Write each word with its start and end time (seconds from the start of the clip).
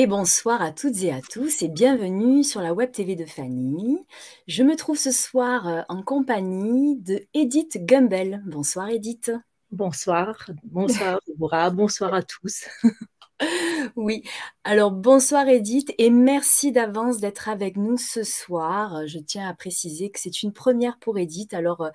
Et 0.00 0.06
bonsoir 0.06 0.62
à 0.62 0.72
toutes 0.72 1.02
et 1.02 1.12
à 1.12 1.20
tous 1.20 1.60
et 1.60 1.68
bienvenue 1.68 2.42
sur 2.42 2.62
la 2.62 2.72
Web 2.72 2.90
TV 2.90 3.16
de 3.16 3.26
Fanny. 3.26 3.98
Je 4.46 4.62
me 4.62 4.74
trouve 4.74 4.96
ce 4.96 5.10
soir 5.10 5.68
euh, 5.68 5.82
en 5.90 6.02
compagnie 6.02 6.96
de 6.96 7.20
Edith 7.34 7.84
Gumbel. 7.84 8.42
Bonsoir 8.46 8.88
Edith. 8.88 9.30
Bonsoir, 9.70 10.46
bonsoir 10.64 11.20
Deborah, 11.28 11.68
bonsoir 11.68 12.14
à 12.14 12.22
tous. 12.22 12.64
Oui, 13.96 14.22
alors 14.64 14.90
bonsoir 14.90 15.48
Edith 15.48 15.92
et 15.96 16.10
merci 16.10 16.72
d'avance 16.72 17.18
d'être 17.18 17.48
avec 17.48 17.76
nous 17.76 17.96
ce 17.98 18.22
soir. 18.22 19.06
Je 19.06 19.18
tiens 19.18 19.48
à 19.48 19.54
préciser 19.54 20.10
que 20.10 20.20
c'est 20.20 20.42
une 20.42 20.52
première 20.52 20.98
pour 20.98 21.18
Edith, 21.18 21.52
alors 21.54 21.82
euh, 21.82 21.90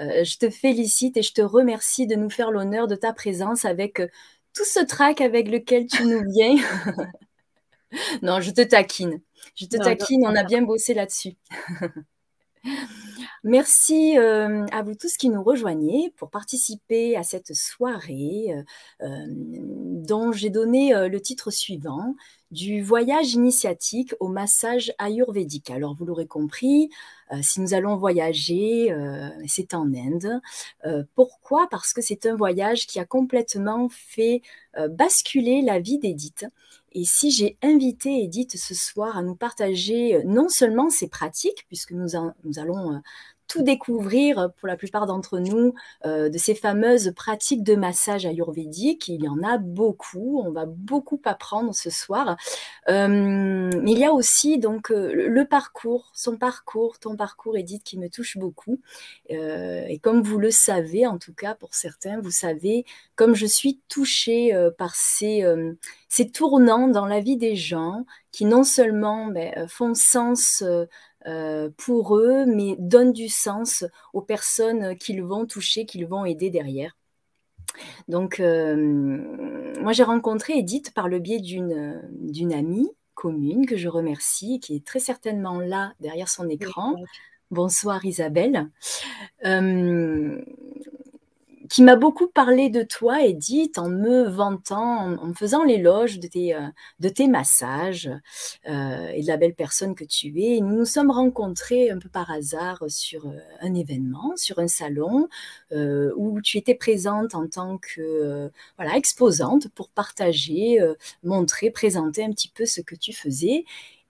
euh, 0.00 0.24
je 0.24 0.36
te 0.38 0.48
félicite 0.48 1.16
et 1.18 1.22
je 1.22 1.32
te 1.32 1.40
remercie 1.42 2.06
de 2.06 2.16
nous 2.16 2.30
faire 2.30 2.50
l'honneur 2.50 2.86
de 2.86 2.96
ta 2.96 3.14
présence 3.14 3.66
avec 3.66 4.00
tout 4.54 4.64
ce 4.64 4.84
trac 4.84 5.20
avec 5.20 5.48
lequel 5.48 5.86
tu 5.86 6.04
nous 6.04 6.22
viens. 6.30 6.56
non, 8.22 8.40
je 8.40 8.50
te 8.50 8.62
taquine. 8.62 9.20
Je 9.56 9.66
te 9.66 9.76
taquine, 9.76 10.26
on 10.26 10.34
a 10.34 10.44
bien 10.44 10.62
bossé 10.62 10.94
là-dessus. 10.94 11.36
Merci 13.42 14.18
euh, 14.18 14.66
à 14.70 14.82
vous 14.82 14.94
tous 14.94 15.16
qui 15.16 15.30
nous 15.30 15.42
rejoignez 15.42 16.12
pour 16.16 16.28
participer 16.28 17.16
à 17.16 17.22
cette 17.22 17.54
soirée 17.54 18.48
euh, 18.50 18.62
euh, 19.06 19.26
dont 19.28 20.30
j'ai 20.30 20.50
donné 20.50 20.92
le 21.08 21.20
titre 21.20 21.50
suivant 21.50 22.14
du 22.50 22.82
voyage 22.82 23.32
initiatique 23.32 24.14
au 24.20 24.28
massage 24.28 24.92
ayurvédique. 24.98 25.70
Alors 25.70 25.94
vous 25.94 26.04
l'aurez 26.04 26.26
compris, 26.26 26.90
si 27.42 27.60
nous 27.60 27.74
allons 27.74 27.96
voyager, 27.96 28.92
c'est 29.46 29.72
en 29.72 29.86
Inde. 29.94 30.40
pourquoi? 31.14 31.68
Parce 31.70 31.92
que 31.92 32.02
c'est 32.02 32.26
un 32.26 32.34
voyage 32.34 32.88
qui 32.88 32.98
a 32.98 33.04
complètement 33.04 33.88
fait 33.88 34.42
basculer 34.88 35.62
la 35.62 35.78
vie 35.78 35.98
d'Edith 35.98 36.46
et 36.92 37.04
si 37.04 37.30
j'ai 37.30 37.56
invité 37.62 38.24
Edith 38.24 38.56
ce 38.56 38.74
soir 38.74 39.16
à 39.16 39.22
nous 39.22 39.36
partager 39.36 40.16
euh, 40.16 40.22
non 40.24 40.48
seulement 40.48 40.90
ses 40.90 41.08
pratiques, 41.08 41.64
puisque 41.68 41.92
nous, 41.92 42.08
nous 42.44 42.58
allons 42.58 42.94
euh, 42.94 42.98
tout 43.50 43.62
découvrir 43.62 44.52
pour 44.56 44.68
la 44.68 44.76
plupart 44.76 45.06
d'entre 45.06 45.40
nous 45.40 45.74
euh, 46.06 46.28
de 46.28 46.38
ces 46.38 46.54
fameuses 46.54 47.12
pratiques 47.16 47.64
de 47.64 47.74
massage 47.74 48.24
ayurvédique. 48.24 49.08
Il 49.08 49.24
y 49.24 49.28
en 49.28 49.42
a 49.42 49.58
beaucoup, 49.58 50.40
on 50.46 50.52
va 50.52 50.66
beaucoup 50.66 51.20
apprendre 51.24 51.74
ce 51.74 51.90
soir. 51.90 52.36
Euh, 52.88 53.08
mais 53.82 53.90
il 53.90 53.98
y 53.98 54.04
a 54.04 54.12
aussi 54.12 54.58
donc 54.58 54.92
euh, 54.92 55.12
le 55.12 55.44
parcours, 55.46 56.12
son 56.14 56.36
parcours, 56.36 57.00
ton 57.00 57.16
parcours, 57.16 57.56
Edith, 57.56 57.82
qui 57.82 57.98
me 57.98 58.08
touche 58.08 58.38
beaucoup. 58.38 58.80
et 59.28 59.98
comme 60.00 60.22
vous 60.22 60.38
le 60.38 60.52
savez, 60.52 61.06
en 61.06 61.18
tout 61.18 61.34
cas 61.34 61.56
pour 61.56 61.74
certains, 61.74 62.20
vous 62.20 62.30
savez, 62.30 62.84
comme 63.16 63.34
je 63.34 63.46
suis 63.46 63.80
touchée 63.88 64.52
par 64.78 64.94
ces, 64.94 65.44
ces 66.08 66.30
tournants 66.30 66.86
dans 66.86 67.06
la 67.06 67.20
vie 67.20 67.36
des 67.36 67.56
gens 67.56 68.04
qui 68.32 68.44
non 68.44 68.62
seulement 68.62 69.26
ben, 69.26 69.66
font 69.68 69.94
sens 69.94 70.62
euh, 70.62 70.86
pour 71.76 72.16
eux, 72.16 72.46
mais 72.46 72.76
donnent 72.78 73.12
du 73.12 73.28
sens 73.28 73.84
aux 74.12 74.22
personnes 74.22 74.96
qu'ils 74.96 75.22
vont 75.22 75.46
toucher, 75.46 75.86
qu'ils 75.86 76.06
vont 76.06 76.24
aider 76.24 76.50
derrière. 76.50 76.96
Donc, 78.08 78.40
euh, 78.40 78.76
moi, 79.80 79.92
j'ai 79.92 80.02
rencontré 80.02 80.58
Edith 80.58 80.92
par 80.94 81.08
le 81.08 81.18
biais 81.18 81.40
d'une 81.40 82.52
amie 82.52 82.90
commune 83.14 83.66
que 83.66 83.76
je 83.76 83.88
remercie, 83.88 84.60
qui 84.60 84.76
est 84.76 84.84
très 84.84 84.98
certainement 84.98 85.60
là 85.60 85.92
derrière 86.00 86.28
son 86.28 86.48
écran. 86.48 86.94
Bonsoir 87.50 88.04
Isabelle. 88.04 88.70
Euh, 89.44 90.40
qui 91.70 91.84
m'a 91.84 91.94
beaucoup 91.94 92.26
parlé 92.26 92.68
de 92.68 92.82
toi, 92.82 93.22
Edith, 93.24 93.78
en 93.78 93.88
me 93.88 94.24
vantant, 94.24 95.16
en, 95.20 95.26
me 95.26 95.34
faisant 95.34 95.62
l'éloge 95.62 96.18
de 96.18 96.26
tes, 96.26 96.52
euh, 96.52 97.28
massages 97.28 98.10
euh, 98.68 99.08
et 99.10 99.22
de 99.22 99.26
la 99.28 99.36
belle 99.36 99.54
personne 99.54 99.94
que 99.94 100.02
tu 100.02 100.42
es. 100.42 100.60
nous 100.60 100.78
nous 100.80 100.84
sommes 100.84 101.12
rencontrés 101.12 101.90
un 101.90 101.98
peu 102.00 102.08
par 102.08 102.28
hasard 102.28 102.82
sur 102.88 103.26
euh, 103.26 103.38
un 103.60 103.74
événement, 103.74 104.32
sur 104.36 104.58
un 104.58 104.66
salon, 104.66 105.28
où 106.16 106.40
tu 106.40 106.58
étais 106.58 106.74
présente 106.74 107.36
en 107.36 107.46
tant 107.46 107.78
que 107.78 108.50
voilà, 108.76 108.96
exposante 108.96 109.68
pour 109.68 109.88
partager, 109.90 110.78
montrer, 111.22 111.70
présenter 111.70 112.24
un 112.24 112.30
petit 112.30 112.48
peu 112.48 112.66
ce 112.66 112.80
que 112.80 112.96
tu 112.96 113.12
faisais. 113.12 113.64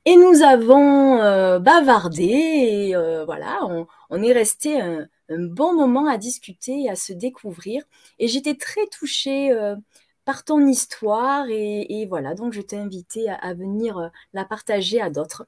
Et 0.06 0.16
nous 0.16 0.42
avons 0.42 1.18
bavardé 1.60 2.24
et 2.24 2.94
voilà, 3.26 3.60
on, 4.08 4.22
est 4.22 4.32
resté 4.32 4.80
un 5.30 5.44
bon 5.44 5.74
moment 5.74 6.06
à 6.06 6.18
discuter 6.18 6.82
et 6.82 6.90
à 6.90 6.96
se 6.96 7.12
découvrir. 7.12 7.84
Et 8.18 8.28
j'étais 8.28 8.54
très 8.54 8.86
touchée 8.86 9.52
euh, 9.52 9.76
par 10.24 10.44
ton 10.44 10.66
histoire 10.66 11.46
et, 11.48 12.06
voilà, 12.08 12.34
donc 12.34 12.52
je 12.52 12.60
t'ai 12.60 12.76
invité 12.76 13.28
à, 13.28 13.54
venir 13.54 13.98
euh, 13.98 14.08
la 14.32 14.44
partager 14.44 15.00
à 15.00 15.10
d'autres. 15.10 15.46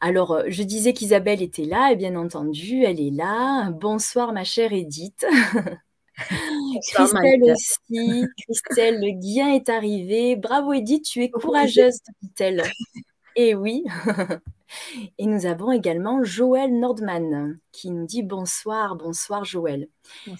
Alors, 0.00 0.32
euh, 0.32 0.44
je 0.48 0.62
disais 0.62 0.92
qu'Isabelle 0.92 1.42
était 1.42 1.64
là, 1.64 1.90
et 1.90 1.96
bien 1.96 2.16
entendu, 2.16 2.84
elle 2.84 3.00
est 3.00 3.10
là. 3.10 3.70
Bonsoir, 3.70 4.32
ma 4.32 4.44
chère 4.44 4.72
Edith. 4.72 5.26
Christelle 6.92 7.42
aussi, 7.42 8.24
Christelle 8.38 9.00
Le 9.00 9.10
Guien 9.20 9.52
est 9.54 9.68
arrivée. 9.68 10.36
Bravo 10.36 10.72
Edith, 10.72 11.04
tu 11.04 11.22
es 11.22 11.30
courageuse, 11.30 11.98
dit-elle. 12.22 12.62
Et 13.36 13.50
eh 13.50 13.54
oui. 13.54 13.84
Et 15.18 15.26
nous 15.26 15.46
avons 15.46 15.72
également 15.72 16.24
Joël 16.24 16.78
Nordman 16.78 17.58
qui 17.72 17.90
nous 17.90 18.06
dit 18.06 18.22
bonsoir, 18.22 18.96
bonsoir 18.96 19.44
Joël. 19.44 19.88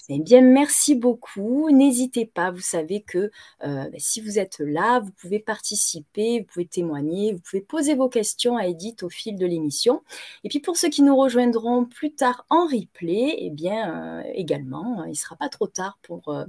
Eh 0.09 0.19
bien, 0.21 0.41
merci 0.41 0.95
beaucoup. 0.95 1.71
N'hésitez 1.71 2.27
pas, 2.27 2.51
vous 2.51 2.61
savez 2.61 3.03
que 3.03 3.31
euh, 3.65 3.89
ben, 3.89 3.99
si 3.99 4.21
vous 4.21 4.39
êtes 4.39 4.59
là, 4.61 5.01
vous 5.01 5.11
pouvez 5.13 5.41
participer, 5.41 6.41
vous 6.41 6.47
pouvez 6.47 6.67
témoigner, 6.67 7.33
vous 7.33 7.41
pouvez 7.41 7.63
poser 7.63 7.95
vos 7.95 8.09
questions 8.09 8.57
à 8.57 8.67
Edith 8.67 9.03
au 9.03 9.09
fil 9.09 9.37
de 9.37 9.47
l'émission. 9.47 10.03
Et 10.45 10.49
puis 10.49 10.61
pour 10.61 10.77
ceux 10.77 10.89
qui 10.89 11.03
nous 11.03 11.17
rejoindront 11.17 11.85
plus 11.85 12.15
tard 12.15 12.47
en 12.51 12.67
replay, 12.67 13.37
eh 13.39 13.51
bien 13.51 14.21
euh, 14.21 14.23
également, 14.35 15.05
il 15.05 15.11
ne 15.11 15.15
sera 15.15 15.37
pas 15.37 15.49
trop 15.49 15.67
tard 15.67 15.99
pour, 16.03 16.29
euh, 16.29 16.45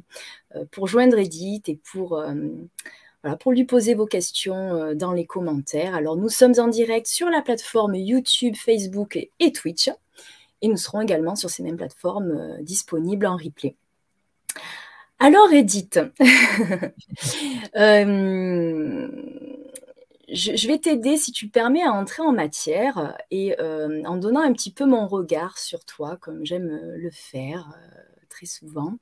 pour 0.71 0.87
joindre 0.87 1.17
Edith 1.17 1.69
et 1.69 1.79
pour 1.91 2.19
pour 3.39 3.51
lui 3.51 3.65
poser 3.65 3.95
vos 3.95 4.05
questions 4.05 4.75
euh, 4.75 4.93
dans 4.93 5.11
les 5.11 5.25
commentaires. 5.25 5.95
Alors, 5.95 6.15
nous 6.15 6.29
sommes 6.29 6.53
en 6.59 6.67
direct 6.67 7.07
sur 7.07 7.29
la 7.29 7.41
plateforme 7.41 7.95
YouTube, 7.95 8.55
Facebook 8.55 9.17
et, 9.39 9.51
Twitch. 9.51 9.89
Et 10.61 10.67
nous 10.67 10.77
serons 10.77 11.01
également 11.01 11.35
sur 11.35 11.49
ces 11.49 11.63
mêmes 11.63 11.77
plateformes 11.77 12.31
euh, 12.31 12.61
disponibles 12.61 13.25
en 13.25 13.35
replay. 13.35 13.75
Alors, 15.17 15.51
Edith, 15.51 15.99
euh, 17.75 19.07
je, 20.27 20.67
vais 20.67 20.77
t'aider, 20.77 21.17
si 21.17 21.31
tu 21.31 21.47
permets, 21.47 21.83
à 21.83 21.91
entrer 21.91 22.21
en 22.21 22.33
matière 22.33 23.17
et 23.31 23.55
en 23.59 24.17
donnant 24.17 24.41
un 24.41 24.51
petit 24.51 24.71
peu 24.71 24.85
mon 24.85 25.07
regard 25.07 25.57
sur 25.57 25.85
toi, 25.85 26.17
comme 26.17 26.45
j'aime 26.45 26.67
le 26.67 27.09
faire 27.11 27.73
très 28.29 28.45
souvent. 28.45 28.97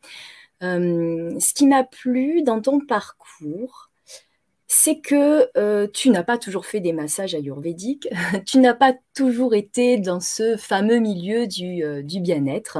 ce 0.61 1.53
qui 1.55 1.65
m'a 1.65 1.83
plu 1.83 2.43
dans 2.43 2.61
ton 2.61 2.79
parcours, 2.79 3.89
c'est 4.75 4.99
que 4.99 5.51
euh, 5.55 5.87
tu 5.93 6.09
n'as 6.09 6.23
pas 6.23 6.39
toujours 6.39 6.65
fait 6.65 6.79
des 6.79 6.93
massages 6.93 7.35
ayurvédiques, 7.35 8.09
tu 8.47 8.57
n'as 8.57 8.73
pas 8.73 8.95
toujours 9.13 9.53
été 9.53 9.99
dans 9.99 10.19
ce 10.19 10.57
fameux 10.57 10.97
milieu 10.97 11.45
du, 11.45 11.83
euh, 11.83 12.01
bien-être. 12.03 12.79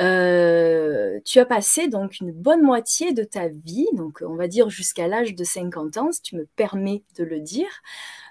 Euh, 0.00 1.20
tu 1.26 1.38
as 1.38 1.44
passé 1.44 1.88
donc 1.88 2.20
une 2.20 2.32
bonne 2.32 2.62
moitié 2.62 3.12
de 3.12 3.24
ta 3.24 3.48
vie, 3.48 3.86
donc 3.92 4.22
on 4.26 4.36
va 4.36 4.48
dire 4.48 4.70
jusqu'à 4.70 5.06
l'âge 5.06 5.34
de 5.34 5.44
50 5.44 5.98
ans, 5.98 6.12
si 6.12 6.22
tu 6.22 6.36
me 6.36 6.46
permets 6.56 7.02
de 7.18 7.24
le 7.24 7.40
dire, 7.40 7.82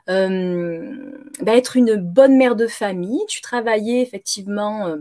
bah, 0.08 1.56
être 1.56 1.78
une 1.78 1.98
bonne 1.98 2.36
mère 2.36 2.56
de 2.56 2.66
famille. 2.66 3.22
Tu 3.28 3.42
travaillais 3.42 4.02
effectivement 4.02 4.96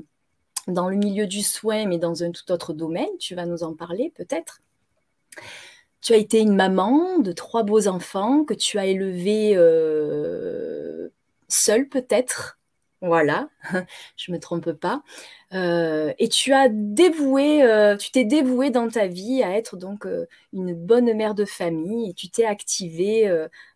dans 0.67 0.89
le 0.91 0.97
milieu 0.97 1.27
du 1.27 1.43
soin, 1.43 1.87
mais 1.87 1.99
dans 1.99 2.23
un 2.25 2.31
tout 2.31 2.51
autre 2.53 2.75
domaine. 2.75 3.17
Tu 3.21 3.35
vas 3.35 3.47
nous 3.47 3.63
en 3.63 3.75
parler 3.75 4.13
peut-être. 4.17 4.61
Tu 6.07 6.13
as 6.13 6.19
été 6.19 6.39
une 6.39 6.55
maman 6.55 7.19
de 7.19 7.33
trois 7.33 7.65
beaux 7.65 7.89
enfants 7.89 8.45
que 8.45 8.55
tu 8.55 8.79
as 8.79 8.87
élevés 8.87 9.55
euh, 9.57 11.09
seule 11.49 11.89
peut-être? 11.89 12.61
Voilà, 13.03 13.49
je 14.17 14.31
me 14.31 14.39
trompe 14.39 14.71
pas. 14.71 15.03
Euh, 15.53 16.13
et 16.21 16.29
tu 16.29 16.53
as 16.53 16.69
dévoué, 16.71 17.65
euh, 17.65 17.97
tu 17.97 18.13
t'es 18.13 18.25
dévouée 18.25 18.71
dans 18.71 18.89
ta 18.89 19.09
vie 19.09 19.43
à 19.43 19.57
être 19.57 19.77
donc 19.77 20.07
une 20.53 20.75
bonne 20.75 21.13
mère 21.13 21.35
de 21.35 21.45
famille 21.45 22.11
et 22.11 22.15
tu 22.15 22.31
t'es 22.31 22.45
activée 22.45 23.29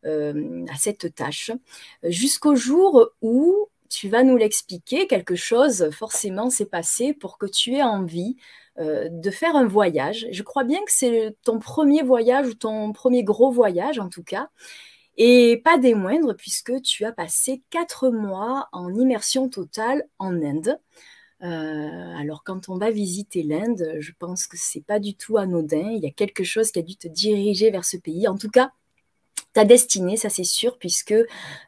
à 0.04 0.76
cette 0.78 1.12
tâche 1.16 1.50
jusqu'au 2.04 2.54
jour 2.54 3.08
où 3.22 3.66
tu 3.88 4.08
vas 4.08 4.22
nous 4.22 4.36
l'expliquer, 4.36 5.08
quelque 5.08 5.34
chose 5.34 5.90
forcément 5.90 6.48
s'est 6.48 6.64
passé 6.64 7.12
pour 7.12 7.38
que 7.38 7.46
tu 7.46 7.74
aies 7.74 7.82
envie 7.82 8.36
euh, 8.80 9.08
de 9.10 9.30
faire 9.30 9.56
un 9.56 9.66
voyage. 9.66 10.26
Je 10.30 10.42
crois 10.42 10.64
bien 10.64 10.78
que 10.80 10.92
c'est 10.92 11.36
ton 11.44 11.58
premier 11.58 12.02
voyage 12.02 12.48
ou 12.48 12.54
ton 12.54 12.92
premier 12.92 13.22
gros 13.24 13.50
voyage 13.50 13.98
en 13.98 14.08
tout 14.08 14.22
cas. 14.22 14.48
Et 15.18 15.60
pas 15.64 15.76
des 15.78 15.94
moindres 15.94 16.34
puisque 16.34 16.80
tu 16.82 17.04
as 17.04 17.12
passé 17.12 17.62
quatre 17.70 18.10
mois 18.10 18.68
en 18.72 18.94
immersion 18.94 19.48
totale 19.50 20.04
en 20.18 20.34
Inde. 20.42 20.78
Euh, 21.42 22.16
alors 22.16 22.42
quand 22.44 22.68
on 22.68 22.78
va 22.78 22.90
visiter 22.90 23.42
l'Inde, 23.42 23.96
je 23.98 24.12
pense 24.18 24.46
que 24.46 24.56
c'est 24.58 24.84
pas 24.84 24.98
du 24.98 25.14
tout 25.14 25.36
anodin. 25.36 25.90
Il 25.90 26.02
y 26.02 26.06
a 26.06 26.10
quelque 26.10 26.44
chose 26.44 26.70
qui 26.72 26.78
a 26.78 26.82
dû 26.82 26.96
te 26.96 27.08
diriger 27.08 27.70
vers 27.70 27.84
ce 27.84 27.98
pays. 27.98 28.28
En 28.28 28.38
tout 28.38 28.50
cas, 28.50 28.72
ta 29.52 29.64
destinée, 29.64 30.16
ça 30.16 30.28
c'est 30.28 30.44
sûr, 30.44 30.78
puisque 30.78 31.14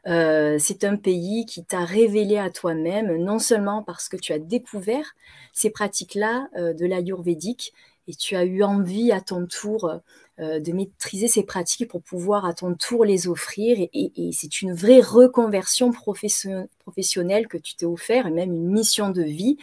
euh, 0.07 0.57
c'est 0.59 0.85
un 0.85 0.97
pays 0.97 1.47
qui 1.47 1.65
t'a 1.65 1.85
révélé 1.85 2.39
à 2.39 2.51
toi-même, 2.51 3.17
non 3.17 3.39
seulement 3.39 3.83
parce 3.83 4.09
que 4.09 4.17
tu 4.17 4.33
as 4.33 4.39
découvert 4.39 5.15
ces 5.53 5.71
pratiques-là 5.71 6.49
euh, 6.57 6.73
de 6.75 6.87
l'ayurvédique, 6.87 7.73
et 8.09 8.15
tu 8.15 8.37
as 8.37 8.45
eu 8.45 8.63
envie 8.63 9.13
à 9.13 9.21
ton 9.21 9.47
tour 9.47 10.01
euh, 10.41 10.61
de 10.61 10.73
maîtriser 10.73 11.29
ces 11.29 11.45
pratiques 11.45 11.89
pour 11.89 12.03
pouvoir 12.03 12.45
à 12.45 12.55
ton 12.55 12.75
tour 12.75 13.05
les 13.05 13.29
offrir. 13.29 13.79
Et, 13.93 14.31
c'est 14.33 14.63
une 14.63 14.73
vraie 14.73 15.01
reconversion 15.01 15.93
professionnelle 16.83 17.49
que 17.49 17.59
tu 17.59 17.77
t'es 17.77 17.87
offert, 17.87 18.27
et 18.27 18.31
même 18.31 18.53
une 18.53 18.71
mission 18.71 19.11
de 19.11 19.23
vie 19.23 19.57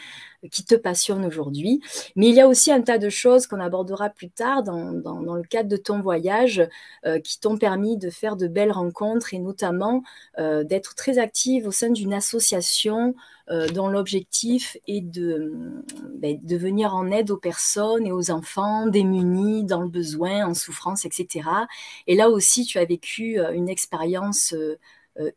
euh, 0.43 0.47
qui 0.49 0.63
te 0.65 0.75
passionne 0.75 1.25
aujourd'hui. 1.25 1.81
Mais 2.15 2.29
il 2.29 2.35
y 2.35 2.41
a 2.41 2.47
aussi 2.47 2.71
un 2.71 2.81
tas 2.81 2.97
de 2.97 3.09
choses 3.09 3.47
qu'on 3.47 3.59
abordera 3.59 4.09
plus 4.09 4.29
tard 4.29 4.63
dans, 4.63 4.91
le 5.35 5.43
cadre 5.43 5.69
de 5.69 5.77
ton 5.77 6.01
voyage 6.01 6.67
euh, 7.05 7.19
qui 7.19 7.39
t'ont 7.39 7.57
permis 7.57 7.97
de 7.97 8.09
faire 8.09 8.35
de 8.35 8.47
belles 8.47 8.71
rencontres 8.71 9.33
et 9.33 9.39
notamment 9.39 10.03
d'être 10.37 10.95
très 10.95 11.17
active 11.17 11.67
au 11.67 11.71
sein 11.71 11.89
d'une 11.89 12.13
association 12.13 13.13
dont 13.73 13.87
l'objectif 13.87 14.77
est 14.87 15.01
de, 15.01 15.53
ben, 16.15 16.39
de 16.41 16.55
venir 16.55 16.93
en 16.95 17.09
aide 17.11 17.31
aux 17.31 17.37
personnes 17.37 18.05
et 18.05 18.11
aux 18.11 18.31
enfants 18.31 18.87
démunis 18.87 19.63
dans 19.63 19.81
le 19.81 19.89
besoin, 19.89 20.45
en 20.45 20.53
souffrance, 20.53 21.05
etc. 21.05 21.49
Et 22.07 22.15
là 22.15 22.29
aussi, 22.29 22.65
tu 22.65 22.77
as 22.77 22.85
vécu 22.85 23.39
euh, 23.39 23.51
une 23.51 23.69
expérience 23.69 24.53
euh, 24.53 24.57
euh, 24.57 24.77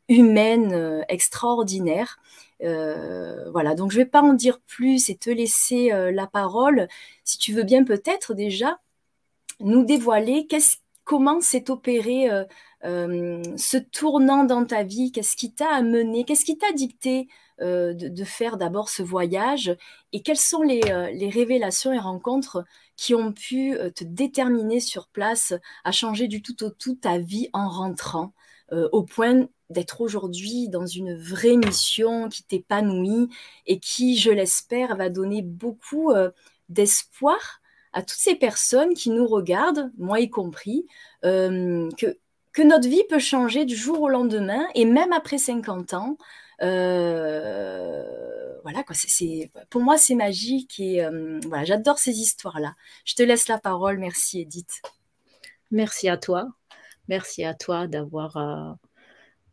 humaine 0.08 1.04
extraordinaire. 1.08 2.18
voilà, 2.60 3.74
donc 3.74 3.90
je 3.90 3.98
ne 3.98 4.04
vais 4.04 4.10
pas 4.10 4.22
en 4.22 4.32
dire 4.32 4.60
plus 4.60 5.10
et 5.10 5.16
te 5.16 5.30
laisser 5.30 5.90
la 6.12 6.26
parole. 6.26 6.88
Si 7.24 7.38
tu 7.38 7.52
veux 7.52 7.64
bien 7.64 7.84
peut-être 7.84 8.34
déjà 8.34 8.78
nous 9.60 9.84
dévoiler 9.84 10.46
comment 11.04 11.40
s'est 11.40 11.70
opéré 11.70 12.28
ce 12.82 13.78
tournant 13.78 14.44
dans 14.44 14.64
ta 14.64 14.82
vie, 14.82 15.12
qu'est-ce 15.12 15.36
qui 15.36 15.52
t'a 15.52 15.70
amené, 15.74 16.24
qu'est-ce 16.24 16.44
qui 16.44 16.58
t'a 16.58 16.72
dicté 16.72 17.28
de, 17.60 18.24
faire 18.24 18.56
d'abord 18.56 18.88
ce 18.88 19.02
voyage 19.02 19.76
et 20.12 20.22
quelles 20.22 20.36
sont 20.36 20.62
les, 20.62 20.80
révélations 21.28 21.92
et 21.92 21.98
rencontres 21.98 22.64
qui 22.96 23.14
ont 23.14 23.32
pu 23.32 23.74
euh, 23.74 23.90
te 23.90 24.04
déterminer 24.04 24.80
sur 24.80 25.08
place 25.08 25.54
à 25.84 25.92
changer 25.92 26.28
du 26.28 26.42
tout 26.42 26.62
au 26.62 26.70
tout 26.70 26.94
ta 26.94 27.18
vie 27.18 27.48
en 27.52 27.68
rentrant, 27.68 28.32
euh, 28.72 28.88
au 28.92 29.02
point 29.02 29.48
d'être 29.72 30.00
aujourd'hui 30.00 30.68
dans 30.68 30.86
une 30.86 31.16
vraie 31.16 31.56
mission 31.56 32.28
qui 32.28 32.44
t'épanouit 32.44 33.28
et 33.66 33.80
qui, 33.80 34.16
je 34.16 34.30
l'espère, 34.30 34.96
va 34.96 35.08
donner 35.08 35.42
beaucoup 35.42 36.10
euh, 36.12 36.30
d'espoir 36.68 37.60
à 37.92 38.02
toutes 38.02 38.18
ces 38.18 38.34
personnes 38.36 38.94
qui 38.94 39.10
nous 39.10 39.26
regardent, 39.26 39.90
moi 39.98 40.20
y 40.20 40.30
compris, 40.30 40.86
que, 41.22 42.18
que 42.52 42.62
notre 42.62 42.88
vie 42.88 43.04
peut 43.08 43.18
changer 43.18 43.64
du 43.64 43.76
jour 43.76 44.00
au 44.00 44.08
lendemain 44.08 44.66
et 44.74 44.84
même 44.84 45.12
après 45.12 45.38
50 45.38 45.94
ans, 45.94 46.16
euh, 46.62 48.04
voilà 48.62 48.84
quoi, 48.84 48.94
c'est 48.94 49.50
pour 49.70 49.82
moi 49.82 49.98
c'est 49.98 50.14
magique 50.14 50.78
et 50.78 51.04
euh, 51.04 51.40
voilà, 51.46 51.64
j'adore 51.64 51.98
ces 51.98 52.18
histoires-là. 52.20 52.74
Je 53.04 53.14
te 53.14 53.22
laisse 53.22 53.48
la 53.48 53.58
parole, 53.58 53.98
merci 53.98 54.42
Edith. 54.42 54.82
Merci 55.70 56.08
à 56.08 56.16
toi, 56.16 56.48
merci 57.08 57.44
à 57.44 57.54
toi 57.54 57.86
d'avoir 57.86 58.36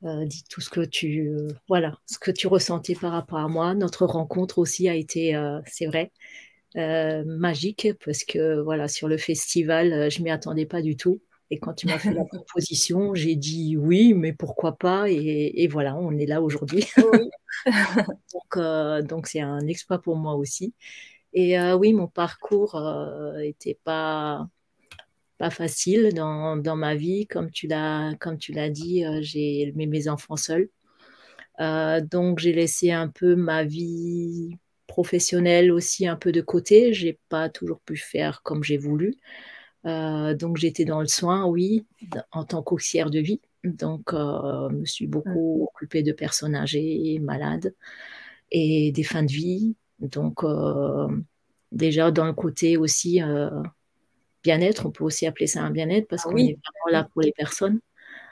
euh, 0.04 0.26
dit 0.26 0.44
tout 0.50 0.62
ce 0.62 0.70
que 0.70 0.82
tu 0.82 1.32
voilà, 1.68 1.98
ce 2.06 2.20
que 2.20 2.32
tu 2.32 2.48
ressentais 2.48 2.96
par 2.96 3.12
rapport 3.12 3.40
à 3.40 3.48
moi. 3.48 3.74
Notre 3.76 4.06
rencontre 4.06 4.58
aussi 4.60 4.90
a 4.90 4.96
été, 4.96 5.40
c'est 5.66 5.88
vrai, 5.88 6.12
magique 6.76 7.90
parce 8.06 8.24
que 8.24 8.62
voilà 8.62 8.88
sur 8.88 9.08
le 9.08 9.18
festival, 9.18 10.10
je 10.12 10.22
m'y 10.22 10.32
attendais 10.32 10.66
pas 10.66 10.82
du 10.82 10.96
tout. 10.96 11.22
Et 11.52 11.60
quand 11.60 11.74
tu 11.74 11.88
m'as 11.88 11.98
fait 11.98 12.14
la 12.14 12.26
proposition, 12.26 13.16
j'ai 13.16 13.36
dit 13.36 13.76
oui, 13.78 14.14
mais 14.14 14.34
pourquoi 14.34 14.78
pas? 14.78 15.10
Et, 15.10 15.68
voilà, 15.68 15.96
on 15.96 16.18
est 16.18 16.26
là 16.26 16.42
aujourd'hui. 16.42 16.86
Euh, 18.58 19.04
donc, 19.04 19.28
c'est 19.28 19.42
un 19.42 19.68
exploit 19.68 20.00
pour 20.00 20.16
moi 20.16 20.34
aussi. 20.34 20.74
Et 21.34 21.60
euh, 21.60 21.78
oui, 21.78 21.94
mon 21.94 22.08
parcours 22.08 22.80
n'était 23.38 23.78
euh, 23.78 23.84
pas 23.84 24.48
pas 25.40 25.50
facile 25.50 26.14
dans, 26.14 26.58
dans, 26.58 26.76
ma 26.76 26.96
vie, 26.96 27.26
comme 27.28 27.50
tu 27.52 27.68
l'as 27.68 28.14
comme 28.20 28.38
tu 28.38 28.52
l'as 28.54 28.70
dit, 28.70 29.04
j'ai 29.22 29.72
mis 29.76 29.88
mes 29.88 30.08
enfants 30.10 30.38
seuls. 30.38 30.70
donc 31.60 32.40
j'ai 32.40 32.54
laissé 32.54 32.92
un 32.92 33.08
peu 33.10 33.36
ma 33.36 33.64
vie 33.64 34.58
professionnelle 34.90 35.72
aussi 35.72 36.08
un 36.08 36.18
peu 36.18 36.34
de 36.34 36.42
côté. 36.42 36.94
J'ai 36.94 37.20
pas 37.30 37.48
toujours 37.48 37.80
pu 37.82 37.96
faire 37.96 38.42
comme 38.44 38.64
j'ai 38.64 38.78
voulu. 38.78 39.16
Euh, 39.86 40.34
donc 40.36 40.58
j'étais 40.58 40.84
dans 40.84 41.00
le 41.00 41.08
soin, 41.08 41.46
oui, 41.46 41.86
en 42.32 42.44
tant 42.44 42.62
qu'auxiliaire 42.62 43.10
de 43.10 43.20
vie. 43.20 43.40
Donc 43.64 44.14
euh, 44.14 44.70
je 44.72 44.76
me 44.76 44.86
suis 44.86 45.08
beaucoup 45.08 45.70
occupée 45.74 46.04
de 46.04 46.12
personnes 46.12 46.56
âgées, 46.56 47.20
malades 47.22 47.74
et 48.52 48.92
des 48.92 49.04
fins 49.04 49.24
de 49.24 49.32
vie. 49.32 49.76
Donc 50.00 50.44
euh, 50.44 51.08
déjà 51.72 52.12
dans 52.12 52.26
le 52.26 52.34
côté 52.34 52.76
aussi 52.76 53.22
bien-être, 54.44 54.86
on 54.86 54.92
peut 54.92 55.04
aussi 55.04 55.26
appeler 55.26 55.48
ça 55.48 55.62
un 55.62 55.72
bien-être 55.72 56.08
parce 56.08 56.24
ah 56.26 56.30
qu'on 56.30 56.38
est 56.38 56.58
vraiment 56.58 56.92
là 56.92 57.08
pour 57.12 57.22
les 57.22 57.32
personnes. 57.32 57.80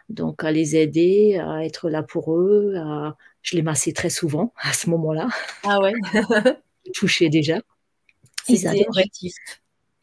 Donc 0.09 0.43
à 0.43 0.51
les 0.51 0.75
aider, 0.75 1.37
à 1.37 1.65
être 1.65 1.89
là 1.89 2.03
pour 2.03 2.33
eux. 2.33 2.75
Je 3.41 3.55
les 3.55 3.61
massais 3.61 3.91
très 3.91 4.09
souvent 4.09 4.53
à 4.61 4.73
ce 4.73 4.89
moment-là. 4.89 5.27
Ah 5.63 5.79
ouais. 5.81 5.93
touchais 6.93 7.29
déjà. 7.29 7.61
C'était 8.45 8.85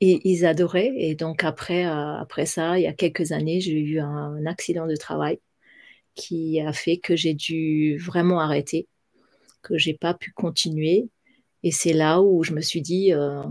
et 0.01 0.21
ils 0.25 0.45
adoraient. 0.45 0.93
Et 0.97 1.15
donc 1.15 1.45
après, 1.45 1.87
euh, 1.87 2.17
après 2.19 2.47
ça, 2.47 2.79
il 2.79 2.83
y 2.83 2.87
a 2.87 2.93
quelques 2.93 3.33
années, 3.33 3.61
j'ai 3.61 3.79
eu 3.79 4.01
un 4.01 4.45
accident 4.47 4.87
de 4.87 4.97
travail 4.97 5.41
qui 6.15 6.61
a 6.61 6.73
fait 6.73 6.99
que 6.99 7.17
j'ai 7.17 7.35
dû 7.35 7.97
vraiment 7.99 8.41
arrêter, 8.41 8.87
que 9.63 9.79
j'ai 9.79 9.95
pas 9.95 10.15
pu 10.15 10.33
continuer. 10.33 11.09
Et 11.63 11.71
c'est 11.71 11.93
là 11.93 12.21
où 12.21 12.45
je 12.45 12.53
me 12.53 12.61
suis 12.61 12.83
dit, 12.83 13.13
euh, 13.15 13.43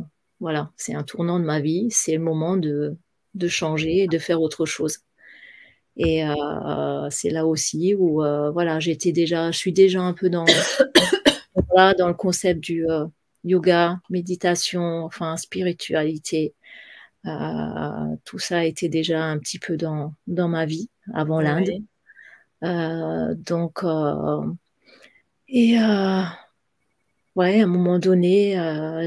voilà, 0.43 0.71
c'est 0.77 0.93
un 0.93 1.03
tournant 1.03 1.39
de 1.39 1.45
ma 1.45 1.59
vie, 1.59 1.87
c'est 1.89 2.13
le 2.13 2.23
moment 2.23 2.57
de, 2.57 2.97
de 3.33 3.47
changer 3.47 4.03
et 4.03 4.07
de 4.07 4.19
faire 4.19 4.41
autre 4.41 4.65
chose. 4.65 4.99
Et 5.97 6.25
euh, 6.25 7.09
c'est 7.09 7.29
là 7.29 7.45
aussi 7.47 7.95
où, 7.95 8.21
voilà, 8.53 8.79
j'étais 8.79 9.11
déjà, 9.11 9.51
je 9.51 9.57
suis 9.57 9.73
déjà 9.73 10.01
un 10.01 10.13
peu 10.13 10.29
dans, 10.29 10.45
dans 11.97 12.07
le 12.07 12.13
concept 12.13 12.59
du 12.61 12.85
yoga, 13.43 13.99
méditation, 14.09 15.05
enfin 15.05 15.37
spiritualité. 15.37 16.53
Euh, 17.25 18.15
tout 18.25 18.39
ça 18.39 18.65
était 18.65 18.89
déjà 18.89 19.23
un 19.23 19.39
petit 19.39 19.59
peu 19.59 19.77
dans, 19.77 20.13
dans 20.27 20.49
ma 20.49 20.65
vie 20.65 20.89
avant 21.13 21.41
l'Inde. 21.41 21.69
Euh, 22.63 23.33
donc, 23.35 23.83
euh, 23.83 24.41
et 25.47 25.75
ouais, 27.35 27.61
à 27.61 27.63
un 27.63 27.67
moment 27.67 27.99
donné, 27.99 28.55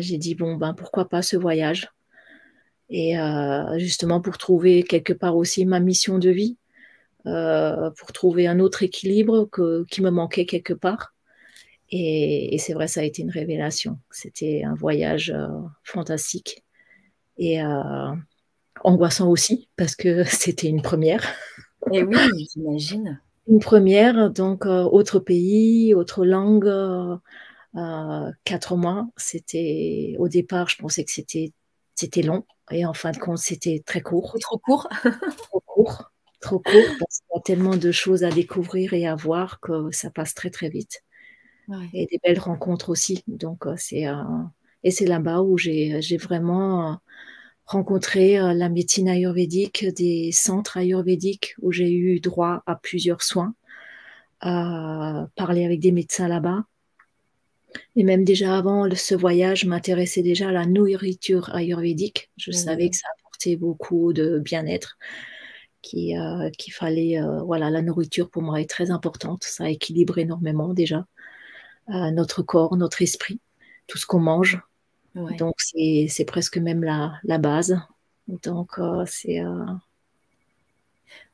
j'ai 0.01 0.19
dit 0.19 0.35
bon 0.35 0.57
ben 0.57 0.75
pourquoi 0.75 1.09
pas 1.09 1.23
ce 1.23 1.37
voyage? 1.37 1.91
Et 2.89 3.17
justement 3.77 4.21
pour 4.21 4.39
trouver 4.39 4.83
quelque 4.83 5.13
part 5.13 5.37
aussi 5.37 5.65
ma 5.67 5.81
mission 5.81 6.19
de 6.19 6.31
vie, 6.31 6.57
pour 7.25 8.13
trouver 8.13 8.47
un 8.47 8.61
autre 8.61 8.83
équilibre 8.83 9.49
que, 9.51 9.85
qui 9.91 10.03
me 10.03 10.11
manquait 10.11 10.47
quelque 10.47 10.75
part. 10.75 11.13
Et, 11.91 12.57
c'est 12.59 12.75
vrai, 12.75 12.89
ça 12.89 13.01
a 13.01 13.05
été 13.05 13.23
une 13.23 13.31
révélation. 13.31 13.99
C'était 14.11 14.65
un 14.65 14.75
voyage 14.75 15.31
euh, 15.31 15.47
fantastique 15.85 16.65
et 17.39 17.63
euh, 17.63 18.11
angoissant 18.83 19.31
aussi 19.31 19.69
parce 19.77 19.95
que 19.95 20.25
c'était 20.27 20.69
une 20.69 20.83
première. 20.83 21.25
Et 21.93 22.03
oui, 22.03 22.17
j'imagine. 22.53 23.21
Une 23.49 23.61
première, 23.61 24.31
donc 24.31 24.67
euh, 24.67 24.83
autre 24.83 25.21
pays, 25.21 25.95
autre 25.95 26.25
langue, 26.25 26.69
quatre 28.45 28.77
mois. 28.77 29.09
C'était 29.17 30.17
au 30.19 30.29
départ, 30.29 30.69
je 30.69 30.77
pensais 30.77 31.05
que 31.05 31.13
c'était 31.13 31.53
c'était 31.95 32.23
long 32.23 32.45
et 32.71 32.85
en 32.85 32.95
fin 32.95 33.11
de 33.11 33.19
compte, 33.19 33.39
c'était 33.39 33.83
très 33.85 34.01
court. 34.01 34.37
trop 34.41 34.59
court. 34.59 34.89
trop 35.39 35.63
court, 35.67 36.11
trop 36.41 36.59
court 36.59 36.97
parce 36.99 37.21
qu'il 37.21 37.35
y 37.35 37.39
a 37.39 37.41
tellement 37.43 37.77
de 37.77 37.93
choses 37.93 38.25
à 38.25 38.31
découvrir 38.31 38.93
et 38.93 39.07
à 39.07 39.15
voir 39.15 39.61
que 39.61 39.91
ça 39.93 40.11
passe 40.11 40.35
très 40.35 40.51
très 40.51 40.69
vite 40.69 41.03
et 41.93 42.07
des 42.07 42.19
belles 42.23 42.39
rencontres 42.39 42.91
aussi. 42.91 43.23
Donc, 43.27 43.67
euh, 43.67 43.75
c'est 43.77 44.07
euh, 44.07 44.23
et 44.83 44.91
c'est 44.91 45.07
là-bas 45.07 45.43
où 45.43 45.59
j'ai 45.59 46.17
vraiment 46.21 46.93
euh, 46.93 46.95
rencontré 47.65 48.37
la 48.37 48.69
médecine 48.69 49.09
ayurvédique, 49.09 49.85
des 49.97 50.31
centres 50.31 50.77
ayurvédiques 50.77 51.55
où 51.61 51.73
j'ai 51.73 51.93
eu 51.93 52.21
droit 52.21 52.63
à 52.67 52.77
plusieurs 52.77 53.23
soins, 53.23 53.55
parler 54.41 55.65
avec 55.65 55.81
des 55.81 55.91
médecins 55.91 56.29
là-bas. 56.29 56.65
Et 57.95 58.05
même 58.05 58.25
déjà 58.25 58.57
avant 58.57 58.89
ce 58.95 59.15
voyage, 59.15 59.61
je 59.61 59.69
m'intéressais 59.69 60.23
déjà 60.23 60.49
à 60.49 60.53
la 60.53 60.67
nourriture 60.67 61.55
ayurvédique. 61.55 62.31
Je 62.37 62.51
savais 62.51 62.91
que 62.91 62.97
ça 62.97 63.09
apportait 63.19 63.57
beaucoup 63.57 64.13
de 64.13 64.39
bien-être, 64.39 64.99
qu'il 65.83 66.17
fallait, 66.73 67.19
voilà, 67.45 67.71
la 67.71 67.83
nourriture 67.83 68.31
pour 68.31 68.43
moi 68.43 68.61
est 68.61 68.71
très 68.71 68.91
importante. 68.91 69.45
Ça 69.45 69.69
équilibre 69.71 70.19
énormément 70.19 70.75
déjà 70.75 71.07
notre 71.89 72.43
corps, 72.43 72.77
notre 72.77 73.03
esprit, 73.03 73.41
tout 73.87 73.99
ce 73.99 74.07
qu'on 74.07 74.21
mange. 74.21 74.61
Donc 75.39 75.55
c'est 75.59 76.25
presque 76.27 76.59
même 76.59 76.83
la, 76.85 77.15
la 77.25 77.39
base. 77.39 77.81
Donc 78.29 78.79
euh, 78.79 79.05
c'est. 79.07 79.41
Euh, 79.41 79.65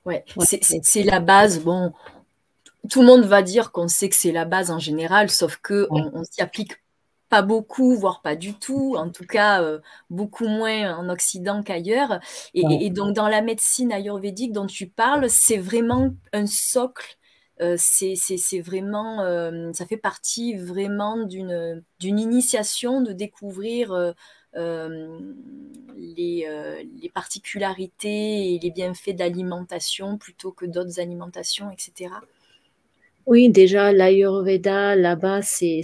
Ouais, 0.05 0.25
c'est 0.37 1.05
la 1.05 1.21
base. 1.21 1.63
Bon, 1.63 1.93
tout 2.91 3.01
le 3.01 3.07
monde 3.07 3.25
va 3.25 3.43
dire 3.43 3.73
qu'on 3.73 3.89
sait 3.89 4.09
que 4.09 4.17
c'est 4.17 4.33
la 4.33 4.45
base 4.45 4.71
en 4.71 4.79
général, 4.79 5.31
sauf 5.31 5.57
que 5.57 5.87
on, 5.91 6.25
s'y 6.25 6.43
applique 6.43 6.83
pas 7.29 7.43
beaucoup, 7.43 7.97
voire 7.97 8.21
pas 8.23 8.37
du 8.37 8.55
tout, 8.55 8.95
en 8.97 9.09
tout 9.09 9.25
cas 9.25 9.63
euh, 9.63 9.79
beaucoup 10.11 10.49
moins 10.49 10.97
en 10.97 11.09
Occident 11.09 11.63
qu'ailleurs. 11.63 12.21
Et, 12.55 12.91
donc 12.91 13.15
dans 13.15 13.29
la 13.29 13.41
médecine 13.41 13.93
ayurvédique 13.93 14.53
dont 14.53 14.67
tu 14.67 14.89
parles, 14.89 15.31
c'est 15.31 15.59
vraiment 15.59 16.13
un 16.33 16.47
socle. 16.47 17.17
Euh, 17.61 17.77
c'est 17.79 18.61
vraiment, 18.61 19.21
euh, 19.21 19.73
ça 19.73 19.87
fait 19.87 19.97
partie 19.97 20.57
vraiment 20.57 21.25
d'une 21.25 21.85
initiation 22.01 23.01
de 23.01 23.13
découvrir 23.13 24.15
les, 24.55 26.47
les, 27.01 27.09
particularités 27.15 28.55
et 28.55 28.59
les 28.59 28.71
bienfaits 28.71 29.15
d'alimentation 29.15 30.19
plutôt 30.19 30.51
que 30.51 30.67
d'autres 30.67 31.01
alimentations, 31.01 31.71
etc. 31.71 32.11
Oui, 33.27 33.51
déjà, 33.51 33.93
l'Ayurveda, 33.93 34.97
là-bas, 34.97 35.43
c'est, 35.43 35.83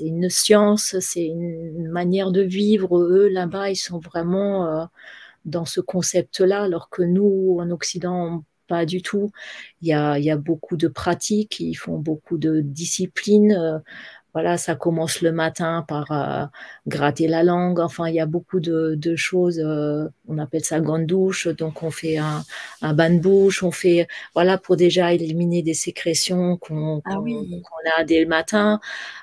une 0.00 0.30
science, 0.30 0.96
c'est 1.00 1.24
une 1.26 1.88
manière 1.88 2.30
de 2.30 2.42
vivre. 2.42 2.98
Eux, 3.00 3.28
là-bas, 3.28 3.70
ils 3.70 3.76
sont 3.76 3.98
vraiment 3.98 4.66
euh, 4.66 4.84
dans 5.44 5.64
ce 5.64 5.80
concept-là, 5.80 6.62
alors 6.64 6.90
que 6.90 7.02
nous, 7.02 7.58
en 7.60 7.70
Occident, 7.70 8.44
pas 8.68 8.86
du 8.86 9.02
tout. 9.02 9.30
Il 9.82 9.88
y 9.88 9.92
a, 9.94 10.18
il 10.18 10.24
y 10.24 10.30
a 10.30 10.36
beaucoup 10.36 10.76
de 10.76 10.88
pratiques, 10.88 11.60
ils 11.60 11.74
font 11.74 11.98
beaucoup 11.98 12.38
de 12.38 12.60
disciplines. 12.60 13.52
Euh, 13.52 13.78
voilà, 14.36 14.58
ça 14.58 14.74
commence 14.74 15.22
le 15.22 15.32
matin 15.32 15.82
par 15.88 16.12
euh, 16.12 16.44
gratter 16.86 17.26
la 17.26 17.42
langue. 17.42 17.80
Enfin, 17.80 18.06
il 18.10 18.14
y 18.14 18.20
a 18.20 18.26
beaucoup 18.26 18.60
de, 18.60 19.16
choses. 19.16 19.58
Euh, 19.58 20.08
on 20.28 20.36
appelle 20.36 20.62
ça 20.62 20.78
grande 20.78 21.06
douche. 21.06 21.48
Donc, 21.48 21.82
on 21.82 21.90
fait 21.90 22.18
un, 22.18 22.44
bain 22.92 23.08
de 23.08 23.18
bouche. 23.18 23.62
On 23.62 23.70
fait, 23.70 24.06
voilà, 24.34 24.58
pour 24.58 24.76
déjà 24.76 25.14
éliminer 25.14 25.62
des 25.62 25.72
sécrétions 25.72 26.58
qu'on 26.58 27.00
ah 27.06 27.16
a 27.96 28.04
dès 28.04 28.20
le 28.20 28.26
matin. 28.26 28.78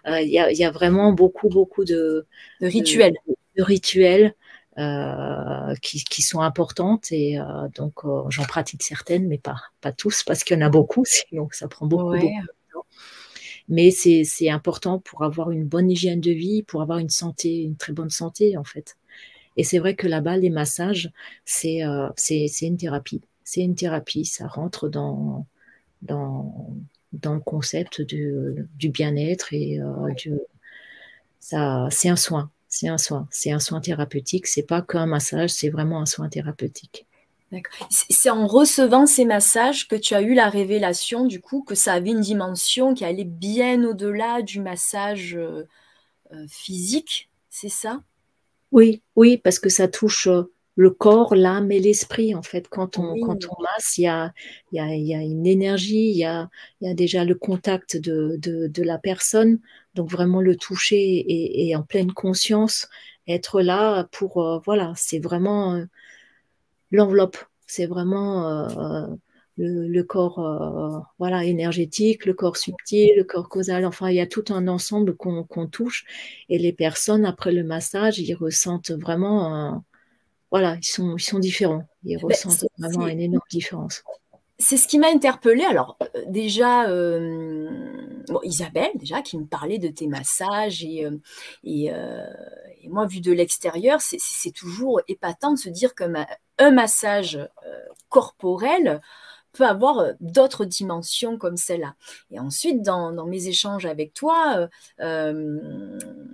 Euh, 0.08 0.20
il, 0.20 0.32
y 0.32 0.65
a, 0.65 0.72
vraiment 0.72 1.12
beaucoup, 1.12 1.48
beaucoup 1.48 1.86
de, 1.86 2.25
rituels. 2.60 3.13
De, 3.55 3.62
rituels. 3.62 4.34
qui, 5.84 6.22
sont 6.24 6.41
importantes 6.41 7.12
et 7.12 7.38
donc 7.75 8.01
j'en 8.29 8.43
pratique 8.46 8.82
certaines 8.82 9.27
mais 9.27 9.38
pas, 9.38 9.58
pas 9.82 9.91
tous 9.91 10.24
parce 10.24 10.43
qu'il 10.43 10.58
y 10.58 10.63
en 10.63 10.65
a 10.65 10.70
beaucoup 10.70 11.05
sinon 11.05 11.48
ça 11.51 11.67
prend 11.67 11.86
beaucoup, 11.86 12.17
beaucoup 12.17 12.48
mais 13.70 13.91
c'est 13.91 14.50
important 14.50 15.00
pour 15.00 15.24
avoir 15.24 15.51
une 15.51 15.65
bonne 15.65 15.89
hygiène 15.89 16.22
de 16.22 16.32
vie, 16.32 16.63
pour 16.63 16.82
avoir 16.82 17.00
une 17.00 17.10
santé, 17.10 17.62
une 17.63 17.77
très 17.77 17.93
bonne 17.93 18.10
santé 18.10 18.58
en 18.58 18.63
fait. 18.63 18.98
Et 19.58 19.63
c'est 19.63 19.79
vrai 19.79 19.96
que 19.96 20.08
là-bas, 20.08 20.38
les 20.38 20.50
massages, 20.50 21.12
c'est 21.46 21.84
euh, 21.84 22.10
une 22.62 22.77
thérapie. 22.77 23.22
C'est 23.43 23.62
une 23.62 23.75
thérapie, 23.75 24.25
ça 24.25 24.48
rentre 24.48 24.89
dans, 24.89 25.46
dans, 26.01 26.75
dans 27.13 27.36
le 27.36 27.39
concept 27.39 28.01
du, 28.01 28.34
du 28.75 28.89
bien-être 28.89 29.53
et 29.53 29.79
euh, 29.79 30.10
ça, 31.39 31.88
c'est 31.91 32.10
un 32.10 32.15
soin. 32.15 32.51
C'est 32.70 32.88
un 32.88 32.98
soin. 32.98 33.27
C'est 33.29 33.51
un 33.51 33.60
soin 33.60 33.82
thérapeutique. 33.82 34.48
C'est 34.48 34.63
pas 34.63 34.82
qu'un 34.82 35.05
massage, 35.05 35.51
c'est 35.51 35.70
vraiment 35.70 36.01
un 36.01 36.05
soin 36.05 36.29
thérapeutique. 36.29 37.05
C'est 37.90 38.30
en 38.30 38.48
recevant 38.48 39.06
ces 39.06 39.26
massages 39.26 39.88
que 39.88 39.96
tu 39.96 40.16
as 40.16 40.22
eu 40.22 40.34
la 40.34 40.50
révélation, 40.50 41.26
du 41.26 41.42
coup, 41.42 41.64
que 41.64 41.76
ça 41.76 41.94
avait 41.94 42.12
une 42.12 42.22
dimension 42.22 42.94
qui 42.94 43.06
allait 43.06 43.24
bien 43.24 43.84
au-delà 43.84 44.42
du 44.42 44.60
massage 44.60 45.36
euh, 45.36 45.68
euh, 46.32 46.46
physique, 46.48 47.30
c'est 47.50 47.70
ça? 47.70 48.02
Oui, 48.72 49.02
oui, 49.16 49.38
parce 49.38 49.60
que 49.60 49.70
ça 49.70 49.88
touche 49.88 50.28
euh, 50.28 50.52
le 50.76 50.90
corps, 50.90 51.36
l'âme 51.36 51.72
et 51.72 51.80
l'esprit, 51.80 52.34
en 52.34 52.42
fait. 52.42 52.68
Quand 52.68 52.98
on, 52.98 53.20
quand 53.20 53.46
on 53.46 53.62
masse, 53.62 53.98
il 53.98 54.04
y 54.04 54.08
a, 54.08 54.34
y, 54.72 54.80
a, 54.80 54.96
y 54.96 55.14
a, 55.14 55.22
une 55.22 55.46
énergie, 55.46 56.10
il 56.10 56.18
y 56.18 56.26
a, 56.26 56.50
y 56.82 56.90
a, 56.90 56.94
déjà 56.96 57.24
le 57.24 57.36
contact 57.36 57.98
de, 57.98 58.36
de, 58.40 58.68
de, 58.68 58.84
la 58.84 58.98
personne, 58.98 59.60
donc 59.94 60.10
vraiment 60.10 60.42
le 60.42 60.56
toucher 60.56 60.98
et, 60.98 61.68
et 61.68 61.76
en 61.76 61.84
pleine 61.84 62.12
conscience, 62.12 62.88
être 63.28 63.62
là 63.62 64.08
pour, 64.12 64.62
voilà, 64.66 64.94
c'est 64.96 65.20
vraiment 65.20 65.86
l'enveloppe. 66.94 67.38
C'est 67.68 67.88
vraiment 67.88 68.48
euh, 68.48 69.08
le, 69.58 70.02
corps 70.04 70.40
euh, 70.40 71.00
voilà, 71.20 71.44
énergétique, 71.44 72.26
le 72.26 72.34
corps 72.34 72.56
subtil, 72.56 73.12
le 73.18 73.24
corps 73.24 73.50
causal. 73.50 73.86
Enfin, 73.86 74.10
il 74.10 74.16
y 74.16 74.22
a 74.22 74.28
tout 74.28 74.46
un 74.50 74.68
ensemble 74.68 75.16
qu'on 75.16 75.68
touche. 75.68 76.06
Et 76.50 76.58
les 76.58 76.72
personnes, 76.72 77.26
après 77.26 77.52
le 77.52 77.64
massage, 77.64 78.20
ils 78.20 78.36
ressentent 78.36 78.92
vraiment... 78.92 79.84
voilà, 80.52 80.78
ils 80.82 80.86
sont, 80.86 81.18
ils 81.18 81.24
sont 81.24 81.40
différents. 81.40 81.84
Ils 82.04 82.18
ben, 82.18 82.28
ressentent 82.28 82.66
vraiment 82.78 83.08
une 83.08 83.20
énorme 83.20 83.44
différence 83.50 84.04
c'est 84.60 84.78
ce 84.78 84.88
qui 84.88 84.98
m'a 84.98 85.08
interpellée. 85.10 85.66
Alors, 85.66 85.98
euh, 86.02 86.24
déjà, 86.28 86.88
Isabelle, 88.44 88.92
déjà, 88.96 89.22
qui 89.22 89.38
me 89.38 89.46
parlait 89.46 89.80
de 89.80 89.90
tes 89.90 90.08
massages, 90.08 90.84
et, 90.84 91.06
et, 91.64 91.92
moi, 92.88 93.06
vu 93.06 93.20
de 93.20 93.34
l'extérieur, 93.34 94.00
c'est 94.00 94.52
toujours 94.52 95.02
épatant 95.08 95.54
de 95.54 95.58
se 95.58 95.70
dire 95.70 95.96
qu'un 95.96 96.26
un 96.58 96.72
massage 96.72 97.40
corporel 98.10 99.02
peut 99.54 99.66
avoir 99.66 100.14
d'autres 100.20 100.66
dimensions 100.66 101.38
comme 101.38 101.58
celle-là. 101.58 101.96
Et 102.32 102.40
ensuite, 102.40 102.82
dans, 102.82 103.26
mes 103.26 103.48
échanges 103.48 103.86
avec 103.86 104.14
toi, 104.14 104.68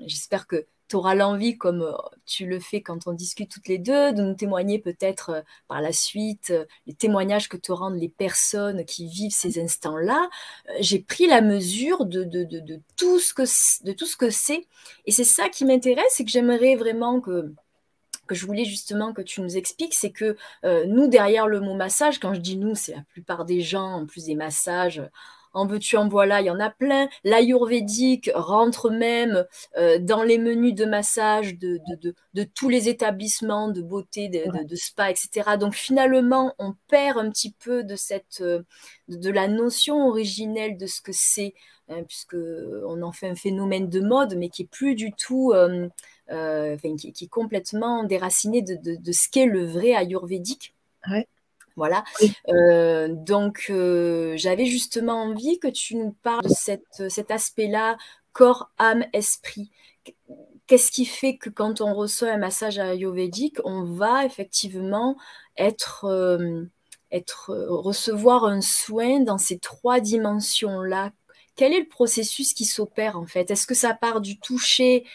j'espère 0.08 0.48
que 0.48 0.66
tu 0.90 0.96
auras 0.96 1.16
l'envie, 1.16 1.58
comme 1.58 1.84
euh, 1.84 1.94
tu 2.26 2.48
le 2.48 2.60
fais 2.60 2.82
quand 2.82 3.08
on 3.08 3.14
discute 3.14 3.52
toutes 3.52 3.68
les 3.68 3.78
deux, 3.78 4.12
de 4.12 4.24
nous 4.24 4.34
témoigner 4.34 4.80
peut-être 4.80 5.30
euh, 5.30 5.42
par 5.68 5.82
la 5.82 5.94
suite 5.94 6.50
euh, 6.50 6.66
les 6.88 6.96
témoignages 6.96 7.48
que 7.48 7.58
te 7.58 7.72
rendent 7.72 8.00
les 8.00 8.10
personnes 8.10 8.84
qui 8.86 9.08
vivent 9.08 9.32
ces 9.32 9.62
instants-là. 9.62 10.30
J'ai 10.80 11.00
pris 11.00 11.28
la 11.28 11.42
mesure 11.42 12.06
de, 12.06 12.24
de, 12.24 12.82
tout 12.98 13.20
ce 13.20 13.34
que 13.34 13.44
de 13.86 13.92
tout 13.94 14.08
ce 14.08 14.18
que 14.18 14.32
c'est. 14.32 14.68
Et 15.06 15.12
c'est 15.12 15.24
ça 15.24 15.48
qui 15.50 15.64
m'intéresse 15.64 16.20
et 16.20 16.26
que 16.26 16.32
j'aimerais 16.32 16.76
vraiment 16.76 17.22
que 17.22 17.54
que 18.29 18.36
je 18.36 18.45
voulais 18.45 18.65
justement 18.65 19.12
que 19.12 19.21
tu 19.21 19.41
nous 19.41 19.57
expliques, 19.57 19.93
c'est 19.93 20.12
que 20.12 20.38
nous, 20.63 21.07
derrière 21.07 21.48
le 21.48 21.59
mot 21.59 21.74
massage, 21.74 22.19
quand 22.19 22.33
je 22.33 22.39
dis 22.39 22.57
nous, 22.57 22.75
c'est 22.75 22.95
la 22.95 23.03
plupart 23.09 23.45
des 23.45 23.62
gens, 23.62 24.01
en 24.01 24.05
plus 24.05 24.25
des 24.25 24.36
massages, 24.36 25.01
en 25.53 25.65
veux-tu, 25.65 25.98
en 25.98 26.07
voilà, 26.07 26.41
il 26.41 26.45
y 26.45 26.50
en 26.50 26.59
a 26.59 26.69
plein. 26.69 27.09
L'ayurvédique 27.24 28.29
rentre 28.36 28.89
même 28.91 29.45
euh, 29.77 29.98
dans 30.00 30.24
les 30.24 30.38
menus 30.38 30.75
de 30.75 30.86
massage 30.86 31.57
de, 31.57 31.79
de, 32.33 32.43
tous 32.43 32.69
les 32.69 32.89
établissements 32.89 33.69
de 33.69 33.81
beauté, 33.81 34.29
de, 34.29 34.75
spa, 34.75 35.09
etc. 35.09 35.57
Donc 35.59 35.74
finalement, 35.74 36.53
on 36.59 36.75
perd 36.88 37.17
un 37.17 37.29
petit 37.29 37.51
peu 37.51 37.83
de, 37.83 37.95
cette, 37.95 38.41
euh, 38.41 38.62
de 39.07 39.29
la 39.29 39.48
notion 39.48 40.07
originelle 40.07 40.77
de 40.77 40.86
ce 40.86 41.01
que 41.01 41.12
c'est, 41.13 41.53
hein, 41.89 42.03
puisque 42.07 42.38
on 42.88 43.01
en 43.01 43.12
fait 43.12 43.27
un 43.29 43.36
phénomène 43.36 43.89
de 43.89 44.01
mode, 44.01 44.36
mais 44.38 44.50
qui 44.50 44.63
est 44.63 44.69
plus 44.69 44.95
du 44.95 45.12
tout, 45.13 45.51
euh, 45.53 45.89
qui, 46.29 47.12
qui, 47.13 47.25
est 47.25 47.29
complètement 47.29 48.03
déraciné 48.03 48.62
de, 48.62 49.12
ce 49.12 49.29
qu'est 49.29 49.45
le 49.45 49.65
vrai 49.65 49.93
ayurvédique. 49.93 50.75
Ouais. 51.09 51.27
Voilà. 51.79 52.03
Euh, 52.50 53.07
donc, 53.09 53.67
euh, 53.69 54.33
j'avais 54.36 54.65
justement 54.65 55.24
envie 55.24 55.59
que 55.59 55.69
tu 55.69 55.95
nous 55.95 56.12
parles 56.24 56.43
de 56.43 57.07
cet 57.07 57.31
aspect-là, 57.31 57.98
corps, 58.33 58.69
âme, 58.77 59.05
esprit. 59.13 59.71
Qu'est-ce 60.67 60.91
qui 60.91 61.05
fait 61.05 61.38
que 61.38 61.50
quand 61.50 61.79
on 61.79 61.93
reçoit 61.93 62.31
un 62.31 62.38
massage 62.38 62.79
ayurvédique, 62.79 63.59
on 63.63 63.86
va 63.86 64.25
effectivement 64.25 65.15
être, 65.55 66.03
euh, 66.03 66.65
être 67.13 67.55
recevoir 67.55 68.43
un 68.43 68.59
soin 68.59 69.21
dans 69.21 69.38
ces 69.38 69.57
trois 69.57 70.01
dimensions-là? 70.01 71.13
Quel 71.55 71.74
est 71.74 71.79
le 71.79 71.88
processus 71.88 72.53
qui 72.53 72.65
s'opère 72.65 73.17
en 73.17 73.25
fait? 73.25 73.51
Est-ce 73.51 73.65
que 73.65 73.74
ça 73.74 73.93
part 73.93 74.19
du 74.19 74.38
toucher 74.38 75.05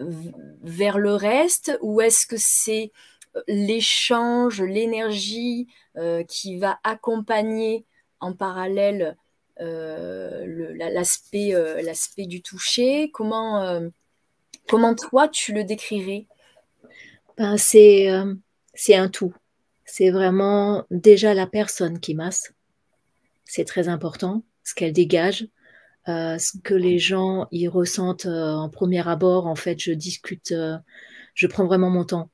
vers 0.00 0.98
le 0.98 1.14
reste 1.14 1.78
ou 1.82 2.00
est-ce 2.00 2.26
que 2.26 2.36
c'est 2.38 2.92
l'échange, 3.46 4.62
l'énergie 4.62 5.68
euh, 5.96 6.24
qui 6.24 6.58
va 6.58 6.78
accompagner 6.84 7.84
en 8.20 8.32
parallèle 8.34 9.16
euh, 9.60 10.72
l'aspect 10.92 11.54
euh, 11.54 11.82
l'aspect 11.82 12.26
du 12.26 12.42
toucher? 12.42 13.10
Comment, 13.12 13.80
comment 14.68 14.94
toi 14.94 15.28
tu 15.28 15.52
le 15.52 15.64
décrirais? 15.64 16.26
Ben, 17.36 17.56
C'est 17.56 18.08
un 18.08 19.08
tout. 19.08 19.34
C'est 19.84 20.10
vraiment 20.10 20.84
déjà 20.90 21.34
la 21.34 21.46
personne 21.46 21.98
qui 21.98 22.14
masse. 22.14 22.52
C'est 23.44 23.64
très 23.64 23.88
important, 23.88 24.44
ce 24.62 24.74
qu'elle 24.74 24.92
dégage. 24.92 25.48
Ce 26.06 26.58
que 26.62 26.74
les 26.74 26.98
gens 26.98 27.46
y 27.52 27.68
ressentent 27.68 28.26
en 28.26 28.68
premier 28.68 29.06
abord, 29.06 29.46
en 29.46 29.54
fait, 29.54 29.78
je 29.80 29.92
discute, 29.92 30.54
je 31.34 31.46
prends 31.46 31.66
vraiment 31.66 31.90
mon 31.90 32.04
temps. 32.04 32.30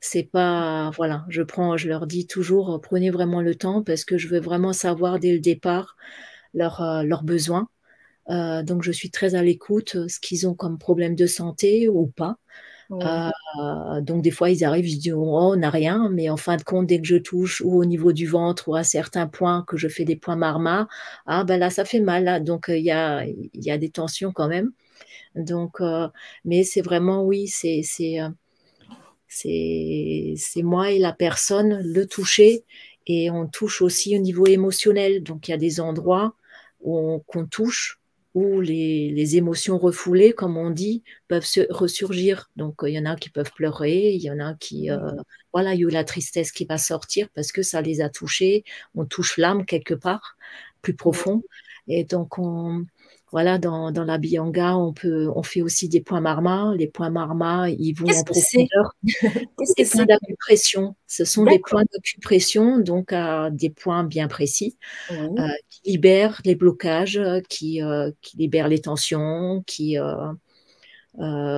C'est 0.00 0.22
pas 0.22 0.90
voilà 0.96 1.24
je 1.28 1.42
prends 1.42 1.76
je 1.76 1.88
leur 1.88 2.06
dis 2.06 2.28
toujours 2.28 2.80
prenez 2.80 3.10
vraiment 3.10 3.42
le 3.42 3.56
temps 3.56 3.82
parce 3.82 4.04
que 4.04 4.16
je 4.16 4.28
veux 4.28 4.38
vraiment 4.38 4.72
savoir 4.72 5.18
dès 5.18 5.32
le 5.32 5.40
départ 5.40 5.96
leurs 6.54 6.80
euh, 6.80 7.16
besoins. 7.22 7.68
Euh, 8.30 8.62
donc 8.62 8.82
je 8.82 8.92
suis 8.92 9.10
très 9.10 9.34
à 9.34 9.42
l'écoute 9.42 9.96
ce 10.08 10.20
qu'ils 10.20 10.46
ont 10.46 10.54
comme 10.54 10.78
problème 10.78 11.14
de 11.14 11.26
santé 11.26 11.88
ou 11.88 12.06
pas 12.08 12.36
Euh, 12.90 14.00
donc 14.00 14.22
des 14.22 14.30
fois 14.30 14.50
ils 14.50 14.64
arrivent, 14.64 14.86
je 14.90 14.96
dis 14.96 15.12
oh, 15.12 15.18
on 15.52 15.56
n'a 15.56 15.68
rien, 15.70 16.08
mais 16.10 16.30
en 16.30 16.38
fin 16.38 16.56
de 16.56 16.62
compte 16.62 16.86
dès 16.86 17.00
que 17.00 17.06
je 17.06 17.16
touche 17.16 17.60
ou 17.60 17.78
au 17.78 17.84
niveau 17.84 18.12
du 18.12 18.26
ventre 18.26 18.68
ou 18.68 18.74
à 18.76 18.82
certains 18.84 19.26
points 19.26 19.62
que 19.66 19.76
je 19.76 19.88
fais 19.88 20.04
des 20.06 20.16
points 20.16 20.36
marma, 20.36 20.88
ah 21.26 21.44
ben 21.44 21.58
là 21.60 21.68
ça 21.70 21.84
fait 21.84 22.00
mal, 22.00 22.24
là. 22.24 22.40
donc 22.40 22.70
euh, 22.70 22.78
il 22.78 22.84
y, 22.84 22.90
a, 22.90 23.24
y 23.26 23.70
a 23.70 23.78
des 23.78 23.90
tensions 23.90 24.32
quand 24.32 24.48
même. 24.48 24.72
Donc, 25.36 25.80
euh, 25.80 26.08
mais 26.44 26.64
c'est 26.64 26.82
vraiment 26.82 27.24
oui, 27.24 27.48
c'est 27.48 27.82
c'est 29.28 30.62
moi 30.62 30.90
et 30.90 30.98
la 30.98 31.12
personne 31.12 31.80
le 31.82 32.06
toucher 32.06 32.64
et 33.06 33.30
on 33.30 33.46
touche 33.46 33.82
aussi 33.82 34.16
au 34.16 34.20
niveau 34.20 34.46
émotionnel. 34.46 35.22
Donc 35.22 35.48
il 35.48 35.52
y 35.52 35.54
a 35.54 35.58
des 35.58 35.80
endroits 35.80 36.34
qu'on 36.82 37.46
touche 37.50 37.97
où 38.38 38.60
les, 38.60 39.36
émotions 39.36 39.78
refoulées, 39.78 40.32
comme 40.32 40.56
on 40.56 40.70
dit, 40.70 41.02
peuvent 41.28 41.44
se 41.44 41.60
ressurgir. 41.70 42.50
Donc, 42.56 42.76
il 42.82 42.90
y 42.90 42.98
en 42.98 43.04
a 43.04 43.16
qui 43.16 43.30
peuvent 43.30 43.52
pleurer, 43.54 44.12
il 44.12 44.22
y 44.22 44.30
en 44.30 44.38
a 44.38 44.54
qui, 44.54 44.90
euh, 44.90 44.98
voilà, 45.52 45.74
il 45.74 45.80
y 45.80 45.84
a 45.84 45.90
la 45.90 46.04
tristesse 46.04 46.52
qui 46.52 46.64
va 46.64 46.78
sortir 46.78 47.28
parce 47.34 47.52
que 47.52 47.62
ça 47.62 47.82
les 47.82 48.00
a 48.00 48.08
touchés. 48.08 48.64
On 48.94 49.04
touche 49.06 49.38
l'âme 49.38 49.66
quelque 49.66 49.94
part, 49.94 50.36
plus 50.82 50.94
profond. 50.94 51.42
Et 51.88 52.04
donc, 52.04 52.38
on, 52.38 52.86
voilà, 53.30 53.58
dans, 53.58 53.90
dans 53.90 54.04
la 54.04 54.16
Bianga, 54.16 54.76
on 54.76 54.92
peut, 54.92 55.30
on 55.34 55.42
fait 55.42 55.60
aussi 55.60 55.88
des 55.88 56.00
points 56.00 56.20
marma. 56.20 56.74
Les 56.76 56.86
points 56.86 57.10
marma, 57.10 57.68
ils 57.68 57.92
vont 57.92 58.06
en 58.06 58.24
profondeur. 58.24 58.96
C'est 59.04 59.76
des 59.76 59.84
points 59.84 60.06
d'acupression. 60.06 60.96
Ce 61.06 61.24
sont 61.24 61.44
des 61.44 61.58
points 61.58 61.84
d'acupression, 61.92 62.78
donc 62.78 63.12
à 63.12 63.50
des 63.50 63.68
points 63.68 64.04
bien 64.04 64.28
précis, 64.28 64.78
euh, 65.10 65.26
qui 65.68 65.90
libèrent 65.92 66.40
les 66.44 66.54
blocages, 66.54 67.20
qui, 67.50 67.82
euh, 67.82 68.10
qui 68.22 68.38
libèrent 68.38 68.68
les 68.68 68.80
tensions, 68.80 69.62
qui 69.66 69.98
euh, 69.98 70.32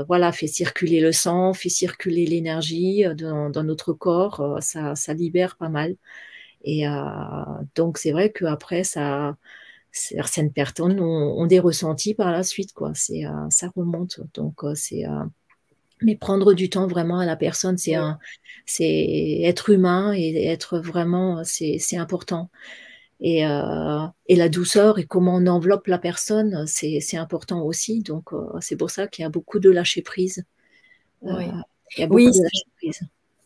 voilà, 0.09 0.33
fait 0.33 0.49
circuler 0.49 1.01
le 1.01 1.13
sang, 1.13 1.53
fait 1.53 1.69
circuler 1.69 2.27
l'énergie 2.27 3.05
dans, 3.17 3.49
dans, 3.49 3.63
notre 3.63 3.93
corps. 3.93 4.59
ça, 4.61 4.97
ça 4.97 5.15
libère 5.15 5.57
pas 5.57 5.69
mal. 5.69 5.95
Et 6.65 6.85
donc 7.75 7.97
c'est 7.97 8.11
vrai 8.11 8.31
qu'après 8.31 8.85
ça 8.85 9.37
certaines 9.93 10.53
personnes 10.53 11.01
ont, 11.01 11.47
des 11.47 11.59
ressentis 11.59 12.15
par 12.15 12.31
la 12.31 12.43
suite, 12.43 12.73
quoi. 12.73 12.93
C'est, 12.95 13.27
euh, 13.27 13.51
ça 13.51 13.71
remonte. 13.75 14.21
Donc, 14.35 14.65
euh, 14.65 14.75
c'est, 14.75 15.07
euh, 15.07 15.25
mais 16.03 16.17
prendre 16.17 16.55
du 16.55 16.71
temps 16.71 16.87
vraiment 16.87 17.19
à 17.19 17.27
la 17.27 17.37
personne, 17.37 17.77
c'est 17.77 17.97
c'est 18.65 19.41
être 19.43 19.71
humain 19.71 20.15
et 20.15 20.47
être 20.47 20.79
vraiment, 20.79 21.43
c'est, 21.45 21.77
c'est 21.79 21.97
important. 21.97 22.51
Et, 23.21 23.41
et, 23.41 24.37
la 24.37 24.49
douceur 24.49 24.99
et 24.99 25.05
comment 25.05 25.35
on 25.37 25.47
enveloppe 25.47 25.89
la 25.89 25.99
personne, 25.99 26.67
c'est, 26.67 27.01
c'est 27.01 27.19
important 27.19 27.61
aussi. 27.63 28.01
Donc, 28.03 28.31
c'est 28.61 28.77
pour 28.77 28.91
ça 28.91 29.09
qu'il 29.09 29.25
y 29.25 29.27
a 29.27 29.29
beaucoup 29.29 29.59
de 29.59 29.69
lâcher 29.69 30.01
prise. 30.01 30.43
oui. 31.21 31.45
Il 31.97 32.01
y 32.01 32.05
a 32.05 32.07
beaucoup 32.07 32.21
de 32.21 32.43
lâcher 32.43 32.71
prise 32.77 33.01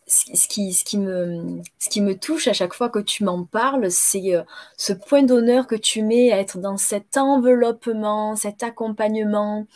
ce 0.06 0.48
qui, 0.48 0.98
me 0.98 2.12
touche 2.12 2.48
à 2.48 2.52
chaque 2.52 2.74
fois 2.74 2.88
que 2.88 2.98
tu 2.98 3.24
m'en 3.24 3.44
parles, 3.44 3.90
c'est 3.90 4.34
euh, 4.34 4.42
ce 4.76 4.92
point 4.92 5.22
d'honneur 5.22 5.66
que 5.66 5.74
tu 5.74 6.02
mets 6.02 6.32
à 6.32 6.40
être 6.40 6.58
dans 6.58 6.76
cet 6.76 7.16
enveloppement, 7.16 8.36
cet 8.36 8.62
accompagnement, 8.62 9.66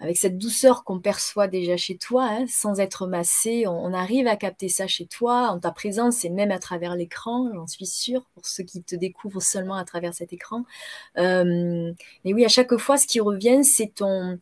avec 0.00 0.16
cette 0.16 0.38
douceur 0.38 0.84
qu'on 0.84 0.98
perçoit 0.98 1.46
déjà 1.46 1.76
chez 1.76 1.96
toi, 1.98 2.26
hein, 2.30 2.46
sans 2.48 2.80
être 2.80 3.06
massé. 3.06 3.66
On, 3.66 3.92
arrive 3.92 4.26
à 4.26 4.36
capter 4.36 4.68
ça 4.68 4.86
chez 4.86 5.06
toi, 5.06 5.48
en 5.50 5.60
ta 5.60 5.72
présence 5.72 6.24
et 6.24 6.30
même 6.30 6.50
à 6.50 6.58
travers 6.58 6.96
l'écran, 6.96 7.50
j'en 7.54 7.66
suis 7.66 7.86
sûre, 7.86 8.24
pour 8.34 8.46
ceux 8.46 8.64
qui 8.64 8.82
te 8.82 8.96
découvrent 8.96 9.42
seulement 9.42 9.74
à 9.74 9.84
travers 9.84 10.14
cet 10.14 10.32
écran. 10.32 10.64
Euh, 11.18 11.92
mais 12.24 12.32
oui, 12.32 12.44
à 12.44 12.48
chaque 12.48 12.74
fois, 12.76 12.96
ce 12.96 13.06
qui 13.06 13.20
revient, 13.20 13.62
c'est 13.62 13.94
ton, 13.94 14.38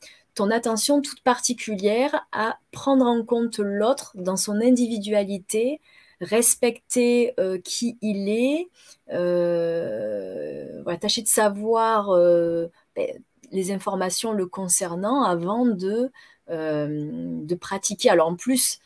attention 0.46 1.00
toute 1.02 1.22
particulière 1.22 2.26
à 2.32 2.58
prendre 2.72 3.06
en 3.06 3.24
compte 3.24 3.58
l'autre 3.58 4.12
dans 4.14 4.36
son 4.36 4.60
individualité, 4.60 5.80
respecter 6.20 7.34
euh, 7.38 7.58
qui 7.58 7.98
il 8.00 8.28
est, 8.28 8.68
euh, 9.12 10.82
tâcher 11.00 11.22
de 11.22 11.28
savoir 11.28 12.10
euh, 12.10 12.66
ben, 12.96 13.22
les 13.52 13.70
informations 13.72 14.32
le 14.32 14.46
concernant 14.46 15.22
avant 15.22 15.66
de, 15.66 16.10
de 16.48 17.54
pratiquer. 17.54 18.10
Alors 18.10 18.28
en 18.28 18.36
plus, 18.36 18.80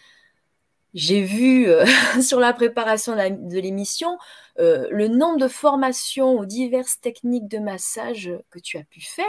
j'ai 0.95 1.23
vu 1.23 1.67
sur 2.23 2.41
la 2.41 2.53
préparation 2.53 3.15
de 3.15 3.59
l'émission 3.59 4.19
le 4.59 5.09
nombre 5.09 5.39
de 5.39 5.49
formations 5.49 6.39
aux 6.39 6.47
diverses 6.47 7.01
techniques 7.01 7.49
de 7.49 7.59
massage 7.59 8.31
que 8.51 8.59
tu 8.59 8.79
as 8.79 8.85
pu 8.85 9.01
faire. 9.01 9.27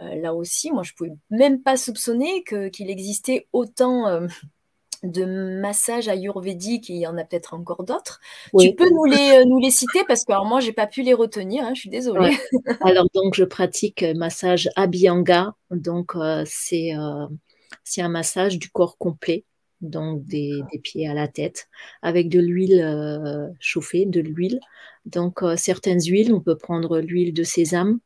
Euh, 0.00 0.14
là 0.16 0.34
aussi, 0.34 0.70
moi, 0.70 0.82
je 0.82 0.92
ne 0.92 0.96
pouvais 0.96 1.16
même 1.30 1.62
pas 1.62 1.76
soupçonner 1.76 2.44
qu'il 2.44 2.90
existait 2.90 3.46
autant 3.52 4.06
euh, 4.08 4.26
de 5.02 5.24
massages 5.60 6.08
ayurvédiques, 6.08 6.88
il 6.88 6.96
y 6.96 7.06
en 7.06 7.16
a 7.16 7.24
peut-être 7.24 7.54
encore 7.54 7.84
d'autres. 7.84 8.20
Tu 8.58 8.74
peux 8.74 8.88
nous 8.90 9.04
les, 9.04 9.38
euh, 9.38 9.44
nous 9.46 9.58
les 9.58 9.70
citer? 9.70 10.04
Parce 10.06 10.24
que 10.24 10.32
alors, 10.32 10.44
moi, 10.44 10.60
j'ai 10.60 10.72
pas 10.72 10.86
pu 10.86 11.02
les 11.02 11.14
retenir, 11.14 11.64
hein, 11.64 11.72
je 11.74 11.80
suis 11.80 11.90
désolée. 11.90 12.36
Alors, 12.82 13.06
donc, 13.14 13.34
je 13.34 13.44
pratique 13.44 14.04
massage 14.14 14.68
Abhyanga. 14.76 15.54
Donc, 15.70 16.12
c'est 16.44 16.92
c'est 17.84 18.02
un 18.02 18.08
massage 18.08 18.58
du 18.58 18.68
corps 18.68 18.98
complet, 18.98 19.44
donc 19.80 20.24
des, 20.24 20.60
des 20.72 20.78
pieds 20.78 21.08
à 21.08 21.14
la 21.14 21.28
tête, 21.28 21.68
avec 22.02 22.28
de 22.28 22.40
l'huile 22.40 23.54
chauffée, 23.60 24.06
de 24.06 24.20
l'huile. 24.20 24.60
Donc, 25.04 25.40
certaines 25.56 26.00
huiles, 26.00 26.32
on 26.32 26.40
peut 26.40 26.56
prendre 26.56 27.00
l'huile 27.00 27.34
de 27.34 27.42
sésame, 27.42 28.00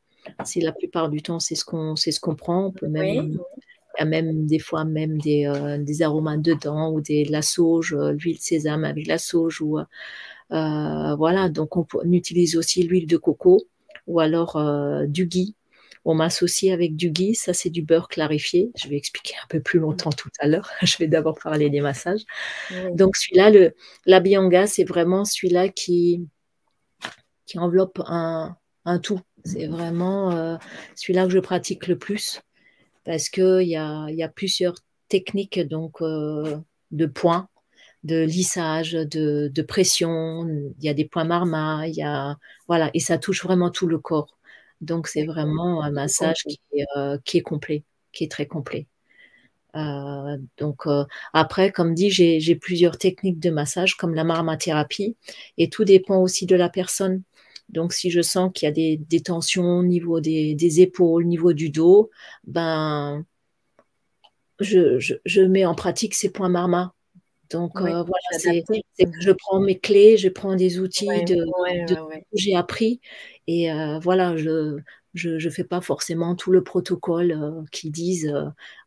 c'est 0.45 0.61
la 0.61 0.73
plupart 0.73 1.09
du 1.09 1.23
temps, 1.23 1.41
c'est 1.41 1.55
ce 1.55 1.65
qu'on 1.65 1.97
c'est 1.97 2.13
ce 2.13 2.21
qu'on 2.21 2.35
prend. 2.35 2.67
On 2.67 2.73
peut 2.73 2.89
même, 2.89 3.39
il 3.97 3.99
y 3.99 4.03
a 4.03 4.05
même 4.05 4.47
des 4.47 4.59
fois 4.59 4.85
même 4.85 5.19
des, 5.19 5.47
euh, 5.47 5.79
des 5.79 6.03
aromates 6.03 6.43
dedans 6.43 6.93
ou 6.93 7.01
des, 7.01 7.25
de 7.25 7.33
la 7.33 7.43
sauge, 7.43 7.95
euh, 7.95 8.13
l'huile 8.13 8.37
de 8.37 8.43
sésame 8.43 8.85
avec 8.85 9.07
la 9.07 9.19
sauge 9.19 9.61
ou 9.61 9.79
euh, 9.79 11.15
voilà. 11.17 11.49
Donc 11.49 11.77
on, 11.77 11.87
utilise 12.13 12.57
aussi 12.57 12.83
l'huile 12.83 13.07
de 13.07 13.17
coco 13.17 13.63
ou 14.07 14.21
alors 14.21 14.61
du 15.07 15.27
ghee. 15.27 15.55
On 16.05 16.15
m'associe 16.15 16.73
avec 16.73 16.97
du 16.97 17.11
ghee, 17.11 17.35
ça 17.35 17.53
c'est 17.53 17.71
du 17.71 17.83
beurre 17.83 18.09
clarifié. 18.09 18.71
Je 18.77 18.89
vais 18.89 18.97
expliquer 18.97 19.35
un 19.43 19.47
peu 19.49 19.61
plus 19.61 19.79
longtemps 19.81 20.11
tout 20.11 20.31
à 20.39 20.49
l'heure. 20.49 20.71
Je 20.83 20.97
vais 20.99 21.07
d'abord 21.07 21.39
parler 21.39 21.71
des 21.71 21.81
massages. 21.81 22.23
Donc 22.95 23.17
celui-là, 23.17 23.51
le 23.51 23.75
la 24.07 24.21
bianga, 24.21 24.67
c'est 24.67 24.85
vraiment 24.85 25.25
celui-là 25.25 25.69
qui 25.69 26.27
qui 27.47 27.59
enveloppe 27.59 28.01
un, 28.07 28.57
un 28.85 28.99
tout. 28.99 29.21
C'est 29.45 29.67
vraiment 29.67 30.31
euh, 30.33 30.57
celui-là 30.95 31.27
que 31.27 31.33
je 31.33 31.39
pratique 31.39 31.87
le 31.87 31.99
plus 31.99 32.41
parce 33.05 33.29
qu'il 33.29 33.63
y 33.63 33.77
a, 33.77 34.09
y 34.11 34.23
a 34.23 34.29
plusieurs 34.29 34.75
techniques 35.09 35.59
donc 35.61 36.03
euh, 36.03 36.59
de 36.91 37.07
points, 37.07 37.49
de 38.05 38.23
lissage, 38.23 38.93
de, 38.93 39.63
pression. 39.63 40.47
Il 40.79 40.85
y 40.85 40.89
a 40.89 40.95
des 40.95 41.07
points 41.07 41.25
marma, 41.25 41.87
il 41.89 41.95
y 41.95 42.03
a 42.03 42.37
voilà 42.69 42.91
et 42.95 43.01
ça 43.01 43.19
touche 43.19 43.43
vraiment 43.43 43.71
tout 43.71 43.87
le 43.87 43.99
corps. 43.99 44.39
Donc 44.81 45.09
c'est 45.09 45.25
vraiment 45.25 45.83
un 45.83 45.91
massage 45.91 46.43
qui 46.49 46.61
est, 46.75 46.85
euh, 46.97 47.19
qui 47.25 47.39
est, 47.39 47.43
complet, 47.43 47.85
qui 48.13 48.25
est 48.25 48.31
très 48.31 48.47
complet. 48.47 48.87
donc 50.59 50.87
après, 51.33 51.71
comme 51.71 51.95
dit, 51.95 52.11
j'ai 52.11 52.57
plusieurs 52.57 52.99
techniques 52.99 53.39
de 53.39 53.51
massage 53.51 53.97
comme 53.97 54.15
la 54.15 54.25
marmathérapie 54.25 55.17
et 55.59 55.69
tout 55.71 55.85
dépend 55.85 56.21
aussi 56.23 56.47
de 56.47 56.57
la 56.57 56.69
personne. 56.69 57.23
Donc, 57.71 57.93
si 57.93 58.11
je 58.11 58.21
sens 58.21 58.51
qu'il 58.53 58.67
y 58.67 58.71
a 58.71 58.97
des, 58.99 59.21
tensions 59.23 59.79
au 59.79 59.83
niveau 59.85 60.21
des, 60.21 60.81
épaules, 60.81 61.25
au 61.25 61.27
niveau 61.27 61.53
du 61.53 61.71
dos, 61.71 62.11
ben, 62.45 63.25
je, 64.61 65.41
mets 65.43 65.65
en 65.65 65.75
pratique 65.75 66.15
ces 66.15 66.31
points 66.31 66.49
marma. 66.49 66.95
Donc, 67.51 67.81
euh, 67.81 68.03
voilà, 68.03 68.39
c'est 68.39 68.63
que 68.65 69.21
je 69.21 69.31
prends 69.33 69.61
mes 69.61 69.79
clés, 69.79 70.17
je 70.17 70.29
prends 70.29 70.55
des 70.57 70.79
outils 70.79 71.09
de, 71.25 71.45
que 71.87 72.21
j'ai 72.33 72.55
appris. 72.55 73.01
Et 73.47 73.73
euh, 73.73 73.99
voilà, 73.99 74.37
je 74.37 74.81
ne 75.25 75.51
fais 75.51 75.65
pas 75.65 75.81
forcément 75.81 76.37
tout 76.37 76.53
le 76.53 76.63
protocole 76.63 77.33
euh, 77.33 77.63
qui 77.73 77.91
disent, 77.91 78.33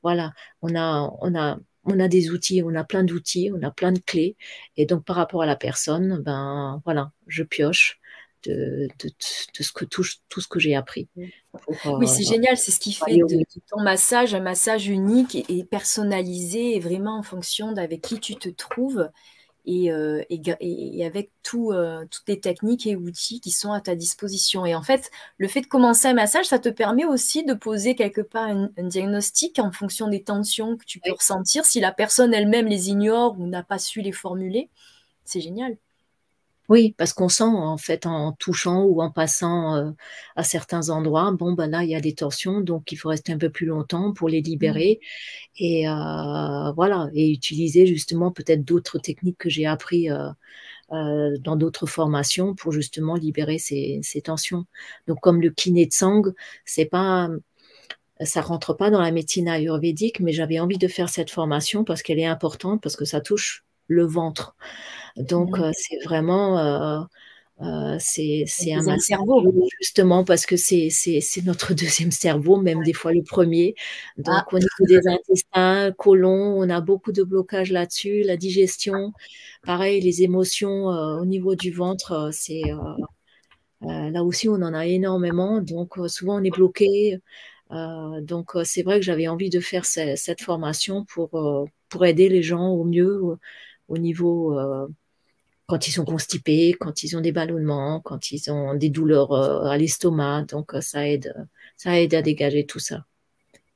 voilà, 0.01 0.33
on 0.61 0.75
a, 0.75 1.11
on, 1.21 1.35
a, 1.35 1.59
on 1.83 1.99
a 1.99 2.07
des 2.07 2.31
outils, 2.31 2.63
on 2.63 2.73
a 2.75 2.83
plein 2.83 3.03
d'outils, 3.03 3.51
on 3.53 3.61
a 3.63 3.71
plein 3.71 3.91
de 3.91 3.99
clés. 3.99 4.37
Et 4.77 4.85
donc, 4.85 5.03
par 5.03 5.17
rapport 5.17 5.41
à 5.41 5.45
la 5.45 5.55
personne, 5.57 6.21
ben 6.23 6.81
voilà, 6.85 7.11
je 7.27 7.43
pioche 7.43 7.99
de, 8.45 8.87
ce 9.59 9.71
que 9.71 9.85
touche 9.85 10.19
tout 10.29 10.41
ce 10.41 10.47
que 10.47 10.59
j'ai 10.59 10.75
appris. 10.75 11.07
oui, 11.85 12.07
c'est 12.07 12.23
euh, 12.23 12.33
génial, 12.33 12.57
c'est 12.57 12.71
ce 12.71 12.79
qui 12.79 12.93
fait 12.93 13.17
de, 13.17 13.45
ton 13.69 13.81
massage 13.81 14.33
un 14.33 14.39
massage 14.39 14.87
unique 14.87 15.35
et, 15.49 15.63
personnalisé, 15.63 16.75
et 16.75 16.79
vraiment 16.79 17.17
en 17.17 17.23
fonction 17.23 17.71
d'avec 17.71 18.01
qui 18.01 18.19
tu 18.19 18.35
te 18.35 18.49
trouves 18.49 19.09
et, 19.65 19.91
euh, 19.91 20.23
et, 20.29 21.05
avec 21.05 21.31
tout, 21.41 21.71
euh, 21.71 22.05
toutes 22.11 22.27
les 22.27 22.39
techniques 22.39 22.85
et 22.85 22.95
outils 22.95 23.39
qui 23.39 23.51
sont 23.51 23.71
à 23.71 23.79
ta 23.79 23.95
disposition. 23.95 24.65
Et 24.65 24.75
en 24.75 24.81
fait, 24.81 25.09
le 25.37 25.47
fait 25.47 25.61
de 25.61 25.67
commencer 25.67 26.07
un 26.07 26.13
massage, 26.13 26.45
ça 26.45 26.59
te 26.59 26.69
permet 26.69 27.05
aussi 27.05 27.45
de 27.45 27.53
poser 27.53 27.95
quelque 27.95 28.21
part 28.21 28.49
un, 28.49 28.69
diagnostic 28.77 29.59
en 29.59 29.71
fonction 29.71 30.07
des 30.07 30.23
tensions 30.23 30.75
que 30.77 30.85
tu 30.85 30.99
peux 30.99 31.13
ressentir. 31.13 31.65
Si 31.65 31.79
la 31.79 31.91
personne 31.91 32.33
elle-même 32.33 32.67
les 32.67 32.89
ignore 32.89 33.39
ou 33.39 33.47
n'a 33.47 33.63
pas 33.63 33.79
su 33.79 34.01
les 34.01 34.11
formuler, 34.11 34.69
c'est 35.23 35.41
génial. 35.41 35.77
Oui, 36.69 36.95
parce 36.97 37.11
qu'on 37.13 37.27
sent 37.29 37.43
en 37.43 37.77
fait 37.77 38.05
en 38.05 38.31
touchant 38.33 38.83
ou 38.83 39.01
en 39.01 39.11
passant 39.11 39.75
euh, 39.75 39.91
à 40.37 40.43
certains 40.43 40.89
endroits, 40.89 41.31
bon 41.33 41.51
ben 41.53 41.67
là 41.69 41.83
il 41.83 41.89
y 41.89 41.95
a 41.95 41.99
des 42.01 42.15
tensions, 42.15 42.61
donc 42.61 42.91
il 42.93 42.95
faut 42.95 43.09
rester 43.09 43.33
un 43.33 43.37
peu 43.37 43.49
plus 43.49 43.65
longtemps 43.65 44.13
pour 44.13 44.29
les 44.29 44.41
Mmh. 44.59 44.71
libérer 44.71 44.99
et 45.57 45.87
euh, 45.89 46.71
voilà 46.73 47.09
et 47.13 47.31
utiliser 47.31 47.87
justement 47.87 48.31
peut-être 48.31 48.63
d'autres 48.65 48.99
techniques 48.99 49.37
que 49.39 49.49
j'ai 49.49 49.65
appris 49.65 50.09
euh, 50.11 51.37
dans 51.39 51.55
d'autres 51.55 51.87
formations 51.87 52.55
pour 52.55 52.71
justement 52.71 53.15
libérer 53.15 53.57
ces, 53.59 53.99
ces 54.03 54.21
tensions. 54.21 54.65
Donc 55.07 55.19
comme 55.21 55.41
le 55.41 55.49
kiné 55.51 55.85
de 55.87 55.93
sang, 55.93 56.23
c'est 56.65 56.85
pas 56.85 57.29
ça 58.21 58.41
rentre 58.41 58.73
pas 58.73 58.89
dans 58.89 59.01
la 59.01 59.11
médecine 59.11 59.47
ayurvédique, 59.47 60.19
mais 60.19 60.33
j'avais 60.33 60.59
envie 60.59 60.77
de 60.77 60.87
faire 60.87 61.09
cette 61.09 61.29
formation 61.31 61.83
parce 61.83 62.01
qu'elle 62.03 62.19
est 62.19 62.25
importante, 62.25 62.81
parce 62.81 62.95
que 62.95 63.05
ça 63.05 63.21
touche 63.21 63.65
le 63.87 64.05
ventre. 64.05 64.55
Donc, 65.17 65.59
Mmh. 65.59 65.63
euh, 65.63 65.71
c'est 65.73 65.97
vraiment, 66.05 66.59
euh, 66.59 67.01
euh, 67.61 67.97
c'est 67.99 68.45
un 68.73 68.81
2e 68.81 68.83
massage 68.83 68.99
cerveau. 68.99 69.69
justement 69.79 70.23
parce 70.25 70.45
que 70.45 70.57
c'est 70.57 70.89
c'est 70.91 71.21
c'est 71.21 71.43
notre 71.43 71.73
2e 71.75 72.11
cerveau, 72.11 72.57
même 72.61 72.79
Ouais. 72.79 72.85
des 72.85 72.93
fois 72.93 73.13
le 73.13 73.23
1er. 73.23 73.75
Ah! 74.25 74.43
Donc 74.43 74.53
au 74.53 74.59
niveau 74.59 74.85
des 74.87 75.07
intestins, 75.07 75.91
côlon, 75.97 76.55
on 76.59 76.69
a 76.69 76.81
beaucoup 76.81 77.11
de 77.11 77.23
blocages 77.23 77.71
là-dessus, 77.71 78.23
la 78.23 78.37
digestion, 78.37 79.13
pareil 79.65 80.01
les 80.01 80.23
émotions, 80.23 80.91
heu, 80.91 81.21
au 81.21 81.25
niveau 81.25 81.55
du 81.55 81.71
ventre, 81.71 82.29
c'est, 82.33 82.63
là 83.81 84.23
aussi 84.23 84.49
on 84.49 84.55
en 84.55 84.73
a 84.73 84.85
énormément, 84.87 85.61
donc 85.61 85.95
souvent 86.07 86.39
on 86.39 86.43
est 86.43 86.51
bloqué, 86.51 87.17
donc 88.21 88.51
c'est 88.65 88.83
vrai 88.83 88.99
que 88.99 89.05
j'avais 89.05 89.27
envie 89.27 89.49
de 89.49 89.59
faire 89.59 89.85
ce 89.85 90.15
cette 90.15 90.41
formation 90.41 91.05
pour, 91.05 91.29
pour 91.89 92.05
aider 92.05 92.29
les 92.29 92.43
gens 92.43 92.69
au 92.69 92.83
mieux, 92.85 93.21
au 93.87 93.95
au 93.95 93.97
niveau, 93.99 94.59
heu, 94.59 94.87
quand 95.67 95.87
ils 95.87 95.91
sont 95.91 96.05
constipés, 96.05 96.73
quand 96.79 97.03
ils 97.03 97.17
ont 97.17 97.21
des 97.21 97.31
ballonnements, 97.33 98.01
quand 98.01 98.31
ils 98.31 98.51
ont 98.51 98.75
des 98.75 98.89
douleurs, 98.89 99.33
heu, 99.33 99.67
à 99.67 99.77
l'estomac, 99.77 100.43
donc 100.49 100.73
heu, 100.75 100.81
ça 100.81 101.07
aide, 101.09 101.33
ça 101.77 101.99
aide 102.01 102.13
à 102.15 102.21
dégager 102.23 102.65
tout 102.65 102.79
ça 102.79 103.05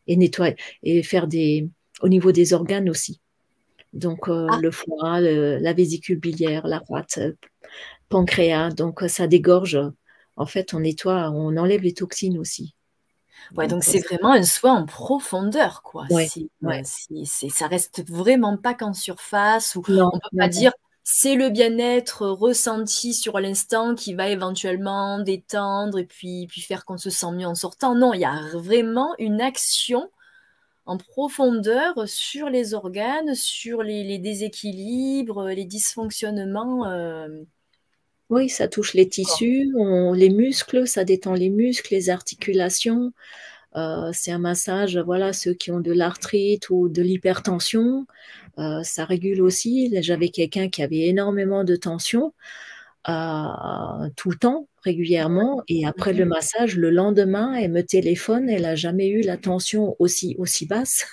et 0.08 0.18
nettoyer 0.18 0.56
et 0.84 1.04
faire 1.04 1.28
des 1.28 1.70
au 2.02 2.10
niveau 2.10 2.32
des 2.32 2.54
organes 2.54 2.90
aussi. 2.90 3.22
Donc 3.94 4.28
Ah! 4.48 4.62
le 4.62 4.72
foie, 4.72 5.22
le 5.22 5.58
la 5.60 5.74
vésicule 5.74 6.20
biliaire, 6.22 6.68
la 6.68 6.82
rate, 6.90 7.20
pancréas, 8.10 8.72
donc 8.72 9.02
ça 9.10 9.28
dégorge. 9.28 9.80
En 10.38 10.48
fait, 10.48 10.74
on 10.76 10.82
nettoie, 10.82 11.32
on 11.32 11.58
enlève 11.58 11.84
les 11.84 11.94
toxines 11.96 12.40
aussi. 12.40 12.76
Ouais, 13.56 13.68
donc 13.68 13.84
c'est 13.84 14.00
vraiment 14.00 14.32
un 14.34 14.44
soin 14.44 14.74
en 14.74 14.86
profondeur, 14.86 15.82
quoi. 15.84 16.06
Ouais, 16.10 16.32
ouais. 16.62 16.80
heu, 16.80 16.82
c'est 16.84 17.26
c'est 17.26 17.50
ça 17.50 17.68
reste 17.68 18.04
vraiment 18.10 18.58
pas 18.58 18.74
qu'en 18.74 18.94
surface 18.94 19.76
ou 19.76 19.84
Non, 19.88 20.12
on 20.12 20.20
peut 20.20 20.30
pas 20.38 20.50
non, 20.50 20.50
dire: 20.50 20.72
«C'est 21.04 21.36
le 21.36 21.50
bien-être 21.50 22.28
ressenti 22.28 23.14
sur 23.14 23.40
l'instant 23.40 23.96
qui 23.96 24.14
va 24.14 24.28
éventuellement 24.30 25.20
détendre 25.20 25.98
et 26.00 26.06
puis 26.06 26.48
puis 26.48 26.62
faire 26.62 26.84
qu'on 26.86 26.98
se 26.98 27.10
sent 27.10 27.32
mieux 27.32 27.48
en 27.48 27.56
sortant». 27.56 27.96
Non, 27.96 28.14
il 28.14 28.22
y 28.22 28.26
a 28.26 28.42
vraiment 28.54 29.16
une 29.20 29.42
action 29.42 30.12
en 30.86 30.98
profondeur 30.98 32.08
sur 32.10 32.50
les 32.50 32.74
organes, 32.76 33.36
sur 33.36 33.84
les 33.84 34.04
les 34.04 34.20
déséquilibres, 34.20 35.46
les 35.50 35.66
dysfonctionnements, 35.66 36.86
hem 36.92 37.46
Oui, 38.30 38.50
ça 38.50 38.68
touche 38.68 38.94
les 38.94 39.08
tissus, 39.08 39.72
on 39.78 40.12
les 40.12 40.30
muscles, 40.30 40.86
ça 40.86 41.06
détend 41.06 41.34
les 41.34 41.50
muscles, 41.50 41.94
les 41.94 42.10
articulations, 42.10 43.14
heu, 43.78 44.12
c'est 44.14 44.32
un 44.32 44.40
massage, 44.40 44.98
voilà, 44.98 45.34
ceux 45.34 45.54
qui 45.54 45.72
ont 45.72 45.80
de 45.82 45.94
l'arthrite 45.94 46.70
ou 46.70 46.90
de 46.90 47.02
l'hypertension, 47.02 48.06
heu, 48.60 48.82
ça 48.84 49.06
régule 49.06 49.42
aussi. 49.42 49.94
J'avais 50.02 50.30
quelqu'un 50.30 50.70
qui 50.70 50.84
avait 50.84 51.08
énormément 51.08 51.64
de 51.66 51.76
tension, 51.78 52.34
heu, 53.10 53.14
tout 54.18 54.32
le 54.32 54.38
temps, 54.38 54.68
régulièrement. 54.84 55.64
Et 55.70 55.86
après 55.88 56.14
le 56.14 56.26
massage, 56.26 56.78
le 56.78 56.92
lendemain, 56.92 57.54
elle 57.56 57.72
me 57.72 57.84
téléphone, 57.84 58.50
elle 58.50 58.66
a 58.66 58.76
jamais 58.76 59.10
eu 59.10 59.22
la 59.22 59.38
tension 59.38 59.96
aussi 60.00 60.36
aussi 60.40 60.66
basse. 60.68 61.06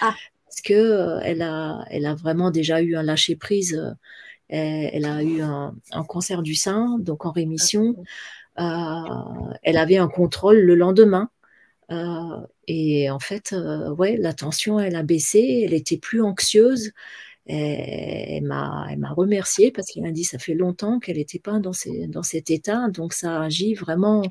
Ah! 0.00 0.18
parce 0.48 0.62
que, 0.62 0.74
heu, 0.74 1.20
elle 1.24 1.42
a 1.42 1.84
elle 1.90 2.06
a 2.06 2.14
vraiment 2.14 2.50
déjà 2.52 2.82
eu 2.82 2.96
un 2.96 3.02
lâcher 3.04 3.36
prise, 3.36 3.74
heu, 3.76 3.92
elle 4.48 5.06
a 5.06 5.22
eu 5.24 5.42
un 5.42 5.74
un 5.92 6.04
cancer 6.04 6.42
du 6.42 6.54
sein, 6.54 6.98
donc 7.00 7.26
en 7.26 7.32
rémission, 7.32 7.96
heu, 8.60 8.64
elle 9.62 9.76
avait 9.78 9.98
un 9.98 10.08
contrôle 10.08 10.58
le 10.60 10.74
lendemain, 10.76 11.30
heu 11.92 11.96
et 12.68 13.10
en 13.10 13.20
fait, 13.20 13.52
heu, 13.54 13.90
ouais, 13.92 14.16
la 14.18 14.34
tension, 14.34 14.80
elle 14.80 14.96
a 14.96 15.02
baissé, 15.04 15.62
elle 15.66 15.74
était 15.74 15.98
plus 15.98 16.22
anxieuse, 16.22 16.92
et 17.48 18.36
elle 18.38 18.44
m'a 18.44 18.86
elle 18.90 18.98
m'a 19.00 19.10
remerciée 19.12 19.72
parce 19.72 19.88
qu'elle 19.92 20.04
m'a 20.04 20.12
dit: 20.12 20.24
«Ça 20.24 20.38
fait 20.38 20.54
longtemps 20.54 21.00
qu'elle 21.00 21.18
était 21.18 21.38
pas 21.40 21.60
dans 21.60 21.72
ces 21.74 22.08
dans 22.08 22.22
cet 22.24 22.50
état», 22.50 22.88
donc 22.90 23.12
ça 23.14 23.42
agit 23.42 23.74
vraiment 23.74 24.22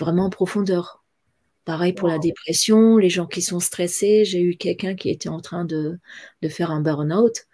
vraiment 0.00 0.26
en 0.26 0.30
profondeur. 0.30 1.04
Pareil 1.66 1.92
pour 1.94 2.08
la 2.08 2.18
dépression, 2.20 2.96
les 2.98 3.10
gens 3.10 3.26
qui 3.26 3.42
sont 3.42 3.60
stressés, 3.60 4.24
j'ai 4.26 4.40
eu 4.42 4.56
quelqu'un 4.56 4.94
qui 4.96 5.10
était 5.10 5.28
en 5.30 5.40
train 5.40 5.64
de 5.66 5.98
de 6.42 6.48
faire 6.50 6.70
un 6.72 6.80
burn-out. 6.82 7.46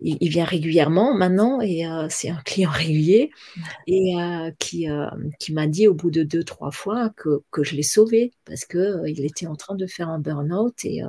Il 0.00 0.16
il 0.20 0.28
vient 0.30 0.44
régulièrement 0.44 1.14
maintenant 1.14 1.60
et 1.60 1.86
heu, 1.86 2.06
c'est 2.10 2.30
un 2.30 2.40
client 2.44 2.70
régulier 2.72 3.30
et 3.86 4.14
heu, 4.18 4.52
qui, 4.60 4.84
hem, 4.86 5.30
qui 5.40 5.52
m'a 5.54 5.66
dit 5.68 5.88
au 5.88 5.94
bout 5.94 6.10
de 6.12 6.22
2-3 6.24 6.72
fois 6.72 7.10
que 7.16 7.42
que 7.52 7.64
je 7.64 7.76
l'ai 7.76 7.82
sauvé 7.84 8.32
parce 8.46 8.64
que, 8.66 8.78
heu, 8.78 9.08
il 9.10 9.24
était 9.26 9.46
en 9.48 9.56
train 9.56 9.76
de 9.76 9.86
faire 9.88 10.08
un 10.10 10.20
burn-out 10.20 10.74
et 10.84 11.02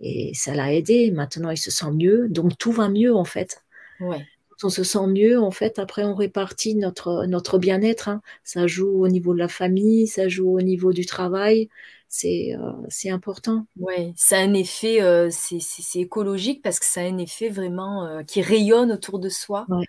et 0.00 0.32
ça 0.34 0.54
l'a 0.54 0.72
aidé. 0.74 1.10
Maintenant, 1.10 1.50
il 1.50 1.56
se 1.58 1.70
sent 1.70 1.90
mieux, 1.92 2.28
donc 2.28 2.56
tout 2.58 2.72
va 2.72 2.88
mieux, 2.88 3.14
en 3.14 3.24
fait. 3.24 3.62
Ouais. 4.00 4.28
Quand 4.50 4.68
on 4.68 4.70
se 4.70 4.84
sent 4.84 5.06
mieux, 5.08 5.40
en 5.40 5.50
fait, 5.52 5.78
après 5.78 6.04
on 6.04 6.14
répartit 6.14 6.74
notre 6.76 7.26
notre 7.26 7.58
bien-être, 7.58 8.08
hein. 8.08 8.22
Ça 8.44 8.66
joue 8.66 8.88
au 9.04 9.08
niveau 9.08 9.34
de 9.34 9.38
la 9.38 9.48
famille, 9.48 10.06
ça 10.08 10.28
joue 10.28 10.50
au 10.58 10.62
niveau 10.62 10.92
du 10.92 11.06
travail, 11.06 11.68
c'est, 12.08 12.54
heu, 12.56 12.72
c'est 12.88 13.10
important. 13.10 13.66
Ouais, 13.78 14.12
ça 14.16 14.38
a 14.38 14.40
un 14.42 14.54
effet, 14.54 15.00
heu, 15.02 15.28
c'est 15.30 15.60
écologique 16.00 16.62
parce 16.62 16.80
que 16.80 16.86
ça 16.86 17.00
a 17.00 17.04
un 17.04 17.18
effet 17.18 17.48
vraiment, 17.48 18.06
heu, 18.06 18.24
qui 18.24 18.42
rayonne 18.42 18.92
autour 18.92 19.18
de 19.18 19.28
soi. 19.28 19.66
Ouais, 19.68 19.84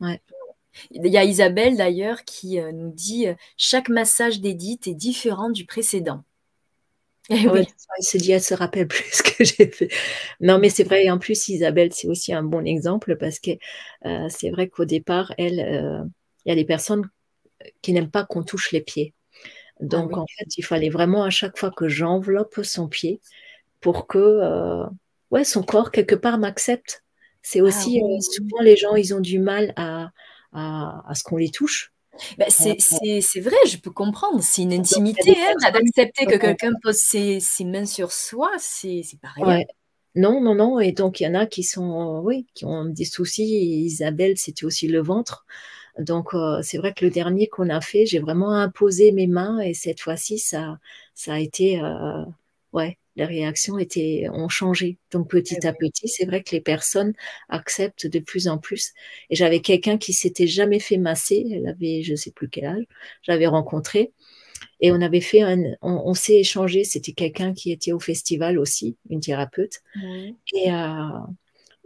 ouais. 0.00 0.20
Il 0.92 1.06
y 1.08 1.18
a 1.18 1.24
Isabelle 1.24 1.76
d'ailleurs 1.76 2.24
qui, 2.24 2.60
nous 2.74 2.92
dit, 2.92 3.26
«Chaque 3.56 3.88
massage 3.90 4.40
d'Édith 4.40 4.88
est 4.88 4.94
différent 4.94 5.50
du 5.50 5.66
précédent». 5.66 6.24
Eh 7.30 7.48
Ouais, 7.48 7.60
oui. 7.60 7.66
elle 7.98 8.04
se 8.04 8.18
dit: 8.18 8.32
«Elle 8.32 8.42
se 8.42 8.54
rappelle 8.54 8.86
plus 8.86 9.04
ce 9.12 9.22
que 9.22 9.44
j'ai 9.44 9.66
fait». 9.70 9.88
Non, 10.40 10.58
mais 10.58 10.68
c'est 10.70 10.84
vrai 10.84 11.04
et 11.06 11.10
en 11.10 11.18
plus 11.18 11.48
Isabelle, 11.48 11.92
c'est 11.92 12.06
aussi 12.08 12.32
un 12.32 12.42
bon 12.44 12.64
exemple 12.64 13.16
parce 13.16 13.40
que, 13.40 13.50
c'est 14.28 14.50
vrai 14.50 14.68
qu'au 14.68 14.84
départ, 14.84 15.32
elle, 15.38 15.58
il 16.44 16.48
y 16.48 16.52
a 16.52 16.54
des 16.54 16.64
personnes, 16.64 17.08
qui 17.82 17.92
n'aiment 17.94 18.10
pas 18.12 18.24
qu'on 18.26 18.44
touche 18.44 18.72
les 18.72 18.82
pieds. 18.82 19.14
Ah 19.90 20.02
Donc 20.04 20.08
oui. 20.08 20.16
en 20.18 20.26
fait, 20.38 20.56
il 20.56 20.64
fallait 20.64 20.88
vraiment 20.90 21.24
à 21.24 21.30
chaque 21.30 21.58
fois 21.58 21.70
que 21.70 21.88
j'enveloppe 21.88 22.60
son 22.62 22.88
pied 22.88 23.20
pour 23.80 24.06
que, 24.08 24.18
heu, 24.18 24.86
ouais, 25.30 25.44
son 25.44 25.62
corps 25.62 25.90
quelque 25.92 26.14
part 26.16 26.38
m'accepte. 26.38 27.04
C'est 27.42 27.60
Ah 27.62 27.62
aussi, 27.62 28.00
oui, 28.00 28.02
oui. 28.02 28.20
souvent 28.20 28.62
les 28.62 28.76
gens, 28.76 28.96
ils 28.96 29.14
ont 29.14 29.20
du 29.20 29.38
mal 29.40 29.72
à 29.76 30.10
à 30.52 31.02
à 31.08 31.14
ce 31.14 31.24
qu'on 31.24 31.36
les 31.38 31.50
touche. 31.50 31.92
Bah, 32.38 32.46
Heu, 32.60 32.74
c'est 33.20 33.40
vrai, 33.40 33.56
je 33.66 33.78
peux 33.78 33.90
comprendre, 33.90 34.42
c'est 34.42 34.62
une 34.62 34.72
donc 34.76 34.90
il 34.90 34.94
y 34.94 35.20
a 35.20 35.24
intimité, 35.24 35.30
hein, 35.64 35.70
d'accepter 35.72 36.26
que 36.26 36.36
quelqu'un 36.36 36.72
pose 36.82 36.96
ses 36.96 37.40
ses 37.40 37.64
mains 37.64 37.86
sur 37.86 38.12
soi, 38.12 38.50
c'est 38.58 39.02
pas 39.22 39.28
rien. 39.28 39.46
Ouais. 39.48 39.66
Non, 40.14 40.40
non, 40.40 40.54
non 40.54 40.80
et 40.80 40.92
donc 40.92 41.20
il 41.20 41.24
y 41.24 41.26
en 41.26 41.34
a 41.34 41.46
qui 41.46 41.62
sont 41.62 42.20
oui, 42.24 42.46
qui 42.54 42.64
ont 42.64 42.86
des 42.86 43.04
soucis 43.04 43.44
Isabelle, 43.84 44.38
c'était 44.38 44.64
aussi 44.64 44.88
le 44.88 45.00
ventre. 45.02 45.44
Donc 45.98 46.34
heu, 46.34 46.60
c'est 46.62 46.78
vrai 46.78 46.92
que 46.94 47.04
le 47.04 47.10
dernier 47.10 47.48
qu'on 47.48 47.70
a 47.70 47.80
fait, 47.80 48.06
j'ai 48.06 48.18
vraiment 48.18 48.52
imposé 48.52 49.12
mes 49.12 49.26
mains 49.26 49.60
et 49.60 49.74
cette 49.74 50.00
fois-ci, 50.00 50.38
ça 50.38 50.78
ça 51.14 51.34
a 51.34 51.38
été, 51.40 51.80
heu, 51.80 52.24
ouais, 52.72 52.98
les 53.16 53.24
réactions 53.24 53.78
étaient 53.78 54.26
ont 54.32 54.48
changé. 54.48 54.98
Donc 55.10 55.30
Eh 55.50 55.56
petit 55.56 55.66
à 55.66 55.72
oui. 55.72 55.74
petit, 55.74 56.08
c'est 56.08 56.26
vrai 56.26 56.42
que 56.42 56.50
les 56.54 56.60
personnes 56.60 57.14
acceptent 57.48 58.06
de 58.06 58.18
plus 58.18 58.48
en 58.48 58.58
plus 58.58 58.92
et 59.30 59.36
j'avais 59.36 59.60
quelqu'un 59.60 59.96
qui 59.98 60.12
s'était 60.12 60.46
jamais 60.46 60.80
fait 60.80 60.98
masser, 60.98 61.46
elle 61.52 61.66
avait 61.68 62.02
je 62.02 62.14
sais 62.14 62.30
plus 62.32 62.48
quel 62.50 62.66
âge, 62.66 62.84
je 63.22 63.32
l'avais 63.32 63.46
rencontrée 63.46 64.12
et 64.80 64.92
on 64.92 65.00
avait 65.02 65.20
fait 65.22 65.42
un 65.42 65.62
on 65.82 66.02
on 66.06 66.14
s'est 66.14 66.36
échangé, 66.40 66.84
c'était 66.84 67.12
quelqu'un 67.12 67.54
qui 67.54 67.72
était 67.72 67.92
au 67.92 68.00
festival 68.00 68.58
aussi, 68.58 68.96
une 69.10 69.20
thérapeute 69.20 69.80
Oui. 69.94 70.36
et 70.54 70.70
heu 70.70 71.10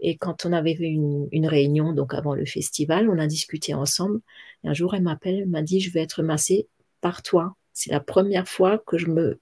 et 0.01 0.17
quand 0.17 0.47
on 0.47 0.53
avait 0.53 0.73
eu 0.75 0.85
une 0.85 1.29
une 1.33 1.47
réunion 1.47 1.93
donc 1.93 2.15
avant 2.15 2.35
le 2.35 2.45
festival, 2.47 3.09
on 3.11 3.19
a 3.19 3.27
discuté 3.27 3.75
ensemble 3.75 4.21
et 4.65 4.69
un 4.69 4.75
jour 4.75 4.95
elle 4.95 5.03
m'appelle, 5.03 5.37
elle 5.41 5.49
m'a 5.49 5.63
dit: 5.63 5.81
«Je 5.81 5.91
vais 5.93 6.01
être 6.03 6.23
massée 6.23 6.69
par 7.01 7.23
toi. 7.23 7.55
C'est 7.73 7.91
la 7.93 8.01
1re 8.01 8.47
fois 8.49 8.79
que 8.87 8.99
je 8.99 9.07
me» 9.07 9.41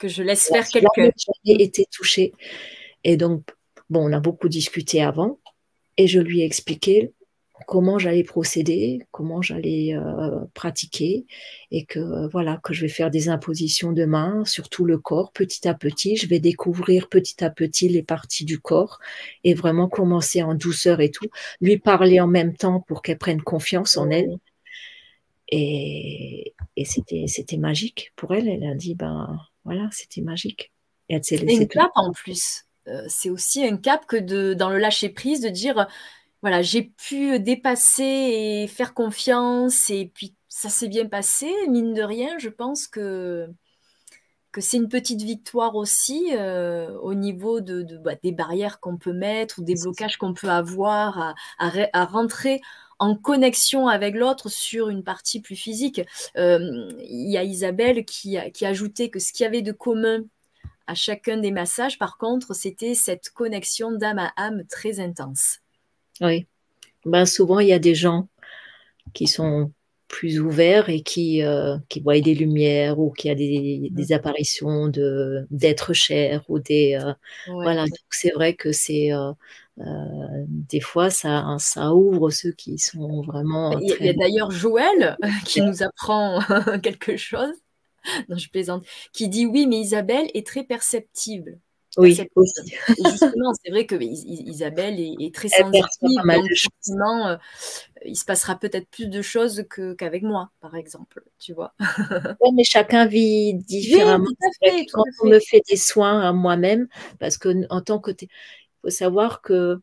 Que 0.00 0.08
je 0.08 0.22
laisse 0.22 0.50
«Elle 0.50 0.60
a 0.60 0.62
faire 0.62 0.82
quelqu'un. 0.82 0.90
jamais 0.96 1.12
jamais 1.46 1.62
été 1.64 1.86
touchée» 1.90 2.32
et 3.04 3.16
donc 3.16 3.44
bon, 3.90 4.08
on 4.08 4.12
a 4.12 4.20
beaucoup 4.20 4.48
discuté 4.48 5.02
avant 5.02 5.38
et 5.96 6.06
je 6.08 6.20
lui 6.20 6.40
ai 6.42 6.44
expliqué 6.44 7.12
comment 7.66 7.98
j'allais 7.98 8.24
procéder, 8.24 9.00
comment 9.10 9.42
j'allais 9.42 9.94
euh, 9.94 10.40
pratiquer, 10.54 11.26
et 11.70 11.84
que 11.84 12.28
voilà 12.30 12.60
que 12.62 12.72
je 12.72 12.82
vais 12.82 12.88
faire 12.88 13.10
des 13.10 13.28
impositions 13.28 13.92
de 13.92 14.04
main 14.04 14.44
sur 14.44 14.68
tout 14.68 14.84
le 14.84 14.98
corps 14.98 15.32
petit 15.32 15.66
à 15.68 15.74
petit. 15.74 16.16
Je 16.16 16.26
vais 16.26 16.40
découvrir 16.40 17.08
petit 17.08 17.42
à 17.44 17.50
petit 17.50 17.88
les 17.88 18.02
parties 18.02 18.44
du 18.44 18.58
corps 18.58 18.98
et 19.44 19.54
vraiment 19.54 19.88
commencer 19.88 20.42
en 20.42 20.54
douceur 20.54 21.00
et 21.00 21.10
tout, 21.10 21.28
lui 21.60 21.78
parler 21.78 22.20
en 22.20 22.26
même 22.26 22.56
temps 22.56 22.80
pour 22.80 23.02
qu'elle 23.02 23.18
prenne 23.18 23.42
confiance 23.42 23.96
en 23.96 24.10
elle. 24.10 24.38
Et, 25.50 26.54
et 26.76 26.84
c'était 26.84 27.24
c'était 27.26 27.56
magique 27.56 28.12
pour 28.16 28.34
elle. 28.34 28.48
Elle 28.48 28.64
a 28.64 28.74
dit 28.74 28.94
ben 28.94 29.38
voilà 29.64 29.88
c'était 29.92 30.20
magique. 30.20 30.72
Et 31.08 31.14
elle 31.14 31.24
s'est 31.24 31.38
laissée. 31.38 31.62
Une 31.62 31.68
cap 31.68 31.90
en 31.94 32.12
plus. 32.12 32.64
Euh, 32.86 33.04
c'est 33.08 33.30
aussi 33.30 33.66
un 33.66 33.76
cap 33.76 34.06
que 34.06 34.16
de 34.16 34.54
dans 34.54 34.70
le 34.70 34.78
lâcher 34.78 35.08
prise 35.08 35.40
de 35.40 35.48
dire 35.48 35.86
voilà, 36.42 36.62
j'ai 36.62 36.82
pu 36.82 37.40
dépasser 37.40 38.04
et 38.04 38.66
faire 38.68 38.94
confiance 38.94 39.90
et 39.90 40.10
puis 40.14 40.34
ça 40.48 40.68
s'est 40.68 40.88
bien 40.88 41.06
passé, 41.06 41.52
mine 41.68 41.94
de 41.94 42.02
rien, 42.02 42.38
je 42.38 42.48
pense 42.48 42.86
que, 42.86 43.48
que 44.52 44.60
c'est 44.60 44.76
une 44.76 44.88
petite 44.88 45.22
victoire 45.22 45.76
aussi 45.76 46.30
euh, 46.32 46.96
au 46.98 47.14
niveau 47.14 47.60
de, 47.60 47.84
bah, 47.98 48.14
des 48.22 48.32
barrières 48.32 48.80
qu'on 48.80 48.96
peut 48.96 49.12
mettre 49.12 49.60
ou 49.60 49.62
des 49.64 49.74
blocages 49.74 50.16
qu'on 50.16 50.34
peut 50.34 50.48
avoir 50.48 51.34
à, 51.58 52.04
rentrer 52.06 52.60
en 52.98 53.14
connexion 53.16 53.88
avec 53.88 54.14
l'autre 54.16 54.48
sur 54.48 54.88
une 54.88 55.04
partie 55.04 55.40
plus 55.40 55.56
physique. 55.56 56.00
Euh, 56.36 56.88
il 57.00 57.30
y 57.30 57.36
a 57.38 57.44
Isabelle 57.44 58.04
qui, 58.04 58.36
qui 58.52 58.66
a 58.66 58.68
ajouté 58.68 59.10
que 59.10 59.20
ce 59.20 59.32
qu'il 59.32 59.44
y 59.44 59.46
avait 59.46 59.62
de 59.62 59.72
commun 59.72 60.24
à 60.88 60.94
chacun 60.94 61.36
des 61.36 61.52
massages, 61.52 61.98
par 61.98 62.16
contre, 62.16 62.54
c'était 62.54 62.94
cette 62.94 63.30
connexion 63.30 63.92
d'âme 63.92 64.18
à 64.18 64.32
âme 64.36 64.64
très 64.68 65.00
intense. 65.00 65.60
Oui. 66.20 66.46
Ben, 67.04 67.26
souvent, 67.26 67.60
il 67.60 67.68
y 67.68 67.72
a 67.72 67.78
des 67.78 67.94
gens 67.94 68.28
qui 69.14 69.26
sont 69.26 69.72
plus 70.08 70.40
ouverts 70.40 70.88
et 70.88 71.02
qui, 71.02 71.42
euh, 71.42 71.76
qui 71.88 72.00
voient 72.00 72.18
des 72.20 72.34
lumières 72.34 72.98
ou 72.98 73.10
qui 73.10 73.28
a 73.30 73.34
des, 73.34 73.88
des 73.92 74.12
apparitions 74.12 74.88
de 74.88 75.46
d'êtres 75.50 75.92
chers 75.92 76.42
ou 76.48 76.58
des 76.58 76.98
euh, 77.00 77.12
voilà. 77.46 77.82
donc 77.82 77.98
c'est 78.10 78.30
vrai 78.30 78.54
que 78.54 78.72
c'est 78.72 79.12
euh, 79.12 79.32
des 80.48 80.80
fois 80.80 81.10
ça 81.10 81.56
ça 81.58 81.94
ouvre 81.94 82.30
ceux 82.30 82.52
qui 82.52 82.78
sont 82.78 83.20
vraiment 83.20 83.78
il 83.78 83.96
y 84.00 84.08
a, 84.08 84.14
d'ailleurs 84.14 84.50
Joël 84.50 85.18
qui 85.44 85.60
nous 85.60 85.82
apprend 85.82 86.40
quelque 86.82 87.16
chose. 87.16 87.54
Non 88.30 88.38
je 88.38 88.48
plaisante. 88.48 88.86
Qui 89.12 89.28
dit 89.28 89.44
oui 89.44 89.66
mais 89.66 89.78
Isabelle 89.78 90.28
est 90.32 90.46
très 90.46 90.64
perceptible 90.64 91.58
oui, 91.96 92.20
aussi. 92.36 92.60
justement, 93.10 93.52
c'est 93.64 93.70
vrai 93.70 93.86
que 93.86 93.96
Isabelle 94.00 95.00
est, 95.00 95.34
très 95.34 95.48
sensible, 95.48 95.82
donc 96.02 96.46
euh, 96.90 97.36
il 98.04 98.16
se 98.16 98.24
passera 98.24 98.56
peut-être 98.56 98.88
plus 98.88 99.08
de 99.08 99.22
choses 99.22 99.64
qu'avec 99.96 100.22
moi, 100.22 100.50
par 100.60 100.76
exemple, 100.76 101.24
tu 101.38 101.54
vois. 101.54 101.74
mais 102.54 102.64
chacun 102.64 103.06
vit 103.06 103.54
différemment. 103.54 104.26
Quand 104.92 105.02
on 105.22 105.28
me 105.28 105.40
fait 105.40 105.62
des 105.68 105.76
soins 105.76 106.20
à 106.20 106.32
moi-même, 106.32 106.88
parce 107.18 107.38
que 107.38 107.66
en 107.70 107.80
tant 107.80 107.98
que, 107.98 108.10
il 108.20 108.28
faut 108.82 108.90
savoir 108.90 109.40
que 109.40 109.80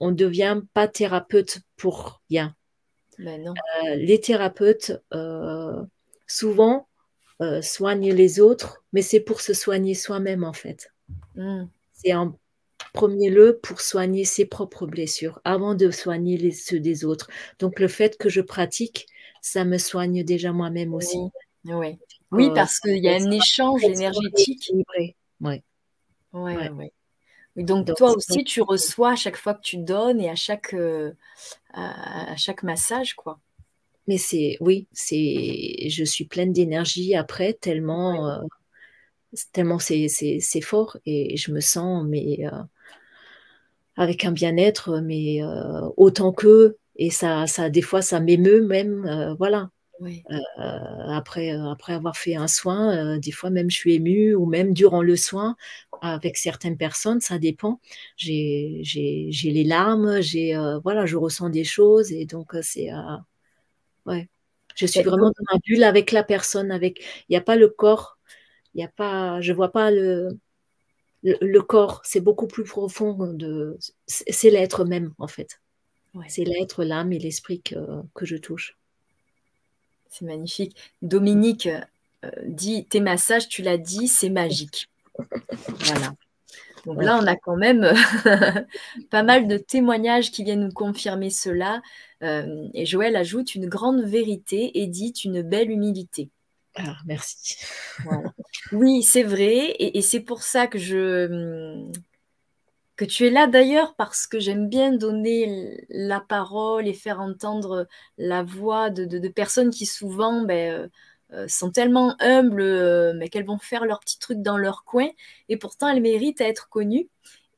on 0.00 0.10
ne 0.10 0.16
devient 0.16 0.60
pas 0.74 0.88
thérapeute 0.88 1.60
pour 1.76 2.20
rien. 2.28 2.54
Ben 3.18 3.42
non. 3.42 3.54
Euh, 3.84 3.96
les 3.96 4.18
thérapeutes, 4.20 5.00
euh, 5.14 5.82
souvent, 6.26 6.88
soignent 7.62 8.12
les 8.12 8.38
autres, 8.38 8.84
mais 8.92 9.00
c'est 9.00 9.20
pour 9.20 9.40
se 9.40 9.54
soigner 9.54 9.94
soi-même 9.94 10.44
en 10.44 10.52
fait. 10.52 10.90
Mm. 11.34 11.64
C'est 11.92 12.14
en 12.14 12.38
premier 12.92 13.30
lieu 13.30 13.58
pour 13.62 13.80
soigner 13.80 14.24
ses 14.24 14.46
propres 14.46 14.86
blessures 14.86 15.40
avant 15.44 15.74
de 15.74 15.90
soigner 15.90 16.36
les, 16.36 16.50
ceux 16.50 16.80
des 16.80 17.04
autres. 17.04 17.28
Donc 17.58 17.78
le 17.78 17.88
fait 17.88 18.16
que 18.16 18.28
je 18.28 18.40
pratique, 18.40 19.06
ça 19.42 19.64
me 19.64 19.78
soigne 19.78 20.24
déjà 20.24 20.52
moi-même 20.52 20.94
aussi. 20.94 21.18
Oui, 21.64 21.98
oui. 22.32 22.46
Euh, 22.46 22.54
parce 22.54 22.80
qu'il 22.80 22.98
y 22.98 23.08
a 23.08 23.14
un 23.14 23.30
échange 23.30 23.84
énergétique. 23.84 24.70
Oui. 25.40 25.62
Ouais, 26.32 26.70
ouais. 26.70 26.92
Donc, 27.56 27.92
toi 27.96 28.12
aussi, 28.14 28.44
tu 28.44 28.62
reçois 28.62 29.12
à 29.12 29.16
chaque 29.16 29.36
fois 29.36 29.54
que 29.54 29.62
tu 29.62 29.76
donnes 29.76 30.20
et 30.20 30.30
à 30.30 30.36
chaque, 30.36 30.72
euh, 30.74 31.12
à, 31.72 32.36
chaque 32.36 32.62
massage, 32.62 33.14
quoi. 33.14 33.40
Mais 34.06 34.18
c'est, 34.18 34.56
oui, 34.60 34.86
c'est, 34.92 35.88
je 35.88 36.04
suis 36.04 36.24
pleine 36.24 36.52
d'énergie 36.52 37.14
après, 37.14 37.52
tellement, 37.52 38.28
euh, 38.28 38.38
tellement 39.52 39.78
c'est 39.78 40.60
fort 40.62 40.96
et 41.06 41.36
je 41.36 41.52
me 41.52 41.60
sens 41.60 42.04
mais 42.06 42.38
euh, 42.46 42.62
avec 43.96 44.24
un 44.24 44.32
bien-être 44.32 45.00
mais 45.00 45.42
euh, 45.42 45.88
autant 45.96 46.32
qu'eux 46.32 46.78
et 46.96 47.10
ça 47.10 47.46
ça 47.46 47.70
des 47.70 47.82
fois 47.82 48.02
ça 48.02 48.20
m'émeut 48.20 48.66
même 48.66 49.04
euh, 49.06 49.34
voilà. 49.34 49.70
Après 51.08 51.50
après 51.50 51.92
avoir 51.92 52.16
fait 52.16 52.34
un 52.34 52.48
soin 52.48 53.18
des 53.18 53.32
fois 53.32 53.50
même 53.50 53.70
je 53.70 53.76
suis 53.76 53.94
émue 53.96 54.34
ou 54.34 54.46
même 54.46 54.72
durant 54.72 55.02
le 55.02 55.14
soin 55.14 55.56
avec 56.00 56.38
certaines 56.38 56.78
personnes 56.78 57.20
ça 57.20 57.38
dépend. 57.38 57.80
J'ai 58.16 58.80
les 59.44 59.64
larmes 59.64 60.22
j'ai 60.22 60.56
voilà 60.82 61.04
je 61.04 61.16
ressens 61.18 61.50
des 61.50 61.64
choses 61.64 62.12
et 62.12 62.24
donc 62.24 62.56
c'est 62.62 62.88
ouais. 64.06 64.28
Je 64.74 64.86
suis 64.86 65.02
vraiment 65.02 65.26
dans 65.26 65.44
ma 65.52 65.58
bulle 65.58 65.84
avec 65.84 66.12
la 66.12 66.22
personne 66.22 66.70
avec 66.70 67.00
il 67.28 67.32
n'y 67.32 67.36
a 67.36 67.42
pas 67.42 67.56
le 67.56 67.68
corps 67.68 68.16
y 68.74 68.82
a 68.82 68.88
pas, 68.88 69.40
je 69.40 69.52
vois 69.52 69.72
pas 69.72 69.90
le, 69.90 70.38
le, 71.22 71.60
corps, 71.60 72.00
c'est 72.04 72.20
beaucoup 72.20 72.46
plus 72.46 72.64
profond. 72.64 73.32
De, 73.32 73.78
c'est 74.06 74.50
l'être 74.50 74.84
même 74.84 75.12
en 75.18 75.26
fait. 75.26 75.60
C'est 76.28 76.44
l'être, 76.44 76.82
l'âme 76.82 77.12
et 77.12 77.18
l'esprit 77.18 77.60
que, 77.62 77.76
que, 78.14 78.26
je 78.26 78.36
touche. 78.36 78.76
C'est 80.08 80.24
magnifique. 80.24 80.76
Dominique 81.02 81.68
euh, 82.24 82.30
dit 82.44 82.84
tes 82.86 83.00
massages, 83.00 83.48
tu 83.48 83.62
l'as 83.62 83.78
dit, 83.78 84.08
c'est 84.08 84.30
magique. 84.30 84.88
voilà. 85.68 86.14
Donc 86.86 87.02
là, 87.02 87.20
on 87.22 87.26
a 87.26 87.36
quand 87.36 87.56
même 87.56 87.92
pas 89.10 89.22
mal 89.22 89.46
de 89.46 89.58
témoignages 89.58 90.30
qui 90.30 90.44
viennent 90.44 90.64
nous 90.64 90.72
confirmer 90.72 91.30
cela. 91.30 91.82
Euh, 92.22 92.68
et 92.74 92.86
Joël 92.86 93.16
ajoute 93.16 93.54
une 93.54 93.66
grande 93.66 94.02
vérité 94.02 94.80
et 94.80 94.86
dit 94.86 95.12
une 95.24 95.42
belle 95.42 95.70
humilité. 95.70 96.30
Ah, 96.76 96.96
merci. 97.06 97.56
Oui, 98.72 99.02
c'est 99.02 99.22
vrai. 99.22 99.74
Et, 99.78 100.02
c'est 100.02 100.20
pour 100.20 100.42
ça 100.42 100.66
que 100.66 100.78
je 100.78 101.90
que 102.96 103.04
tu 103.06 103.26
es 103.26 103.30
là 103.30 103.46
d'ailleurs, 103.46 103.94
parce 103.96 104.26
que 104.26 104.38
j'aime 104.38 104.68
bien 104.68 104.92
donner 104.92 105.86
la 105.88 106.20
parole 106.20 106.86
et 106.86 106.92
faire 106.92 107.18
entendre 107.18 107.88
la 108.18 108.42
voix 108.42 108.90
de, 108.90 109.28
personnes 109.28 109.70
qui 109.70 109.86
souvent 109.86 110.42
ben, 110.42 110.72
euh, 110.72 110.88
euh, 111.32 111.48
sont 111.48 111.70
tellement 111.70 112.14
humbles, 112.20 112.60
euh, 112.60 113.14
mais 113.16 113.30
qu'elles 113.30 113.46
vont 113.46 113.58
faire 113.58 113.86
leur 113.86 114.00
petit 114.00 114.18
truc 114.18 114.42
dans 114.42 114.58
leur 114.58 114.84
coin, 114.84 115.08
et 115.48 115.56
pourtant 115.56 115.88
elles 115.88 116.02
méritent 116.02 116.42
à 116.42 116.48
être 116.48 116.68
connues. 116.68 117.08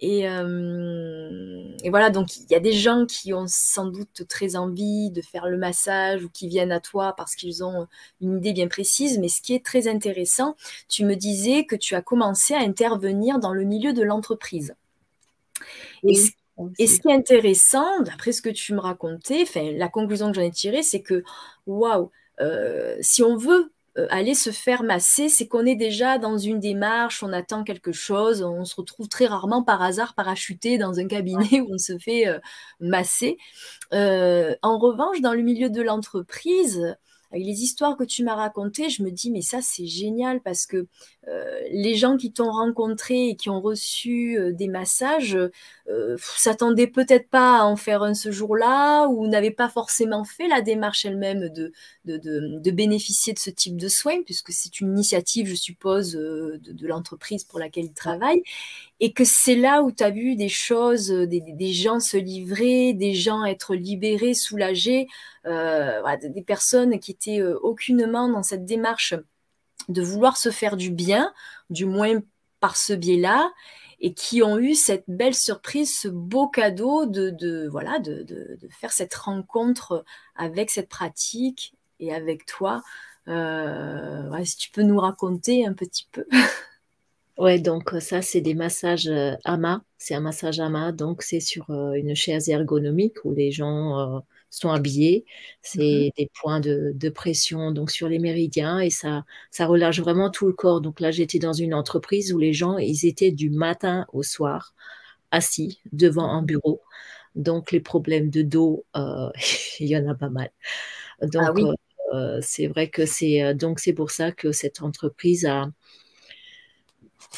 Euh, 0.03 1.77
et, 1.83 1.91
voilà, 1.91 2.11
donc 2.11 2.37
il 2.37 2.51
y 2.51 2.55
a 2.55 2.61
des 2.61 2.73
gens 2.73 3.07
qui 3.07 3.33
ont 3.33 3.47
sans 3.47 3.87
doute 3.87 4.27
très 4.29 4.57
envie 4.57 5.11
de 5.11 5.23
faire 5.23 5.49
le 5.49 5.57
massage 5.57 6.25
ou 6.25 6.29
qui 6.29 6.49
viennent 6.49 6.73
à 6.73 6.81
toi 6.81 7.15
parce 7.17 7.37
qu'ils 7.37 7.63
ont 7.63 7.87
une 8.21 8.39
idée 8.39 8.53
bien 8.53 8.69
précise. 8.69 9.19
Mais 9.19 9.29
ce 9.29 9.41
qui 9.41 9.55
est 9.55 9.65
très 9.65 9.89
intéressant, 9.89 10.57
tu 10.89 11.05
me 11.05 11.15
disais 11.15 11.65
que 11.65 11.77
tu 11.77 11.95
as 11.95 12.03
commencé 12.03 12.55
à 12.55 12.61
intervenir 12.61 13.39
dans 13.39 13.53
le 13.53 13.65
milieu 13.65 13.93
de 13.93 14.03
l'entreprise. 14.03 14.75
et, 16.03 16.15
ce, 16.15 17.01
qui 17.01 17.09
est 17.09 17.15
intéressant, 17.15 18.03
d'après 18.03 18.33
ce 18.33 18.43
que 18.43 18.51
tu 18.51 18.75
me 18.75 18.81
racontais, 18.81 19.45
la 19.77 19.89
conclusion 19.89 20.31
que 20.31 20.37
j'en 20.37 20.43
ai 20.43 20.51
tirée, 20.51 20.83
c'est 20.83 21.03
que 21.03 21.23
waouh, 21.67 22.11
euh, 22.41 22.97
si 23.01 23.23
on 23.23 23.37
veut 23.37 23.72
euh, 23.99 24.07
aller 24.11 24.35
se 24.35 24.51
faire 24.51 24.83
masser, 24.85 25.29
c'est 25.29 25.47
qu'on 25.47 25.67
est 25.67 25.75
déjà 25.77 26.17
dans 26.17 26.39
une 26.39 26.61
démarche, 26.61 27.23
on 27.23 27.33
attend 27.33 27.63
quelque 27.63 27.93
chose, 27.93 28.43
on 28.43 28.65
se 28.65 28.75
retrouve 28.77 29.07
très 29.09 29.27
rarement 29.27 29.63
par 29.63 29.83
hasard 29.83 30.15
parachuté 30.15 30.79
dans 30.79 30.99
un 30.99 31.07
cabinet 31.07 31.61
où 31.61 31.75
on 31.75 31.79
se 31.79 31.99
fait 31.99 32.27
euh, 32.27 32.39
masser. 32.81 33.37
Euh, 33.93 34.55
en 34.63 34.79
revanche, 34.79 35.21
dans 35.21 35.35
le 35.35 35.43
milieu 35.43 35.69
de 35.69 35.83
l'entreprise, 35.83 36.97
avec 37.33 37.47
les 37.47 37.63
histoires 37.63 37.97
que 37.97 38.05
tu 38.05 38.23
m'as 38.25 38.35
racontées, 38.35 38.91
je 38.91 39.03
me 39.03 39.11
dis, 39.11 39.31
mais 39.31 39.41
ça, 39.41 39.61
c'est 39.63 39.87
génial 39.87 40.43
parce 40.43 40.67
que 40.67 40.87
euh, 41.29 41.61
les 41.71 41.95
gens 41.95 42.17
qui 42.19 42.33
t'ont 42.33 42.51
rencontré 42.51 43.29
et 43.29 43.37
qui 43.37 43.49
ont 43.49 43.61
reçu 43.61 44.39
euh, 44.39 44.53
des 44.53 44.69
massages 44.69 45.39
euh, 45.89 46.17
s'attendaient 46.19 46.89
peut-être 46.89 47.31
pas 47.31 47.61
à 47.61 47.65
en 47.65 47.77
faire 47.77 48.03
un 48.03 48.13
ce 48.13 48.31
jour-là 48.31 49.07
ou 49.07 49.27
n'avaient 49.29 49.51
pas 49.51 49.71
forcément 49.71 50.25
fait 50.25 50.47
la 50.49 50.61
démarche 50.61 51.07
elle-même 51.07 51.49
de, 51.49 51.73
de, 52.05 52.19
de, 52.59 52.71
bénéficier 52.71 53.33
de 53.33 53.39
ce 53.39 53.51
type 53.51 53.77
de 53.77 53.89
soins, 53.89 54.23
puisque 54.25 54.53
c'est 54.53 54.81
une 54.81 54.89
initiative, 54.93 55.47
je 55.47 55.55
suppose, 55.55 56.13
de, 56.13 56.61
de 56.63 56.87
l'entreprise 56.87 57.45
pour 57.45 57.59
laquelle 57.59 57.85
ils 57.87 57.95
travaillent. 57.95 58.43
Et 59.05 59.13
que 59.13 59.25
c'est 59.25 59.57
là 59.57 59.83
où 59.83 59.91
tu 59.91 60.05
as 60.05 60.11
vu 60.11 60.37
des 60.37 60.49
choses, 60.49 61.09
des, 61.09 61.41
des, 61.41 61.73
gens 61.73 61.99
se 61.99 62.17
livrer, 62.17 62.95
des 62.95 63.15
gens 63.15 63.45
être 63.45 63.75
libérés, 63.75 64.33
soulagés, 64.33 65.09
voilà, 65.45 66.17
des 66.17 66.43
personnes 66.43 67.01
qui 67.01 67.11
étaient 67.11 67.43
aucunement 67.43 68.29
dans 68.29 68.45
cette 68.45 68.65
démarche 68.65 69.15
de 69.89 70.03
vouloir 70.03 70.37
se 70.37 70.51
faire 70.51 70.77
du 70.77 70.91
bien, 70.91 71.33
du 71.71 71.85
moins 71.85 72.21
par 72.61 72.77
ce 72.77 72.93
biais-là, 72.93 73.53
et 74.01 74.15
qui 74.15 74.43
ont 74.43 74.59
eu 74.59 74.75
cette 74.75 75.05
belle 75.07 75.35
surprise, 75.35 75.97
ce 75.97 76.09
beau 76.09 76.49
cadeau 76.49 77.07
de, 77.07 77.69
voilà, 77.71 77.99
de, 78.01 78.59
faire 78.71 78.93
cette 78.93 79.15
rencontre 79.15 80.05
avec 80.35 80.71
cette 80.71 80.89
pratique 80.89 81.75
et 82.01 82.13
avec 82.13 82.45
toi. 82.45 82.83
Euh, 83.29 84.45
si 84.45 84.57
tu 84.57 84.71
peux 84.71 84.83
nous 84.83 84.99
raconter 84.99 85.65
un 85.65 85.73
petit 85.73 86.09
peu. 86.11 86.27
Ouais, 87.39 87.59
donc 87.59 87.95
ça, 88.01 88.23
c'est 88.23 88.41
des 88.41 88.55
massages 88.55 89.11
AMA. 89.45 89.83
C'est 89.99 90.15
un 90.15 90.21
massage 90.21 90.61
AMA, 90.61 90.93
donc 90.93 91.23
c'est 91.23 91.41
sur 91.41 91.71
une 91.71 92.15
chaise 92.15 92.49
ergonomique 92.49 93.25
où 93.25 93.33
les 93.33 93.51
gens 93.51 94.23
sont 94.53 94.71
habillés. 94.71 95.25
C'est 95.63 96.11
mmh 96.17 96.19
des 96.19 96.31
points 96.41 96.61
de, 96.61 97.09
pression 97.09 97.73
donc 97.73 97.91
sur 97.91 98.09
les 98.09 98.19
méridiens 98.19 98.79
et 98.79 98.91
ça, 98.91 99.25
ça 99.51 99.67
relâche 99.67 100.01
vraiment 100.01 100.31
tout 100.31 100.47
le 100.47 100.53
corps. 100.53 100.81
Donc 100.81 101.01
là, 101.01 101.11
j'étais 101.11 101.39
dans 101.39 101.53
une 101.53 101.75
entreprise 101.75 102.33
où 102.33 102.39
les 102.39 102.53
gens, 102.53 102.79
ils 102.79 103.07
étaient 103.07 103.33
du 103.33 103.51
matin 103.51 104.07
au 104.13 104.23
soir 104.23 104.75
assis 105.31 105.81
devant 105.93 106.31
un 106.31 106.43
bureau. 106.43 106.83
Donc 107.35 107.73
les 107.73 107.81
problèmes 107.81 108.31
de 108.31 108.43
dos, 108.43 108.85
euh, 108.97 109.31
il 109.81 109.89
y 109.89 109.97
en 109.97 110.07
a 110.09 110.15
pas 110.15 110.29
mal. 110.29 110.51
Donc 111.23 111.43
ah 111.47 111.53
oui. 111.53 111.65
Euh, 112.15 112.41
c'est 112.43 112.67
vrai 112.67 112.91
que 112.91 113.07
c'est 113.07 113.43
euh, 113.43 113.55
donc 113.55 113.81
c'est 113.81 113.95
pour 113.95 114.11
ça 114.11 114.33
que 114.33 114.53
cette 114.53 114.83
entreprise 114.83 115.47
a 115.47 115.71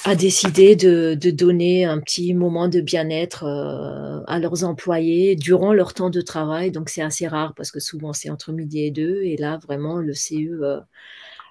a 0.02 0.14
décidé 0.16 0.76
de, 0.76 1.14
donner 1.30 1.84
un 1.84 2.00
petit 2.00 2.34
moment 2.34 2.68
de 2.68 2.80
bien-être 2.80 3.44
euh, 3.44 4.22
à 4.26 4.38
leurs 4.38 4.64
employés 4.64 5.36
durant 5.36 5.72
leur 5.72 5.94
temps 5.94 6.10
de 6.10 6.20
travail. 6.20 6.70
Donc 6.70 6.88
c'est 6.88 7.02
assez 7.02 7.26
rare 7.26 7.54
parce 7.54 7.70
que 7.70 7.80
souvent 7.80 8.12
c'est 8.12 8.28
entre 8.28 8.52
midi 8.52 8.80
et 8.80 8.90
deux. 8.90 9.22
Et 9.22 9.36
là, 9.36 9.58
vraiment, 9.58 9.98
le 9.98 10.12
CE, 10.12 10.34
euh, 10.34 10.80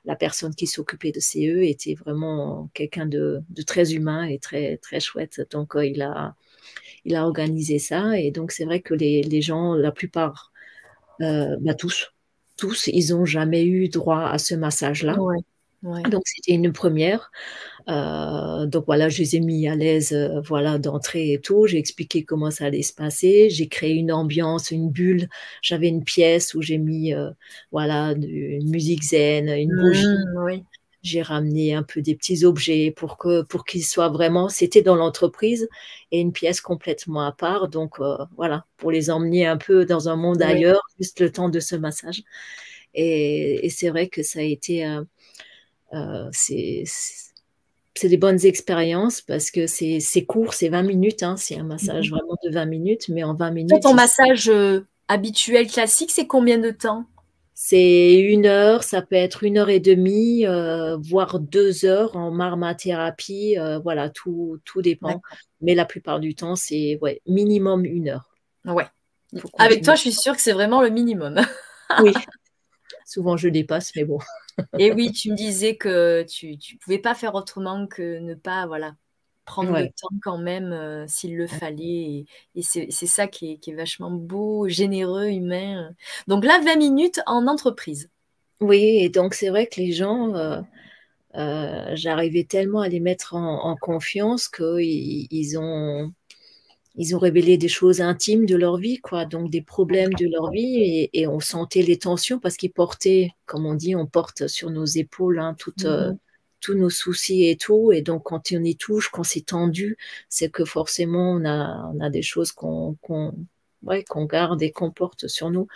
la 0.06 0.15
personne 0.15 0.53
qui 0.53 0.67
s'occupait 0.67 1.12
de 1.12 1.19
CE 1.19 1.63
était 1.63 1.95
vraiment 1.95 2.69
quelqu'un 2.73 3.06
de, 3.06 3.43
très 3.65 3.93
humain 3.93 4.25
et 4.25 4.39
très, 4.39 4.77
très 4.77 4.99
chouette. 4.99 5.41
Donc 5.51 5.75
euh, 5.75 5.86
il, 5.86 6.01
a, 6.01 6.36
il 7.06 7.15
a 7.15 7.25
organisé 7.25 7.79
ça. 7.79 8.19
Et 8.19 8.32
donc 8.32 8.51
c'est 8.51 8.65
vrai 8.65 8.82
que 8.82 8.93
les, 8.93 9.41
gens, 9.41 9.73
la 9.73 9.91
plupart, 9.91 10.51
bah, 11.19 11.73
tous, 11.77 12.13
tous, 12.58 12.88
ils 12.88 13.15
n'ont 13.15 13.25
jamais 13.25 13.65
eu 13.65 13.89
droit 13.89 14.27
à 14.27 14.38
ce 14.38 14.53
massage-là. 14.53 15.17
Donc 15.83 16.23
c'était 16.25 16.53
une 16.53 16.71
première. 16.71 17.29
Euh, 17.89 18.65
donc 18.65 18.85
voilà, 18.85 19.09
je 19.09 19.19
les 19.19 19.35
ai 19.35 19.39
mis 19.41 19.67
à 19.67 19.75
l'aise, 19.75 20.13
euh, 20.13 20.39
voilà, 20.41 20.77
d'entrée 20.77 21.33
et 21.33 21.41
tout. 21.41 21.67
J'ai 21.67 21.77
expliqué 21.77 22.23
comment 22.23 22.51
ça 22.51 22.65
allait 22.65 22.83
se 22.83 22.93
passer. 22.93 23.49
J'ai 23.49 23.67
créé 23.67 23.93
une 23.93 24.11
ambiance, 24.11 24.71
une 24.71 24.89
bulle. 24.89 25.27
J'avais 25.61 25.89
une 25.89 26.03
pièce 26.03 26.53
où 26.53 26.61
j'ai 26.61 26.77
mis, 26.77 27.13
euh, 27.13 27.29
voilà, 27.71 28.13
une 28.13 28.69
musique 28.69 29.03
zen, 29.03 29.49
une 29.49 29.75
bougie. 29.75 30.05
Mmh, 30.05 30.63
j'ai 31.01 31.21
ramené 31.21 31.73
un 31.73 31.83
peu 31.83 32.01
des 32.01 32.15
petits 32.15 32.45
objets 32.45 32.93
pour 32.95 33.17
que 33.17 33.41
pour 33.41 33.65
qu'ils 33.65 33.83
soient 33.83 34.07
vraiment. 34.07 34.47
C'était 34.47 34.81
dans 34.81 34.95
l'entreprise 34.95 35.67
et 36.11 36.21
une 36.21 36.31
pièce 36.31 36.61
complètement 36.61 37.25
à 37.25 37.33
part. 37.33 37.67
Donc 37.67 37.99
voilà, 38.37 38.65
pour 38.77 38.89
les 38.89 39.11
emmener 39.11 39.45
un 39.45 39.57
peu 39.57 39.83
dans 39.85 40.07
un 40.07 40.15
monde 40.15 40.41
ailleurs, 40.41 40.81
juste 40.97 41.19
le 41.19 41.29
temps 41.29 41.49
de 41.49 41.59
ce 41.59 41.75
massage. 41.75 42.23
Et, 42.93 43.65
et 43.65 43.69
c'est 43.69 43.89
vrai 43.89 44.07
que 44.07 44.23
ça 44.23 44.39
a 44.39 44.43
été 44.43 44.85
euh, 45.93 46.29
c'est 46.32 46.86
des 48.03 48.17
bonnes 48.17 48.43
expériences 48.45 49.21
parce 49.21 49.51
que 49.51 49.67
c'est 49.67 50.25
court, 50.27 50.53
c'est 50.53 50.69
20 50.69 50.84
minutes, 50.84 51.23
hein, 51.23 51.38
c'est 51.38 51.58
un 51.58 51.63
massage 51.63 52.12
mhm. 52.12 52.17
vraiment 52.17 52.38
de 52.43 52.51
20 52.51 52.65
minutes, 52.65 53.10
mais 53.10 53.23
en 53.23 53.34
20 53.34 53.51
minutes. 53.51 53.84
Ton 53.84 53.93
massage 53.93 54.49
euh, 54.49 54.82
habituel 55.08 55.67
classique, 55.67 56.12
c'est 56.12 56.27
combien 56.27 56.58
de 56.58 56.71
temps? 56.71 57.06
C'est 57.56 58.15
une 58.15 58.47
heure, 58.47 58.84
ça 58.84 59.03
peut 59.03 59.15
être 59.15 59.43
une 59.43 59.60
heure 59.60 59.69
et 59.69 59.79
demie, 59.79 60.45
euh, 60.47 60.97
voire 60.97 61.39
deux 61.39 61.86
heures 61.86 62.15
en 62.15 62.32
marmathérapie, 62.32 63.58
voilà, 63.84 64.10
tout, 64.10 64.60
tout 64.65 64.82
dépend. 64.82 65.21
Mais 65.62 65.75
la 65.75 65.86
plupart 65.86 66.19
du 66.19 66.36
temps, 66.36 66.56
c'est 66.56 66.97
ouais, 67.01 67.21
minimum 67.27 67.86
une 67.86 68.10
heure. 68.10 68.34
Ouais. 68.65 68.86
Avec 69.58 69.84
toi, 69.84 69.95
je 69.95 70.01
suis 70.01 70.13
sûre 70.13 70.36
que 70.36 70.41
c'est 70.41 70.51
vraiment 70.51 70.82
le 70.82 70.89
minimum. 70.89 71.39
oui. 72.01 72.13
Souvent, 73.06 73.38
je 73.38 73.49
dépasse, 73.49 73.91
mais 73.95 74.06
bon. 74.06 74.19
Et 74.77 74.91
oui, 74.91 75.11
tu 75.11 75.31
me 75.31 75.35
disais 75.35 75.75
que 75.75 76.23
tu 76.23 76.51
ne 76.51 76.77
pouvais 76.79 76.99
pas 76.99 77.15
faire 77.15 77.35
autrement 77.35 77.87
que 77.87 78.19
ne 78.19 78.33
pas 78.33 78.67
voilà, 78.67 78.95
prendre 79.45 79.77
le 79.77 79.87
temps 79.87 80.15
quand 80.21 80.37
même 80.37 80.71
euh, 80.71 81.05
s'il 81.07 81.35
le 81.35 81.47
fallait. 81.47 82.25
Et, 82.55 82.61
c'est 82.61 82.89
ça 82.91 83.27
qui 83.27 83.53
est, 83.53 83.57
qui 83.57 83.71
est, 83.71 83.75
vachement 83.75 84.11
beau, 84.11 84.67
généreux, 84.67 85.27
humain. 85.27 85.91
Donc 86.27 86.45
là, 86.45 86.59
20 86.63 86.75
minutes 86.77 87.21
en 87.25 87.47
entreprise. 87.47 88.09
Oui, 88.61 88.99
et 89.01 89.09
donc 89.09 89.33
c'est 89.33 89.49
vrai 89.49 89.67
que 89.67 89.79
les 89.81 89.91
gens, 89.91 90.33
euh, 90.35 90.61
euh, 91.35 91.91
j'arrivais 91.93 92.45
tellement 92.45 92.81
à 92.81 92.87
les 92.87 92.99
mettre 92.99 93.35
en, 93.35 93.65
en 93.65 93.75
confiance 93.75 94.47
qu'ils 94.47 95.27
ils 95.31 95.57
ont 95.57 96.13
ils 96.95 97.15
ont 97.15 97.19
révélé 97.19 97.58
des 97.58 97.67
choses 97.67 98.01
intimes 98.01 98.45
de 98.45 98.56
leur 98.56 98.77
vie, 98.77 98.99
quoi, 98.99 99.25
donc 99.25 99.49
des 99.49 99.62
problèmes 99.62 100.13
de 100.13 100.27
leur 100.32 100.51
vie, 100.51 101.10
et, 101.13 101.27
on 101.27 101.39
sentait 101.39 101.82
les 101.82 101.97
tensions 101.97 102.39
parce 102.39 102.56
qu'ils 102.58 102.71
portaient, 102.71 103.32
comme 103.45 103.65
on 103.65 103.73
dit, 103.73 103.95
on 103.95 104.06
porte 104.06 104.47
sur 104.47 104.69
nos 104.69 104.86
épaules 104.86 105.39
hein, 105.39 105.56
euh, 105.86 106.12
mmh 106.12 106.17
tous 106.63 106.75
nos 106.75 106.89
soucis 106.89 107.49
et 107.49 107.58
tout, 107.58 107.91
et 107.91 108.01
donc 108.01 108.23
quand 108.23 108.53
on 108.53 108.63
y 108.63 108.77
touche, 108.77 109.10
quand 109.10 109.23
c'est 109.23 109.47
tendu, 109.47 109.97
c'est 110.29 110.49
que 110.49 110.63
forcément 110.63 111.34
on 111.34 111.43
a, 111.43 111.91
on 111.93 111.99
a 111.99 112.10
des 112.10 112.21
choses 112.21 112.53
qu'on 112.53 112.97
ouais, 113.84 114.03
qu'on 114.06 114.25
garde 114.25 114.62
et 114.63 114.71
qu'on 114.71 114.89
porte 114.91 115.27
sur 115.27 115.51
nous, 115.51 115.67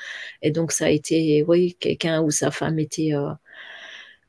et 0.41 0.51
donc 0.51 0.71
ça 0.71 0.85
a 0.85 0.89
été, 0.89 1.43
oui, 1.43 1.75
quelqu'un 1.79 2.21
où 2.21 2.31
sa 2.31 2.51
femme 2.51 2.79
était 2.79 3.13
euh, 3.13 3.31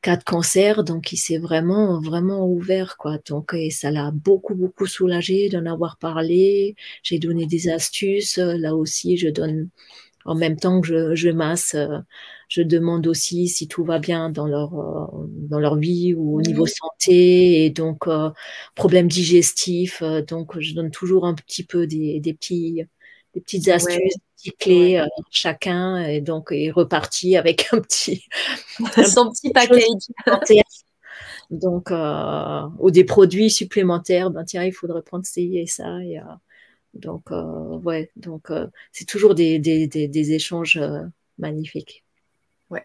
cas 0.03 0.17
de 0.17 0.25
cancer, 0.25 0.85
donc 0.85 1.13
il 1.13 1.17
s'est 1.17 1.39
vraiment, 1.39 2.01
vraiment 2.01 2.47
ouvert, 2.47 2.97
quoi. 2.97 3.19
Donc, 3.29 3.55
et 3.55 3.71
ça 3.71 3.91
l'a 3.91 4.11
beaucoup, 4.13 4.55
beaucoup 4.55 4.87
soulagé 4.87 5.49
d'en 5.49 5.67
avoir 5.67 5.99
parlé. 5.99 6.77
J'ai 7.03 7.19
donné 7.19 7.47
des 7.47 7.69
astuces. 7.69 8.39
Là 8.39 8.75
aussi, 8.77 9.17
je 9.17 9.29
donne, 9.29 9.71
en 10.25 10.35
même 10.35 10.57
temps 10.57 10.81
que 10.81 10.89
je, 10.89 11.15
je 11.15 11.31
masse, 11.31 11.77
je 12.49 12.63
demande 12.63 13.07
aussi 13.07 13.49
si 13.49 13.69
tout 13.69 13.85
va 13.85 13.99
bien 13.99 14.31
dans 14.31 14.47
leur, 14.47 14.71
dans 15.29 15.61
leur 15.61 15.77
vie 15.77 16.15
ou 16.15 16.39
au 16.39 16.43
niveau 16.43 16.67
santé 16.67 17.65
et 17.65 17.71
donc, 17.71 18.07
problèmes 18.75 19.09
digestifs. 19.09 20.03
Donc, 20.29 20.59
je 20.59 20.75
donne 20.75 20.91
toujours 20.91 21.27
un 21.27 21.35
petit 21.35 21.65
peu 21.65 21.87
des, 21.87 22.21
des 22.21 22.35
petits, 22.35 22.85
des 23.39 23.43
petites 23.43 23.69
astuces, 23.69 23.97
des 23.97 24.21
petites 24.37 24.59
clés 24.59 24.97
euh, 24.97 25.07
chacun, 25.31 26.03
et 26.05 26.21
donc 26.21 26.49
est 26.51 26.71
reparti 26.71 27.37
avec 27.37 27.69
un 27.73 27.81
petit 27.81 28.25
son 29.07 29.31
petit 29.31 29.51
package. 29.51 30.63
Donc, 31.51 31.91
euh, 31.91 32.69
ou 32.79 32.91
des 32.91 33.05
produits 33.05 33.51
supplémentaires, 33.51 34.31
ben 34.31 34.45
tiens, 34.45 34.65
il 34.65 34.73
faudrait 34.73 35.03
prendre 35.03 35.25
ci 35.25 35.57
et 35.57 35.67
ça. 35.67 36.03
Et, 36.03 36.19
euh, 36.19 36.23
donc, 36.93 37.31
ouais, 37.31 38.11
donc 38.17 38.51
c'est 38.93 39.07
toujours 39.07 39.35
des, 39.35 39.59
des, 39.59 39.87
des, 39.87 40.33
échanges 40.33 40.81
magnifiques. 41.39 42.05
Ouais, 42.71 42.85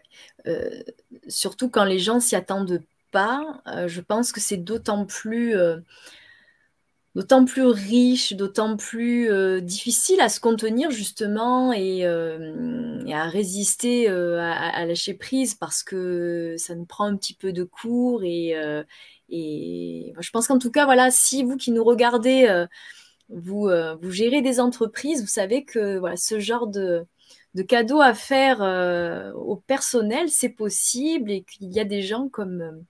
surtout 1.26 1.68
quand 1.68 1.84
les 1.84 1.98
gens 1.98 2.20
s'y 2.20 2.36
attendent 2.36 2.82
pas, 3.10 3.62
je 3.86 4.00
pense 4.00 4.30
que 4.30 4.40
c'est 4.40 4.58
d'autant 4.58 5.04
plus 5.04 5.56
d'autant 7.14 7.44
plus 7.44 7.64
riche, 7.66 8.32
d'autant 8.32 8.76
plus 8.76 9.30
euh, 9.30 9.60
difficile 9.60 10.20
à 10.20 10.28
se 10.28 10.40
contenir 10.40 10.90
justement 10.90 11.72
et, 11.72 12.04
euh, 12.04 12.98
à 13.08 13.28
résister 13.28 14.08
euh, 14.08 14.40
à, 14.40 14.84
lâcher 14.84 15.14
prise 15.14 15.54
parce 15.54 15.82
que 15.84 16.56
ça 16.58 16.74
nous 16.74 16.86
prend 16.86 17.04
un 17.04 17.16
petit 17.16 17.34
peu 17.34 17.52
de 17.52 17.62
cours 17.64 18.22
et, 18.24 18.54
je 19.30 20.30
pense 20.30 20.48
qu'en 20.48 20.58
tout 20.58 20.70
cas 20.70 20.84
voilà 20.84 21.10
si 21.10 21.44
vous 21.44 21.56
qui 21.56 21.70
nous 21.72 21.84
regardez 21.84 22.66
vous, 23.28 23.70
vous 24.00 24.10
gérez 24.10 24.42
des 24.42 24.60
entreprises 24.60 25.22
vous 25.22 25.26
savez 25.26 25.64
que 25.64 25.98
voilà 25.98 26.16
ce 26.16 26.38
genre 26.38 26.66
de, 26.66 27.04
de 27.54 27.62
cadeaux 27.62 28.00
à 28.00 28.14
faire 28.14 28.60
au 29.36 29.56
personnel 29.56 30.28
c'est 30.28 30.50
possible 30.50 31.30
et 31.30 31.42
qu'il 31.42 31.72
y 31.72 31.80
a 31.80 31.84
des 31.84 32.02
gens 32.02 32.28
comme 32.28 32.84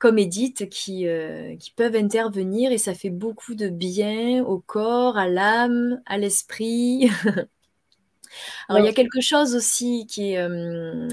comme 0.00 0.18
Edith 0.18 0.68
qui, 0.70 1.06
euh, 1.06 1.54
qui 1.56 1.70
peuvent 1.72 1.94
intervenir 1.94 2.72
et 2.72 2.78
ça 2.78 2.94
fait 2.94 3.10
beaucoup 3.10 3.54
de 3.54 3.68
bien 3.68 4.42
au 4.42 4.58
corps, 4.58 5.18
à 5.18 5.28
l'âme, 5.28 6.00
à 6.06 6.16
l'esprit. 6.16 7.10
Alors, 8.68 8.80
il 8.82 8.86
y 8.86 8.88
a 8.88 8.94
quelque 8.94 9.20
chose 9.20 9.54
aussi 9.54 10.06
qui 10.06 10.32
est. 10.32 10.38
Euh, 10.38 11.06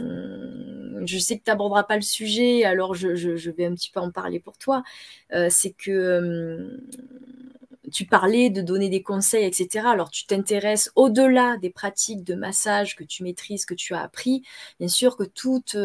je 1.05 1.17
sais 1.17 1.37
que 1.37 1.43
tu 1.43 1.49
n'aborderas 1.49 1.83
pas 1.83 1.95
le 1.95 2.01
sujet, 2.01 2.63
alors 2.63 2.93
je, 2.93 3.15
je, 3.15 3.49
vais 3.49 3.65
un 3.65 3.73
petit 3.73 3.89
peu 3.89 3.99
en 3.99 4.11
parler 4.11 4.39
pour 4.39 4.57
toi. 4.59 4.83
Euh, 5.33 5.47
c'est 5.49 5.71
que 5.71 6.79
tu 7.91 8.05
parlais 8.05 8.51
de 8.51 8.61
donner 8.61 8.89
des 8.89 9.01
conseils, 9.01 9.45
etc. 9.45 9.87
Alors, 9.87 10.11
tu 10.11 10.27
t'intéresses 10.27 10.91
au-delà 10.95 11.57
des 11.57 11.71
pratiques 11.71 12.23
de 12.23 12.35
massage 12.35 12.95
que 12.95 13.03
tu 13.03 13.23
maîtrises, 13.23 13.65
que 13.65 13.73
tu 13.73 13.95
as 13.95 14.01
appris. 14.01 14.43
Bien 14.79 14.89
sûr 14.89 15.17
que 15.17 15.23
toute 15.23 15.75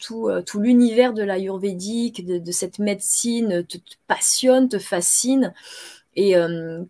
tout, 0.00 0.28
euh, 0.28 0.42
tout, 0.42 0.60
l'univers 0.60 1.12
de 1.12 1.22
l'ayurvédique, 1.22 2.24
de, 2.24 2.38
de, 2.38 2.52
cette 2.52 2.78
médecine 2.78 3.64
te, 3.66 3.78
passionne, 4.06 4.68
te 4.68 4.78
fascine. 4.78 5.52
Et 6.16 6.36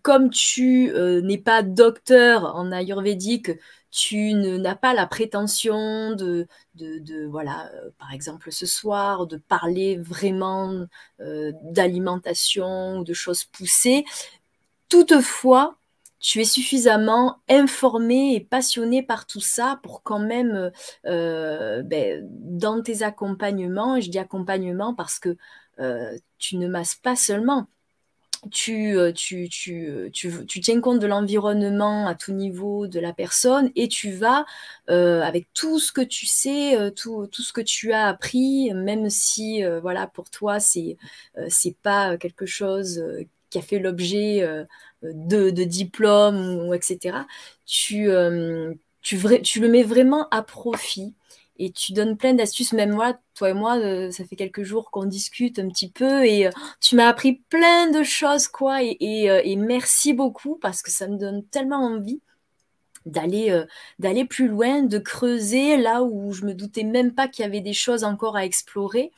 comme 0.03 0.29
tu 0.29 0.93
n'es 1.23 1.39
pas 1.39 1.63
docteur 1.63 2.55
en 2.57 2.71
ayurvédique, 2.71 3.53
tu 3.91 4.35
n'as 4.35 4.75
pas 4.75 4.93
la 4.93 5.07
prétention 5.07 6.15
de, 6.15 6.47
de, 6.75 7.25
voilà, 7.25 7.71
par 7.99 8.13
exemple 8.13 8.53
ce 8.53 8.67
soir, 8.67 9.27
de 9.27 9.39
parler 9.39 9.97
vraiment 9.97 10.87
d'alimentation 11.19 12.99
ou 12.99 13.05
de 13.05 13.15
choses 13.15 13.45
poussées. 13.45 14.05
Toutefois, 14.91 15.79
tu 16.25 16.41
es 16.41 16.45
suffisamment 16.45 17.37
informé 17.51 18.35
et 18.35 18.41
passionné 18.41 19.03
par 19.03 19.27
tout 19.27 19.41
ça 19.41 19.79
pour 19.83 20.03
quand 20.03 20.19
même, 20.19 20.71
ben, 21.05 22.27
dans 22.31 22.83
tes 22.83 23.03
accompagnements, 23.03 24.01
je 24.01 24.11
dis 24.11 24.19
accompagnement 24.19 24.95
parce 24.95 25.19
que 25.19 25.37
tu 26.39 26.57
ne 26.57 26.69
masses 26.69 26.95
pas 26.95 27.17
seulement, 27.17 27.69
euh, 28.69 29.13
tu, 29.13 29.49
euh, 29.73 30.11
tiens 30.11 30.81
compte 30.81 31.01
de 31.01 31.07
l'environnement 31.07 32.07
à 32.07 32.15
tout 32.15 32.33
niveau 32.33 32.87
de 32.87 33.01
la 33.01 33.13
personne 33.13 33.71
et 33.75 33.89
tu 33.89 34.11
vas, 34.13 34.45
euh, 34.91 35.23
avec 35.23 35.49
tout 35.55 35.79
ce 35.79 35.93
que 35.93 36.01
tu 36.03 36.27
sais, 36.27 36.93
tout, 36.97 37.29
ce 37.33 37.53
que 37.53 37.61
tu 37.61 37.93
as 37.93 38.07
appris, 38.09 38.73
même 38.75 39.09
si, 39.11 39.63
voilà, 39.83 40.07
pour 40.07 40.31
toi, 40.31 40.61
c'est 40.61 40.97
pas 41.83 42.17
quelque 42.19 42.47
chose 42.47 43.03
qui 43.55 43.59
a 43.59 43.63
fait 43.63 43.79
l'objet 43.79 44.47
de, 45.03 45.51
de 45.51 45.65
diplôme, 45.65 46.67
ou, 46.67 46.75
etc., 46.75 47.19
tu, 47.67 48.09
tu, 49.01 49.19
tu 49.43 49.61
le 49.61 49.69
mets 49.69 49.83
vraiment 49.85 50.29
à 50.31 50.43
profit 50.43 51.15
et 51.59 51.71
tu 51.71 51.93
donnes 51.93 52.17
plein 52.17 52.35
d'astuces. 52.35 52.73
Même 52.73 52.93
moi, 52.93 53.17
toi 53.35 53.51
et 53.51 53.55
moi, 53.55 53.79
euh, 53.79 54.11
ça 54.11 54.25
fait 54.25 54.37
quelques 54.37 54.63
jours 54.63 54.91
qu'on 54.91 55.05
discute 55.05 55.59
un 55.59 55.69
petit 55.69 55.91
peu 55.91 56.25
et 56.25 56.47
euh, 56.47 56.51
tu 56.81 56.97
m'as 56.97 57.09
appris 57.09 57.35
plein 57.49 57.91
de 57.91 58.03
choses, 58.03 58.49
quoi. 58.49 58.83
Et, 58.83 59.31
euh, 59.31 59.41
et, 59.45 59.57
merci 59.57 60.13
beaucoup 60.13 60.57
parce 60.57 60.83
que 60.83 60.91
ça 60.91 61.07
me 61.09 61.17
donne 61.17 61.45
tellement 61.45 61.85
envie 61.85 62.21
d'aller 63.07 63.63
d'aller 63.99 64.25
plus 64.25 64.49
loin, 64.49 64.83
de 64.83 64.97
creuser 64.99 65.77
là 65.77 66.03
où 66.03 66.33
je 66.33 66.47
me 66.47 66.55
doutais 66.55 66.85
même 66.85 67.13
pas 67.15 67.29
qu'il 67.29 67.45
y 67.45 67.47
avait 67.47 67.61
des 67.61 67.75
choses 67.75 68.03
encore 68.03 68.35
à 68.35 68.47
explorer. 68.47 69.13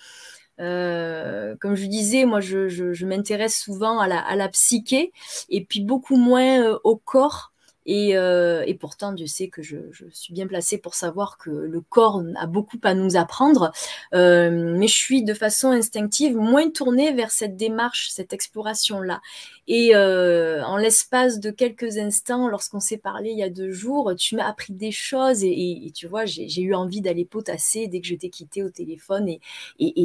Comme 0.58 1.74
je 1.74 1.86
disais, 1.86 2.24
moi, 2.24 2.40
je, 2.40 2.68
je, 2.68 2.92
je 2.92 3.06
m'intéresse 3.06 3.58
souvent 3.58 3.98
à 3.98 4.08
la, 4.08 4.20
à 4.20 4.36
la 4.36 4.48
psyché 4.48 5.12
et 5.48 5.64
puis 5.64 5.80
beaucoup 5.82 6.16
moins 6.16 6.78
au 6.84 6.96
corps. 6.96 7.52
Euh, 7.88 8.62
et, 8.66 8.74
pourtant, 8.74 9.12
Dieu 9.12 9.26
sait 9.26 9.48
que 9.48 9.62
je, 9.62 9.76
suis 10.10 10.32
bien 10.32 10.46
placée 10.46 10.78
pour 10.78 10.94
savoir 10.94 11.38
que 11.38 11.50
le 11.50 11.80
corps 11.80 12.22
a 12.36 12.46
beaucoup 12.46 12.78
à 12.82 12.94
nous 12.94 13.16
apprendre. 13.16 13.72
Euh, 14.14 14.74
mais 14.76 14.88
je 14.88 14.94
suis 14.94 15.22
de 15.22 15.34
façon 15.34 15.70
instinctive 15.70 16.36
moins 16.36 16.70
tournée 16.70 17.12
vers 17.12 17.30
cette 17.30 17.56
démarche, 17.56 18.08
cette 18.10 18.32
exploration-là. 18.32 19.20
Et 19.68 19.96
euh, 19.96 20.62
en 20.64 20.76
l'espace 20.76 21.40
de 21.40 21.50
quelques 21.50 21.98
instants, 21.98 22.48
lorsqu'on 22.48 22.78
s'est 22.78 22.98
parlé 22.98 23.30
il 23.30 23.38
y 23.38 23.42
a 23.42 23.50
deux 23.50 23.72
jours, 23.72 24.14
tu 24.16 24.36
m'as 24.36 24.46
appris 24.46 24.72
des 24.72 24.92
choses 24.92 25.42
et, 25.42 25.90
tu 25.94 26.06
vois, 26.06 26.24
j'ai 26.24 26.60
eu 26.60 26.74
envie 26.74 27.00
d'aller 27.00 27.24
potasser 27.24 27.88
dès 27.88 28.00
que 28.00 28.06
je 28.06 28.14
t'ai 28.14 28.30
quitté 28.30 28.62
au 28.62 28.70
téléphone 28.70 29.28
et, 29.28 29.40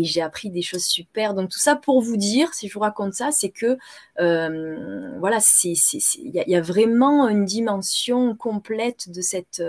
j'ai 0.03 0.21
appris 0.21 0.49
des 0.49 0.63
choses 0.63 0.85
super. 0.85 1.35
Donc 1.35 1.49
tout 1.49 1.59
ça 1.59 1.75
pour 1.75 2.01
vous 2.01 2.17
dire, 2.17 2.53
si 2.53 2.67
je 2.67 2.73
vous 2.73 2.79
raconte 2.79 3.13
ça, 3.13 3.31
c'est 3.31 3.49
que 3.49 3.77
voilà, 4.17 5.37
il 5.63 6.43
y, 6.47 6.55
a 6.55 6.61
vraiment 6.61 7.27
une 7.27 7.45
dimension 7.45 7.70
complète 8.37 9.09
de 9.09 9.21
cette 9.21 9.63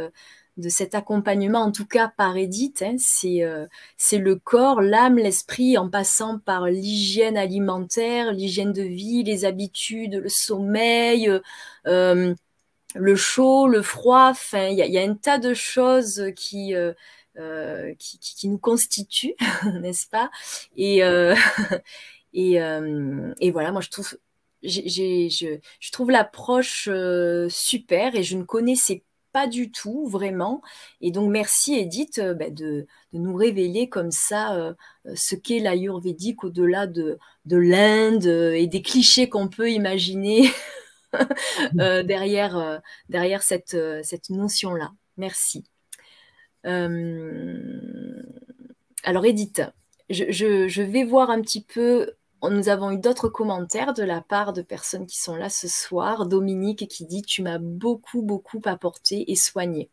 de 0.58 0.68
cet 0.68 0.94
accompagnement, 0.94 1.60
en 1.60 1.72
tout 1.72 1.86
cas 1.86 2.12
par 2.16 2.36
Edith, 2.36 2.82
hein, 2.82 2.96
euh, 3.24 3.66
c'est 3.96 4.18
le 4.18 4.36
corps, 4.36 4.82
l'âme, 4.82 5.16
l'esprit, 5.16 5.78
en 5.78 5.88
passant 5.88 6.38
par 6.38 6.66
l'hygiène 6.66 7.36
alimentaire, 7.36 8.32
l'hygiène 8.32 8.72
de 8.72 8.82
vie, 8.82 9.22
les 9.22 9.44
habitudes, 9.46 10.14
le 10.14 10.28
sommeil, 10.28 11.30
euh, 11.86 12.34
le 12.94 13.16
chaud, 13.16 13.66
le 13.66 13.82
froid, 13.82 14.32
il 14.52 14.74
y, 14.74 14.98
a 14.98 15.02
un 15.02 15.14
tas 15.14 15.38
de 15.38 15.54
choses 15.54 16.26
qui, 16.36 16.74
euh, 16.74 16.92
qui, 17.98 18.18
qui, 18.18 18.48
nous 18.48 18.58
constituent, 18.58 19.34
n'est-ce 19.80 20.06
pas? 20.08 20.30
Et, 20.76 20.98
et, 22.34 22.54
et, 23.40 23.50
voilà, 23.50 23.72
moi 23.72 23.80
je 23.80 23.88
trouve, 23.88 24.18
j'ai, 24.62 25.28
je, 25.30 25.58
je, 25.80 25.90
trouve 25.92 26.10
l'approche 26.10 26.88
super 27.48 28.14
et 28.14 28.22
je 28.22 28.36
ne 28.36 28.44
connaissais 28.44 29.04
pas 29.32 29.46
du 29.46 29.70
tout, 29.70 30.06
vraiment. 30.06 30.62
Et 31.00 31.10
donc, 31.10 31.30
merci 31.30 31.74
Edith 31.74 32.18
euh, 32.18 32.34
bah, 32.34 32.50
de, 32.50 32.86
nous 33.12 33.34
révéler 33.34 33.88
comme 33.88 34.10
ça 34.10 34.54
euh, 34.54 34.74
euh, 35.06 35.14
ce 35.16 35.34
qu'est 35.34 35.58
l'ayurvédique 35.58 36.44
au-delà 36.44 36.86
de, 36.86 37.18
de 37.46 37.56
l'Inde 37.56 38.26
et 38.26 38.66
des 38.66 38.82
clichés 38.82 39.28
qu'on 39.28 39.48
peut 39.48 39.70
imaginer 39.70 40.50
derrière, 41.74 42.80
derrière 43.10 43.42
cette, 43.42 43.76
cette 44.02 44.30
notion-là. 44.30 44.92
Merci. 45.18 45.64
alors, 46.64 47.26
Edith, 49.26 49.60
je, 50.08 50.30
je, 50.30 50.82
vais 50.82 51.04
voir 51.04 51.28
un 51.28 51.42
petit 51.42 51.62
peu 51.62 52.12
nous 52.50 52.68
avons 52.68 52.90
eu 52.90 52.98
d'autres 52.98 53.28
commentaires 53.28 53.94
de 53.94 54.02
la 54.02 54.20
part 54.20 54.52
de 54.52 54.62
personnes 54.62 55.06
qui 55.06 55.18
sont 55.20 55.36
là 55.36 55.48
ce 55.48 55.68
soir. 55.68 56.26
Dominique 56.26 56.88
qui 56.88 57.04
dit 57.04 57.22
Tu 57.22 57.42
m'as 57.42 57.58
beaucoup, 57.58 58.22
beaucoup 58.22 58.60
apporté 58.64 59.30
et 59.30 59.36
soigné. 59.36 59.88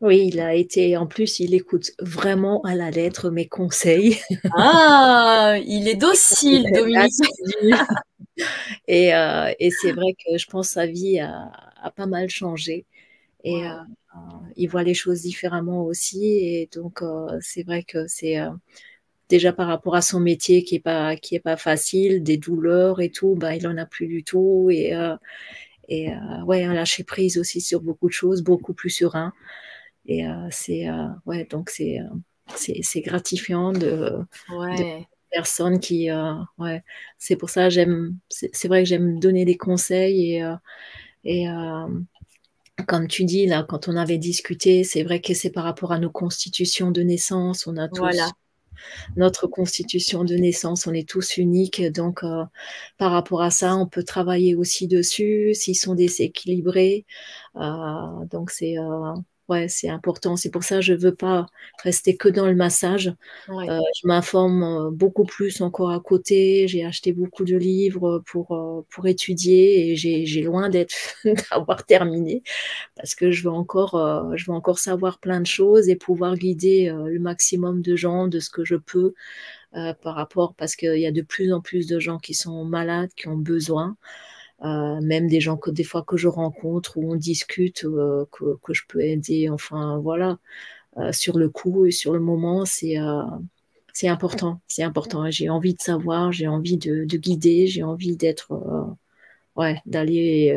Oui, 0.00 0.26
il 0.26 0.40
a 0.40 0.54
été, 0.54 0.96
en 0.96 1.06
plus, 1.06 1.38
il 1.38 1.54
écoute 1.54 1.92
vraiment 2.00 2.60
à 2.62 2.74
la 2.74 2.90
lettre 2.90 3.30
mes 3.30 3.46
conseils. 3.46 4.18
Ah, 4.54 5.54
il 5.64 5.86
est 5.86 5.94
docile, 5.94 6.66
Dominique. 6.74 7.12
et, 8.88 9.14
euh, 9.14 9.52
et 9.60 9.70
c'est 9.70 9.92
vrai 9.92 10.14
que 10.14 10.36
je 10.36 10.46
pense 10.46 10.68
que 10.68 10.72
sa 10.72 10.86
vie 10.86 11.20
a, 11.20 11.52
pas 11.94 12.06
mal 12.06 12.28
changé. 12.28 12.84
Et 13.44 13.64
euh, 13.64 13.70
il 14.56 14.68
voit 14.68 14.82
les 14.82 14.94
choses 14.94 15.22
différemment 15.22 15.84
aussi. 15.84 16.24
Et 16.24 16.68
donc, 16.74 17.02
euh, 17.02 17.38
c'est 17.40 17.62
vrai 17.62 17.84
que 17.84 18.08
c'est 18.08 18.38
déjà 19.32 19.54
par 19.54 19.66
rapport 19.66 19.94
à 19.94 20.02
son 20.02 20.20
métier 20.20 20.62
qui 20.62 20.74
est 20.74 20.80
pas 20.80 21.16
qui 21.16 21.34
est 21.34 21.40
pas 21.40 21.56
facile, 21.56 22.22
des 22.22 22.36
douleurs 22.36 23.00
et 23.00 23.10
tout, 23.10 23.34
bah 23.34 23.56
il 23.56 23.66
en 23.66 23.78
a 23.78 23.86
plus 23.86 24.06
du 24.06 24.22
tout 24.24 24.68
et 24.70 24.94
euh, 24.94 25.16
et 25.88 26.12
euh, 26.12 26.44
ouais, 26.44 26.64
un 26.64 26.74
lâcher 26.74 27.02
prise 27.02 27.38
aussi 27.38 27.62
sur 27.62 27.80
beaucoup 27.80 28.08
de 28.08 28.12
choses, 28.12 28.42
beaucoup 28.42 28.74
plus 28.74 28.90
serein. 28.90 29.32
Et 30.04 30.26
euh, 30.26 30.48
c'est 30.50 30.86
ouais, 31.24 31.46
donc 31.46 31.70
c'est 31.70 32.00
c'est 32.56 33.00
gratifiant 33.00 33.72
de, 33.72 34.18
ouais. 34.50 35.06
personnes 35.30 35.80
qui 35.80 36.10
ouais, 36.58 36.82
c'est 37.16 37.36
pour 37.36 37.48
ça 37.48 37.70
j'aime 37.70 38.18
c'est 38.28 38.68
vrai 38.68 38.82
que 38.82 38.88
j'aime 38.88 39.18
donner 39.18 39.46
des 39.46 39.56
conseils 39.56 40.36
et 40.36 40.44
et 41.24 41.46
comme 42.86 43.06
tu 43.06 43.24
dis 43.24 43.46
là, 43.46 43.64
quand 43.66 43.86
on 43.86 43.96
avait 43.96 44.18
discuté, 44.18 44.82
c'est 44.82 45.04
vrai 45.04 45.20
que 45.20 45.34
c'est 45.34 45.50
par 45.50 45.64
rapport 45.64 45.92
à 45.92 45.98
nos 45.98 46.10
constitutions 46.10 46.90
de 46.90 47.02
naissance, 47.02 47.66
on 47.66 47.76
a 47.76 47.88
tous 47.88 48.00
voilà 48.00 48.28
notre 49.16 49.46
constitution 49.46 50.24
de 50.24 50.34
naissance, 50.34 50.86
on 50.86 50.92
est 50.92 51.08
tous 51.08 51.36
uniques. 51.36 51.82
Donc, 51.92 52.24
euh, 52.24 52.44
par 52.98 53.12
rapport 53.12 53.42
à 53.42 53.50
ça, 53.50 53.76
on 53.76 53.86
peut 53.86 54.04
travailler 54.04 54.54
aussi 54.54 54.88
dessus 54.88 55.54
s'ils 55.54 55.76
sont 55.76 55.94
déséquilibrés. 55.94 57.06
Euh, 57.56 58.24
donc, 58.30 58.50
c'est 58.50 58.78
euh, 58.78 59.14
ouais, 59.48 59.68
c'est 59.68 59.88
important. 59.88 60.36
C'est 60.36 60.50
pour 60.50 60.64
ça 60.64 60.76
que 60.76 60.82
je 60.82 60.94
veux 60.94 61.14
pas 61.14 61.46
rester 61.82 62.16
que 62.16 62.28
dans 62.28 62.46
le 62.46 62.54
massage. 62.54 63.14
Euh, 63.48 63.80
je 64.00 64.06
m'informe 64.06 64.62
euh, 64.62 64.90
beaucoup 64.90 65.24
plus 65.24 65.60
encore 65.60 65.90
à 65.90 66.00
côté. 66.00 66.68
J'ai 66.68 66.84
acheté 66.84 67.12
beaucoup 67.12 67.44
de 67.44 67.56
livres 67.56 68.22
pour, 68.26 68.52
euh, 68.52 68.84
pour 68.90 69.06
étudier 69.06 69.90
et 69.92 69.96
j'ai 69.96 70.42
loin 70.42 70.68
d'être 70.68 70.94
d'avoir 71.50 71.84
terminé 71.84 72.42
parce 72.96 73.14
que 73.14 73.30
je 73.30 73.42
veux 73.44 73.50
encore, 73.50 74.36
je 74.36 74.44
veux 74.46 74.56
encore 74.56 74.78
savoir 74.78 75.18
plein 75.18 75.40
de 75.40 75.46
choses 75.46 75.88
et 75.88 75.96
pouvoir 75.96 76.36
guider 76.36 76.92
le 76.92 77.18
maximum 77.18 77.82
de 77.82 77.96
gens 77.96 78.28
de 78.28 78.40
ce 78.40 78.50
que 78.50 78.64
je 78.64 78.76
peux. 78.76 79.14
par 80.02 80.14
rapport 80.14 80.54
parce 80.54 80.76
qu'il 80.76 80.98
y 80.98 81.06
a 81.06 81.12
de 81.12 81.22
plus 81.22 81.52
en 81.52 81.60
plus 81.60 81.86
de 81.86 81.98
gens 81.98 82.18
qui 82.18 82.34
sont 82.34 82.64
malades, 82.64 83.10
qui 83.16 83.28
ont 83.28 83.36
besoin. 83.36 83.96
Euh, 84.64 85.00
même 85.00 85.26
des 85.26 85.40
gens 85.40 85.56
que 85.56 85.72
des 85.72 85.82
fois 85.82 86.04
que 86.04 86.16
je 86.16 86.28
rencontre 86.28 86.96
où 86.96 87.12
on 87.12 87.16
discute 87.16 87.84
euh, 87.84 88.26
que, 88.30 88.56
que, 88.62 88.72
je 88.72 88.82
peux 88.86 89.00
aider 89.00 89.48
enfin 89.48 89.98
voilà. 89.98 90.38
Euh, 90.98 91.10
sur 91.10 91.38
le 91.38 91.48
coup 91.48 91.86
et 91.86 91.90
sur 91.90 92.12
le 92.12 92.20
moment 92.20 92.64
c'est 92.64 92.96
c'est 93.92 94.08
important 94.08 94.60
c'est 94.68 94.84
important. 94.84 95.28
J'ai 95.30 95.48
envie 95.48 95.74
de 95.74 95.80
savoir 95.80 96.32
j'ai 96.32 96.46
envie 96.46 96.76
de, 96.78 97.04
de 97.04 97.16
guider 97.16 97.66
j'ai 97.66 97.82
envie 97.82 98.16
d'être 98.16 98.96
ouais 99.56 99.80
d'aller 99.86 100.56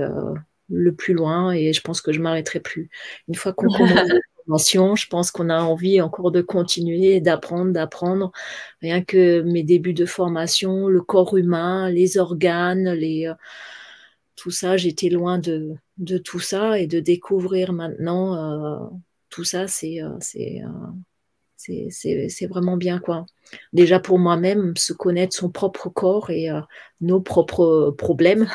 le 0.69 0.95
plus 0.95 1.13
loin 1.15 1.51
et 1.51 1.73
je 1.73 1.81
pense 1.81 2.01
que 2.01 2.11
je 2.11 2.21
m'arrêterai 2.21 2.59
plus. 2.59 2.89
Une 3.27 3.35
fois 3.35 3.53
qu'on 3.53 3.69
commence 3.69 3.89
formation, 4.45 4.95
je 4.95 5.07
pense 5.07 5.31
qu'on 5.31 5.49
a 5.49 5.59
envie 5.61 5.99
encore 6.01 6.31
de 6.31 6.41
continuer 6.41 7.21
d'apprendre, 7.21 7.71
d'apprendre. 7.71 8.31
Rien 8.81 9.03
que 9.03 9.41
mes 9.41 9.63
débuts 9.63 9.93
de 9.93 10.05
formation, 10.05 10.87
le 10.87 11.01
corps 11.01 11.35
humain, 11.37 11.89
les 11.89 12.17
organes, 12.19 12.91
les, 12.91 13.31
tout 14.35 14.51
ça, 14.51 14.77
j'étais 14.77 15.09
loin 15.09 15.37
de, 15.39 15.75
de, 15.97 16.17
tout 16.17 16.39
ça 16.39 16.79
et 16.79 16.87
de 16.87 16.99
découvrir 16.99 17.73
maintenant 17.73 18.35
euh, 18.35 18.87
tout 19.29 19.43
ça, 19.43 19.67
c'est 19.67 20.01
euh, 20.01 20.17
c'est 21.57 22.47
vraiment 22.47 22.77
bien, 22.77 22.99
quoi. 22.99 23.25
Déjà 23.73 23.99
pour 23.99 24.19
moi-même, 24.19 24.75
se 24.75 24.93
connaître 24.93 25.35
son 25.35 25.49
propre 25.49 25.89
corps 25.89 26.29
et 26.29 26.49
euh, 26.49 26.61
nos 27.01 27.21
propres 27.21 27.93
problèmes. 27.97 28.47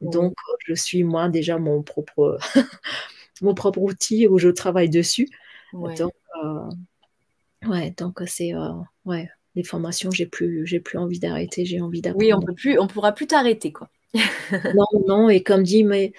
Donc, 0.00 0.34
je 0.66 0.74
suis 0.74 1.04
moi 1.04 1.28
déjà 1.28 1.58
mon 1.58 1.82
propre, 1.82 2.38
mon 3.42 3.54
propre 3.54 3.80
outil 3.80 4.26
où 4.26 4.38
je 4.38 4.48
travaille 4.48 4.90
dessus. 4.90 5.28
Donc, 5.72 6.12
euh, 6.44 7.68
ouais, 7.68 7.94
donc 7.96 8.20
c'est 8.26 8.54
euh, 8.54 8.72
ouais, 9.04 9.28
les 9.54 9.62
formations, 9.62 10.10
j'ai 10.10 10.26
plus, 10.26 10.66
j'ai 10.66 10.80
plus 10.80 10.98
envie 10.98 11.20
d'arrêter, 11.20 11.64
j'ai 11.64 11.80
envie 11.80 12.00
d'apprendre. 12.00 12.24
Oui, 12.24 12.32
on 12.32 12.40
peut 12.40 12.54
plus, 12.54 12.78
on 12.78 12.86
pourra 12.86 13.12
plus 13.12 13.26
t'arrêter, 13.26 13.72
quoi. 13.72 13.88
non, 14.74 14.86
non, 15.06 15.28
et 15.28 15.42
comme 15.42 15.62
dit, 15.62 15.84
mais 15.84 16.12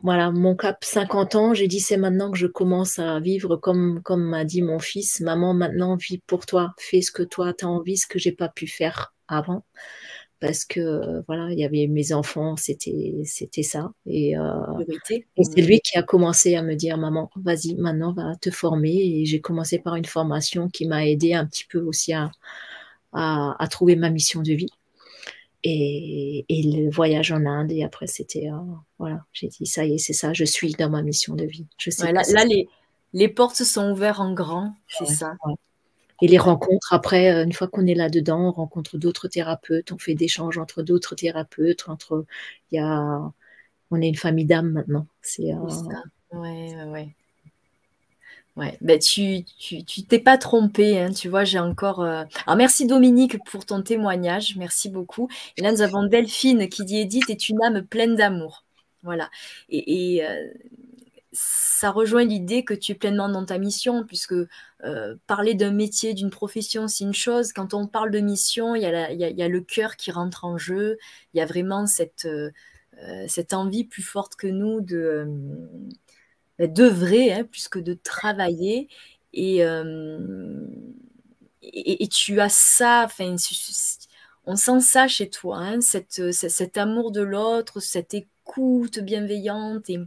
voilà, 0.00 0.30
mon 0.32 0.56
cap 0.56 0.84
50 0.84 1.34
ans, 1.36 1.54
j'ai 1.54 1.68
dit 1.68 1.80
c'est 1.80 1.96
maintenant 1.96 2.30
que 2.32 2.38
je 2.38 2.46
commence 2.48 2.98
à 2.98 3.20
vivre 3.20 3.56
comme, 3.56 4.02
comme 4.02 4.24
m'a 4.24 4.44
dit 4.44 4.62
mon 4.62 4.78
fils, 4.80 5.20
maman, 5.20 5.54
maintenant 5.54 5.96
vis 5.96 6.18
pour 6.26 6.44
toi, 6.46 6.74
fais 6.78 7.02
ce 7.02 7.12
que 7.12 7.22
toi 7.22 7.54
tu 7.54 7.64
as 7.64 7.68
envie, 7.68 7.96
ce 7.96 8.06
que 8.08 8.18
j'ai 8.18 8.32
pas 8.32 8.48
pu 8.48 8.66
faire 8.66 9.14
avant. 9.28 9.64
Parce 10.40 10.64
que 10.64 11.22
voilà, 11.28 11.52
il 11.52 11.58
y 11.58 11.64
avait 11.64 11.86
mes 11.86 12.12
enfants, 12.12 12.56
c'était 12.56 13.22
c'était 13.24 13.62
ça. 13.62 13.92
Et, 14.06 14.36
euh, 14.36 14.42
et 15.36 15.44
c'est 15.44 15.62
lui 15.62 15.80
qui 15.80 15.96
a 15.98 16.02
commencé 16.02 16.56
à 16.56 16.62
me 16.62 16.74
dire 16.74 16.98
maman, 16.98 17.30
vas-y, 17.36 17.76
maintenant 17.76 18.12
va 18.12 18.34
te 18.40 18.50
former. 18.50 18.92
Et 18.92 19.24
j'ai 19.26 19.40
commencé 19.40 19.78
par 19.78 19.94
une 19.96 20.04
formation 20.04 20.68
qui 20.68 20.86
m'a 20.88 21.06
aidé 21.06 21.34
un 21.34 21.46
petit 21.46 21.64
peu 21.68 21.80
aussi 21.80 22.12
à, 22.12 22.30
à, 23.12 23.56
à 23.62 23.68
trouver 23.68 23.96
ma 23.96 24.10
mission 24.10 24.42
de 24.42 24.52
vie 24.52 24.70
et, 25.64 26.44
le 26.48 26.90
voyage 26.90 27.32
en 27.32 27.44
Inde. 27.46 27.72
Et 27.72 27.84
après, 27.84 28.06
c'était, 28.06 28.50
euh, 28.50 28.58
voilà, 28.98 29.24
j'ai 29.32 29.48
dit, 29.48 29.66
ça 29.66 29.84
y 29.84 29.94
est, 29.94 29.98
c'est 29.98 30.12
ça, 30.12 30.32
je 30.32 30.44
suis 30.44 30.72
dans 30.72 30.90
ma 30.90 31.02
mission 31.02 31.34
de 31.34 31.44
vie. 31.44 31.66
Je 31.78 31.90
sais 31.90 32.12
là, 32.12 32.22
les, 32.44 32.68
les 33.12 33.28
portes 33.28 33.56
se 33.56 33.64
sont 33.64 33.90
ouvertes 33.90 34.20
en 34.20 34.32
grand, 34.32 34.74
c'est 34.88 35.06
ça. 35.06 35.34
Et 36.20 36.28
les 36.28 36.38
rencontres, 36.38 36.92
après, 36.92 37.34
euh, 37.34 37.44
une 37.44 37.52
fois 37.52 37.66
qu'on 37.66 37.84
est 37.86 37.94
là-dedans, 37.94 38.48
on 38.48 38.52
rencontre 38.52 38.96
d'autres 38.96 39.26
thérapeutes, 39.26 39.90
on 39.90 39.98
fait 39.98 40.14
des 40.14 40.26
échanges 40.26 40.56
entre 40.56 40.82
d'autres 40.82 41.16
thérapeutes, 41.16 41.88
entre, 41.88 42.24
il 42.70 42.76
y 42.76 42.78
a, 42.78 43.32
on 43.90 44.00
est 44.00 44.08
une 44.08 44.16
famille 44.16 44.44
d'âmes 44.44 44.70
maintenant. 44.70 45.06
C'est, 45.20 45.52
euh. 45.52 45.58
Ouais, 46.32 46.74
ouais. 46.86 47.16
Ouais, 48.56 48.76
ben 48.82 48.98
tu 48.98 49.44
tu 49.44 49.82
tu 49.82 50.02
t'es 50.04 50.18
pas 50.18 50.36
trompé, 50.36 51.00
hein, 51.00 51.10
tu 51.10 51.30
vois, 51.30 51.42
j'ai 51.44 51.58
encore. 51.58 52.00
Euh, 52.02 52.24
alors 52.46 52.56
merci 52.56 52.86
Dominique 52.86 53.42
pour 53.44 53.64
ton 53.64 53.82
témoignage, 53.82 54.56
merci 54.56 54.90
beaucoup. 54.90 55.28
Et 55.56 55.62
là 55.62 55.72
nous 55.72 55.80
avons 55.80 56.04
Delphine 56.04 56.68
qui 56.68 56.84
dit 56.84 56.98
Edith 56.98 57.30
est 57.30 57.48
une 57.48 57.62
âme 57.62 57.82
pleine 57.86 58.14
d'amour, 58.14 58.64
voilà. 59.02 59.30
Et, 59.70 60.22
euh, 60.26 60.48
ça 61.32 61.90
rejoint 61.90 62.24
l'idée 62.24 62.62
que 62.64 62.74
tu 62.74 62.92
es 62.92 62.94
pleinement 62.94 63.28
dans 63.30 63.46
ta 63.46 63.58
mission, 63.58 64.04
puisque 64.06 64.34
euh, 64.84 65.16
parler 65.26 65.54
d'un 65.54 65.70
métier, 65.72 66.12
d'une 66.14 66.30
profession, 66.30 66.88
c'est 66.88 67.04
une 67.04 67.14
chose. 67.14 67.52
Quand 67.54 67.74
on 67.74 67.86
parle 67.86 68.10
de 68.10 68.20
mission, 68.20 68.74
il 68.74 68.82
y 68.82 68.86
a, 68.86 69.12
il 69.12 69.18
y 69.18 69.42
a, 69.42 69.48
le 69.48 69.60
cœur 69.62 69.96
qui 69.96 70.10
rentre 70.10 70.44
en 70.44 70.58
jeu. 70.58 70.98
Il 71.34 71.38
y 71.38 71.40
a 71.40 71.46
vraiment 71.46 71.86
cette 71.86 72.28
cette 73.26 73.52
envie 73.54 73.84
plus 73.84 74.02
forte 74.02 74.36
que 74.36 74.46
nous 74.46 74.80
de 74.80 75.26
d'œuvrer 76.68 77.32
hein, 77.32 77.44
plus 77.44 77.68
que 77.68 77.78
de 77.78 77.94
travailler. 77.94 78.88
Et, 79.32 79.64
euh, 79.64 80.66
et, 81.62 82.08
tu 82.08 82.40
as 82.40 82.48
ça, 82.48 83.02
enfin, 83.06 83.34
on 84.44 84.56
sent 84.56 84.80
ça 84.80 85.08
chez 85.08 85.30
toi, 85.30 85.58
hein, 85.58 85.80
cette, 85.80 86.32
cet 86.32 86.76
amour 86.76 87.12
de 87.12 87.22
l'autre, 87.22 87.80
cette 87.80 88.14
écoute 88.14 88.98
bienveillante. 88.98 89.88
Et, 89.88 89.98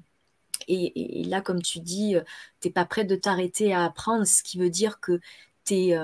et, 0.68 1.24
là, 1.26 1.42
comme 1.42 1.62
tu 1.62 1.80
dis, 1.80 2.16
euh, 2.16 2.22
tu 2.62 2.68
n'es 2.68 2.72
pas 2.74 2.86
prêt 2.86 3.06
de 3.06 3.16
t'arrêter 3.16 3.74
à 3.74 3.86
apprendre, 3.86 4.26
ce 4.26 4.44
qui 4.44 4.58
veut 4.58 4.70
dire 4.70 5.00
que 5.00 5.20
tu 5.66 5.76
es 5.76 5.98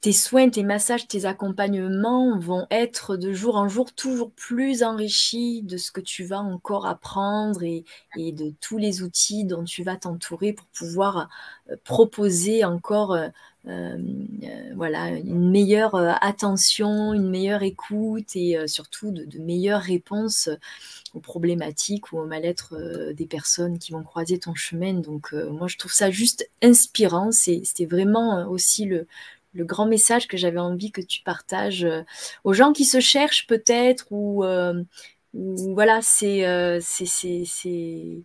tes 0.00 0.12
soins, 0.12 0.48
tes 0.48 0.62
massages, 0.62 1.08
tes 1.08 1.24
accompagnements 1.24 2.38
vont 2.38 2.66
être 2.70 3.16
de 3.16 3.32
jour 3.32 3.56
en 3.56 3.68
jour 3.68 3.92
toujours 3.92 4.30
plus 4.30 4.84
enrichis 4.84 5.62
de 5.62 5.76
ce 5.76 5.90
que 5.90 6.00
tu 6.00 6.22
vas 6.24 6.38
encore 6.38 6.86
apprendre 6.86 7.64
et, 7.64 7.84
de 8.16 8.52
tous 8.60 8.78
les 8.78 9.02
outils 9.02 9.44
dont 9.44 9.64
tu 9.64 9.82
vas 9.82 9.96
t'entourer 9.96 10.52
pour 10.52 10.66
pouvoir 10.66 11.28
euh, 11.68 11.76
proposer 11.82 12.64
encore 12.64 13.12
euh, 13.12 13.28
euh, 13.66 13.96
voilà, 14.76 15.10
une 15.10 15.50
meilleure 15.50 15.96
attention, 16.22 17.12
une 17.12 17.28
meilleure 17.28 17.64
écoute 17.64 18.36
et 18.36 18.56
surtout 18.66 19.10
de, 19.10 19.24
de, 19.24 19.38
meilleures 19.40 19.82
réponses 19.82 20.48
aux 21.12 21.20
problématiques 21.20 22.12
ou 22.12 22.18
au 22.18 22.24
mal-être 22.24 23.12
des 23.12 23.26
personnes 23.26 23.78
qui 23.78 23.92
vont 23.92 24.02
croiser 24.04 24.38
ton 24.38 24.54
chemin. 24.54 24.94
Donc 24.94 25.32
moi 25.32 25.66
je 25.68 25.76
trouve 25.76 25.92
ça 25.92 26.10
juste 26.10 26.48
inspirant. 26.62 27.30
C'était 27.30 27.84
vraiment 27.84 28.48
aussi 28.48 28.86
le, 28.86 29.06
le 29.58 29.64
grand 29.64 29.86
message 29.86 30.28
que 30.28 30.36
j'avais 30.36 30.60
envie 30.60 30.92
que 30.92 31.00
tu 31.00 31.22
partages 31.22 31.84
euh, 31.84 32.02
aux 32.44 32.52
gens 32.54 32.72
qui 32.72 32.84
se 32.84 33.00
cherchent 33.00 33.46
peut-être 33.46 34.06
ou, 34.10 34.44
euh, 34.44 34.82
voilà, 35.34 36.00
euh, 36.22 36.78
c'est 36.80 38.24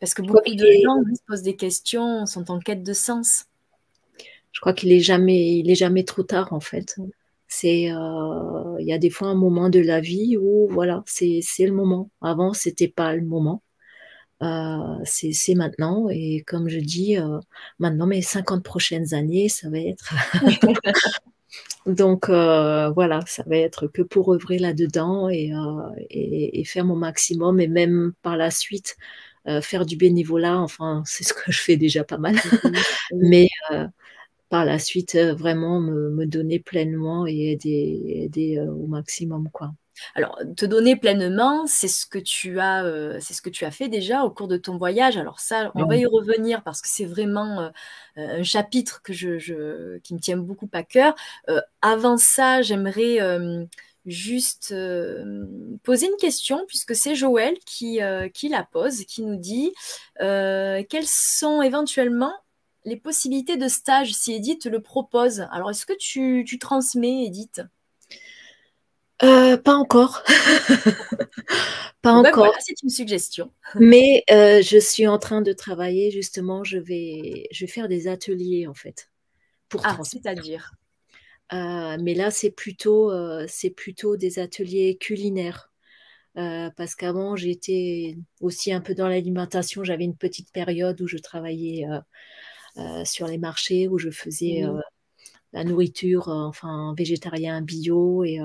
parce 0.00 0.14
que 0.14 0.22
beaucoup 0.22 0.54
de 0.54 0.66
gens 0.82 0.96
se 1.14 1.22
posent 1.26 1.42
des 1.42 1.56
questions, 1.56 2.26
sont 2.26 2.50
en 2.50 2.58
quête 2.58 2.82
de 2.82 2.92
sens. 2.92 3.46
Je 4.52 4.60
crois 4.60 4.72
qu'il 4.72 4.92
est 4.92 5.00
jamais 5.00 5.58
il 5.58 5.70
est 5.70 5.76
jamais 5.76 6.04
trop 6.04 6.22
tard 6.22 6.52
en 6.52 6.60
fait. 6.60 6.96
Mm. 6.98 7.08
C'est 7.48 7.82
il 7.84 8.86
y 8.86 8.92
a 8.92 8.98
des 8.98 9.10
fois 9.10 9.28
un 9.28 9.34
moment 9.34 9.70
de 9.70 9.80
la 9.80 10.00
vie 10.00 10.36
où 10.36 10.68
voilà 10.68 11.02
c'est 11.06 11.40
le 11.60 11.72
moment. 11.72 12.10
Avant 12.20 12.52
c'était 12.52 12.88
pas 12.88 13.14
le 13.14 13.22
moment. 13.24 13.62
Euh, 14.42 14.98
c'est 15.04 15.54
maintenant. 15.54 16.08
Et 16.10 16.42
comme 16.46 16.68
je 16.68 16.78
dis, 16.78 17.18
euh, 17.18 17.40
maintenant, 17.78 18.06
mes 18.06 18.22
50 18.22 18.62
prochaines 18.62 19.14
années, 19.14 19.48
ça 19.48 19.68
va 19.70 19.78
être. 19.78 20.14
Donc 21.86 22.28
euh, 22.28 22.90
voilà, 22.90 23.20
ça 23.26 23.42
va 23.46 23.56
être 23.56 23.86
que 23.86 24.02
pour 24.02 24.32
œuvrer 24.34 24.58
là-dedans 24.58 25.28
et, 25.30 25.52
et, 26.10 26.64
faire 26.64 26.84
mon 26.84 26.96
maximum 26.96 27.60
et 27.60 27.68
même 27.68 28.12
par 28.22 28.36
la 28.36 28.50
suite 28.50 28.96
faire 29.62 29.86
du 29.86 29.96
bénévolat. 29.96 30.58
Enfin, 30.58 31.02
c'est 31.06 31.24
ce 31.24 31.32
que 31.32 31.50
je 31.50 31.60
fais 31.60 31.76
déjà 31.76 32.04
pas 32.04 32.18
mal. 32.18 32.36
Mais 33.14 33.48
par 34.50 34.64
la 34.64 34.78
suite, 34.78 35.16
vraiment 35.16 35.80
me, 35.80 36.10
me, 36.10 36.26
donner 36.26 36.58
pleinement 36.58 37.26
et 37.26 37.52
aider, 37.52 38.02
aider 38.24 38.60
au 38.60 38.86
maximum. 38.86 39.48
quoi. 39.50 39.72
Alors, 40.14 40.38
te 40.56 40.66
donner 40.66 40.96
pleinement, 40.96 41.66
c'est 41.66 41.88
ce 41.88 42.06
que 42.06 42.18
tu 42.18 42.60
as, 42.60 42.84
euh, 42.84 43.18
c'est 43.20 43.34
ce 43.34 43.42
que 43.42 43.50
tu 43.50 43.64
as 43.64 43.70
fait 43.70 43.88
déjà 43.88 44.24
au 44.24 44.30
cours 44.30 44.48
de 44.48 44.56
ton 44.56 44.76
voyage. 44.76 45.16
Alors 45.16 45.40
ça, 45.40 45.70
on 45.74 45.86
va 45.86 45.96
y 45.96 46.06
revenir 46.06 46.62
parce 46.62 46.80
que 46.82 46.88
c'est 46.88 47.04
vraiment 47.04 47.60
euh, 47.60 47.70
un 48.16 48.42
chapitre 48.42 49.02
que 49.02 49.12
je, 49.12 49.98
qui 49.98 50.14
me 50.14 50.20
tient 50.20 50.36
beaucoup 50.36 50.68
à 50.72 50.82
cœur. 50.82 51.14
Euh, 51.48 51.60
avant 51.82 52.16
ça, 52.16 52.62
j'aimerais 52.62 53.18
juste 54.06 54.74
poser 55.82 56.06
une 56.06 56.16
question 56.18 56.64
puisque 56.66 56.94
c'est 56.94 57.14
Joël 57.14 57.58
qui, 57.66 58.00
qui 58.32 58.48
la 58.48 58.64
pose, 58.64 59.04
qui 59.04 59.22
nous 59.22 59.36
dit 59.36 59.72
quelles 60.18 61.06
sont 61.06 61.62
éventuellement 61.62 62.32
les 62.84 62.96
possibilités 62.96 63.56
de 63.56 63.68
stage 63.68 64.14
si 64.14 64.32
Edith 64.32 64.66
le 64.66 64.80
propose? 64.80 65.46
Alors, 65.52 65.70
est-ce 65.70 65.84
que 65.84 65.96
tu, 65.98 66.44
tu 66.46 66.58
transmets, 66.58 67.24
Edith? 67.26 67.60
Euh, 69.22 69.56
pas 69.56 69.74
encore. 69.74 70.22
pas 72.02 72.12
encore. 72.12 72.54
c'est 72.60 72.80
une 72.82 72.90
suggestion. 72.90 73.52
Mais 73.74 74.22
euh, 74.30 74.62
je 74.62 74.78
suis 74.78 75.06
en 75.06 75.18
train 75.18 75.42
de 75.42 75.52
travailler 75.52 76.10
justement. 76.10 76.62
Je 76.62 76.78
vais, 76.78 77.48
je 77.50 77.64
vais 77.64 77.70
faire 77.70 77.88
des 77.88 78.06
ateliers 78.06 78.66
en 78.66 78.74
fait 78.74 79.10
pour 79.68 79.82
ah, 79.84 79.98
c'est-à-dire? 80.04 80.72
Euh, 81.52 81.96
mais 82.00 82.14
là, 82.14 82.30
c'est 82.30 82.50
plutôt, 82.50 83.10
c'est 83.48 83.70
plutôt 83.70 84.16
des 84.16 84.38
ateliers 84.38 84.96
culinaires. 84.98 85.72
parce 86.34 86.94
qu'avant, 86.94 87.34
j'étais 87.36 88.16
aussi 88.40 88.72
un 88.72 88.80
peu 88.80 88.94
dans 88.94 89.08
l'alimentation. 89.08 89.82
J'avais 89.82 90.04
une 90.04 90.16
petite 90.16 90.52
période 90.52 91.00
où 91.00 91.08
je 91.08 91.18
travaillais 91.18 91.86
sur 93.04 93.26
les 93.26 93.38
marchés, 93.38 93.88
où 93.88 93.98
je 93.98 94.10
faisais 94.10 94.62
la 95.52 95.64
nourriture, 95.64 96.28
enfin 96.28 96.94
végétarien, 96.96 97.62
bio 97.62 98.24
et 98.24 98.40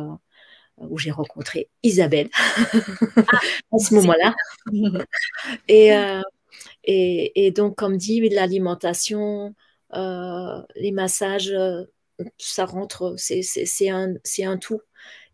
où 0.78 0.98
j'ai 0.98 1.12
rencontré 1.12 1.70
Isabelle 1.84 2.30
ah, 2.36 2.64
à 3.74 3.78
ce 3.78 3.94
moment-là. 3.96 4.36
Euh, 5.70 6.22
et, 6.84 7.46
et, 7.46 7.52
donc, 7.52 7.76
comme 7.76 7.98
dit, 7.98 8.28
l'alimentation, 8.30 9.54
euh, 9.94 10.62
les 10.76 10.92
massages, 10.92 11.52
euh, 11.52 11.84
ça 12.38 12.66
rentre, 12.66 13.16
c'est 13.18 13.90
un, 13.90 14.16
un 14.40 14.58
tout. 14.58 14.82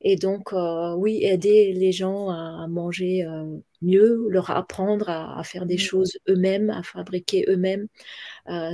Et 0.01 0.15
donc, 0.15 0.53
oui, 0.97 1.23
aider 1.23 1.73
les 1.73 1.91
gens 1.91 2.29
à 2.29 2.67
manger 2.67 3.27
mieux, 3.81 4.25
leur 4.29 4.49
apprendre 4.49 5.09
à, 5.09 5.43
faire 5.43 5.65
des 5.65 5.75
mmh. 5.75 5.79
choses 5.79 6.17
eux-mêmes, 6.29 6.69
à 6.69 6.83
fabriquer 6.83 7.45
eux-mêmes. 7.49 7.87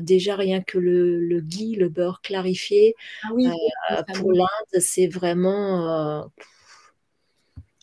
déjà, 0.02 0.36
rien 0.36 0.62
que 0.62 0.78
le, 0.78 1.20
le 1.20 1.42
ghee, 1.42 1.76
le 1.76 1.90
beurre 1.90 2.22
clarifié, 2.22 2.96
ah 3.24 4.04
pour 4.14 4.34
l'Inde, 4.34 4.80
c'est 4.80 5.08
vraiment 5.08 6.30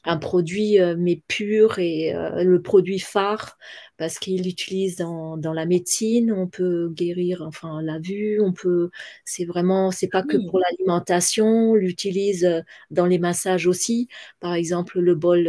un 0.05 0.17
produit 0.17 0.79
mais 0.99 1.23
pur 1.29 1.79
et 1.79 2.13
le 2.13 2.61
produit 2.61 2.99
phare 2.99 3.57
parce 3.97 4.19
qu'il 4.19 4.43
l'utilise 4.43 4.97
dans, 4.97 5.37
dans, 5.37 5.53
la 5.53 5.65
médecine, 5.67 6.33
on 6.33 6.49
peut 6.49 6.91
guérir 6.91 7.43
enfin 7.47 7.81
la 7.83 7.99
vue, 7.99 8.41
on 8.41 8.53
peut 8.53 8.91
c'est 9.25 9.45
vraiment 9.45 9.91
c'est 9.91 10.09
pas 10.09 10.23
que 10.23 10.37
pour 10.49 10.59
l'alimentation, 10.59 11.47
on 11.47 11.75
l'utilise 11.75 12.65
dans 12.91 13.07
les 13.07 13.19
massages 13.19 13.67
aussi. 13.67 14.09
Par 14.41 14.55
exemple, 14.55 14.99
le 15.01 15.15
bol 15.15 15.45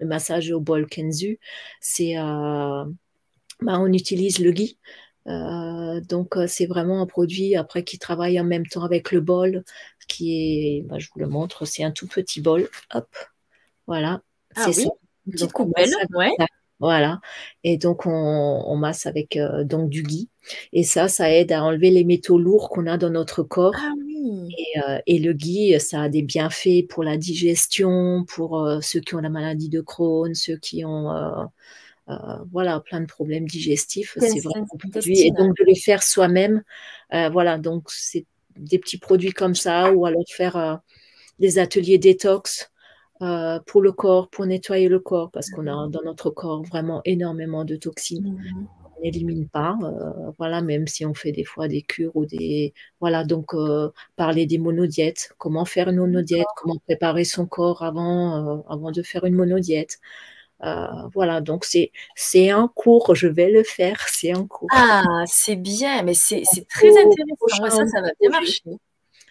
le 0.00 0.06
massage 0.06 0.50
au 0.52 0.60
bol 0.60 0.86
Kenzu, 0.86 1.38
c'est 1.80 2.14
bah, 3.60 3.78
on 3.80 3.92
utilise 3.92 4.38
le 4.38 4.52
gui. 4.52 4.78
Euh, 5.26 6.00
donc 6.00 6.36
c'est 6.46 6.66
vraiment 6.66 7.02
un 7.02 7.06
produit 7.06 7.54
après 7.56 7.84
qui 7.84 7.98
travaille 7.98 8.40
en 8.40 8.44
même 8.44 8.66
temps 8.66 8.84
avec 8.84 9.12
le 9.12 9.20
bol 9.20 9.62
qui 10.08 10.78
est, 10.78 10.82
bah, 10.82 10.98
je 10.98 11.08
vous 11.12 11.20
le 11.20 11.28
montre, 11.28 11.66
c'est 11.66 11.84
un 11.84 11.90
tout 11.90 12.06
petit 12.06 12.40
bol. 12.40 12.68
Hop, 12.94 13.08
voilà. 13.88 14.20
Ah 14.54 14.66
c'est 14.66 14.84
ça. 14.84 14.90
Une 15.26 15.32
petite 15.32 15.52
coupelle, 15.52 15.90
ouais. 16.14 16.30
Voilà. 16.80 17.20
Et 17.64 17.76
donc, 17.76 18.06
on, 18.06 18.76
masse 18.76 19.06
avec 19.06 19.36
euh, 19.36 19.64
donc 19.64 19.90
du 19.90 20.02
gui. 20.02 20.28
Et 20.72 20.84
ça, 20.84 21.08
ça 21.08 21.30
aide 21.32 21.50
à 21.50 21.64
enlever 21.64 21.90
les 21.90 22.04
métaux 22.04 22.38
lourds 22.38 22.68
qu'on 22.68 22.86
a 22.86 22.96
dans 22.96 23.10
notre 23.10 23.42
corps. 23.42 23.74
Ah 23.76 23.92
oui. 23.98 24.54
Euh, 24.76 24.98
et, 25.06 25.18
le 25.18 25.32
gui, 25.32 25.78
ça 25.80 26.02
a 26.02 26.08
des 26.08 26.22
bienfaits 26.22 26.86
pour 26.88 27.02
la 27.02 27.16
digestion, 27.16 28.24
pour 28.28 28.60
euh, 28.60 28.78
ceux 28.80 29.00
qui 29.00 29.16
ont 29.16 29.20
la 29.20 29.28
maladie 29.28 29.68
de 29.68 29.80
Crohn, 29.80 30.34
ceux 30.34 30.56
qui 30.56 30.84
ont 30.84 31.12
voilà, 32.52 32.80
plein 32.80 33.00
de 33.00 33.06
problèmes 33.06 33.46
digestifs. 33.46 34.16
C'est 34.20 34.40
vraiment 34.40 34.66
produit. 34.66 35.20
Et 35.20 35.30
donc, 35.30 35.56
de 35.56 35.64
les 35.64 35.74
faire 35.74 36.02
soi-même. 36.02 36.62
voilà, 37.10 37.58
donc 37.58 37.90
c'est 37.90 38.24
des 38.56 38.78
petits 38.78 38.98
produits 38.98 39.32
comme 39.32 39.54
ça, 39.54 39.92
ou 39.92 40.06
alors 40.06 40.22
faire 40.28 40.80
des 41.40 41.58
ateliers 41.58 41.98
détox. 41.98 42.70
Euh, 43.20 43.58
pour 43.66 43.82
le 43.82 43.90
corps, 43.90 44.28
pour 44.28 44.46
nettoyer 44.46 44.88
le 44.88 45.00
corps, 45.00 45.30
parce 45.32 45.50
qu'on 45.50 45.66
a 45.66 45.88
dans 45.88 46.02
notre 46.04 46.30
corps 46.30 46.62
vraiment 46.62 47.00
énormément 47.04 47.64
de 47.64 47.74
toxines. 47.74 48.32
Mmh. 48.32 48.66
On 48.96 49.02
n'élimine 49.02 49.48
pas, 49.48 49.76
euh, 49.82 50.30
voilà, 50.38 50.60
même 50.60 50.86
si 50.86 51.04
on 51.04 51.14
fait 51.14 51.32
des 51.32 51.44
fois 51.44 51.66
des 51.66 51.82
cures 51.82 52.14
ou 52.14 52.26
des. 52.26 52.74
Voilà, 53.00 53.24
donc 53.24 53.54
euh, 53.54 53.90
parler 54.14 54.46
des 54.46 54.58
monodiètes, 54.58 55.30
comment 55.38 55.64
faire 55.64 55.88
une 55.88 55.96
monodiète, 55.96 56.46
comment 56.56 56.76
préparer 56.86 57.24
son 57.24 57.46
corps 57.46 57.82
avant, 57.82 58.64
avant 58.68 58.92
de 58.92 59.02
faire 59.02 59.24
une 59.24 59.34
monodiète. 59.34 59.98
voilà, 61.12 61.40
donc 61.40 61.64
c'est 61.64 61.90
c'est 62.14 62.50
un 62.50 62.68
cours, 62.68 63.14
je 63.16 63.26
vais 63.26 63.50
le 63.50 63.64
faire, 63.64 64.00
c'est 64.08 64.32
un 64.32 64.46
cours. 64.46 64.68
Ah, 64.72 65.24
c'est 65.26 65.56
bien, 65.56 66.02
mais 66.02 66.14
c'est 66.14 66.44
très 66.68 66.90
intéressant. 66.90 67.70
ça, 67.70 67.86
ça 67.86 68.00
va 68.00 68.10
bien 68.20 68.30
marcher. 68.30 68.62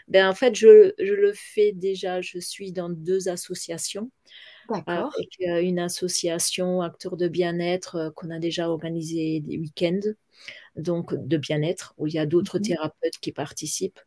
Ben, 0.08 0.28
en 0.30 0.34
fait, 0.34 0.56
je, 0.56 0.94
je, 1.00 1.14
le 1.14 1.34
fais 1.34 1.74
déjà. 1.74 2.22
Je 2.22 2.40
suis 2.40 2.72
dans 2.72 2.90
deux 2.90 3.30
associations. 3.30 4.12
D'accord. 4.70 5.12
Avec 5.16 5.30
euh, 5.48 5.62
une 5.62 5.80
association 5.80 6.82
acteurs 6.82 7.18
de 7.18 7.28
bien-être 7.28 7.96
euh, 7.96 8.12
qu'on 8.12 8.30
a 8.30 8.40
déjà 8.40 8.70
organisé 8.70 9.40
des 9.42 9.58
week-ends 9.58 10.14
donc 10.78 11.14
de 11.16 11.38
bien-être, 11.38 11.94
où 11.98 12.08
il 12.08 12.14
y 12.14 12.20
a 12.20 12.26
d'autres 12.26 12.60
mmh 12.60 12.62
thérapeutes 12.62 13.18
qui 13.20 13.32
participent, 13.32 14.00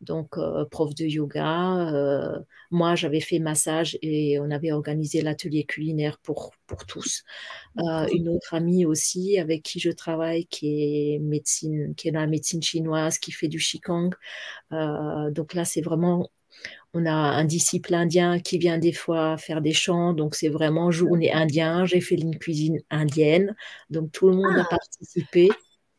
donc 0.00 0.36
euh, 0.36 0.64
prof 0.66 0.94
de 0.94 1.04
yoga. 1.04 1.88
Euh, 1.88 2.38
moi, 2.70 2.94
j'avais 2.94 3.20
fait 3.20 3.38
massage 3.38 3.98
et 4.02 4.38
on 4.38 4.50
avait 4.50 4.72
organisé 4.72 5.22
l'atelier 5.22 5.64
culinaire 5.64 6.18
pour, 6.18 6.52
pour 6.66 6.84
tous. 6.86 7.24
Euh, 7.78 8.06
une 8.12 8.28
autre 8.28 8.54
amie 8.54 8.84
aussi 8.84 9.38
avec 9.38 9.62
qui 9.62 9.80
je 9.80 9.90
travaille, 9.90 10.46
qui 10.46 11.14
est 11.14 11.18
médecine, 11.18 11.94
qui 11.94 12.08
est 12.08 12.12
dans 12.12 12.20
la 12.20 12.26
médecine 12.26 12.62
chinoise, 12.62 13.18
qui 13.18 13.32
fait 13.32 13.48
du 13.48 13.58
qigong. 13.58 14.10
donc 14.70 15.54
là, 15.54 15.64
c'est 15.64 15.82
vraiment 15.82 16.28
on 16.94 17.06
a 17.06 17.12
un 17.12 17.44
disciple 17.44 17.94
indien 17.94 18.40
qui 18.40 18.58
vient 18.58 18.78
des 18.78 18.92
fois 18.92 19.36
faire 19.36 19.60
des 19.60 19.72
chants, 19.72 20.12
donc 20.12 20.34
c'est 20.34 20.48
vraiment 20.48 20.90
journée 20.90 21.32
indien. 21.32 21.84
J'ai 21.84 22.00
fait 22.00 22.16
une 22.16 22.38
cuisine 22.38 22.78
indienne, 22.90 23.54
donc 23.90 24.10
tout 24.12 24.28
le 24.28 24.36
monde 24.36 24.56
a 24.56 24.62
ah! 24.62 24.68
participé. 24.68 25.50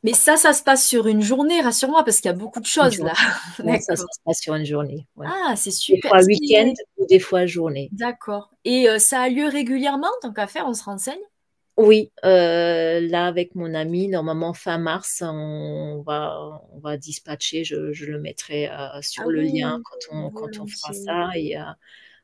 Mais 0.01 0.13
ça, 0.13 0.37
ça 0.37 0.53
se 0.53 0.63
passe 0.63 0.87
sur 0.87 1.07
une 1.07 1.21
journée, 1.21 1.59
rassure-moi, 1.59 2.05
parce 2.05 2.17
qu'il 2.17 2.27
y 2.27 2.33
a 2.33 2.37
beaucoup 2.37 2.61
de 2.61 2.65
choses 2.65 2.99
là. 2.99 3.13
ça, 3.81 3.95
se 3.97 4.03
passe 4.23 4.39
sur 4.39 4.55
une 4.55 4.65
journée. 4.65 5.05
Ah, 5.21 5.55
c'est 5.57 5.71
super. 5.71 6.01
Des 6.01 6.07
fois 6.07 6.25
week-end 6.25 6.73
ou 6.97 7.05
des 7.05 7.19
fois 7.19 7.45
journée. 7.45 7.89
D'accord. 7.91 8.49
Et 8.63 8.89
euh, 8.89 8.97
ça 8.97 9.21
a 9.21 9.29
lieu 9.29 9.47
régulièrement, 9.47 10.07
tant 10.21 10.31
qu'à 10.31 10.47
faire, 10.47 10.65
on 10.67 10.73
se 10.73 10.83
renseigne? 10.83 11.19
Oui, 11.81 12.11
euh, 12.25 12.99
là 12.99 13.25
avec 13.25 13.55
mon 13.55 13.73
ami, 13.73 14.09
normalement 14.09 14.53
fin 14.53 14.77
mars, 14.77 15.23
on 15.25 16.03
va, 16.05 16.61
on 16.73 16.79
va 16.79 16.97
dispatcher, 16.97 17.63
je, 17.63 17.75
le 17.75 18.19
mettrai 18.19 18.69
euh, 18.69 19.01
sur 19.01 19.23
ah 19.23 19.29
le 19.29 19.41
lien 19.41 19.81
quand 19.83 20.15
on, 20.15 20.29
quand 20.29 20.59
on 20.59 20.67
fera 20.67 20.93
ça. 20.93 21.29
Et 21.37 21.55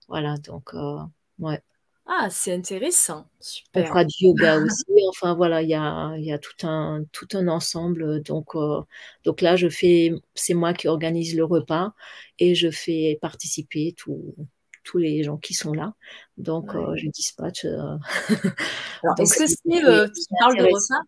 voilà, 0.08 0.36
donc, 0.38 0.74
ouais. 1.40 1.62
Ah, 2.08 2.28
c'est 2.30 2.54
intéressant. 2.54 3.28
Super. 3.40 3.84
On 3.84 3.88
fera 3.88 4.06
du 4.06 4.14
yoga 4.20 4.60
aussi. 4.60 4.86
Enfin, 5.10 5.34
voilà, 5.34 5.64
il 5.64 5.70
y 5.70 5.74
a, 5.74 6.16
y 6.18 6.32
a, 6.32 6.38
tout, 6.38 6.68
un, 6.68 7.04
tout 7.12 7.28
un 7.34 7.48
ensemble. 7.48 8.22
Donc, 8.22 8.56
euh, 8.56 8.82
donc 9.24 9.42
là, 9.42 9.56
je 9.56 9.70
fais, 9.70 10.12
c'est 10.36 10.54
moi 10.54 10.74
qui 10.74 10.88
organise 10.88 11.36
le 11.36 11.46
repas 11.46 11.94
et 12.38 12.54
je 12.54 12.70
fais 12.70 13.18
participer 13.22 13.96
tous 14.86 14.98
les 14.98 15.24
gens 15.24 15.38
qui 15.38 15.54
sont 15.54 15.74
là. 15.74 15.94
Donc, 16.38 16.74
euh, 16.74 16.96
je 16.96 17.10
dispatche. 17.10 17.66
Euh, 17.66 17.98
est-ce 19.20 19.38
que 19.38 19.48
c'est, 19.48 19.58
tu 19.64 20.36
parles 20.40 20.58
de 20.58 20.64
repas, 20.64 21.04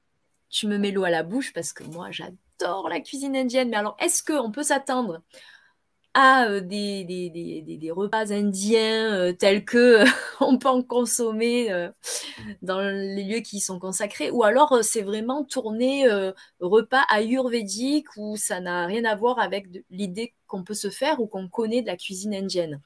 tu 0.49 0.67
me 0.67 0.77
mets 0.77 0.91
l'eau 0.91 1.05
à 1.05 1.09
la 1.09 1.23
bouche 1.23 1.53
parce 1.53 1.71
que 1.71 1.83
moi, 1.85 2.09
j'adore 2.11 2.89
la 2.89 2.99
cuisine 2.99 3.35
indienne. 3.35 3.69
Mais 3.69 3.77
alors, 3.77 3.95
est-ce 3.99 4.23
qu'on 4.23 4.51
peut 4.51 4.63
s'attendre 4.63 5.21
à 6.17 6.47
euh, 6.47 6.61
des, 6.61 7.03
des, 7.05 7.91
repas 7.91 8.33
indiens 8.33 9.13
euh, 9.13 9.33
tels 9.33 9.63
que 9.63 10.03
on 10.41 10.57
peut 10.57 10.67
en 10.67 10.81
consommer 10.81 11.71
euh, 11.71 11.89
dans 12.63 12.81
les 12.81 13.23
lieux 13.23 13.41
qui 13.41 13.59
sont 13.59 13.79
consacrés, 13.79 14.31
ou 14.31 14.43
alors 14.43 14.79
c'est 14.83 15.03
vraiment 15.03 15.43
tourné 15.43 16.07
repas 16.59 17.03
ayurvédique 17.09 18.07
où 18.17 18.35
ça 18.35 18.59
n'a 18.59 18.87
rien 18.87 19.05
à 19.05 19.15
voir 19.15 19.37
avec 19.39 19.67
l'idée 19.91 20.33
qu'on 20.47 20.63
peut 20.63 20.73
se 20.73 20.89
faire 20.89 21.19
ou 21.19 21.27
qu'on 21.27 21.47
connaît 21.49 21.83
de 21.83 21.87
la 21.87 21.97
cuisine 21.97 22.33
indienne? 22.33 22.81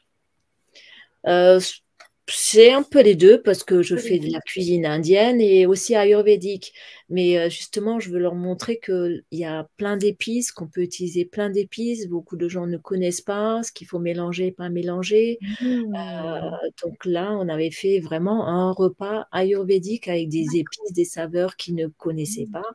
C'est 2.33 2.71
un 2.71 2.83
peu 2.83 3.01
les 3.01 3.15
deux 3.15 3.41
parce 3.41 3.63
que 3.63 3.81
je 3.81 3.95
fais 3.95 4.19
de 4.19 4.31
la 4.31 4.39
cuisine 4.39 4.85
indienne 4.85 5.41
et 5.41 5.65
aussi 5.65 5.95
ayurvédique. 5.95 6.73
Mais 7.09 7.37
euh, 7.37 7.49
justement, 7.49 7.99
je 7.99 8.09
veux 8.09 8.19
leur 8.19 8.35
montrer 8.35 8.79
qu'il 8.79 9.23
y 9.31 9.43
a 9.43 9.67
plein 9.77 9.97
d'épices, 9.97 10.51
qu'on 10.51 10.67
peut 10.67 10.81
utiliser 10.81 11.25
plein 11.25 11.49
d'épices. 11.49 12.07
Beaucoup 12.07 12.37
de 12.37 12.47
gens 12.47 12.67
ne 12.67 12.77
connaissent 12.77 13.21
pas 13.21 13.61
ce 13.63 13.71
qu'il 13.71 13.87
faut 13.87 13.99
mélanger, 13.99 14.51
pas 14.51 14.69
mélanger. 14.69 15.39
Mmh. 15.61 15.95
Euh, 15.95 16.51
donc 16.83 17.05
là, 17.05 17.31
on 17.33 17.49
avait 17.49 17.71
fait 17.71 17.99
vraiment 17.99 18.47
un 18.47 18.71
repas 18.71 19.27
ayurvédique 19.31 20.07
avec 20.07 20.29
des 20.29 20.45
épices, 20.55 20.93
des 20.93 21.05
saveurs 21.05 21.57
qu'ils 21.57 21.75
ne 21.75 21.87
connaissaient 21.87 22.47
mmh. 22.47 22.51
pas. 22.51 22.71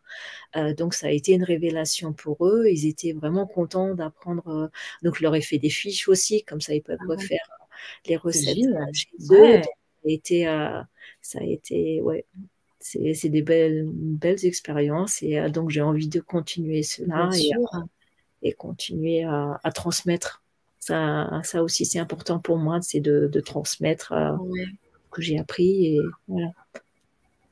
Euh, 0.57 0.75
donc 0.75 0.93
ça 0.93 1.07
a 1.07 1.11
été 1.11 1.33
une 1.33 1.45
révélation 1.45 2.13
pour 2.13 2.47
eux. 2.47 2.67
Ils 2.69 2.87
étaient 2.87 3.13
vraiment 3.13 3.47
contents 3.47 3.95
d'apprendre. 3.95 4.71
donc 5.03 5.17
je 5.17 5.23
leur 5.23 5.35
ai 5.35 5.41
fait 5.41 5.59
des 5.59 5.71
fiches 5.71 6.09
aussi, 6.09 6.45
comme 6.45 6.61
ça 6.61 6.75
ils 6.75 6.83
peuvent 6.83 6.99
ah 7.01 7.13
refaire 7.13 7.49
les 8.07 8.17
recettes 8.17 8.57
chez 8.93 9.09
eux. 9.31 9.63
Ça 9.63 10.09
a 10.09 10.13
été, 10.13 10.49
euh, 10.49 10.83
ça 11.21 11.39
a 11.41 11.45
été 11.45 12.01
ouais, 12.01 12.25
c'est 12.79 13.29
des 13.29 13.43
belles, 13.43 13.87
belles 13.93 14.45
expériences 14.45 15.23
et 15.23 15.39
euh, 15.39 15.49
donc 15.49 15.71
j'ai 15.71 15.83
envie 15.83 16.09
de 16.09 16.21
continuer 16.21 16.83
cela 16.83 17.31
et, 17.35 17.51
euh, 17.55 17.81
et, 18.43 18.53
continuer 18.53 19.25
à, 19.25 19.73
transmettre. 19.75 20.43
Ça, 20.79 21.41
ça 21.43 21.65
aussi, 21.65 21.85
c'est 21.85 21.99
important 21.99 22.39
pour 22.39 22.59
moi, 22.59 22.81
c'est 22.83 23.01
de, 23.01 23.29
de, 23.33 23.41
transmettre 23.41 24.15
ce 24.15 25.11
que 25.11 25.23
j'ai 25.23 25.39
appris 25.39 25.87
et 25.87 25.99
voilà. 26.29 26.53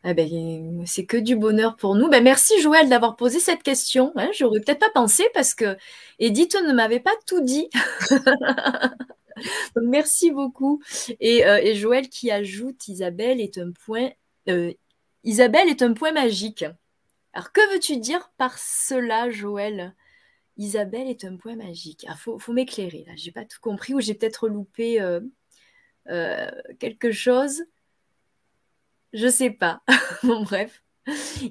Eh 0.06 0.12
ben, 0.12 0.84
c'est 0.86 1.06
que 1.06 1.16
du 1.16 1.34
bonheur 1.34 1.76
pour 1.76 1.94
nous. 1.94 2.08
Ben, 2.10 2.22
merci 2.22 2.60
Joël 2.60 2.90
d'avoir 2.90 3.16
posé 3.16 3.40
cette 3.40 3.62
question. 3.62 4.12
Hein. 4.16 4.28
J'aurais 4.36 4.60
peut-être 4.60 4.78
pas 4.78 4.90
pensé 4.92 5.24
parce 5.32 5.54
que 5.54 5.76
Edith 6.18 6.56
ne 6.66 6.74
m'avait 6.74 7.00
pas 7.00 7.14
tout 7.26 7.40
dit. 7.40 7.68
merci 9.76 10.30
beaucoup. 10.30 10.82
Euh, 11.10 11.14
et, 11.62 11.74
Joël 11.74 12.08
qui 12.08 12.30
ajoute 12.30 12.88
Isabelle 12.88 13.40
est 13.40 13.58
un 13.58 13.72
point. 13.72 14.10
Euh, 14.48 14.72
Isabelle 15.22 15.68
est 15.68 15.82
un 15.82 15.92
point 15.92 16.12
magique. 16.12 16.64
Alors 17.32 17.52
que 17.52 17.72
veux-tu 17.72 17.98
dire 17.98 18.30
par 18.36 18.58
cela, 18.58 19.30
Joël? 19.30 19.94
Isabelle 20.56 21.08
est 21.08 21.24
un 21.24 21.36
point 21.36 21.56
magique. 21.56 22.04
Il 22.04 22.08
ah, 22.10 22.16
faut, 22.16 22.38
m'éclairer 22.52 23.04
là. 23.06 23.12
J'ai 23.16 23.32
pas 23.32 23.44
tout 23.44 23.58
compris 23.60 23.92
ou 23.94 24.00
j'ai 24.00 24.14
peut-être 24.14 24.48
loupé 24.48 25.00
euh, 25.00 25.20
quelque 26.78 27.10
chose. 27.10 27.64
Je 29.12 29.28
sais 29.28 29.50
pas. 29.50 29.82
bon, 30.22 30.42
bref. 30.42 30.82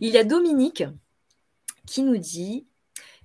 Il 0.02 0.10
y 0.10 0.18
a 0.18 0.24
Dominique 0.24 0.84
qui 1.86 2.04
nous 2.04 2.18
dit 2.18 2.66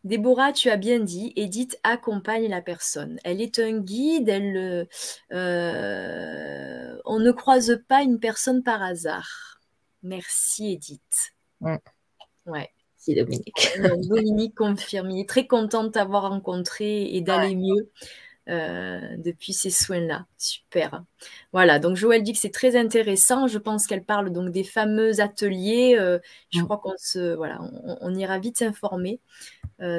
Déborah, 0.04 0.52
tu 0.52 0.70
as 0.70 0.76
bien 0.76 1.00
dit, 1.00 1.32
Edith 1.36 1.78
accompagne 1.82 2.48
la 2.48 2.62
personne. 2.62 3.18
Elle 3.24 3.40
est 3.40 3.58
un 3.58 3.78
guide, 3.78 4.28
elle, 4.28 4.88
euh, 5.32 6.96
on 7.04 7.18
ne 7.18 7.32
croise 7.32 7.80
pas 7.88 8.02
une 8.02 8.20
personne 8.20 8.62
par 8.62 8.82
hasard. 8.82 9.58
Merci 10.02 10.72
Edith. 10.72 11.32
Ouais. 11.60 11.78
ouais. 12.46 12.70
C'est 12.96 13.14
Dominique. 13.14 13.78
Dominique 14.08 14.54
confirme. 14.56 15.10
Il 15.10 15.20
est 15.20 15.28
très 15.28 15.46
content 15.46 15.84
de 15.84 15.88
t'avoir 15.88 16.30
rencontré 16.30 17.14
et 17.14 17.20
d'aller 17.20 17.54
mieux. 17.54 17.90
Depuis 18.48 19.52
ces 19.52 19.70
soins-là. 19.70 20.26
Super. 20.38 21.02
Voilà, 21.52 21.78
donc 21.78 21.96
Joël 21.96 22.22
dit 22.22 22.32
que 22.32 22.38
c'est 22.38 22.52
très 22.52 22.76
intéressant. 22.76 23.46
Je 23.46 23.58
pense 23.58 23.86
qu'elle 23.86 24.04
parle 24.04 24.30
donc 24.30 24.50
des 24.50 24.64
fameux 24.64 25.20
ateliers. 25.20 25.96
je 26.50 26.60
mm. 26.60 26.64
crois 26.64 26.78
qu'on 26.78 26.94
se, 26.96 27.34
voilà, 27.34 27.58
on, 28.00 28.14
ira 28.14 28.38
vite 28.38 28.58
s'informer 28.58 29.20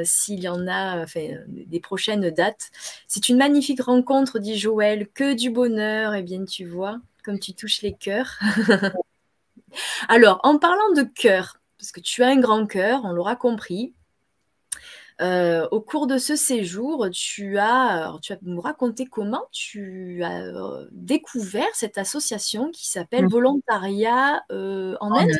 s'il 0.03 0.39
y 0.39 0.47
en 0.47 0.67
a, 0.67 1.03
enfin, 1.03 1.27
des 1.47 1.79
prochaines 1.79 2.29
dates. 2.31 2.71
C'est 3.07 3.29
une 3.29 3.37
magnifique 3.37 3.81
rencontre, 3.81 4.39
dit 4.39 4.57
Joël. 4.57 5.07
Que 5.13 5.33
du 5.33 5.49
bonheur. 5.49 6.13
Eh 6.15 6.23
bien, 6.23 6.45
tu 6.45 6.65
vois, 6.65 6.99
comme 7.23 7.39
tu 7.39 7.53
touches 7.53 7.81
les 7.81 7.93
cœurs. 7.93 8.39
Alors, 10.07 10.39
en 10.43 10.57
parlant 10.57 10.91
de 10.95 11.03
cœur, 11.03 11.59
parce 11.77 11.91
que 11.91 11.99
tu 11.99 12.23
as 12.23 12.27
un 12.27 12.39
grand 12.39 12.65
cœur, 12.65 13.01
on 13.03 13.11
l'aura 13.11 13.35
compris. 13.35 13.93
Euh, 15.21 15.67
au 15.71 15.81
cours 15.81 16.07
de 16.07 16.17
ce 16.17 16.35
séjour, 16.35 17.09
tu 17.11 17.57
as, 17.57 18.13
tu 18.21 18.33
nous 18.41 18.61
raconter 18.61 19.05
comment 19.05 19.43
tu 19.51 20.23
as 20.23 20.43
euh, 20.43 20.87
découvert 20.91 21.67
cette 21.73 21.97
association 21.97 22.71
qui 22.71 22.87
s'appelle 22.87 23.25
mmh. 23.25 23.29
Volontariat 23.29 24.43
euh, 24.51 24.95
en, 25.01 25.11
Inde. 25.13 25.31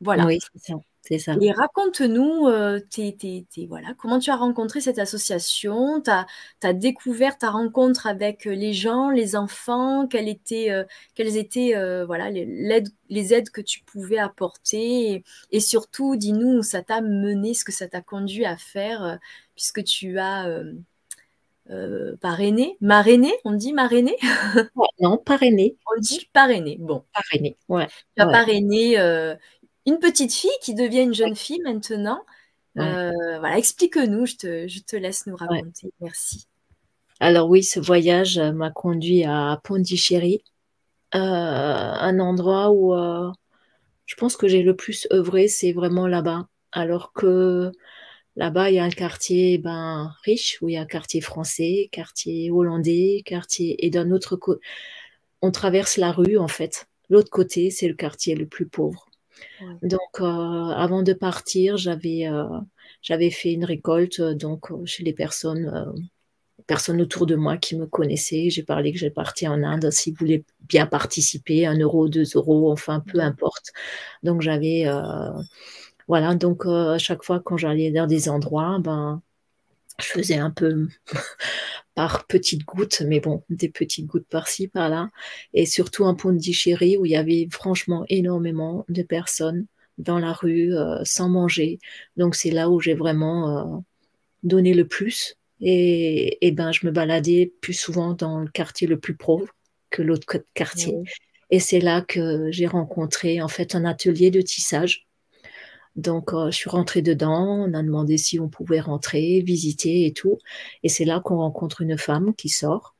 Voilà. 0.00 0.26
Oui, 0.26 0.38
c'est 0.40 0.72
ça. 0.72 0.74
Et 1.10 1.52
raconte-nous 1.52 2.46
euh, 2.48 2.80
voilà, 3.68 3.94
comment 3.98 4.18
tu 4.18 4.30
as 4.30 4.36
rencontré 4.36 4.80
cette 4.80 4.98
association, 4.98 6.00
tu 6.00 6.10
as, 6.10 6.72
découvert 6.72 7.36
ta 7.36 7.50
rencontre 7.50 8.06
avec 8.06 8.46
euh, 8.46 8.54
les 8.54 8.72
gens, 8.72 9.10
les 9.10 9.36
enfants, 9.36 10.06
quelles 10.06 10.28
étaient, 10.28 10.70
euh, 10.70 10.84
quelles 11.14 11.36
étaient 11.36 11.74
voilà, 12.06 12.30
les, 12.30 12.82
les, 13.10 13.34
aides 13.34 13.50
que 13.50 13.60
tu 13.60 13.82
pouvais 13.82 14.18
apporter? 14.18 15.24
Et, 15.50 15.60
surtout, 15.60 16.16
dis-nous 16.16 16.58
où 16.58 16.62
ça 16.62 16.82
t'a 16.82 17.00
mené, 17.02 17.52
ce 17.52 17.64
que 17.64 17.72
ça 17.72 17.86
t'a 17.86 18.00
conduit 18.00 18.46
à 18.46 18.56
faire, 18.56 19.18
puisque 19.54 19.84
tu 19.84 20.18
as 20.18 20.48
parrainé, 22.20 22.78
marrainé, 22.80 23.32
on 23.44 23.52
dit 23.52 23.72
marrainé? 23.72 24.16
Non, 25.00 25.18
parrainé. 25.18 25.76
On 25.94 26.00
dit 26.00 26.30
parrainé, 26.32 26.76
bon. 26.78 27.02
Parrainé, 27.12 27.56
ouais. 27.68 27.88
Tu 28.16 28.22
as 28.22 28.26
parrainé 28.26 28.96
une 29.86 29.98
petite 29.98 30.32
fille 30.32 30.50
qui 30.62 30.74
devient 30.74 31.02
une 31.02 31.14
jeune 31.14 31.36
fille 31.36 31.60
maintenant. 31.62 32.20
Euh, 32.78 33.38
voilà, 33.38 33.58
explique-nous, 33.58 34.26
je 34.26 34.36
te, 34.36 34.96
laisse 34.96 35.26
nous 35.26 35.36
raconter. 35.36 35.92
Merci. 36.00 36.46
Alors 37.20 37.48
oui, 37.48 37.62
ce 37.62 37.78
voyage 37.78 38.38
m'a 38.38 38.70
conduit 38.70 39.24
à 39.24 39.60
Pondichéry, 39.62 40.42
euh, 41.14 41.18
un 41.18 42.18
endroit 42.18 42.70
où 42.70 42.94
euh, 42.94 43.30
je 44.06 44.16
pense 44.16 44.36
que 44.36 44.48
j'ai 44.48 44.62
le 44.62 44.74
plus 44.74 45.06
œuvré, 45.12 45.46
c'est 45.46 45.72
vraiment 45.72 46.08
là-bas. 46.08 46.48
Alors 46.72 47.12
que 47.12 47.70
là-bas, 48.34 48.70
il 48.70 48.74
y 48.74 48.78
a 48.80 48.84
un 48.84 48.90
quartier 48.90 49.58
ben, 49.58 50.12
riche, 50.24 50.58
où 50.60 50.68
il 50.68 50.72
y 50.74 50.76
a 50.76 50.80
un 50.82 50.86
quartier 50.86 51.20
français, 51.20 51.88
quartier 51.92 52.50
hollandais, 52.50 53.22
quartier... 53.24 53.84
Et 53.86 53.90
d'un 53.90 54.10
autre 54.10 54.34
côté, 54.36 54.60
on 55.40 55.52
traverse 55.52 55.96
la 55.98 56.10
rue, 56.10 56.36
en 56.36 56.48
fait. 56.48 56.88
L'autre 57.10 57.30
côté, 57.30 57.70
c'est 57.70 57.86
le 57.86 57.94
quartier 57.94 58.34
le 58.34 58.46
plus 58.46 58.66
pauvre. 58.66 59.06
Donc, 59.82 60.20
euh, 60.20 60.24
avant 60.24 61.02
de 61.02 61.12
partir, 61.12 61.76
j'avais 61.76 62.26
euh, 62.26 62.44
j'avais 63.02 63.30
fait 63.30 63.52
une 63.52 63.64
récolte 63.64 64.20
euh, 64.20 64.34
donc 64.34 64.70
chez 64.86 65.04
les 65.04 65.12
personnes 65.12 65.94
personnes 66.66 67.00
autour 67.02 67.26
de 67.26 67.36
moi 67.36 67.56
qui 67.58 67.76
me 67.76 67.86
connaissaient. 67.86 68.50
J'ai 68.50 68.62
parlé 68.62 68.92
que 68.92 68.98
j'ai 68.98 69.10
parti 69.10 69.46
en 69.48 69.62
Inde, 69.62 69.90
s'ils 69.90 70.14
voulaient 70.14 70.44
bien 70.60 70.86
participer, 70.86 71.66
un 71.66 71.78
euro, 71.78 72.08
deux 72.08 72.24
euros, 72.34 72.72
enfin 72.72 73.00
peu 73.00 73.20
importe. 73.20 73.72
Donc 74.22 74.40
j'avais, 74.40 74.86
voilà, 76.08 76.34
donc 76.34 76.64
à 76.66 76.98
chaque 76.98 77.22
fois 77.22 77.40
quand 77.40 77.56
j'allais 77.58 77.90
dans 77.90 78.06
des 78.06 78.28
endroits, 78.28 78.78
ben, 78.80 79.20
je 80.00 80.06
faisais 80.06 80.36
un 80.36 80.50
peu 80.50 80.88
par 81.94 82.26
petites 82.26 82.64
gouttes, 82.64 83.02
mais 83.06 83.20
bon, 83.20 83.42
des 83.50 83.68
petites 83.68 84.06
gouttes 84.06 84.26
par-ci, 84.28 84.68
par-là, 84.68 85.10
et 85.52 85.66
surtout 85.66 86.04
un 86.06 86.14
Pondichéry 86.14 86.96
où 86.96 87.06
il 87.06 87.12
y 87.12 87.16
avait 87.16 87.48
franchement 87.50 88.04
énormément 88.08 88.84
de 88.88 89.02
personnes 89.02 89.66
dans 89.98 90.18
la 90.18 90.32
rue 90.32 90.74
euh, 90.74 91.04
sans 91.04 91.28
manger. 91.28 91.78
Donc 92.16 92.34
c'est 92.34 92.50
là 92.50 92.68
où 92.68 92.80
j'ai 92.80 92.94
vraiment 92.94 93.58
euh, 93.58 93.78
donné 94.42 94.74
le 94.74 94.86
plus. 94.86 95.36
Et, 95.60 96.46
et, 96.46 96.50
ben 96.50 96.72
je 96.72 96.84
me 96.84 96.90
baladais 96.90 97.52
plus 97.60 97.74
souvent 97.74 98.12
dans 98.12 98.40
le 98.40 98.48
quartier 98.48 98.88
le 98.88 98.98
plus 98.98 99.14
pauvre 99.14 99.46
que 99.90 100.02
l'autre 100.02 100.26
quartier. 100.52 100.96
Et 101.50 101.60
c'est 101.60 101.78
là 101.78 102.02
que 102.02 102.50
j'ai 102.50 102.66
rencontré 102.66 103.40
en 103.40 103.48
fait 103.48 103.76
un 103.76 103.84
atelier 103.84 104.30
de 104.32 104.40
tissage 104.40 105.06
donc, 105.96 106.32
euh, 106.32 106.50
je 106.50 106.56
suis 106.56 106.70
rentrée 106.70 107.02
dedans, 107.02 107.66
on 107.68 107.74
a 107.74 107.82
demandé 107.82 108.18
si 108.18 108.40
on 108.40 108.48
pouvait 108.48 108.80
rentrer, 108.80 109.42
visiter 109.46 110.06
et 110.06 110.12
tout. 110.12 110.38
Et 110.82 110.88
c'est 110.88 111.04
là 111.04 111.20
qu'on 111.20 111.36
rencontre 111.36 111.82
une 111.82 111.96
femme 111.96 112.34
qui 112.34 112.48
sort, 112.48 112.94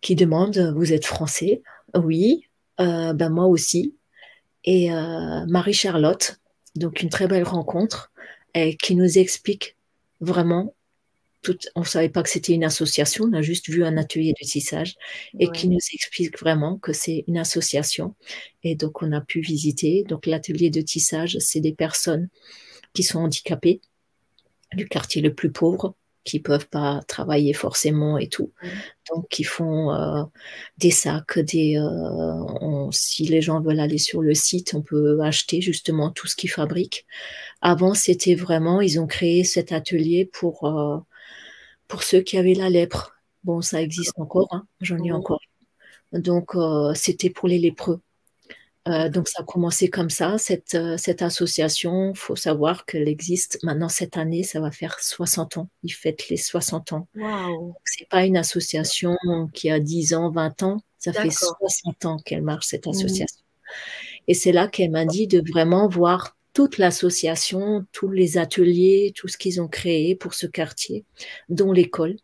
qui 0.00 0.14
demande 0.14 0.74
Vous 0.76 0.92
êtes 0.92 1.06
français? 1.06 1.62
Oui, 1.94 2.48
euh, 2.80 3.12
ben 3.14 3.30
moi 3.30 3.46
aussi. 3.46 3.96
Et 4.64 4.92
euh, 4.92 5.46
Marie-Charlotte, 5.46 6.40
donc 6.76 7.02
une 7.02 7.08
très 7.08 7.26
belle 7.26 7.44
rencontre, 7.44 8.12
et 8.54 8.76
qui 8.76 8.94
nous 8.94 9.18
explique 9.18 9.76
vraiment 10.20 10.74
on 11.74 11.80
ne 11.80 11.86
savait 11.86 12.08
pas 12.08 12.22
que 12.22 12.28
c'était 12.28 12.52
une 12.52 12.64
association, 12.64 13.24
on 13.24 13.32
a 13.32 13.42
juste 13.42 13.68
vu 13.68 13.84
un 13.84 13.96
atelier 13.96 14.32
de 14.40 14.46
tissage 14.46 14.96
et 15.38 15.50
qui 15.50 15.68
nous 15.68 15.80
explique 15.92 16.38
vraiment 16.38 16.78
que 16.78 16.92
c'est 16.92 17.24
une 17.26 17.38
association. 17.38 18.14
Et 18.62 18.74
donc, 18.74 19.02
on 19.02 19.12
a 19.12 19.20
pu 19.20 19.40
visiter. 19.40 20.04
Donc, 20.08 20.26
l'atelier 20.26 20.70
de 20.70 20.80
tissage, 20.80 21.38
c'est 21.40 21.60
des 21.60 21.74
personnes 21.74 22.28
qui 22.94 23.02
sont 23.02 23.20
handicapées 23.20 23.80
du 24.74 24.88
quartier 24.88 25.20
le 25.20 25.34
plus 25.34 25.50
pauvre, 25.50 25.94
qui 26.24 26.38
peuvent 26.38 26.68
pas 26.68 27.02
travailler 27.08 27.52
forcément 27.52 28.16
et 28.16 28.28
tout. 28.28 28.52
Donc, 29.12 29.28
qui 29.28 29.44
font 29.44 29.92
euh, 29.92 30.22
des 30.78 30.90
sacs, 30.92 31.38
des. 31.40 31.76
Euh, 31.76 32.90
si 32.92 33.24
les 33.24 33.40
gens 33.40 33.60
veulent 33.60 33.80
aller 33.80 33.98
sur 33.98 34.22
le 34.22 34.34
site, 34.34 34.74
on 34.74 34.82
peut 34.82 35.20
acheter 35.22 35.60
justement 35.60 36.10
tout 36.10 36.28
ce 36.28 36.36
qu'ils 36.36 36.50
fabriquent. 36.50 37.06
Avant, 37.60 37.94
c'était 37.94 38.34
vraiment, 38.34 38.80
ils 38.80 39.00
ont 39.00 39.06
créé 39.06 39.44
cet 39.44 39.72
atelier 39.72 40.30
pour 40.32 40.64
euh, 40.64 40.98
pour 41.92 42.02
ceux 42.02 42.22
qui 42.22 42.38
avaient 42.38 42.54
la 42.54 42.70
lèpre. 42.70 43.14
Bon, 43.44 43.60
ça 43.60 43.82
existe 43.82 44.18
encore, 44.18 44.48
hein, 44.50 44.66
j'en 44.80 44.96
ai 45.04 45.12
encore. 45.12 45.42
Donc, 46.12 46.54
euh, 46.54 46.94
c'était 46.94 47.28
pour 47.28 47.48
les 47.48 47.58
lépreux. 47.58 48.00
Euh, 48.88 49.10
donc, 49.10 49.28
ça 49.28 49.42
a 49.42 49.44
commencé 49.44 49.90
comme 49.90 50.08
ça, 50.08 50.38
cette, 50.38 50.74
euh, 50.74 50.96
cette 50.96 51.20
association. 51.20 52.12
Il 52.12 52.16
faut 52.16 52.34
savoir 52.34 52.86
qu'elle 52.86 53.08
existe 53.08 53.62
maintenant 53.62 53.90
cette 53.90 54.16
année, 54.16 54.42
ça 54.42 54.58
va 54.58 54.70
faire 54.70 55.00
60 55.00 55.58
ans. 55.58 55.68
Ils 55.82 55.92
fêtent 55.92 56.30
les 56.30 56.38
60 56.38 56.94
ans. 56.94 57.08
Wow. 57.14 57.74
Ce 57.84 58.02
n'est 58.02 58.08
pas 58.08 58.24
une 58.24 58.38
association 58.38 59.18
qui 59.52 59.68
a 59.68 59.78
10 59.78 60.14
ans, 60.14 60.30
20 60.30 60.62
ans. 60.62 60.78
Ça 60.96 61.12
fait 61.12 61.30
60 61.30 62.06
ans 62.06 62.16
qu'elle 62.24 62.42
marche, 62.42 62.68
cette 62.68 62.86
mmh. 62.86 62.90
association. 62.90 63.42
Et 64.28 64.34
c'est 64.34 64.52
là 64.52 64.66
qu'elle 64.66 64.92
m'a 64.92 65.04
dit 65.04 65.26
de 65.26 65.42
vraiment 65.46 65.88
voir 65.88 66.38
toute 66.52 66.78
l'association, 66.78 67.86
tous 67.92 68.10
les 68.10 68.38
ateliers, 68.38 69.12
tout 69.16 69.28
ce 69.28 69.38
qu'ils 69.38 69.60
ont 69.60 69.68
créé 69.68 70.14
pour 70.14 70.34
ce 70.34 70.46
quartier, 70.46 71.04
dont 71.48 71.72
l'école. 71.72 72.16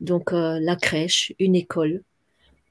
Donc 0.00 0.32
euh, 0.32 0.58
la 0.60 0.76
crèche, 0.76 1.32
une 1.38 1.54
école. 1.54 2.02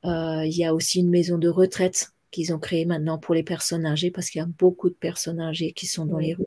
Euh, 0.05 0.45
il 0.45 0.55
y 0.55 0.65
a 0.65 0.74
aussi 0.74 0.99
une 0.99 1.09
maison 1.09 1.38
de 1.38 1.47
retraite 1.47 2.11
qu'ils 2.32 2.53
ont 2.53 2.59
créée 2.59 2.86
maintenant 2.86 3.17
pour 3.17 3.36
les 3.36 3.43
personnes 3.43 3.86
âgées, 3.86 4.11
parce 4.11 4.30
qu'il 4.30 4.39
y 4.39 4.43
a 4.43 4.47
beaucoup 4.47 4.89
de 4.89 4.95
personnes 4.95 5.39
âgées 5.39 5.71
qui 5.74 5.86
sont 5.86 6.05
dans 6.05 6.17
les 6.17 6.34
rues. 6.34 6.45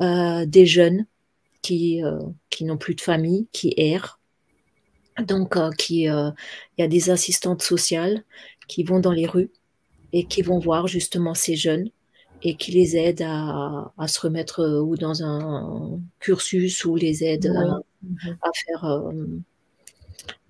Euh, 0.00 0.44
des 0.44 0.66
jeunes 0.66 1.06
qui, 1.62 2.02
qui 2.50 2.64
n'ont 2.64 2.78
plus 2.78 2.94
de 2.94 3.00
famille, 3.00 3.48
qui 3.52 3.74
errent. 3.76 4.20
Donc, 5.20 5.56
qui, 5.76 6.02
il 6.02 6.34
y 6.78 6.82
a 6.82 6.88
des 6.88 7.10
assistantes 7.10 7.62
sociales 7.62 8.24
qui 8.68 8.84
vont 8.84 9.00
dans 9.00 9.12
les 9.12 9.26
rues 9.26 9.50
et 10.12 10.24
qui 10.24 10.42
vont 10.42 10.58
voir 10.58 10.86
justement 10.86 11.34
ces 11.34 11.56
jeunes 11.56 11.90
et 12.42 12.54
qui 12.56 12.72
les 12.72 12.96
aide 12.96 13.22
à, 13.22 13.92
à, 13.98 14.08
se 14.08 14.20
remettre 14.20 14.60
euh, 14.60 14.80
ou 14.80 14.96
dans 14.96 15.22
un 15.22 16.00
cursus 16.20 16.84
ou 16.84 16.96
les 16.96 17.24
aide 17.24 17.46
à, 17.46 17.80
à, 18.42 18.50
faire 18.54 18.84
euh, 18.84 19.12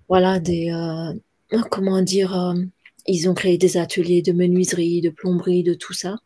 voilà 0.07 0.39
des 0.39 0.71
euh, 0.71 1.59
comment 1.69 2.01
dire 2.01 2.55
ils 3.07 3.29
ont 3.29 3.33
créé 3.33 3.57
des 3.57 3.77
ateliers 3.77 4.21
de 4.21 4.31
menuiserie 4.31 5.01
de 5.01 5.09
plomberie 5.09 5.63
de 5.63 5.73
tout 5.73 5.93
ça. 5.93 6.17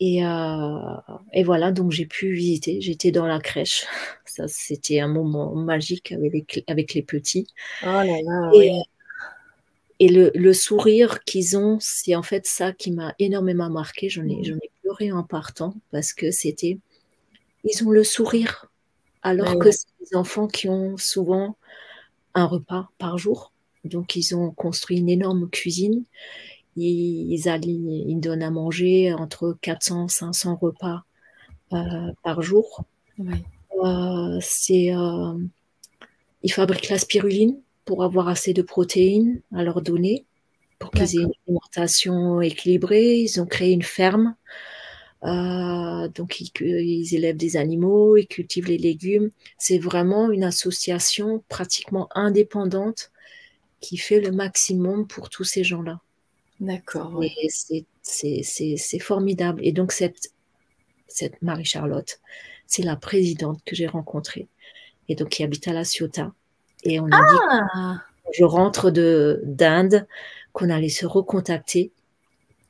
Et, 0.00 0.24
euh, 0.26 0.96
et 1.32 1.44
voilà 1.44 1.72
donc 1.72 1.92
j'ai 1.92 2.06
pu 2.06 2.34
visiter. 2.34 2.80
J'étais 2.80 3.10
dans 3.10 3.26
la 3.26 3.38
crèche. 3.38 3.86
Ça 4.26 4.48
c'était 4.48 5.00
un 5.00 5.08
moment 5.08 5.54
magique 5.54 6.12
avec 6.12 6.32
les, 6.54 6.64
avec 6.66 6.94
les 6.94 7.02
petits. 7.02 7.46
Oh 7.82 7.86
là 7.86 8.04
là, 8.04 8.50
et, 8.54 8.70
oui. 8.70 8.82
Et 10.00 10.08
le, 10.08 10.32
le 10.34 10.52
sourire 10.52 11.22
qu'ils 11.22 11.56
ont, 11.56 11.78
c'est 11.80 12.16
en 12.16 12.22
fait 12.22 12.46
ça 12.46 12.72
qui 12.72 12.90
m'a 12.90 13.14
énormément 13.20 13.70
marqué. 13.70 14.08
J'en 14.08 14.26
ai, 14.26 14.32
ai 14.32 14.70
pleuré 14.84 15.12
en 15.12 15.24
partant 15.24 15.74
parce 15.90 16.12
que 16.12 16.30
c'était. 16.30 16.78
Ils 17.64 17.86
ont 17.86 17.90
le 17.90 18.04
sourire, 18.04 18.70
alors 19.22 19.54
ouais. 19.54 19.58
que 19.58 19.70
c'est 19.70 19.86
des 20.00 20.16
enfants 20.16 20.46
qui 20.46 20.68
ont 20.68 20.98
souvent 20.98 21.56
un 22.34 22.44
repas 22.44 22.88
par 22.98 23.16
jour. 23.16 23.52
Donc, 23.84 24.16
ils 24.16 24.34
ont 24.36 24.50
construit 24.50 24.98
une 24.98 25.08
énorme 25.08 25.48
cuisine. 25.48 26.04
Ils, 26.76 27.32
ils, 27.32 27.48
allaient, 27.48 27.68
ils 27.68 28.18
donnent 28.20 28.42
à 28.42 28.50
manger 28.50 29.14
entre 29.14 29.56
400 29.60 30.08
500 30.08 30.56
repas 30.56 31.04
euh, 31.72 32.12
par 32.22 32.42
jour. 32.42 32.84
Ouais. 33.18 33.42
Euh, 33.82 34.38
c'est, 34.40 34.94
euh, 34.94 35.38
ils 36.42 36.52
fabriquent 36.52 36.90
la 36.90 36.98
spiruline 36.98 37.58
pour 37.84 38.02
avoir 38.02 38.28
assez 38.28 38.52
de 38.52 38.62
protéines 38.62 39.40
à 39.54 39.62
leur 39.62 39.82
donner, 39.82 40.24
pour 40.78 40.90
qu'ils 40.90 41.16
aient 41.16 41.22
une 41.22 41.32
alimentation 41.46 42.40
équilibrée. 42.40 43.18
Ils 43.18 43.40
ont 43.40 43.46
créé 43.46 43.72
une 43.72 43.82
ferme. 43.82 44.34
Euh, 45.24 46.08
donc, 46.08 46.40
ils, 46.40 46.50
ils, 46.60 47.14
élèvent 47.14 47.36
des 47.36 47.56
animaux, 47.56 48.16
ils 48.16 48.26
cultivent 48.26 48.66
les 48.66 48.78
légumes. 48.78 49.30
C'est 49.58 49.78
vraiment 49.78 50.30
une 50.30 50.44
association 50.44 51.42
pratiquement 51.48 52.08
indépendante 52.14 53.10
qui 53.80 53.96
fait 53.96 54.20
le 54.20 54.32
maximum 54.32 55.06
pour 55.06 55.30
tous 55.30 55.44
ces 55.44 55.64
gens-là. 55.64 56.00
D'accord. 56.60 57.22
Et 57.22 57.48
c'est 58.02 58.98
formidable. 58.98 59.60
Et 59.64 59.72
donc, 59.72 59.92
cette, 59.92 60.32
cette 61.08 61.40
Marie-Charlotte, 61.42 62.20
c'est 62.66 62.82
la 62.82 62.96
présidente 62.96 63.60
que 63.64 63.74
j'ai 63.74 63.86
rencontrée. 63.86 64.48
Et 65.08 65.14
donc, 65.14 65.30
qui 65.30 65.42
habite 65.42 65.68
à 65.68 65.72
La 65.72 65.84
Ciotat. 65.84 66.32
Et 66.84 67.00
on 67.00 67.06
a 67.10 67.20
ah 67.20 67.94
dit, 67.94 68.38
je 68.38 68.44
rentre 68.44 68.90
d'Inde, 68.90 70.06
qu'on 70.52 70.70
allait 70.70 70.88
se 70.88 71.06
recontacter. 71.06 71.92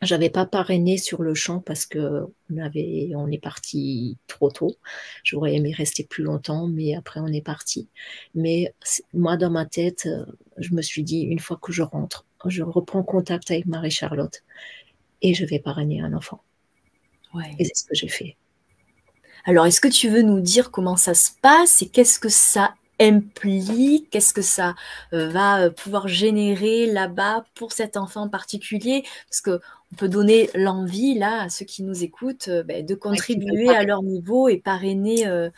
J'avais 0.04 0.30
pas 0.30 0.46
parrainé 0.46 0.96
sur 0.98 1.22
le 1.22 1.34
champ 1.34 1.60
parce 1.60 1.86
que 1.86 2.24
on, 2.52 2.58
avait, 2.58 3.10
on 3.14 3.30
est 3.30 3.42
parti 3.42 4.16
trop 4.26 4.50
tôt. 4.50 4.76
J'aurais 5.22 5.54
aimé 5.54 5.72
rester 5.72 6.04
plus 6.04 6.24
longtemps, 6.24 6.68
mais 6.68 6.94
après 6.94 7.20
on 7.20 7.28
est 7.28 7.44
parti. 7.44 7.88
Mais 8.34 8.74
moi, 9.12 9.36
dans 9.36 9.50
ma 9.50 9.66
tête, 9.66 10.08
je 10.58 10.74
me 10.74 10.82
suis 10.82 11.02
dit, 11.02 11.22
une 11.22 11.38
fois 11.40 11.58
que 11.60 11.72
je 11.72 11.82
rentre, 11.82 12.24
je 12.46 12.62
reprends 12.62 13.02
contact 13.02 13.50
avec 13.50 13.66
Marie-Charlotte 13.66 14.42
et 15.22 15.34
je 15.34 15.44
vais 15.44 15.58
parrainer 15.58 16.00
un 16.00 16.12
enfant. 16.12 16.42
Ouais. 17.34 17.54
Et 17.58 17.64
c'est 17.64 17.74
ce 17.74 17.84
que 17.84 17.94
j'ai 17.94 18.08
fait. 18.08 18.36
Alors, 19.44 19.66
est-ce 19.66 19.80
que 19.80 19.88
tu 19.88 20.08
veux 20.08 20.22
nous 20.22 20.40
dire 20.40 20.70
comment 20.70 20.96
ça 20.96 21.14
se 21.14 21.30
passe 21.42 21.82
et 21.82 21.88
qu'est-ce 21.88 22.18
que 22.18 22.28
ça 22.28 22.74
implique, 23.00 24.08
qu'est-ce 24.10 24.32
que 24.32 24.42
ça 24.42 24.74
euh, 25.12 25.28
va 25.28 25.62
euh, 25.64 25.70
pouvoir 25.70 26.06
générer 26.06 26.86
là-bas 26.86 27.44
pour 27.54 27.72
cet 27.72 27.96
enfant 27.96 28.22
en 28.22 28.28
particulier? 28.28 29.04
Parce 29.28 29.40
que 29.40 29.60
on 29.92 29.96
peut 29.96 30.08
donner 30.08 30.50
l'envie 30.54 31.14
là 31.14 31.42
à 31.42 31.48
ceux 31.48 31.64
qui 31.64 31.82
nous 31.82 32.02
écoutent 32.02 32.48
euh, 32.48 32.62
ben, 32.62 32.84
de 32.84 32.94
contribuer 32.94 33.68
à 33.68 33.84
leur 33.84 34.02
niveau 34.02 34.48
et 34.48 34.56
parrainer 34.56 35.26
un 35.26 35.50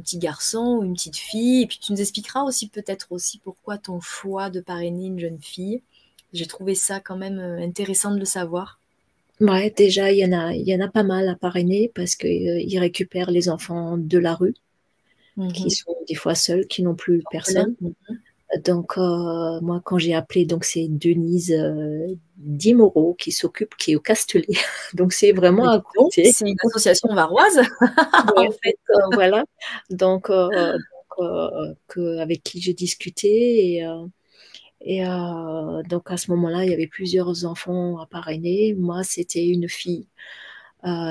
petit 0.00 0.18
garçon 0.18 0.78
ou 0.78 0.84
une 0.84 0.94
petite 0.94 1.16
fille. 1.16 1.62
Et 1.62 1.66
puis 1.66 1.78
tu 1.78 1.92
nous 1.92 2.00
expliqueras 2.00 2.42
aussi 2.42 2.68
peut-être 2.68 3.08
aussi 3.10 3.38
pourquoi 3.38 3.78
ton 3.78 4.00
choix 4.00 4.50
de 4.50 4.60
parrainer 4.60 5.06
une 5.06 5.18
jeune 5.18 5.40
fille. 5.40 5.82
J'ai 6.32 6.46
trouvé 6.46 6.74
ça 6.74 7.00
quand 7.00 7.16
même 7.16 7.38
intéressant 7.38 8.12
de 8.12 8.18
le 8.18 8.24
savoir. 8.24 8.78
Ouais, 9.40 9.70
déjà, 9.76 10.12
il 10.12 10.18
y, 10.18 10.24
en 10.24 10.32
a, 10.32 10.54
il 10.54 10.66
y 10.68 10.74
en 10.74 10.80
a 10.80 10.88
pas 10.88 11.02
mal 11.02 11.28
à 11.28 11.34
parrainer 11.34 11.90
parce 11.94 12.16
qu'ils 12.16 12.78
récupèrent 12.78 13.30
les 13.30 13.48
enfants 13.48 13.96
de 13.98 14.18
la 14.18 14.34
rue 14.34 14.54
qui 15.34 15.64
mhm. 15.64 15.70
sont 15.70 15.96
des 16.08 16.14
fois 16.14 16.34
seuls, 16.34 16.66
qui 16.66 16.82
n'ont 16.82 16.94
plus 16.94 17.22
personne. 17.30 17.74
Mhm. 17.80 17.94
Donc, 18.64 18.98
euh, 18.98 19.60
moi, 19.62 19.80
quand 19.82 19.98
j'ai 19.98 20.14
appelé, 20.14 20.44
donc 20.44 20.64
c'est 20.64 20.86
Denise 20.88 21.52
euh, 21.52 22.06
Dimoro 22.36 23.14
qui 23.14 23.32
s'occupe, 23.32 23.74
qui 23.76 23.92
est 23.92 23.96
au 23.96 24.00
Castellet. 24.00 24.46
donc, 24.94 25.12
c'est 25.12 25.32
vraiment 25.32 25.68
à 25.68 25.80
côté. 25.80 26.30
C'est 26.32 26.48
une 26.48 26.56
association 26.66 27.14
varoise. 27.14 27.60
en 28.36 28.50
fait, 28.62 28.78
euh, 28.90 28.94
voilà. 29.14 29.44
Donc, 29.90 30.30
donc 30.30 30.30
que, 31.88 32.18
avec 32.18 32.42
qui 32.42 32.60
j'ai 32.60 32.74
discuté 32.74 33.78
et, 33.78 33.86
et 34.80 35.04
donc 35.88 36.10
à 36.10 36.16
ce 36.16 36.30
moment-là, 36.32 36.64
il 36.64 36.70
y 36.70 36.74
avait 36.74 36.86
plusieurs 36.86 37.44
enfants 37.44 37.98
à 37.98 38.06
parrainer. 38.06 38.74
Moi, 38.74 39.02
c'était 39.04 39.46
une 39.46 39.68
fille. 39.68 40.08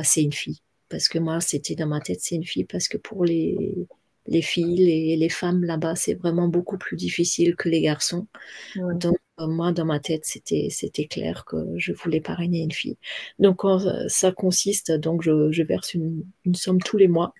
c'est 0.03 0.23
une 0.23 0.33
fille 0.33 0.61
parce 0.89 1.07
que 1.07 1.19
moi, 1.19 1.39
c'était 1.39 1.75
dans 1.75 1.87
ma 1.87 2.01
tête, 2.01 2.19
c'est 2.21 2.35
une 2.35 2.45
fille 2.45 2.65
parce 2.65 2.87
que 2.87 2.97
pour 2.97 3.25
les 3.25 3.87
les 4.31 4.41
filles 4.41 4.89
et 4.89 5.17
les 5.17 5.29
femmes 5.29 5.63
là-bas, 5.63 5.95
c'est 5.95 6.13
vraiment 6.13 6.47
beaucoup 6.47 6.77
plus 6.77 6.95
difficile 6.95 7.55
que 7.55 7.69
les 7.69 7.81
garçons. 7.81 8.27
Donc, 8.75 9.17
euh, 9.39 9.47
moi, 9.47 9.71
dans 9.73 9.85
ma 9.85 9.99
tête, 9.99 10.25
c'était, 10.25 10.67
c'était 10.69 11.05
clair 11.05 11.43
que 11.45 11.57
je 11.77 11.91
voulais 11.91 12.21
parrainer 12.21 12.61
une 12.61 12.71
fille. 12.71 12.97
Donc, 13.39 13.65
euh, 13.65 14.05
ça 14.07 14.31
consiste, 14.31 14.91
donc, 14.91 15.21
je, 15.21 15.63
verse 15.63 15.93
une, 15.93 16.23
somme 16.53 16.81
tous 16.81 16.97
les 16.97 17.09
mois 17.09 17.33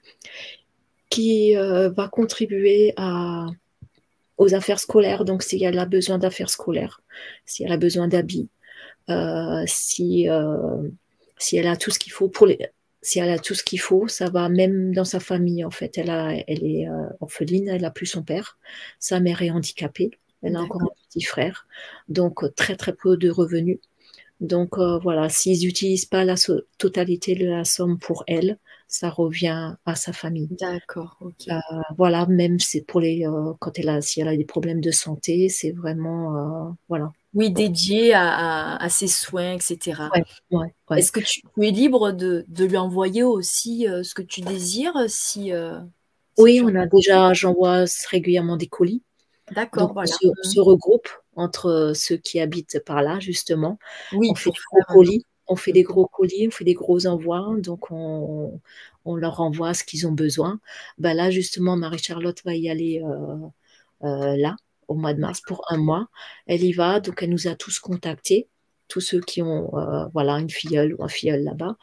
qui 1.09 1.57
euh, 1.57 1.89
va 1.89 2.07
contribuer 2.09 2.93
à, 2.97 3.47
aux 4.37 4.53
affaires 4.53 4.79
scolaires. 4.79 5.23
Donc, 5.25 5.43
s'il 5.43 5.59
y 5.59 5.65
a 5.65 5.85
besoin 5.85 6.17
d'affaires 6.17 6.49
scolaires, 6.49 7.01
si 7.45 7.63
elle 7.63 7.71
a 7.71 7.77
besoin 7.77 8.07
d'habits, 8.09 8.49
si, 9.65 10.27
si 11.37 11.57
elle 11.57 11.67
a 11.67 11.75
tout 11.77 11.91
ce 11.91 11.99
qu'il 11.99 12.11
faut 12.13 12.29
pour 12.29 12.47
les 12.47 12.57
si 13.02 13.20
elle 13.20 13.30
a 13.30 13.39
tout 13.39 13.56
ce 13.56 13.64
qu'il 13.64 13.80
faut, 13.80 14.08
ça 14.08 14.30
va 14.30 14.49
même 14.49 14.93
dans 14.93 15.06
sa 15.06 15.20
famille 15.20 15.66
en 15.66 15.72
fait. 15.72 15.97
Elle, 15.97 16.10
a, 16.10 16.34
elle 16.47 16.64
est 16.64 16.88
euh, 16.88 17.08
orpheline, 17.20 17.68
elle 17.68 17.86
a 17.86 17.91
plus 17.91 18.06
son 18.06 18.24
père, 18.24 18.58
sa 18.99 19.20
mère 19.20 19.41
est 19.41 19.49
handicapée, 19.49 20.12
elle 20.43 20.56
a 20.56 20.62
encore 20.62 20.84
un 20.84 20.89
petit 21.10 21.22
frère, 21.22 21.68
donc 22.10 22.43
euh, 22.43 22.49
très 22.49 22.76
très 22.76 22.93
peu 22.93 23.18
de 23.18 23.30
revenus. 23.30 23.80
Donc 24.39 24.78
euh, 24.78 24.97
voilà, 24.99 25.30
s'ils 25.30 25.66
n'utilisent 25.66 26.06
pas 26.06 26.24
la 26.26 26.36
totalité 26.78 27.36
de 27.36 27.47
la 27.47 27.64
somme 27.64 27.99
pour 27.99 28.24
elle, 28.28 28.58
ça 28.88 29.10
revient 29.10 29.76
à 29.86 29.95
sa 29.95 30.14
famille. 30.14 30.49
D'accord. 30.60 31.18
ok. 31.22 31.47
voilà, 31.97 32.26
même 32.26 32.60
c'est 32.60 32.82
pour 32.82 32.99
les 33.02 33.26
quand 33.60 33.78
elle 33.80 33.89
a 33.89 34.02
si 34.02 34.22
elle 34.22 34.28
a 34.28 34.36
des 34.36 34.45
problèmes 34.45 34.82
de 34.82 34.91
santé, 34.91 35.49
c'est 35.49 35.72
vraiment 35.72 36.76
voilà. 36.89 37.12
Oui, 37.34 37.49
dédié 37.49 38.13
à, 38.13 38.88
ses 38.89 39.07
soins, 39.07 39.53
etc. 39.53 40.03
Est-ce 40.95 41.11
que 41.11 41.21
tu, 41.21 41.41
es 41.61 41.71
libre 41.71 42.11
de, 42.11 42.45
lui 42.57 42.77
envoyer 42.77 43.23
aussi 43.23 43.88
euh, 43.88 44.03
ce 44.03 44.13
que 44.13 44.21
tu 44.21 44.41
désires 44.41 45.05
si, 45.07 45.53
euh, 45.53 45.79
Oui, 46.38 46.61
on 46.63 46.75
a 46.75 46.86
déjà, 46.88 47.34
j'envoie 47.34 47.86
régulièrement 48.09 48.57
des 48.57 48.67
colis. 48.67 49.01
D'accord, 49.51 49.93
voilà. 49.93 50.11
On 50.23 50.49
se, 50.49 50.59
regroupe 50.59 51.07
entre 51.36 51.93
ceux 51.95 52.17
qui 52.17 52.39
habitent 52.39 52.79
par 52.86 53.01
là, 53.01 53.19
justement. 53.19 53.79
Oui, 54.13 54.29
on 54.32 54.36
fait 54.36 54.49
des 54.49 54.59
gros 54.71 54.93
colis. 54.93 55.25
On 55.47 55.55
fait 55.55 55.73
des 55.73 55.84
gros 55.84 56.07
colis, 56.07 56.47
on 56.47 56.51
fait 56.51 56.63
des 56.63 56.73
gros 56.73 57.07
envois, 57.07 57.45
donc 57.57 57.91
on, 57.91 58.61
leur 59.05 59.41
envoie 59.41 59.73
ce 59.73 59.84
qu'ils 59.84 60.07
ont 60.07 60.13
besoin. 60.13 60.61
Ben 60.97 61.13
là, 61.13 61.29
justement, 61.29 61.75
Marie-Charlotte 61.75 62.41
va 62.45 62.55
y 62.55 62.69
aller 62.69 63.01
euh, 64.03 64.36
là, 64.38 64.55
au 64.91 64.95
mois 64.95 65.13
de 65.13 65.19
mars 65.19 65.41
pour 65.41 65.63
un 65.69 65.77
mois. 65.77 66.07
Elle 66.47 66.63
y 66.63 66.73
va, 66.73 66.99
donc 66.99 67.23
elle 67.23 67.29
nous 67.29 67.47
a 67.47 67.55
tous 67.55 67.79
contactés, 67.79 68.49
tous 68.87 68.99
ceux 68.99 69.21
qui 69.21 69.41
ont 69.41 69.75
euh, 69.77 70.05
voilà 70.13 70.33
une 70.33 70.49
filleule 70.49 70.93
ou 70.95 71.03
un 71.03 71.07
filleul 71.07 71.43
là-bas, 71.43 71.77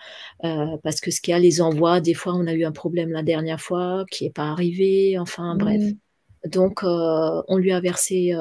euh, 0.45 0.77
parce 0.83 1.01
que 1.01 1.11
ce 1.11 1.21
qu'il 1.21 1.33
y 1.33 1.35
a 1.35 1.39
les 1.39 1.61
envois, 1.63 2.01
des 2.01 2.15
fois 2.15 2.35
on 2.35 2.47
a 2.47 2.53
eu 2.53 2.65
un 2.65 2.73
problème 2.73 3.11
la 3.11 3.23
dernière 3.23 3.61
fois 3.61 4.05
qui 4.11 4.25
n'est 4.25 4.31
pas 4.31 4.49
arrivé, 4.49 5.19
enfin 5.19 5.55
mmh. 5.55 5.59
bref. 5.59 5.83
Donc 6.47 6.85
euh, 6.85 7.43
on 7.49 7.57
lui 7.57 7.73
a 7.73 7.81
versé, 7.81 8.33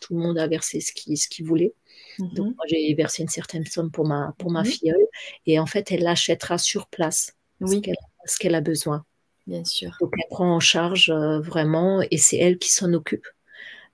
tout 0.00 0.14
le 0.14 0.20
monde 0.20 0.38
a 0.38 0.46
versé 0.46 0.80
ce 0.80 0.92
qu'il 0.92 1.18
ce 1.18 1.28
qu'il 1.28 1.44
voulait. 1.44 1.74
Mmh. 2.18 2.34
Donc 2.34 2.56
moi 2.56 2.64
j'ai 2.68 2.94
versé 2.94 3.22
une 3.22 3.28
certaine 3.28 3.66
somme 3.66 3.90
pour 3.90 4.06
ma 4.06 4.32
pour 4.38 4.50
ma 4.52 4.62
mmh. 4.62 4.66
filleule 4.66 5.06
et 5.46 5.58
en 5.58 5.66
fait 5.66 5.90
elle 5.90 6.04
l'achètera 6.04 6.56
sur 6.58 6.86
place 6.86 7.34
oui. 7.60 7.82
ce 8.26 8.38
qu'elle 8.38 8.54
a 8.54 8.60
besoin. 8.60 9.04
Bien 9.48 9.64
sûr. 9.64 9.96
Donc 10.00 10.14
elle 10.16 10.28
prend 10.30 10.54
en 10.54 10.60
charge 10.60 11.10
vraiment 11.10 12.00
et 12.10 12.16
c'est 12.16 12.38
elle 12.38 12.58
qui 12.58 12.70
s'en 12.70 12.92
occupe. 12.94 13.26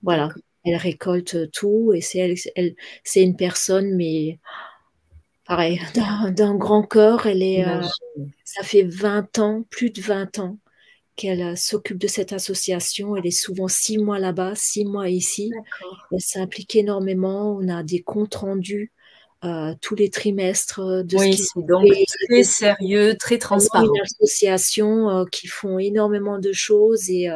Voilà, 0.03 0.29
elle 0.63 0.75
récolte 0.75 1.51
tout 1.51 1.93
et 1.93 2.01
c'est 2.01 2.19
elle, 2.19 2.35
elle 2.55 2.75
c'est 3.03 3.23
une 3.23 3.35
personne, 3.35 3.95
mais 3.95 4.39
pareil, 5.45 5.81
d'un 6.35 6.55
grand 6.55 6.83
cœur. 6.83 7.25
Elle 7.25 7.43
est, 7.43 7.67
euh, 7.67 7.81
ça 8.43 8.63
fait 8.63 8.83
20 8.83 9.39
ans, 9.39 9.65
plus 9.69 9.89
de 9.89 10.01
20 10.01 10.39
ans 10.39 10.57
qu'elle 11.15 11.41
euh, 11.41 11.55
s'occupe 11.55 11.97
de 11.97 12.07
cette 12.07 12.31
association. 12.31 13.17
Elle 13.17 13.27
est 13.27 13.31
souvent 13.31 13.67
six 13.67 13.97
mois 13.97 14.19
là-bas, 14.19 14.53
six 14.55 14.85
mois 14.85 15.09
ici. 15.09 15.51
Elle 16.11 16.21
s'implique 16.21 16.75
énormément. 16.75 17.57
On 17.59 17.67
a 17.67 17.83
des 17.83 18.01
comptes 18.01 18.35
rendus. 18.35 18.91
Euh, 19.43 19.73
tous 19.81 19.95
les 19.95 20.11
trimestres 20.11 21.03
de 21.03 21.17
oui, 21.17 21.35
c'est 21.35 21.65
donc 21.65 21.89
très 22.29 22.43
sérieux, 22.43 23.15
très 23.17 23.39
transparent. 23.39 23.85
Une 23.85 24.01
association 24.01 25.25
qui 25.31 25.47
font 25.47 25.79
énormément 25.79 26.37
de 26.37 26.51
choses 26.51 27.09
et 27.09 27.27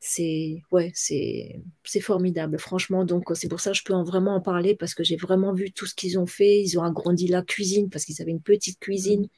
c'est 0.00 0.62
ouais, 0.70 0.92
c'est 0.94 1.60
c'est 1.84 2.00
formidable, 2.00 2.58
franchement. 2.58 3.04
Donc 3.04 3.24
c'est 3.34 3.48
pour 3.48 3.60
ça 3.60 3.70
que 3.72 3.76
je 3.78 3.84
peux 3.84 3.94
en 3.94 4.04
vraiment 4.04 4.34
en 4.36 4.40
parler 4.40 4.74
parce 4.76 4.94
que 4.94 5.04
j'ai 5.04 5.16
vraiment 5.16 5.52
vu 5.52 5.72
tout 5.72 5.86
ce 5.86 5.94
qu'ils 5.94 6.18
ont 6.18 6.26
fait. 6.26 6.60
Ils 6.60 6.78
ont 6.78 6.82
agrandi 6.82 7.28
la 7.28 7.42
cuisine 7.42 7.90
parce 7.90 8.04
qu'ils 8.04 8.20
avaient 8.22 8.30
une 8.30 8.42
petite 8.42 8.78
cuisine 8.78 9.22
mmh. 9.22 9.28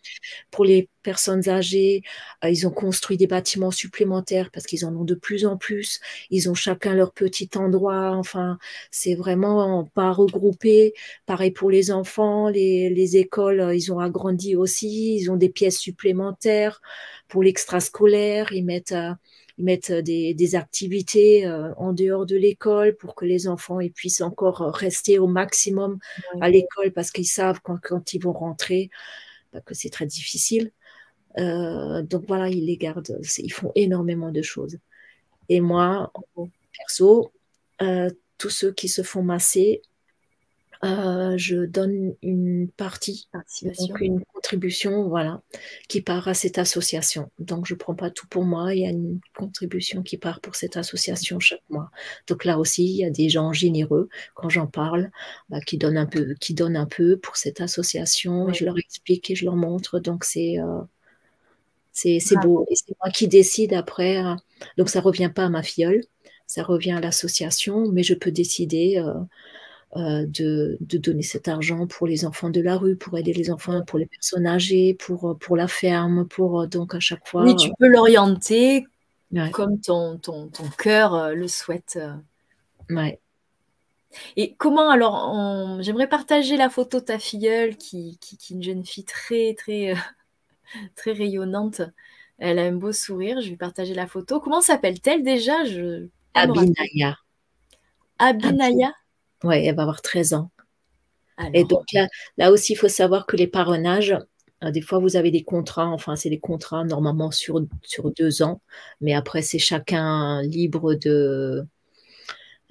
pour 0.50 0.64
les 0.64 0.88
personnes 1.02 1.48
âgées. 1.48 2.02
Euh, 2.44 2.50
ils 2.50 2.66
ont 2.66 2.70
construit 2.70 3.16
des 3.16 3.26
bâtiments 3.26 3.70
supplémentaires 3.70 4.50
parce 4.50 4.66
qu'ils 4.66 4.84
en 4.84 4.94
ont 4.94 5.04
de 5.04 5.14
plus 5.14 5.46
en 5.46 5.56
plus. 5.56 6.00
Ils 6.30 6.50
ont 6.50 6.54
chacun 6.54 6.94
leur 6.94 7.12
petit 7.12 7.48
endroit. 7.56 8.11
Enfin, 8.16 8.59
c'est 8.90 9.14
vraiment 9.14 9.84
pas 9.94 10.12
regroupé. 10.12 10.92
Pareil 11.26 11.50
pour 11.50 11.70
les 11.70 11.90
enfants, 11.90 12.48
les, 12.48 12.90
les 12.90 13.16
écoles, 13.16 13.61
euh, 13.61 13.74
ils 13.74 13.92
ont 13.92 14.00
agrandi 14.00 14.56
aussi. 14.56 15.16
Ils 15.16 15.30
ont 15.30 15.36
des 15.36 15.48
pièces 15.48 15.78
supplémentaires 15.78 16.80
pour 17.28 17.42
l'extrascolaire. 17.42 18.52
Ils 18.52 18.64
mettent 18.64 18.92
euh, 18.92 19.12
ils 19.59 19.64
mettent 19.64 19.90
euh, 19.90 20.02
des, 20.02 20.54
activités 20.54 21.46
euh, 21.46 21.74
en 21.76 21.92
dehors 21.92 22.26
de 22.26 22.36
l'école 22.36 22.96
pour 22.96 23.14
que 23.14 23.24
les 23.24 23.48
enfants 23.48 23.80
ils 23.80 23.92
puissent 23.92 24.20
encore 24.20 24.59
rester 24.72 25.18
au 25.18 25.26
maximum 25.26 25.98
à 26.40 26.48
l'école 26.48 26.92
parce 26.92 27.11
qu'ils 27.11 27.26
savent 27.26 27.61
quand, 27.62 27.78
quand, 27.82 28.14
ils 28.14 28.22
vont 28.22 28.32
rentrer 28.32 28.90
bah, 29.52 29.61
que 29.61 29.74
c'est 29.74 29.90
très 29.90 30.06
difficile. 30.06 30.72
Euh, 31.38 32.02
donc 32.02 32.24
voilà, 32.26 32.48
ils 32.48 32.66
les 32.66 32.76
gardent. 32.76 33.18
Ils 33.38 33.52
font 33.52 33.72
énormément 33.74 34.32
de 34.32 34.42
choses. 34.42 34.78
Et 35.48 35.61
moi, 35.61 36.12
perso, 36.76 37.32
tous 38.38 38.50
ceux 38.50 38.72
qui 38.72 38.88
se 38.88 39.02
font 39.02 39.22
masser, 39.22 39.82
euh, 40.85 41.37
je 41.37 41.64
donne 41.64 42.14
une 42.22 42.68
partie, 42.68 43.29
donc 43.33 44.01
une 44.01 44.24
contribution, 44.33 45.09
voilà, 45.09 45.43
qui 45.89 46.03
part 46.03 46.29
à 46.29 46.35
cette 46.35 46.59
association. 46.59 47.31
Donc 47.39 47.66
je 47.66 47.74
prends 47.74 47.95
pas 47.95 48.11
tout 48.11 48.26
pour 48.29 48.45
moi, 48.45 48.74
il 48.74 48.83
y 48.83 48.87
a 48.87 48.91
une 48.91 49.20
contribution 49.37 50.03
qui 50.03 50.18
part 50.18 50.41
pour 50.41 50.55
cette 50.55 50.76
association 50.76 51.41
chaque 51.41 51.68
mois. 51.68 51.91
Donc 52.29 52.45
là 52.45 52.59
aussi, 52.59 52.85
il 52.85 52.97
y 52.97 53.05
a 53.05 53.11
des 53.11 53.29
gens 53.29 53.53
généreux 53.53 54.09
quand 54.35 54.49
j'en 54.49 54.66
parle, 54.66 55.11
bah, 55.49 55.61
qui 55.61 55.79
donnent 55.79 55.99
un 55.99 56.07
peu, 56.07 56.35
qui 56.41 56.55
donnent 56.55 56.76
un 56.76 56.87
peu 56.87 57.18
pour 57.18 57.37
cette 57.37 57.61
association. 57.61 58.49
Et 58.49 58.55
je 58.55 58.64
leur 58.64 58.79
explique 58.79 59.31
et 59.31 59.35
je 59.35 59.45
leur 59.45 59.57
montre. 59.57 59.99
Donc 59.99 60.24
c'est 60.24 60.61
euh, 60.61 60.81
c'est 61.93 62.20
beau. 62.41 62.66
Et 62.70 62.76
c'est 62.76 62.95
moi 63.03 63.11
qui 63.11 63.26
décide 63.26 63.72
après. 63.72 64.24
Euh, 64.24 64.35
donc 64.76 64.89
ça 64.89 65.01
revient 65.01 65.31
pas 65.35 65.47
à 65.47 65.49
ma 65.49 65.62
filleule, 65.62 66.05
ça 66.47 66.62
revient 66.62 66.93
à 66.93 67.01
l'association, 67.01 67.91
mais 67.91 68.03
je 68.03 68.14
peux 68.14 68.31
décider. 68.31 68.99
Euh, 68.99 69.14
euh, 69.97 70.26
de, 70.26 70.76
donner 70.80 71.22
cet 71.22 71.49
argent 71.49 71.86
pour 71.86 72.07
les 72.07 72.26
enfants 72.26 72.51
de 72.51 72.61
la 72.61 72.76
rue, 72.76 72.95
pour 72.95 73.16
aider 73.16 73.32
les 73.32 73.51
enfants, 73.51 73.82
pour 73.86 73.99
les 73.99 74.05
personnes 74.05 74.47
âgées, 74.47 74.93
pour, 74.93 75.39
pour 75.39 75.57
la 75.57 75.66
ferme, 75.66 76.28
pour 76.28 76.61
euh, 76.61 76.66
donc 76.66 76.95
à 76.95 77.01
chaque 77.01 77.26
fois. 77.26 77.43
Oui, 77.43 77.57
tu 77.57 77.70
peux 77.78 77.89
l'orienter 77.89 78.86
comme 79.51 79.80
ton, 79.80 80.18
ton, 80.18 80.49
ton 80.49 80.68
cœur 80.76 81.14
euh, 81.14 81.32
le 81.32 81.49
souhaite. 81.49 81.99
Ouais. 82.91 83.18
Et 84.36 84.55
comment 84.57 84.91
alors, 84.91 85.80
j'aimerais 85.80 86.09
partager 86.09 86.59
la 86.59 86.68
photo 86.68 87.01
de 87.01 87.05
ta 87.07 87.18
filleule 87.18 87.76
qui, 87.78 88.18
qui, 88.20 88.36
qui, 88.36 88.53
est 88.53 88.57
une 88.57 88.62
jeune 88.62 88.84
fille 88.84 89.05
très, 89.05 89.55
très, 89.55 89.95
très 90.97 91.12
rayonnante. 91.12 91.80
Elle 92.36 92.59
a 92.59 92.64
un 92.64 92.72
beau 92.72 92.93
sourire, 92.93 93.41
je 93.41 93.49
vais 93.49 93.57
partager 93.57 93.95
la 93.95 94.07
photo. 94.07 94.39
Comment 94.39 94.61
s'appelle-t-elle 94.61 95.22
déjà? 95.22 95.64
Je... 95.64 96.09
Abinaya. 96.34 97.16
Abinaya? 98.18 98.93
Oui, 99.45 99.57
elle 99.57 99.74
va 99.74 99.82
avoir 99.82 100.03
13 100.03 100.34
ans. 100.34 100.51
Et 101.55 101.64
donc 101.64 101.84
là, 101.93 102.09
là 102.36 102.51
aussi, 102.51 102.72
il 102.72 102.76
faut 102.76 102.89
savoir 102.89 103.26
que 103.26 103.36
les 103.36 103.47
parrainages, 103.47 104.16
euh, 104.64 104.70
des 104.72 104.80
fois, 104.80 104.99
vous 104.99 105.16
avez 105.16 105.30
des 105.30 105.45
contrats, 105.45 105.86
enfin, 105.86 106.16
c'est 106.16 106.30
des 106.30 106.41
contrats 106.41 106.84
normalement 106.84 107.30
sur, 107.30 107.64
sur 107.84 108.11
deux 108.12 108.43
ans, 108.43 108.61
mais 109.01 109.14
après, 109.14 109.43
c'est 109.43 109.61
chacun 109.61 110.43
libre 110.43 110.95
de, 110.95 111.64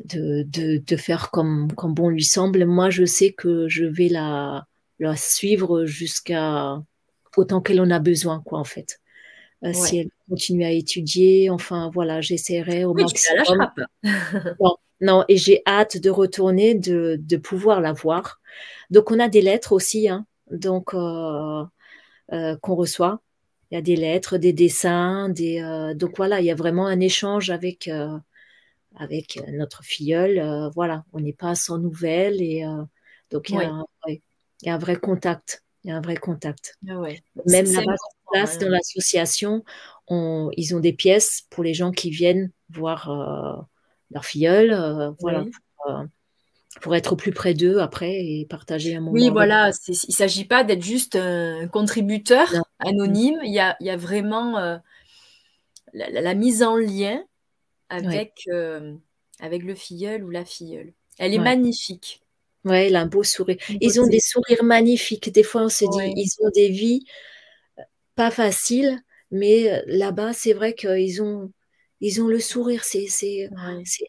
de, 0.03 0.43
de, 0.43 0.97
faire 0.97 1.31
comme, 1.31 1.71
comme 1.73 1.93
bon 1.93 2.09
lui 2.09 2.25
semble. 2.25 2.65
Moi, 2.65 2.89
je 2.89 3.05
sais 3.05 3.31
que 3.31 3.69
je 3.69 3.85
vais 3.85 4.09
la, 4.09 4.67
la 4.99 5.15
suivre 5.15 5.85
jusqu'à 5.85 6.81
autant 7.37 7.61
qu'elle 7.61 7.79
en 7.79 7.91
a 7.91 7.99
besoin, 7.99 8.41
quoi, 8.45 8.59
en 8.59 8.65
fait. 8.65 8.99
Euh, 9.63 9.73
si 9.73 9.97
elle 9.97 10.09
continue 10.29 10.65
à 10.65 10.71
étudier, 10.71 11.49
enfin, 11.49 11.89
voilà, 11.93 12.21
j'essaierai 12.21 12.85
au 12.85 12.93
maximum. 12.93 13.71
Non, 14.59 14.75
et 15.01 15.37
j'ai 15.37 15.61
hâte 15.67 15.97
de 15.97 16.09
retourner, 16.09 16.73
de, 16.73 17.17
de, 17.19 17.37
pouvoir 17.37 17.81
la 17.81 17.93
voir. 17.93 18.39
Donc, 18.89 19.11
on 19.11 19.19
a 19.19 19.29
des 19.29 19.41
lettres 19.41 19.73
aussi, 19.73 20.09
hein, 20.09 20.25
donc 20.51 20.93
euh, 20.93 21.63
euh, 22.33 22.57
qu'on 22.57 22.75
reçoit. 22.75 23.21
Il 23.69 23.75
y 23.75 23.77
a 23.77 23.81
des 23.81 23.95
lettres, 23.95 24.37
des 24.37 24.53
dessins, 24.53 25.29
des. 25.29 25.61
Euh, 25.61 25.93
donc 25.93 26.15
voilà, 26.17 26.39
il 26.39 26.45
y 26.45 26.51
a 26.51 26.55
vraiment 26.55 26.87
un 26.87 26.99
échange 26.99 27.49
avec 27.49 27.89
avec 28.95 29.39
notre 29.51 29.83
filleule. 29.83 30.69
voilà, 30.73 31.03
on 31.13 31.19
n'est 31.19 31.33
pas 31.33 31.53
sans 31.53 31.77
nouvelles 31.77 32.41
et 32.41 32.63
donc 33.29 33.49
il 33.49 33.55
y, 33.55 33.61
a 33.61 33.69
un, 33.69 33.85
il 34.07 34.21
y, 34.63 34.69
a 34.69 34.75
un 34.75 34.77
vrai 34.77 34.95
contact. 34.95 35.63
Il 35.83 35.89
y 35.89 35.91
a 35.91 35.97
un 35.97 36.01
vrai 36.01 36.15
contact. 36.15 36.77
Ah 36.89 36.97
ouais. 36.99 37.21
Même 37.45 37.65
là-bas, 37.65 38.57
dans 38.59 38.69
l'association, 38.69 39.63
ils 40.09 40.73
ont 40.73 40.79
des 40.79 40.93
pièces 40.93 41.43
pour 41.49 41.63
les 41.63 41.73
gens 41.73 41.91
qui 41.91 42.09
viennent 42.09 42.51
voir 42.69 43.67
leur 44.11 44.25
filleule, 44.25 44.71
euh, 44.71 45.11
voilà, 45.19 45.45
euh, 45.87 46.03
pour, 46.81 46.95
être 46.95 47.13
au 47.13 47.15
plus 47.15 47.31
près 47.31 47.53
d'eux 47.53 47.79
après 47.79 48.13
et 48.13 48.45
partager 48.49 48.95
un 48.95 49.01
moment. 49.01 49.11
Oui, 49.11 49.29
voilà, 49.29 49.71
il 49.87 49.91
ne 49.91 50.13
s'agit 50.13 50.45
pas 50.45 50.63
d'être 50.63 50.83
juste 50.83 51.15
un 51.15 51.67
contributeur 51.67 52.47
anonyme, 52.79 53.39
il 53.43 53.53
y 53.53 53.59
a, 53.59 53.75
y 53.79 53.89
a, 53.89 53.97
vraiment 53.97 54.57
euh, 54.57 54.77
la, 55.93 56.33
mise 56.33 56.63
en 56.63 56.75
lien 56.75 57.23
avec, 57.89 58.47
avec 59.39 59.63
le 59.63 59.75
filleul 59.75 60.23
ou 60.23 60.29
la 60.29 60.45
filleule. 60.45 60.93
Elle 61.19 61.33
est 61.33 61.39
magnifique. 61.39 62.21
Ouais, 62.63 62.87
elle 62.87 62.95
a 62.95 63.01
un 63.01 63.07
beau 63.07 63.23
sourire. 63.23 63.57
Ils 63.81 63.99
ont 64.01 64.07
des 64.07 64.19
sourires 64.19 64.63
magnifiques. 64.63 65.31
Des 65.31 65.43
fois, 65.43 65.63
on 65.63 65.69
se 65.69 65.85
dit, 65.85 66.13
ils 66.15 66.45
ont 66.45 66.49
des 66.53 66.69
vies 66.69 67.05
pas 68.15 68.29
faciles, 68.29 68.99
mais 69.31 69.83
là-bas, 69.87 70.33
c'est 70.33 70.53
vrai 70.53 70.73
qu'ils 70.73 71.21
ont, 71.21 71.51
ils 72.01 72.21
ont 72.21 72.27
le 72.27 72.39
sourire, 72.39 72.83
c'est 72.83 73.07
c'est 73.07 73.49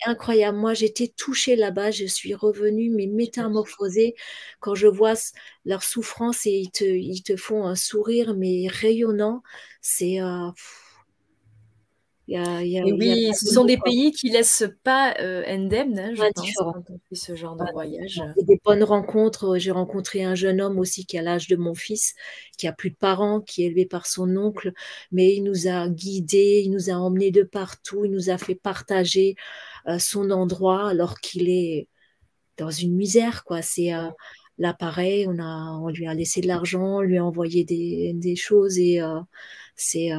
incroyable. 0.07 0.59
Moi, 0.59 0.75
j'étais 0.75 1.09
touchée 1.09 1.57
là-bas, 1.57 1.91
je 1.91 2.05
suis 2.07 2.35
revenue, 2.35 2.91
mais 2.91 3.07
métamorphosée 3.07 4.15
quand 4.61 4.75
je 4.75 4.87
vois 4.89 5.15
leur 5.65 5.83
souffrance 5.83 6.47
et 6.47 6.51
ils 6.51 6.71
te, 6.71 6.85
ils 6.85 7.23
te 7.23 7.37
font 7.37 7.67
un 7.67 7.77
sourire, 7.77 8.35
mais 8.37 8.69
rayonnant. 8.69 9.43
C'est. 9.81 10.21
Euh, 10.21 10.51
oui, 12.29 13.31
ce 13.35 13.47
sont 13.47 13.65
des 13.65 13.79
pays 13.79 14.13
qui 14.13 14.29
laissent 14.29 14.69
pas 14.85 15.15
euh, 15.19 15.43
indemnes, 15.47 15.99
hein, 15.99 16.13
je 16.15 16.23
pense, 16.35 16.53
quand 16.57 16.91
on 16.91 16.99
fait 17.09 17.15
ce 17.15 17.35
genre 17.35 17.57
de 17.57 17.65
voyage. 17.73 18.23
Des 18.43 18.61
bonnes 18.65 18.85
rencontres. 18.85 19.57
J'ai 19.59 19.71
rencontré 19.71 20.25
un 20.25 20.35
jeune 20.35 20.61
homme 20.61 20.79
aussi 20.79 21.07
qui 21.07 21.17
a 21.17 21.23
l'âge 21.23 21.49
de 21.49 21.57
mon 21.57 21.75
fils, 21.75 22.15
qui 22.59 22.69
a 22.69 22.73
plus 22.73 22.91
de 22.91 22.97
parents, 22.97 23.41
qui 23.41 23.63
est 23.63 23.67
élevé 23.67 23.87
par 23.87 24.07
son 24.07 24.37
oncle, 24.37 24.73
mais 25.11 25.35
il 25.35 25.43
nous 25.43 25.69
a 25.69 25.89
guidés, 25.89 26.63
il 26.65 26.71
nous 26.71 26.91
a 26.91 26.95
emmenés 26.95 27.31
de 27.31 27.43
partout, 27.43 28.05
il 28.05 28.11
nous 28.11 28.29
a 28.29 28.37
fait 28.37 28.55
partager 28.55 29.35
euh, 29.87 29.99
son 29.99 30.31
endroit 30.31 30.89
alors 30.89 31.21
qu'il 31.21 31.49
est 31.49 31.89
dans 32.59 32.71
une 32.71 32.95
misère, 32.95 33.45
quoi. 33.45 33.63
C'est 33.63 33.95
euh, 33.95 34.09
là 34.59 34.75
pareil, 34.75 35.27
on 35.29 35.39
a, 35.39 35.79
on 35.81 35.89
lui 35.89 36.07
a 36.07 36.13
laissé 36.13 36.43
de 36.43 36.47
l'argent, 36.47 36.99
on 36.99 37.01
lui 37.01 37.17
a 37.17 37.25
envoyé 37.25 37.65
des, 37.65 38.13
des 38.15 38.37
choses 38.37 38.79
et 38.79 39.01
euh, 39.01 39.21
c'est 39.77 40.11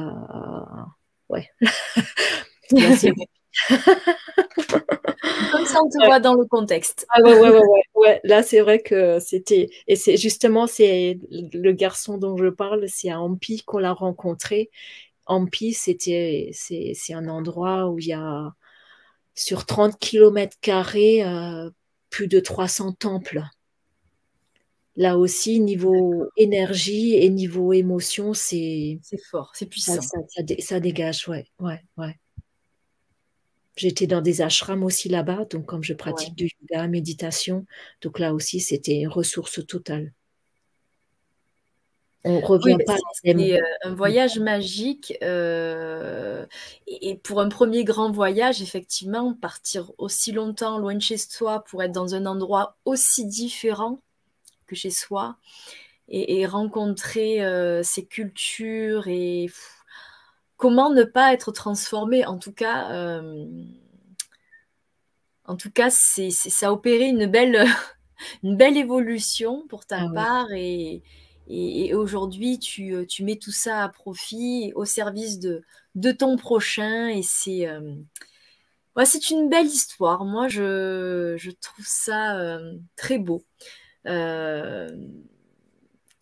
ouais. 1.30 1.50
Comme 5.52 5.66
ça, 5.66 5.80
on 5.82 5.88
te 5.88 6.04
voit 6.04 6.20
dans 6.20 6.34
le 6.34 6.44
contexte. 6.44 7.06
Ah 7.10 7.20
ouais, 7.22 7.38
ouais, 7.38 7.50
ouais, 7.50 7.82
ouais. 7.94 8.20
Là, 8.24 8.42
c'est 8.42 8.60
vrai 8.60 8.80
que 8.80 9.18
c'était. 9.18 9.68
Et 9.86 9.96
c'est 9.96 10.16
justement, 10.16 10.66
c'est 10.66 11.18
le 11.30 11.72
garçon 11.72 12.18
dont 12.18 12.36
je 12.36 12.46
parle, 12.46 12.84
c'est 12.88 13.10
à 13.10 13.20
Ampi 13.20 13.62
qu'on 13.64 13.78
l'a 13.78 13.92
rencontré. 13.92 14.70
Ampi, 15.26 15.72
c'était, 15.74 16.50
c'est, 16.52 16.94
un 17.12 17.28
endroit 17.28 17.88
où 17.88 17.98
il 17.98 18.06
y 18.06 18.12
a, 18.12 18.52
sur 19.34 19.66
30 19.66 19.98
km, 19.98 20.56
euh, 20.96 21.70
plus 22.10 22.28
de 22.28 22.40
300 22.40 22.92
temples 22.92 23.42
là 25.00 25.16
aussi, 25.16 25.60
niveau 25.60 26.28
énergie 26.36 27.14
et 27.14 27.30
niveau 27.30 27.72
émotion, 27.72 28.34
c'est. 28.34 29.00
C'est 29.02 29.20
fort, 29.30 29.52
c'est 29.54 29.64
puissant. 29.64 29.98
Ça, 30.58 30.78
dégage, 30.78 31.26
ouais, 31.26 31.46
ouais, 31.58 31.82
ouais. 31.96 32.20
J'étais 33.76 34.06
dans 34.06 34.20
des 34.20 34.42
ashrams 34.42 34.84
aussi 34.84 35.08
là-bas, 35.08 35.46
donc 35.46 35.64
comme 35.64 35.82
je 35.82 35.94
pratique 35.94 36.34
du 36.34 36.50
yoga, 36.60 36.86
méditation, 36.86 37.64
donc 38.02 38.18
là 38.18 38.34
aussi, 38.34 38.60
c'était 38.60 39.06
ressource 39.06 39.66
totale. 39.66 40.12
On 42.24 42.40
revient 42.40 42.76
pas. 42.84 42.98
C'était 43.14 43.58
euh, 43.58 43.62
un 43.84 43.94
voyage 43.94 44.38
magique. 44.38 45.16
Euh, 45.22 46.44
et, 46.86 47.16
pour 47.16 47.40
un 47.40 47.48
premier 47.48 47.84
grand 47.84 48.10
voyage, 48.10 48.60
effectivement, 48.60 49.32
partir 49.32 49.92
aussi 49.96 50.30
longtemps 50.30 50.78
loin 50.78 50.94
de 50.94 51.00
chez 51.00 51.16
soi 51.16 51.64
pour 51.64 51.82
être 51.82 51.92
dans 51.92 52.14
un 52.14 52.26
endroit 52.26 52.76
aussi 52.84 53.24
différent, 53.24 54.02
chez 54.74 54.90
soi 54.90 55.36
et, 56.10 56.46
rencontrer 56.46 57.44
euh, 57.44 57.82
ces 57.82 58.04
cultures 58.04 59.06
et 59.06 59.48
comment 60.56 60.90
ne 60.90 61.04
pas 61.04 61.32
être 61.32 61.52
transformé? 61.52 62.26
En 62.26 62.38
tout 62.38 62.52
cas, 62.52 62.92
euh, 62.92 63.46
en 65.44 65.56
tout 65.56 65.70
cas, 65.70 65.90
c'est, 65.90 66.30
ça 66.30 66.68
a 66.68 66.72
opéré 66.72 67.08
une 67.08 67.26
belle, 67.26 67.64
une 68.42 68.56
belle 68.56 68.76
évolution 68.76 69.66
pour 69.68 69.86
ta 69.86 70.02
ah 70.02 70.12
part 70.12 70.52
et, 70.52 71.02
et, 71.48 71.94
aujourd'hui, 71.94 72.58
tu, 72.58 73.06
tu, 73.08 73.24
mets 73.24 73.36
tout 73.36 73.52
ça 73.52 73.84
à 73.84 73.88
profit 73.88 74.72
au 74.74 74.84
service 74.84 75.38
de, 75.38 75.62
de 75.94 76.12
ton 76.12 76.36
prochain 76.36 77.08
et 77.08 77.22
c'est 77.22 77.66
euh, 77.68 77.94
c'est 79.04 79.30
une 79.30 79.48
belle 79.48 79.66
histoire. 79.66 80.24
Moi, 80.24 80.48
je, 80.48 81.34
je 81.38 81.50
trouve 81.50 81.86
ça 81.88 82.58
très 82.96 83.18
beau. 83.18 83.44
Euh, 84.06 84.88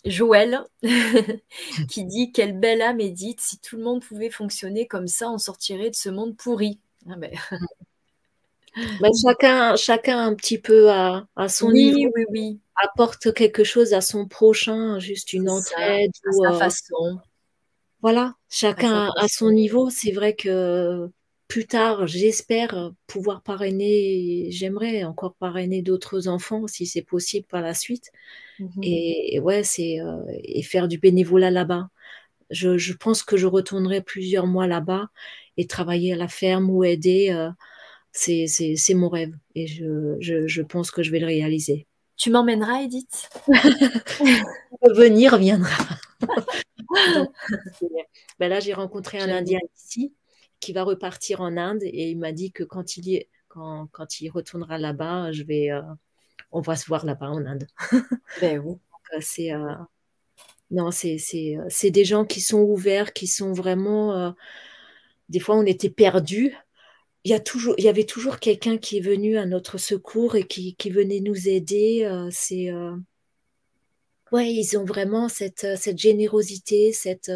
Joël 0.04 0.64
qui 1.88 2.04
dit 2.04 2.32
quelle 2.32 2.58
belle 2.58 2.82
âme 2.82 3.00
Edith, 3.00 3.40
si 3.40 3.58
tout 3.58 3.76
le 3.76 3.82
monde 3.82 4.04
pouvait 4.04 4.30
fonctionner 4.30 4.86
comme 4.86 5.06
ça, 5.08 5.30
on 5.30 5.38
sortirait 5.38 5.90
de 5.90 5.96
ce 5.96 6.08
monde 6.08 6.36
pourri. 6.36 6.80
Ah 7.08 7.16
ben. 7.16 7.30
Ben, 9.00 9.10
chacun, 9.12 9.74
chacun 9.74 10.24
un 10.24 10.34
petit 10.34 10.58
peu 10.58 10.90
à, 10.90 11.26
son 11.48 11.72
niveau. 11.72 12.12
Oui, 12.14 12.24
oui. 12.30 12.60
Apporte 12.76 13.34
quelque 13.34 13.64
chose 13.64 13.92
à 13.92 14.00
son 14.00 14.26
prochain, 14.28 15.00
juste 15.00 15.32
une 15.32 15.50
entraide. 15.50 16.12
ou, 16.26 16.44
sa 16.44 16.52
euh, 16.52 16.58
façon. 16.58 17.18
Voilà, 18.02 18.34
chacun 18.48 19.10
à, 19.16 19.26
son 19.26 19.50
niveau. 19.50 19.90
C'est 19.90 20.12
vrai 20.12 20.36
que 20.36 21.10
plus 21.48 21.66
tard, 21.66 22.06
j'espère 22.06 22.92
pouvoir 23.06 23.42
parrainer, 23.42 24.48
j'aimerais 24.50 25.04
encore 25.04 25.34
parrainer 25.34 25.80
d'autres 25.80 26.28
enfants 26.28 26.66
si 26.66 26.86
c'est 26.86 27.02
possible 27.02 27.46
par 27.46 27.62
la 27.62 27.72
suite. 27.72 28.12
Mmh 28.58 28.82
et, 28.82 29.40
ouais, 29.40 29.64
c'est 29.64 29.98
et 30.42 30.62
faire 30.62 30.88
du 30.88 30.98
bénévolat 30.98 31.50
là-bas. 31.50 31.88
Je, 32.50 32.76
je, 32.76 32.92
pense 32.92 33.22
que 33.22 33.36
je 33.36 33.46
retournerai 33.46 34.02
plusieurs 34.02 34.46
mois 34.46 34.66
là-bas 34.66 35.08
et 35.56 35.66
travailler 35.66 36.12
à 36.12 36.16
la 36.16 36.28
ferme 36.28 36.70
ou 36.70 36.84
aider. 36.84 37.34
c'est 38.12 38.94
mon 38.94 39.08
rêve 39.08 39.34
et 39.54 39.66
je, 39.66 40.16
je, 40.20 40.46
je, 40.46 40.62
pense 40.62 40.90
que 40.90 41.02
je 41.02 41.10
vais 41.10 41.20
le 41.20 41.26
réaliser. 41.26 41.86
Tu 42.16 42.30
m'emmèneras, 42.30 42.82
Edith? 42.82 43.30
Venir 44.82 45.38
viendra. 45.38 45.84
ben 48.38 48.48
là, 48.48 48.60
j'ai 48.60 48.74
rencontré 48.74 49.18
un 49.18 49.30
Indien 49.30 49.60
ici 49.76 50.12
qui 50.60 50.72
va 50.72 50.82
repartir 50.82 51.40
en 51.40 51.56
Inde 51.56 51.82
et 51.82 52.10
il 52.10 52.18
m'a 52.18 52.32
dit 52.32 52.52
que 52.52 52.64
quand 52.64 52.96
il, 52.96 53.08
y, 53.08 53.26
quand, 53.48 53.88
quand 53.92 54.20
il 54.20 54.30
retournera 54.30 54.78
là-bas, 54.78 55.32
je 55.32 55.42
vais, 55.42 55.70
euh, 55.70 55.82
on 56.52 56.60
va 56.60 56.76
se 56.76 56.86
voir 56.86 57.04
là-bas 57.04 57.30
en 57.30 57.44
Inde. 57.44 57.66
ben 58.40 58.58
oui. 58.58 58.76
Euh, 59.14 59.18
c'est 59.20 59.52
euh, 59.52 59.74
non, 60.70 60.90
c'est 60.90 61.16
c'est 61.18 61.90
des 61.90 62.04
gens 62.04 62.24
qui 62.26 62.40
sont 62.40 62.60
ouverts, 62.60 63.14
qui 63.14 63.26
sont 63.26 63.52
vraiment. 63.52 64.34
des 65.30 65.40
fois, 65.40 65.56
on 65.56 65.64
était 65.64 65.88
perdus. 65.88 66.54
Il 67.24 67.30
y, 67.30 67.34
a 67.34 67.40
toujours, 67.40 67.74
il 67.78 67.84
y 67.84 67.88
avait 67.88 68.04
toujours 68.04 68.38
quelqu'un 68.38 68.78
qui 68.78 68.98
est 68.98 69.00
venu 69.00 69.38
à 69.38 69.46
notre 69.46 69.78
secours 69.78 70.36
et 70.36 70.44
qui, 70.44 70.76
qui 70.76 70.90
venait 70.90 71.20
nous 71.20 71.48
aider. 71.48 72.06
c'est 72.30 72.70
ouais, 74.30 74.52
ils 74.52 74.76
ont 74.76 74.84
vraiment 74.84 75.30
cette, 75.30 75.66
cette 75.78 75.98
générosité, 75.98 76.92
cette 76.92 77.30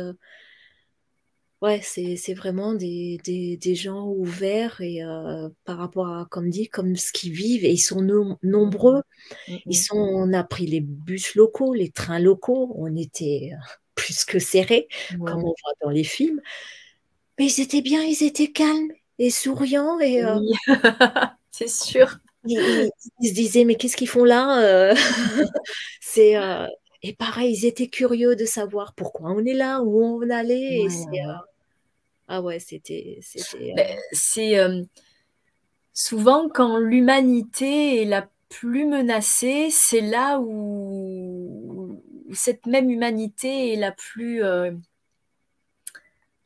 ouais, 1.63 1.81
c'est 1.83 2.35
vraiment 2.35 2.75
des, 2.75 3.19
des, 3.25 3.57
des, 3.57 3.75
gens 3.75 4.09
ouverts 4.09 4.81
et 4.81 5.03
euh, 5.03 5.49
par 5.65 5.79
rapport 5.79 6.09
à, 6.09 6.27
comme 6.29 6.51
dit, 6.51 6.69
comme 6.69 6.97
ce 6.97 7.13
qu'ils 7.13 7.33
vivent, 7.33 7.65
et 7.65 7.71
ils 7.71 7.79
sont 7.79 8.03
nombreux. 8.43 9.03
Mmh 9.49 9.57
ils 9.67 9.77
sont, 9.77 9.97
on 9.97 10.33
a 10.33 10.43
pris 10.43 10.67
les 10.67 10.81
bus 10.81 11.37
locaux, 11.37 11.73
les 11.73 11.91
trains 11.91 12.19
locaux, 12.19 12.73
on 12.77 12.95
était 12.97 13.51
euh, 13.53 13.57
plus 13.95 14.25
que 14.25 14.39
serrés, 14.39 14.89
comme 15.25 15.45
on 15.45 15.55
voit 15.63 15.75
dans 15.83 15.91
les 15.91 16.05
films. 16.05 16.41
Mais 17.39 17.47
ils 17.47 17.61
étaient 17.61 17.83
bien, 17.83 18.03
ils 18.03 18.25
étaient 18.25 18.51
calmes 18.51 18.91
et 19.19 19.31
souriants. 19.31 20.01
Et, 20.01 20.25
euh, 20.25 20.39
c'est 21.53 21.71
sûr. 21.71 22.19
Ils, 22.45 22.91
se 23.23 23.33
disaient, 23.33 23.65
mais 23.65 23.77
qu'est-ce 23.77 23.97
qu'ils 23.97 24.09
font 24.09 24.25
là 24.25 24.93
C'est 26.01 26.35
et 27.05 27.15
pareil, 27.15 27.53
ils 27.53 27.67
étaient 27.67 27.89
curieux 27.89 28.37
de 28.37 28.45
savoir 28.45 28.95
pourquoi 28.95 29.31
on 29.31 29.45
est 29.45 29.55
là, 29.55 29.81
où 29.83 30.05
on 30.05 30.31
allait. 30.31 30.83
et 30.83 30.89
ah 32.29 32.41
ouais, 32.41 32.59
c'était. 32.59 33.21
Ben, 33.77 33.99
c'est 34.13 34.57
souvent 35.93 36.49
quand 36.49 36.79
l'humanité 36.79 38.03
est 38.03 38.07
la 38.07 38.29
plus 38.49 38.87
menacée, 38.87 39.69
c'est 39.71 40.01
là 40.01 40.39
où, 40.41 42.01
cette 42.33 42.67
même 42.67 42.91
humanité 42.91 43.73
est 43.73 43.77
la 43.77 43.93
plus 43.93 44.43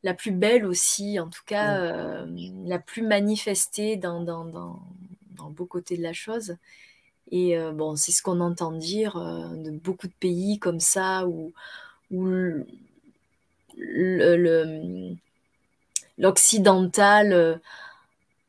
la 0.03 0.15
plus 0.15 0.31
belle 0.31 0.65
aussi, 0.67 1.19
en 1.21 1.29
tout 1.29 1.43
cas 1.47 2.25
la 2.65 2.79
plus 2.79 3.03
manifestée 3.03 3.97
dans, 3.97 4.23
dans, 4.23 4.45
dans, 4.45 4.81
dans, 5.37 5.51
beau 5.51 5.67
côté 5.67 5.97
de 5.97 6.03
la 6.03 6.13
chose. 6.13 6.57
Et 7.31 7.57
bon, 7.75 7.97
c'est 7.97 8.13
ce 8.13 8.23
qu'on 8.23 8.41
entend 8.41 8.73
dire 8.73 9.15
de 9.17 9.71
beaucoup 9.71 10.07
de 10.07 10.13
pays 10.19 10.59
comme 10.59 10.81
ça 10.81 11.27
où, 11.27 11.53
où 12.11 12.25
le, 12.25 12.67
le, 13.77 15.17
l'occidental 16.19 17.33
euh, 17.33 17.57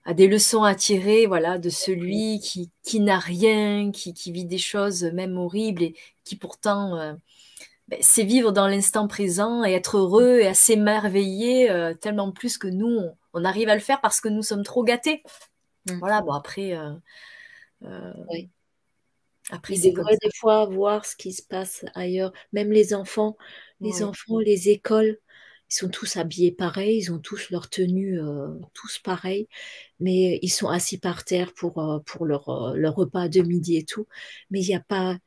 a 0.05 0.13
des 0.13 0.27
leçons 0.27 0.63
à 0.63 0.75
tirer 0.75 1.25
voilà, 1.25 1.57
de 1.57 1.69
celui 1.69 2.39
qui, 2.39 2.71
qui 2.83 2.99
n'a 2.99 3.19
rien, 3.19 3.91
qui, 3.91 4.13
qui, 4.13 4.31
vit 4.31 4.45
des 4.45 4.57
choses 4.57 5.03
même 5.03 5.37
horribles 5.37 5.83
et 5.83 5.95
qui 6.23 6.35
pourtant 6.35 6.97
euh, 6.97 7.13
ben, 7.87 8.01
sait 8.01 8.23
vivre 8.23 8.51
dans 8.51 8.67
l'instant 8.67 9.07
présent 9.07 9.63
et 9.65 9.73
être 9.73 9.97
heureux 9.97 10.39
et 10.39 10.47
à 10.47 10.53
s'émerveiller 10.53 11.69
euh, 11.69 11.93
tellement 11.93 12.31
plus 12.31 12.57
que 12.57 12.67
nous, 12.67 13.01
on, 13.33 13.43
arrive 13.43 13.69
à 13.69 13.75
le 13.75 13.81
faire 13.81 14.01
parce 14.01 14.21
que 14.21 14.29
nous 14.29 14.43
sommes 14.43 14.63
trop 14.63 14.83
gâtés. 14.83 15.23
Mmh. 15.89 15.99
Voilà, 15.99 16.21
bon 16.21 16.33
après... 16.33 16.77
oui. 17.81 18.49
Après, 19.49 19.75
c'est 19.75 19.91
vrai 19.91 20.17
des 20.21 20.29
fois 20.35 20.65
voir 20.65 21.05
ce 21.05 21.15
qui 21.15 21.31
se 21.31 21.41
passe 21.41 21.85
ailleurs, 21.95 22.33
même 22.51 22.69
les 22.69 22.93
enfants, 22.93 23.37
les 23.79 24.03
enfants, 24.03 24.39
les 24.39 24.67
écoles, 24.69 25.17
ils 25.69 25.73
sont 25.75 25.89
tous 25.89 26.17
habillés 26.17 26.51
pareil, 26.51 26.97
ils 26.97 27.11
ont 27.11 27.19
tous 27.19 27.49
leur 27.49 27.69
tenue, 27.69 28.19
euh, 28.21 28.47
tous 28.73 28.99
pareil, 28.99 29.47
mais 29.99 30.39
ils 30.41 30.49
sont 30.49 30.69
assis 30.69 30.97
par 30.97 31.23
terre 31.25 31.53
pour, 31.53 31.79
euh, 31.79 31.99
pour 32.05 32.25
leur, 32.25 32.49
euh, 32.49 32.75
leur 32.75 32.95
repas 32.95 33.27
de 33.27 33.41
midi 33.41 33.77
et 33.77 33.83
tout. 33.83 34.07
Mais 34.49 34.61
il 34.61 34.67
n'y 34.67 34.75
a 34.75 34.79
pas, 34.79 35.17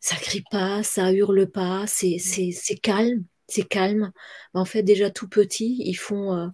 ça 0.00 0.16
crie 0.16 0.44
pas, 0.50 0.82
ça 0.82 1.12
hurle 1.12 1.48
pas, 1.50 1.86
c'est, 1.86 2.18
c'est, 2.18 2.50
c'est 2.52 2.76
calme, 2.76 3.24
c'est 3.48 3.68
calme. 3.68 4.12
En 4.54 4.64
fait, 4.64 4.82
déjà 4.82 5.10
tout 5.10 5.28
petit, 5.28 5.82
ils 5.84 5.94
font, 5.94 6.50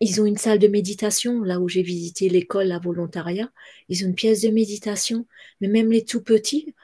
ils 0.00 0.20
ont 0.20 0.26
une 0.26 0.36
salle 0.36 0.58
de 0.58 0.68
méditation, 0.68 1.42
là 1.42 1.60
où 1.60 1.68
j'ai 1.68 1.82
visité 1.82 2.28
l'école 2.28 2.72
à 2.72 2.78
volontariat. 2.78 3.50
Ils 3.88 4.04
ont 4.04 4.08
une 4.08 4.14
pièce 4.14 4.42
de 4.42 4.48
méditation, 4.50 5.26
mais 5.60 5.68
même 5.68 5.90
les 5.90 6.04
tout 6.04 6.22
petits, 6.22 6.74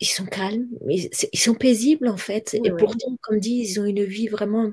ils 0.00 0.06
sont 0.06 0.26
calmes, 0.26 0.68
ils, 0.88 1.10
sont 1.38 1.54
paisibles 1.54 2.08
en 2.08 2.16
fait. 2.16 2.54
et 2.54 2.70
pourtant, 2.70 3.16
comme 3.22 3.40
dit, 3.40 3.56
ils 3.56 3.80
ont 3.80 3.84
une 3.84 4.04
vie 4.04 4.28
vraiment 4.28 4.70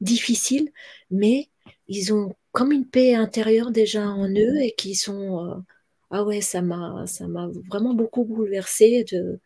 difficile, 0.00 0.70
mais 1.10 1.48
ils 1.88 2.12
ont 2.12 2.34
comme 2.52 2.72
une 2.72 2.86
paix 2.86 3.14
intérieure 3.14 3.70
déjà 3.70 4.08
en 4.08 4.28
eux 4.28 4.60
et 4.60 4.74
qui 4.76 4.94
sont. 4.94 5.44
Euh, 5.44 5.54
ah 6.10 6.22
ouais, 6.22 6.40
ça 6.40 6.62
m'a, 6.62 7.04
ça 7.06 7.26
m'a 7.26 7.48
vraiment 7.68 7.94
beaucoup 7.94 8.24
bouleversé 8.24 9.04
de, 9.10 9.40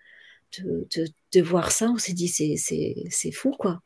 de, 0.59 0.87
de, 1.33 1.41
voir 1.41 1.73
ça. 1.73 1.89
On 1.91 1.97
s'est 1.97 2.13
dit, 2.13 2.29
c'est, 2.29 2.57
c'est, 2.57 3.33
fou 3.33 3.53
quoi. 3.59 3.81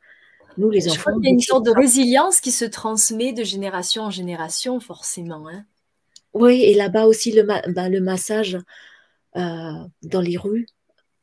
Nous, 0.59 0.69
les 0.69 0.89
enfants. 0.89 1.13
il 1.21 1.25
y 1.25 1.29
a 1.29 1.31
une 1.31 1.41
sorte 1.41 1.65
de 1.65 1.71
résilience 1.71 2.41
qui 2.41 2.51
se 2.51 2.65
transmet 2.65 3.33
de 3.33 3.45
génération 3.45 4.03
en 4.03 4.11
génération, 4.11 4.81
forcément. 4.81 5.49
Hein. 5.49 5.65
Oui, 6.35 6.63
et 6.63 6.75
là-bas 6.75 7.07
aussi, 7.07 7.33
le, 7.33 7.43
bah, 7.43 7.89
le 7.89 8.01
massage 8.01 8.59
euh, 9.37 9.73
dans 10.03 10.21
les 10.21 10.37
rues, 10.37 10.67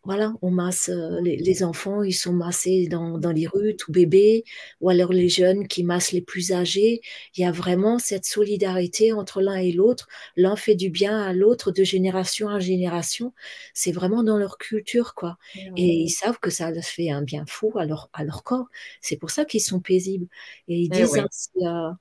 voilà, 0.06 0.34
on 0.42 0.50
masse 0.50 0.88
euh, 0.90 1.20
les, 1.22 1.64
enfants, 1.64 2.04
ils 2.04 2.14
sont 2.14 2.32
massés 2.32 2.88
dans, 2.88 3.18
les 3.32 3.48
rues, 3.48 3.76
tout 3.76 3.92
bébé, 3.92 4.46
ou 4.80 4.90
alors 4.90 5.12
les 5.12 5.28
jeunes 5.28 5.68
qui 5.68 5.84
massent 5.84 6.14
les 6.14 6.22
plus 6.22 6.54
âgés. 6.54 7.02
Il 7.36 7.42
y 7.42 7.46
a 7.46 7.52
vraiment 7.52 8.00
cette 8.00 8.26
solidarité 8.26 9.12
entre 9.12 9.42
l'un 9.42 9.58
et 9.58 9.74
l'autre. 9.74 10.08
L'un 10.38 10.56
fait 10.56 10.76
du 10.76 10.90
bien 10.90 11.22
à 11.22 11.34
l'autre 11.34 11.72
de 11.72 11.84
génération 11.84 12.48
en 12.48 12.60
génération. 12.60 13.34
C'est 13.74 13.92
vraiment 13.92 14.24
dans 14.24 14.38
leur 14.38 14.58
culture, 14.58 15.16
quoi. 15.16 15.38
Et 15.76 15.86
ils 15.86 16.10
savent 16.10 16.40
que 16.40 16.50
ça 16.50 16.72
fait 16.82 17.12
un 17.12 17.22
bien 17.22 17.46
fou 17.46 17.74
à 17.78 17.86
leur, 17.86 18.10
à 18.14 18.24
leur 18.24 18.44
corps. 18.44 18.68
C'est 19.02 19.18
pour 19.18 19.32
ça 19.32 19.44
qu'ils 19.44 19.62
sont 19.62 19.82
paisibles. 19.82 20.28
Et 20.70 20.80
ils 20.80 20.90
disent 20.90 21.22
euh, 21.62 21.92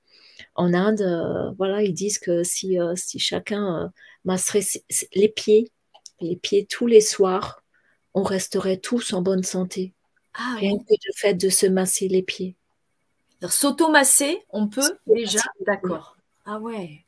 en 0.55 0.73
Inde, 0.73 1.01
euh, 1.01 1.51
voilà, 1.57 1.83
ils 1.83 1.93
disent 1.93 2.19
que 2.19 2.43
si, 2.43 2.77
si 2.95 3.19
chacun 3.19 3.91
masserait 4.23 4.63
les 5.15 5.29
pieds, 5.29 5.71
les 6.21 6.37
pieds 6.37 6.65
tous 6.65 6.87
les 6.87 7.01
soirs, 7.01 7.61
on 8.13 8.23
resterait 8.23 8.77
tous 8.77 9.13
en 9.13 9.21
bonne 9.21 9.43
santé. 9.43 9.93
Ah, 10.33 10.55
Rien 10.57 10.77
que 10.77 10.83
le 10.91 11.13
fait 11.15 11.33
de 11.33 11.49
se 11.49 11.65
masser 11.65 12.07
les 12.07 12.23
pieds. 12.23 12.55
S'auto-masser, 13.47 14.43
on 14.49 14.67
peut 14.67 14.99
déjà 15.07 15.39
D'accord. 15.65 16.17
Ah 16.45 16.59
ouais. 16.59 17.05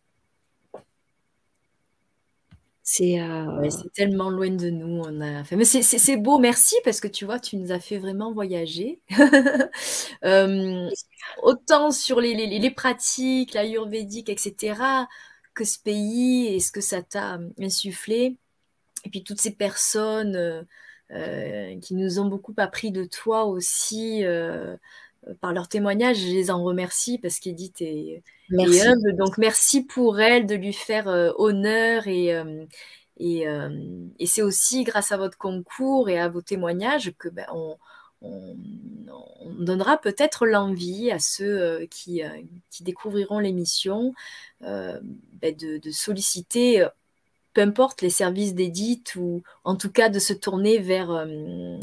Euh, 2.99 3.69
c'est 3.69 3.93
tellement 3.93 4.29
loin 4.29 4.49
de 4.49 4.69
nous. 4.69 5.01
On 5.05 5.21
a... 5.21 5.43
Mais 5.55 5.65
c'est 5.65 6.17
beau, 6.17 6.39
merci, 6.39 6.75
parce 6.83 6.99
que 6.99 7.07
tu 7.07 7.25
vois, 7.25 7.39
tu 7.39 7.55
nous 7.55 7.71
as 7.71 7.79
fait 7.79 7.97
vraiment 7.97 8.33
voyager. 8.33 9.01
Euh, 10.23 10.87
autant 11.41 11.89
sur 11.89 12.21
les, 12.21 12.35
les, 12.35 12.59
les 12.59 12.71
pratiques, 12.71 13.53
l'ayurvédique, 13.53 14.29
etc., 14.29 15.07
que 15.55 15.63
ce 15.63 15.79
pays 15.79 16.47
et 16.53 16.59
ce 16.59 16.71
que 16.71 16.81
ça 16.81 17.01
t'a 17.01 17.39
insufflé. 17.59 18.37
Et 19.03 19.09
puis 19.09 19.23
toutes 19.23 19.41
ces 19.41 19.55
personnes 19.55 20.67
euh, 21.13 21.71
euh, 21.71 21.79
qui 21.79 21.95
nous 21.95 22.19
ont 22.19 22.25
beaucoup 22.25 22.53
appris 22.57 22.91
de 22.91 23.03
toi 23.03 23.45
aussi 23.45 24.23
euh, 24.23 24.75
par 25.41 25.53
leur 25.53 25.67
témoignage. 25.67 26.17
Je 26.17 26.27
les 26.27 26.51
en 26.51 26.63
remercie 26.63 27.17
parce 27.17 27.39
qu'Edith 27.39 27.81
est, 27.81 28.23
est, 28.57 28.81
humble. 28.87 29.15
Donc 29.17 29.37
merci 29.37 29.83
pour 29.83 30.19
elle 30.19 30.45
de 30.45 30.55
lui 30.55 30.73
faire 30.73 31.07
euh, 31.07 31.31
honneur 31.37 32.07
et, 32.07 32.33
et, 33.17 33.45
et 34.19 34.25
c'est 34.25 34.41
aussi 34.41 34.83
grâce 34.83 35.11
à 35.11 35.17
votre 35.17 35.37
concours 35.37 36.09
et 36.09 36.19
à 36.19 36.27
vos 36.27 36.41
témoignages 36.41 37.13
que 37.17 37.29
ben, 37.29 37.45
on, 37.53 37.77
on, 38.21 38.55
donnera 39.59 39.97
peut-être 39.97 40.45
l'envie 40.45 41.11
à 41.11 41.19
ceux 41.19 41.85
qui, 41.91 42.21
qui, 42.69 42.83
découvriront 42.83 43.39
l'émission 43.39 44.13
ben 44.61 45.01
de, 45.43 45.77
de, 45.77 45.91
solliciter 45.91 46.87
peu 47.53 47.61
importe 47.61 48.01
les 48.01 48.09
services 48.09 48.53
d'édite 48.55 49.15
ou 49.15 49.43
en 49.63 49.75
tout 49.75 49.91
cas 49.91 50.09
de 50.09 50.19
se 50.19 50.33
tourner 50.33 50.77
vers, 50.79 51.11
euh, 51.11 51.77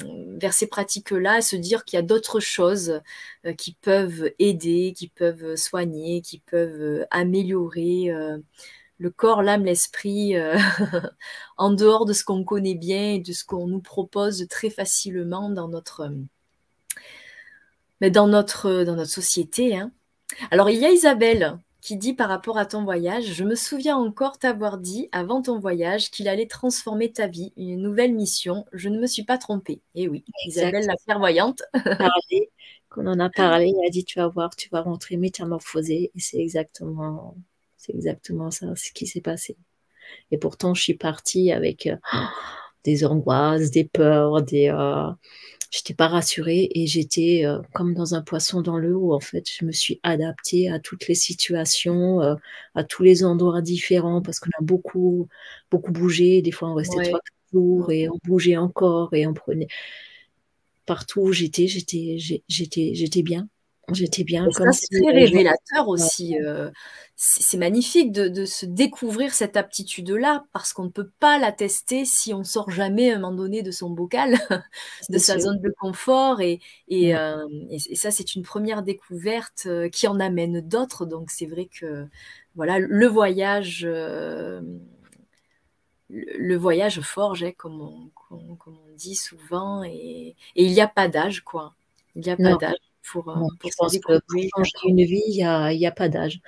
ces 0.51 0.67
pratiques-là, 0.67 1.41
se 1.43 1.57
dire 1.57 1.85
qu'il 1.85 1.97
y 1.97 2.01
a 2.01 2.03
d'autres 2.03 2.41
choses 2.41 3.01
euh, 3.45 3.53
qui 3.53 3.75
peuvent 3.75 4.31
aider, 4.39 4.95
qui 4.97 5.09
peuvent 5.09 5.57
soigner, 5.57 6.23
qui 6.23 6.39
peuvent 6.39 7.07
améliorer 7.11 8.11
le 8.99 9.11
corps, 9.11 9.43
l'âme, 9.43 9.65
l'esprit, 9.65 10.35
en 11.57 11.71
dehors 11.73 12.05
de 12.05 12.13
ce 12.13 12.25
qu'on 12.25 12.45
connaît 12.45 12.75
bien 12.75 13.15
et 13.15 13.19
de 13.21 13.33
ce 13.33 13.45
qu'on 13.45 13.67
nous 13.67 13.81
propose 13.81 14.47
très 14.49 14.71
facilement 14.71 15.51
dans 15.51 15.69
notre, 15.69 16.11
mais 18.01 18.11
dans 18.11 18.27
notre, 18.27 18.85
dans 18.85 18.97
notre 18.97 19.11
société. 19.11 19.77
Hein. 19.77 19.93
Alors, 20.51 20.71
il 20.71 20.79
y 20.79 20.85
a 20.85 20.91
Isabelle 20.91 21.59
qui 21.81 21.97
dit 21.97 22.13
par 22.13 22.29
rapport 22.29 22.59
à 22.59 22.67
ton 22.67 22.83
voyage, 22.85 23.25
je 23.25 23.45
me 23.45 23.55
souviens 23.55 23.97
encore 23.97 24.39
t'avoir 24.39 24.79
dit 24.79 25.09
avant 25.13 25.43
ton 25.43 25.59
voyage 25.59 26.11
qu'il 26.11 26.29
allait 26.29 26.47
transformer 26.47 27.13
ta 27.13 27.29
vie, 27.29 27.53
une 27.57 27.81
nouvelle 27.81 28.15
mission. 28.15 28.65
Je 28.73 28.89
ne 28.89 28.99
me 28.99 29.07
suis 29.07 29.25
pas 29.25 29.39
trompée. 29.39 29.81
Et 29.95 30.05
eh 30.05 30.09
oui, 30.09 30.25
Isabelle 30.47 30.87
la 30.87 30.97
clairvoyante. 30.97 31.63
Qu'on 32.91 33.07
en 33.07 33.21
a 33.21 33.29
parlé, 33.29 33.73
elle 33.79 33.87
a 33.87 33.91
dit 33.91 34.05
tu 34.05 34.19
vas 34.19 34.29
voir, 34.29 34.57
tu 34.57 34.69
vas 34.71 34.81
rentrer 34.81 35.17
métamorphosée. 35.17 36.11
Et 36.15 36.21
c'est 36.21 36.39
exactement, 36.39 37.37
c'est 37.77 37.95
exactement 37.95 38.51
ça, 38.51 38.75
ce 38.75 38.93
qui 38.93 39.07
s'est 39.07 39.21
passé. 39.21 39.57
Et 40.31 40.39
pourtant, 40.39 40.75
je 40.75 40.83
suis 40.83 40.95
partie 40.95 41.53
avec 41.53 41.87
euh, 41.87 41.97
des 42.85 43.05
angoisses, 43.05 43.71
des 43.71 43.85
peurs, 43.85 44.43
des, 44.43 44.69
euh, 44.71 45.11
j'étais 45.71 45.95
pas 45.95 46.09
rassurée 46.09 46.71
et 46.75 46.87
j'étais 46.87 47.45
euh, 47.45 47.61
comme 47.75 47.95
dans 47.95 48.15
un 48.15 48.23
poisson 48.23 48.63
dans 48.63 48.79
le 48.79 48.95
où 48.97 49.13
en 49.13 49.21
fait 49.21 49.49
je 49.51 49.65
me 49.65 49.73
suis 49.73 50.01
adaptée 50.03 50.71
à 50.71 50.79
toutes 50.81 51.09
les 51.09 51.15
situations, 51.15 52.23
euh, 52.23 52.35
à 52.75 52.85
tous 52.85 53.03
les 53.03 53.25
endroits 53.25 53.61
différents 53.63 54.23
parce 54.23 54.41
qu'on 54.41 54.51
a 54.59 54.63
beaucoup 54.63 55.29
beaucoup 55.71 55.93
bougé. 55.93 56.43
Des 56.43 56.53
fois 56.53 56.71
on 56.71 56.75
restait 56.75 57.03
trois 57.11 57.21
jours 57.53 57.91
et 57.93 58.09
on 58.09 58.19
bougeait 58.25 58.57
encore 58.57 59.15
et 59.15 59.27
on 59.27 59.35
prenait 59.35 59.69
partout 60.87 61.21
où 61.23 61.33
j'étais, 61.33 61.67
j'étais 61.69 62.17
j'étais 62.49 62.95
j'étais 62.95 63.23
bien. 63.23 63.49
J'étais 63.93 64.25
bien. 64.25 64.49
comme 64.55 64.73
c'est 64.73 65.01
très 65.01 65.13
révélateur 65.13 65.89
aussi. 65.89 66.39
Euh, 66.39 66.71
c'est 67.17 67.59
magnifique 67.59 68.13
de, 68.13 68.45
se 68.45 68.67
découvrir 68.67 69.33
cette 69.33 69.57
aptitude-là 69.57 70.45
parce 70.53 70.73
qu'on 70.73 70.85
ne 70.85 70.91
peut 70.91 71.11
pas 71.19 71.39
la 71.39 71.53
tester 71.53 72.05
si 72.05 72.33
on 72.33 72.45
sort 72.45 72.71
jamais 72.71 73.11
à 73.11 73.17
un 73.17 73.19
moment 73.19 73.35
donné 73.35 73.63
de 73.63 73.71
son 73.71 73.91
bocal, 73.91 74.35
de 75.11 75.19
sa 75.19 75.39
zone 75.39 75.61
de 75.61 75.73
confort. 75.81 76.41
Et, 76.41 76.61
euh, 76.93 77.47
et, 77.71 77.97
ça, 77.97 78.11
c'est 78.11 78.35
une 78.35 78.43
première 78.43 78.83
découverte 78.83 79.65
euh, 79.67 79.89
qui 79.89 80.07
en 80.07 80.21
amène 80.21 80.61
d'autres. 80.61 81.07
Donc, 81.07 81.31
c'est 81.31 81.47
vrai 81.47 81.67
que 81.67 82.07
voilà, 82.55 82.79
le 82.79 83.07
voyage, 83.07 83.85
le, 83.85 84.61
voyage 86.57 87.01
forge, 87.01 87.43
hein, 87.43 87.53
comme, 87.57 87.81
on, 88.31 88.59
dit 88.97 89.15
souvent. 89.15 89.83
Et, 89.83 90.37
il 90.55 90.73
n'y 90.73 90.81
a 90.81 90.89
pas 90.89 91.09
d'âge, 91.09 91.43
quoi. 91.43 91.75
Il 92.15 92.23
n'y 92.23 92.31
a 92.31 92.37
pas 92.37 92.57
d'âge 92.57 92.88
pour, 93.13 93.29
euh, 93.29 93.35
je 93.65 93.71
pense 93.77 93.99
que 93.99 94.19
pour 94.21 94.65
changer 94.65 94.73
une 94.87 95.05
vie, 95.05 95.23
il 95.27 95.37
n'y 95.37 95.45
a, 95.45 95.73
y 95.73 95.87
a 95.87 95.93
pas 95.93 96.09
d'âge. 96.09 96.41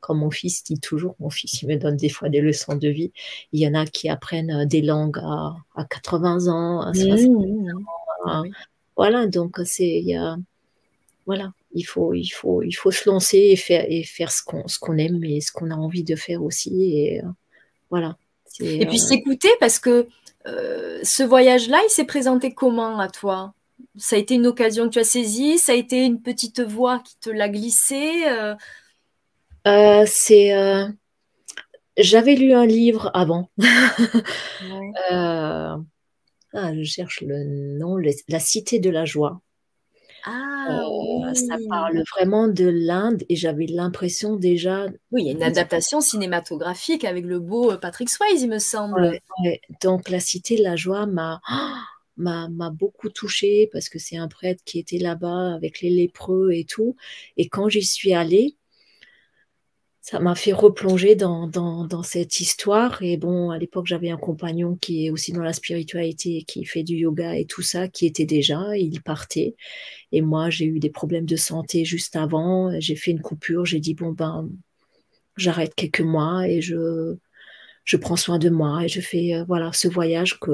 Comme 0.00 0.18
mon 0.18 0.30
fils 0.30 0.62
dit 0.62 0.78
toujours, 0.78 1.16
mon 1.18 1.28
fils 1.30 1.62
il 1.62 1.68
me 1.68 1.76
donne 1.76 1.96
des 1.96 2.08
fois 2.08 2.28
des 2.28 2.40
leçons 2.40 2.76
de 2.76 2.88
vie. 2.88 3.12
Il 3.52 3.60
y 3.60 3.66
en 3.66 3.74
a 3.74 3.84
qui 3.84 4.08
apprennent 4.08 4.50
euh, 4.50 4.64
des 4.64 4.82
langues 4.82 5.18
à, 5.18 5.56
à 5.74 5.84
80 5.84 6.46
ans, 6.48 6.80
à 6.82 6.94
60 6.94 7.18
mmh, 7.18 7.34
mmh, 7.34 7.72
mmh. 7.72 8.30
ans. 8.30 8.44
Voilà, 8.96 9.26
donc 9.26 9.58
c'est 9.64 9.86
il 9.86 10.06
y 10.06 10.16
a, 10.16 10.36
voilà, 11.26 11.52
il 11.72 11.82
faut, 11.82 12.14
il 12.14 12.28
faut, 12.28 12.62
il 12.62 12.72
faut 12.72 12.90
se 12.90 13.08
lancer 13.08 13.38
et 13.38 13.56
faire, 13.56 13.84
et 13.88 14.02
faire 14.02 14.32
ce 14.32 14.42
qu'on, 14.42 14.66
ce 14.66 14.78
qu'on 14.78 14.98
aime 14.98 15.22
et 15.24 15.40
ce 15.40 15.52
qu'on 15.52 15.70
a 15.70 15.76
envie 15.76 16.04
de 16.04 16.16
faire 16.16 16.42
aussi. 16.42 16.96
Et 16.96 17.22
euh, 17.22 17.28
voilà. 17.90 18.16
Et 18.60 18.86
puis 18.86 18.98
s'écouter 18.98 19.50
parce 19.60 19.78
que 19.78 20.08
ce 20.44 21.22
voyage-là, 21.22 21.78
il 21.86 21.90
s'est 21.90 22.06
présenté 22.06 22.54
comment 22.54 22.98
à 22.98 23.08
toi? 23.08 23.54
Ça 23.96 24.16
a 24.16 24.18
été 24.18 24.34
une 24.34 24.46
occasion 24.46 24.88
que 24.88 24.94
tu 24.94 24.98
as 24.98 25.04
saisie 25.04 25.58
Ça 25.58 25.72
a 25.72 25.74
été 25.74 26.04
une 26.04 26.22
petite 26.22 26.60
voix 26.60 27.00
qui 27.00 27.18
te 27.18 27.30
l'a 27.30 27.48
glissé 27.48 28.26
euh? 28.26 28.54
Euh, 29.66 30.04
C'est. 30.06 30.54
Euh, 30.54 30.86
j'avais 31.96 32.34
lu 32.34 32.52
un 32.52 32.66
livre 32.66 33.10
avant. 33.14 33.50
Ah, 36.54 36.74
je 36.74 36.82
cherche 36.82 37.20
le 37.20 37.44
nom, 37.78 37.98
La 37.98 38.40
Cité 38.40 38.78
de 38.78 38.88
la 38.88 39.04
Joie. 39.04 39.42
Ah, 40.24 40.80
Ça 41.34 41.56
parle 41.68 42.02
vraiment 42.16 42.48
de 42.48 42.64
l'Inde 42.64 43.22
et 43.28 43.36
j'avais 43.36 43.66
l'impression 43.66 44.36
déjà. 44.36 44.86
Oui, 45.12 45.22
il 45.22 45.26
y 45.26 45.28
a 45.28 45.32
une 45.32 45.42
adaptation 45.42 46.00
cinématographique 46.00 47.04
avec 47.04 47.26
le 47.26 47.38
beau 47.38 47.76
Patrick 47.76 48.08
Swayze, 48.08 48.42
il 48.42 48.48
me 48.48 48.58
semble. 48.58 49.20
Donc, 49.82 50.08
La 50.08 50.20
Cité 50.20 50.56
de 50.56 50.62
la 50.62 50.74
Joie 50.74 51.06
m'a 51.06 51.40
m'a 52.18 52.70
beaucoup 52.70 53.08
touchée 53.08 53.68
parce 53.72 53.88
que 53.88 53.98
c'est 53.98 54.16
un 54.16 54.28
prêtre 54.28 54.62
qui 54.64 54.78
était 54.78 54.98
là-bas 54.98 55.54
avec 55.54 55.80
les 55.80 55.90
lépreux 55.90 56.52
et 56.52 56.64
tout. 56.64 56.96
Et 57.36 57.48
quand 57.48 57.68
j'y 57.68 57.84
suis 57.84 58.12
allée, 58.12 58.56
ça 60.10 60.20
m'a 60.20 60.34
fait 60.34 60.52
replonger 60.52 61.16
dans, 61.16 61.46
dans, 61.48 62.02
cette 62.02 62.40
histoire. 62.40 63.02
Et 63.02 63.18
bon, 63.18 63.50
à 63.50 63.58
l'époque, 63.58 63.86
j'avais 63.86 64.08
un 64.08 64.16
compagnon 64.16 64.74
qui 64.76 65.06
est 65.06 65.10
aussi 65.10 65.32
dans 65.32 65.42
la 65.42 65.52
spiritualité, 65.52 66.44
qui 66.46 66.64
fait 66.64 66.82
du 66.82 66.94
yoga 66.96 67.36
et 67.36 67.44
tout 67.44 67.60
ça, 67.60 67.88
qui 67.88 68.06
était 68.06 68.24
déjà, 68.24 68.74
il 68.78 69.02
partait. 69.02 69.54
Et 70.12 70.22
moi, 70.22 70.48
j'ai 70.48 70.64
eu 70.64 70.78
des 70.80 70.88
problèmes 70.88 71.26
de 71.26 71.36
santé 71.36 71.84
juste 71.84 72.16
avant. 72.16 72.72
J'ai 72.80 72.96
fait 72.96 73.10
une 73.10 73.20
coupure. 73.20 73.66
J'ai 73.66 73.80
dit, 73.80 73.92
bon, 73.92 74.12
ben, 74.12 74.48
j'arrête 75.36 75.74
quelques 75.74 76.00
mois 76.00 76.48
et 76.48 76.62
je, 76.62 77.16
je 77.84 77.96
prends 77.96 78.16
soin 78.16 78.38
de 78.38 78.50
moi 78.50 78.84
et 78.84 78.88
je 78.88 79.00
fais, 79.00 79.34
euh, 79.34 79.44
voilà, 79.44 79.72
ce 79.72 79.88
voyage 79.88 80.38
que, 80.40 80.50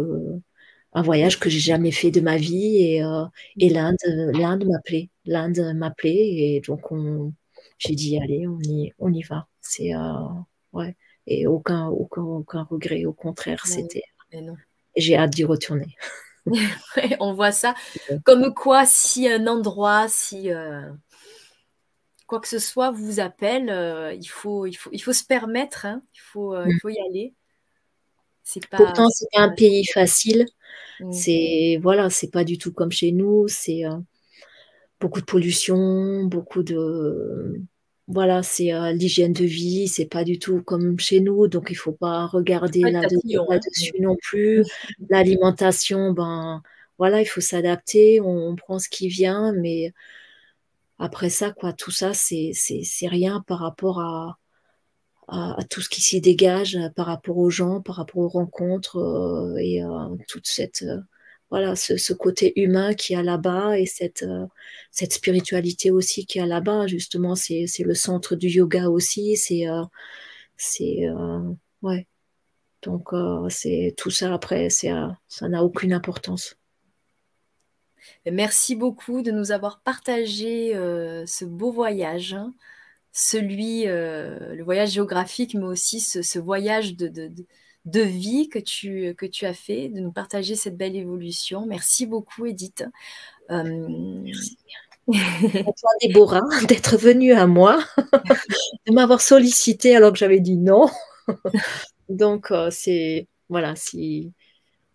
un 0.94 1.02
voyage 1.02 1.40
que 1.40 1.50
j'ai 1.50 1.58
jamais 1.58 1.90
fait 1.90 2.12
de 2.12 2.20
ma 2.20 2.36
vie 2.36 2.76
et, 2.78 3.02
euh, 3.02 3.24
et 3.58 3.68
l'Inde, 3.68 3.96
l'Inde 4.04 4.64
m'appelait, 4.64 5.10
l'Inde 5.24 5.74
m'appelait 5.74 6.14
et 6.14 6.62
donc 6.66 6.92
on, 6.92 7.32
j'ai 7.78 7.96
dit 7.96 8.18
allez, 8.18 8.46
on 8.46 8.60
y, 8.60 8.92
on 8.98 9.12
y 9.12 9.22
va. 9.22 9.48
C'est 9.60 9.94
euh, 9.94 10.12
ouais 10.72 10.96
et 11.26 11.46
aucun, 11.46 11.88
aucun, 11.88 12.22
aucun 12.22 12.62
regret, 12.64 13.06
au 13.06 13.12
contraire, 13.12 13.66
c'était. 13.66 14.04
J'ai 14.94 15.16
hâte 15.16 15.30
d'y 15.30 15.44
retourner. 15.44 15.96
on 17.20 17.32
voit 17.32 17.52
ça 17.52 17.74
comme 18.24 18.52
quoi 18.52 18.84
si 18.84 19.26
un 19.26 19.46
endroit, 19.46 20.06
si 20.08 20.52
euh, 20.52 20.82
quoi 22.26 22.40
que 22.40 22.48
ce 22.48 22.58
soit 22.58 22.90
vous 22.90 23.20
appelle, 23.20 23.70
il 24.20 24.26
faut, 24.26 24.66
il 24.66 24.74
faut, 24.74 24.90
il 24.92 25.02
faut 25.02 25.14
se 25.14 25.24
permettre, 25.24 25.86
hein. 25.86 26.02
il 26.14 26.20
faut, 26.20 26.54
il 26.62 26.74
mm. 26.74 26.78
faut 26.80 26.88
y 26.90 26.98
aller. 27.00 27.34
Pas, 28.70 28.76
Pourtant, 28.76 29.08
c'est 29.08 29.26
un 29.36 29.48
pays 29.50 29.84
facile. 29.86 30.46
Mmh. 31.00 31.12
C'est 31.12 31.78
voilà, 31.82 32.10
c'est 32.10 32.30
pas 32.30 32.44
du 32.44 32.58
tout 32.58 32.72
comme 32.72 32.92
chez 32.92 33.12
nous. 33.12 33.48
C'est 33.48 33.84
euh, 33.84 33.96
beaucoup 35.00 35.20
de 35.20 35.26
pollution, 35.26 36.24
beaucoup 36.24 36.62
de 36.62 37.60
voilà, 38.06 38.42
c'est 38.42 38.72
euh, 38.74 38.92
l'hygiène 38.92 39.32
de 39.32 39.44
vie. 39.44 39.88
C'est 39.88 40.06
pas 40.06 40.24
du 40.24 40.38
tout 40.38 40.62
comme 40.62 40.98
chez 40.98 41.20
nous, 41.20 41.48
donc 41.48 41.68
il 41.70 41.74
faut 41.74 41.92
pas 41.92 42.26
regarder 42.26 42.82
hein. 42.84 42.90
là-dessus 42.90 43.94
non 44.00 44.16
plus. 44.20 44.64
L'alimentation, 45.08 46.12
ben 46.12 46.62
voilà, 46.98 47.22
il 47.22 47.26
faut 47.26 47.40
s'adapter. 47.40 48.20
On, 48.20 48.54
prend 48.56 48.78
ce 48.78 48.88
qui 48.88 49.08
vient, 49.08 49.52
mais 49.52 49.92
après 50.98 51.30
ça, 51.30 51.50
quoi, 51.52 51.72
tout 51.72 51.90
ça, 51.90 52.12
c'est 52.14 52.52
rien 53.08 53.42
par 53.46 53.60
rapport 53.60 54.00
à 54.00 54.38
à, 55.28 55.56
tout 55.70 55.80
ce 55.80 55.88
qui 55.88 56.02
s'y 56.02 56.20
dégage 56.20 56.76
euh, 56.76 56.88
par 56.90 57.06
rapport 57.06 57.38
aux 57.38 57.50
gens, 57.50 57.80
par 57.80 57.96
rapport 57.96 58.18
aux 58.18 58.28
rencontres 58.28 58.98
euh, 58.98 59.56
et 59.56 59.82
euh, 59.82 60.16
toute 60.28 60.46
cette 60.46 60.84
voilà 61.50 61.76
ce, 61.76 62.12
côté 62.12 62.52
humain 62.60 62.94
qui 62.94 63.14
est 63.14 63.22
là-bas 63.22 63.78
et 63.78 63.86
cette 63.86 64.24
cette 64.90 65.12
spiritualité 65.12 65.90
aussi 65.90 66.26
qui 66.26 66.38
est 66.38 66.46
là-bas. 66.46 66.86
Justement 66.88 67.34
c'est 67.36 67.66
le 67.78 67.94
centre 67.94 68.34
du 68.34 68.48
yoga 68.48 68.88
aussi 68.88 69.36
c'est 69.36 69.66
c'est 70.56 71.06
ouais. 71.82 72.08
Donc 72.82 73.10
c'est 73.50 73.94
tout 73.96 74.10
ça 74.10 74.34
après 74.34 74.68
c'est 74.68 74.90
ça 75.28 75.48
n'a 75.48 75.62
aucune 75.62 75.92
importance. 75.92 76.56
Merci 78.26 78.74
beaucoup 78.74 79.22
de 79.22 79.30
nous 79.30 79.52
avoir 79.52 79.80
partagé 79.80 80.72
ce 80.72 81.44
beau 81.44 81.70
voyage. 81.70 82.36
Celui, 83.16 83.86
euh, 83.86 84.56
le 84.56 84.64
voyage 84.64 84.90
géographique, 84.90 85.54
mais 85.54 85.66
aussi 85.66 86.00
ce, 86.00 86.38
voyage 86.40 86.96
de, 86.96 87.06
de, 87.84 88.00
vie 88.00 88.48
que 88.48 88.58
tu, 88.58 89.14
que 89.14 89.24
tu 89.24 89.46
as 89.46 89.54
fait, 89.54 89.88
de 89.88 90.00
nous 90.00 90.10
partager 90.10 90.56
cette 90.56 90.76
belle 90.76 90.96
évolution. 90.96 91.64
Merci 91.64 92.06
beaucoup, 92.06 92.44
Edith. 92.44 92.84
Euh... 93.52 93.62
Merci. 93.62 94.58
toi, 95.06 95.90
Déborah, 96.00 96.40
d'être 96.68 96.96
venue 96.96 97.32
à 97.32 97.46
moi, 97.46 97.78
de 98.88 98.92
m'avoir 98.92 99.20
sollicité 99.20 99.94
alors 99.94 100.10
que 100.10 100.18
j'avais 100.18 100.40
dit 100.40 100.56
non. 100.56 100.88
Donc, 102.08 102.50
euh, 102.50 102.70
c'est 102.72 103.28
voilà, 103.48 103.76
si, 103.76 104.32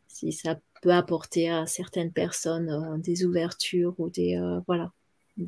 si 0.09 0.33
ça 0.33 0.59
peut 0.81 0.91
apporter 0.91 1.49
à 1.49 1.65
certaines 1.67 2.11
personnes 2.11 2.99
des 3.01 3.23
ouvertures 3.23 3.95
ou 3.97 4.09
des 4.09 4.37
voilà, 4.67 4.91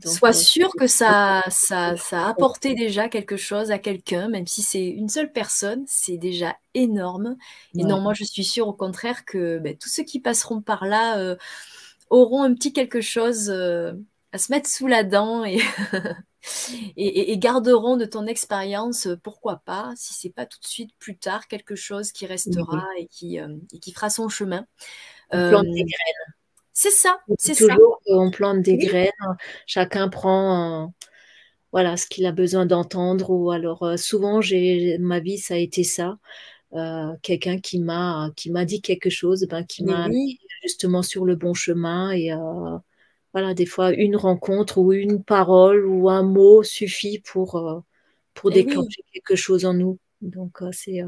Sois 0.06 0.30
euh, 0.30 0.34
sûr 0.34 0.72
que 0.78 0.88
ça, 0.88 1.44
ça, 1.50 1.98
ça 1.98 2.26
a 2.26 2.30
apporté 2.30 2.74
déjà 2.76 3.10
quelque 3.10 3.36
chose 3.36 3.72
à 3.72 3.80
quelqu'un, 3.80 4.30
même 4.30 4.48
si 4.48 4.62
c'est 4.62 4.86
une 4.86 5.10
seule 5.10 5.32
personne, 5.32 5.84
c'est 5.88 6.18
déjà 6.18 6.56
énorme. 6.74 7.36
Et 7.78 7.84
non, 7.84 8.00
moi 8.00 8.14
je 8.14 8.24
suis 8.24 8.44
sûre 8.44 8.68
au 8.68 8.74
contraire 8.74 9.26
que 9.26 9.60
ben, 9.60 9.76
tous 9.78 9.90
ceux 9.90 10.04
qui 10.04 10.20
passeront 10.20 10.62
par 10.62 10.86
là 10.86 11.18
euh, 11.20 11.36
auront 12.10 12.44
un 12.44 12.54
petit 12.54 12.74
quelque 12.74 13.02
chose 13.02 13.50
euh, 13.50 13.94
à 14.32 14.38
se 14.38 14.52
mettre 14.52 14.70
sous 14.70 14.88
la 14.88 15.04
dent 15.04 15.44
et, 15.44 15.60
et, 16.98 17.38
garderont 17.38 17.98
de 17.98 18.06
ton 18.06 18.28
expérience, 18.28 19.10
pourquoi 19.24 19.58
pas, 19.66 19.92
si 19.98 20.14
c'est 20.14 20.30
pas 20.30 20.46
tout 20.46 20.60
de 20.60 20.68
suite, 20.68 20.92
plus 21.00 21.18
tard, 21.18 21.48
quelque 21.48 21.76
chose 21.76 22.12
qui 22.12 22.26
restera 22.26 22.84
et, 22.98 23.08
qui, 23.08 23.38
et 23.38 23.80
qui 23.80 23.92
fera 23.92 24.10
son 24.10 24.30
chemin. 24.30 24.66
On 25.34 25.64
des 25.64 25.84
graines. 25.84 26.34
C'est 26.84 26.90
ça, 26.90 27.20
c'est 27.38 27.54
ça. 27.54 27.78
On 28.08 28.32
plante 28.32 28.64
des 28.64 28.76
graines, 28.76 29.12
chacun 29.68 30.10
prend 30.10 30.92
voilà 31.72 31.96
ce 31.96 32.08
qu'il 32.08 32.26
a 32.26 32.32
besoin 32.32 32.66
d'entendre. 32.66 33.30
Ou 33.30 33.52
alors 33.52 33.84
euh, 33.84 33.98
souvent, 33.98 34.42
j'ai 34.42 34.98
ma 34.98 35.20
vie, 35.20 35.38
ça 35.38 35.54
a 35.54 35.58
été 35.58 35.84
ça. 35.84 36.18
Euh, 36.74 37.14
quelqu'un 37.22 37.60
qui 37.60 37.80
m'a 37.80 38.32
qui 38.36 38.50
m'a 38.50 38.66
dit 38.66 38.82
quelque 38.82 39.12
chose, 39.12 39.46
ben, 39.48 39.64
qui 39.64 39.84
m'a 39.84 40.10
mis 40.10 40.40
justement 40.64 41.04
sur 41.04 41.24
le 41.24 41.36
bon 41.36 41.54
chemin. 41.54 42.14
Et 42.14 42.34
euh, 42.34 42.78
voilà, 43.32 43.54
des 43.54 43.68
fois, 43.68 43.92
une 43.92 44.16
rencontre 44.16 44.80
ou 44.80 44.92
une 44.92 45.24
parole 45.24 45.86
ou 45.86 46.10
un 46.10 46.24
mot 46.24 46.64
suffit 46.64 47.20
pour, 47.20 47.84
pour 48.34 48.50
déclencher 48.50 49.04
quelque 49.14 49.36
chose 49.36 49.66
en 49.66 49.76
nous. 49.76 50.00
Donc, 50.22 50.64
c'est 50.72 51.02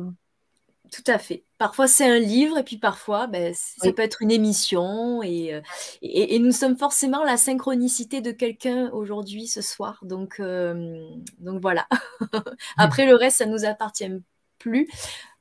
tout 0.93 1.03
à 1.07 1.17
fait. 1.17 1.43
Parfois, 1.57 1.87
c'est 1.87 2.05
un 2.05 2.19
livre 2.19 2.59
et 2.59 2.63
puis 2.63 2.77
parfois, 2.77 3.25
ben, 3.25 3.53
ça 3.55 3.91
peut 3.91 4.03
être 4.03 4.21
une 4.21 4.31
émission. 4.31 5.21
Euh, 5.23 5.61
et, 6.01 6.35
et, 6.35 6.39
nous 6.39 6.51
sommes 6.51 6.77
forcément 6.77 7.23
la 7.23 7.35
synchronicité 7.35 8.21
de 8.21 8.31
quelqu'un 8.31 8.91
aujourd'hui, 8.91 9.47
ce 9.47 9.61
soir. 9.61 9.99
Donc, 10.03 10.39
euh, 10.39 11.03
donc 11.39 11.61
voilà. 11.61 11.87
Après, 12.77 13.07
le 13.07 13.15
reste, 13.15 13.39
ça 13.39 13.45
ne 13.47 13.51
nous 13.51 13.65
appartient 13.65 14.09
plus. 14.59 14.87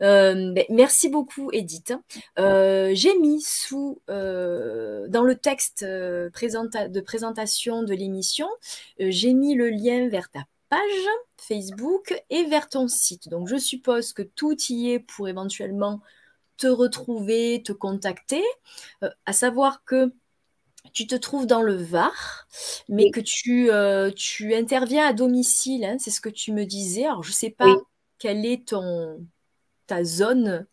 Euh, 0.03 0.53
ben, 0.53 0.65
merci 0.71 1.11
beaucoup, 1.11 1.51
Edith. 1.53 1.93
J'ai 2.39 3.19
mis 3.21 3.43
sous, 3.43 4.01
dans 4.09 5.25
le 5.25 5.35
texte 5.35 5.85
de 5.85 7.01
présentation 7.01 7.83
de 7.83 7.95
l'émission, 7.95 8.49
j'ai 8.99 9.35
mis 9.35 9.55
le 9.55 9.69
lien 9.69 10.09
vers 10.09 10.31
ta 10.31 10.45
page 10.73 11.07
Facebook 11.37 12.15
et 12.31 12.45
vers 12.45 12.71
ton 12.71 12.89
site. 12.89 13.29
Donc 13.29 13.47
je 13.47 13.57
suppose 13.57 14.15
que 14.15 14.23
tout 14.23 14.57
y 14.71 14.93
est 14.93 15.01
pour 15.01 15.29
éventuellement 15.29 16.01
te 16.57 16.67
retrouver, 16.67 17.63
te 17.63 17.73
contacter, 17.73 18.43
euh, 19.03 19.11
à 19.27 19.35
savoir 19.35 19.85
que 19.85 20.15
tu 20.95 21.07
te 21.07 21.15
trouves 21.15 21.47
dans 21.47 21.61
le 21.61 21.75
Var, 21.75 22.47
mais 22.89 23.11
que 23.11 23.21
tu, 23.21 23.71
euh, 23.71 24.11
tu 24.13 24.55
interviens 24.55 25.07
à 25.07 25.13
domicile, 25.13 25.85
hein, 25.85 25.97
c'est 25.99 26.11
ce 26.11 26.23
que 26.23 26.31
tu 26.31 26.53
me 26.53 26.65
disais. 26.65 27.05
Alors 27.05 27.23
je 27.23 27.33
ne 27.33 27.35
sais 27.35 27.51
pas 27.51 27.77
quelle 28.19 28.47
est 28.47 28.69
ton, 28.69 29.27
ta 29.87 30.05
zone 30.05 30.67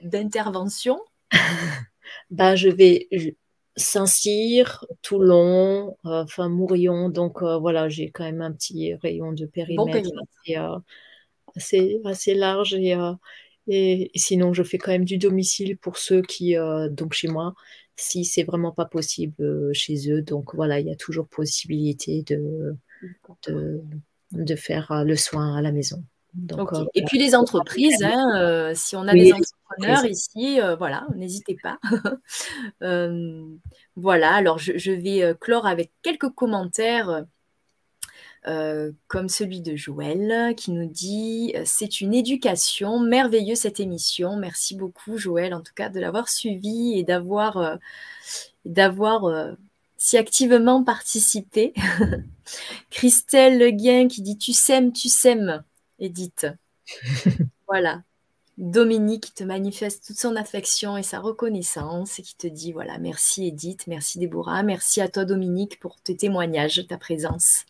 d'intervention. 0.00 0.98
bah, 2.30 2.56
je 2.56 2.70
vais, 2.70 3.06
Saint-Cyr, 3.76 4.84
Toulon, 5.02 5.96
euh, 6.04 6.22
enfin 6.22 6.48
Mourion. 6.48 7.08
Donc 7.08 7.42
euh, 7.42 7.58
voilà, 7.58 7.88
j'ai 7.88 8.10
quand 8.10 8.24
même 8.24 8.42
un 8.42 8.52
petit 8.52 8.94
rayon 8.94 9.32
de 9.32 9.46
périmètre, 9.46 10.10
euh, 10.50 10.78
assez, 11.56 12.00
assez, 12.04 12.34
large. 12.34 12.74
Et, 12.74 12.94
et, 13.68 14.10
sinon, 14.14 14.52
je 14.52 14.62
fais 14.62 14.78
quand 14.78 14.92
même 14.92 15.04
du 15.04 15.18
domicile 15.18 15.78
pour 15.78 15.96
ceux 15.96 16.22
qui, 16.22 16.54
donc 16.90 17.12
chez 17.12 17.28
moi, 17.28 17.54
si 17.96 18.24
c'est 18.24 18.44
vraiment 18.44 18.72
pas 18.72 18.86
possible 18.86 19.72
chez 19.72 20.10
eux. 20.10 20.22
Donc 20.22 20.54
voilà, 20.54 20.80
il 20.80 20.86
y 20.86 20.92
a 20.92 20.96
toujours 20.96 21.28
possibilité 21.28 22.22
de, 22.22 22.76
de, 23.46 23.82
de 24.32 24.56
faire 24.56 25.04
le 25.04 25.16
soin 25.16 25.56
à 25.56 25.62
la 25.62 25.72
maison. 25.72 26.04
Euh, 26.34 26.84
et 26.94 27.04
puis 27.04 27.18
les 27.18 27.34
entreprises, 27.34 28.02
hein, 28.02 28.36
euh, 28.36 28.72
si 28.74 28.96
on 28.96 29.06
a 29.06 29.12
des 29.12 29.32
entrepreneurs 29.32 30.06
ici, 30.06 30.60
euh, 30.60 30.76
voilà, 30.76 31.06
n'hésitez 31.14 31.56
pas. 31.62 31.78
voilà, 33.96 34.34
alors 34.34 34.58
je, 34.58 34.92
vais 34.92 35.34
clore 35.40 35.66
avec 35.66 35.92
quelques 36.02 36.30
commentaires. 36.30 37.26
comme 38.44 39.28
celui 39.28 39.60
de 39.60 39.76
Joël 39.76 40.54
qui 40.56 40.72
nous 40.72 40.88
dit 40.88 41.54
c'est 41.64 42.00
une 42.00 42.14
éducation 42.14 42.98
merveilleuse 42.98 43.58
cette 43.58 43.78
émission 43.78 44.36
merci 44.36 44.74
beaucoup 44.74 45.16
Joël 45.16 45.54
en 45.54 45.60
tout 45.60 45.74
cas 45.76 45.88
de 45.90 46.00
l'avoir 46.00 46.28
suivi 46.28 46.98
et 46.98 47.04
d'avoir 47.04 47.78
d'avoir 48.64 49.54
si 49.96 50.18
activement 50.18 50.82
participé 50.82 51.72
Christelle 52.90 53.60
Le 53.60 53.70
Guin 53.70 54.08
qui 54.08 54.22
dit 54.22 54.38
tu 54.38 54.52
sèmes 54.52 54.92
tu 54.92 55.08
sèmes 55.08 55.62
Edith. 56.02 56.46
voilà. 57.68 58.02
Dominique 58.58 59.24
qui 59.24 59.32
te 59.32 59.44
manifeste 59.44 60.06
toute 60.06 60.18
son 60.18 60.36
affection 60.36 60.98
et 60.98 61.02
sa 61.02 61.20
reconnaissance 61.20 62.18
et 62.18 62.22
qui 62.22 62.36
te 62.36 62.46
dit 62.46 62.72
voilà, 62.72 62.98
merci 62.98 63.46
Edith, 63.46 63.86
merci 63.86 64.18
Déborah, 64.18 64.62
merci 64.62 65.00
à 65.00 65.08
toi 65.08 65.24
Dominique 65.24 65.80
pour 65.80 65.96
tes 66.02 66.16
témoignages, 66.16 66.86
ta 66.86 66.98
présence. 66.98 67.64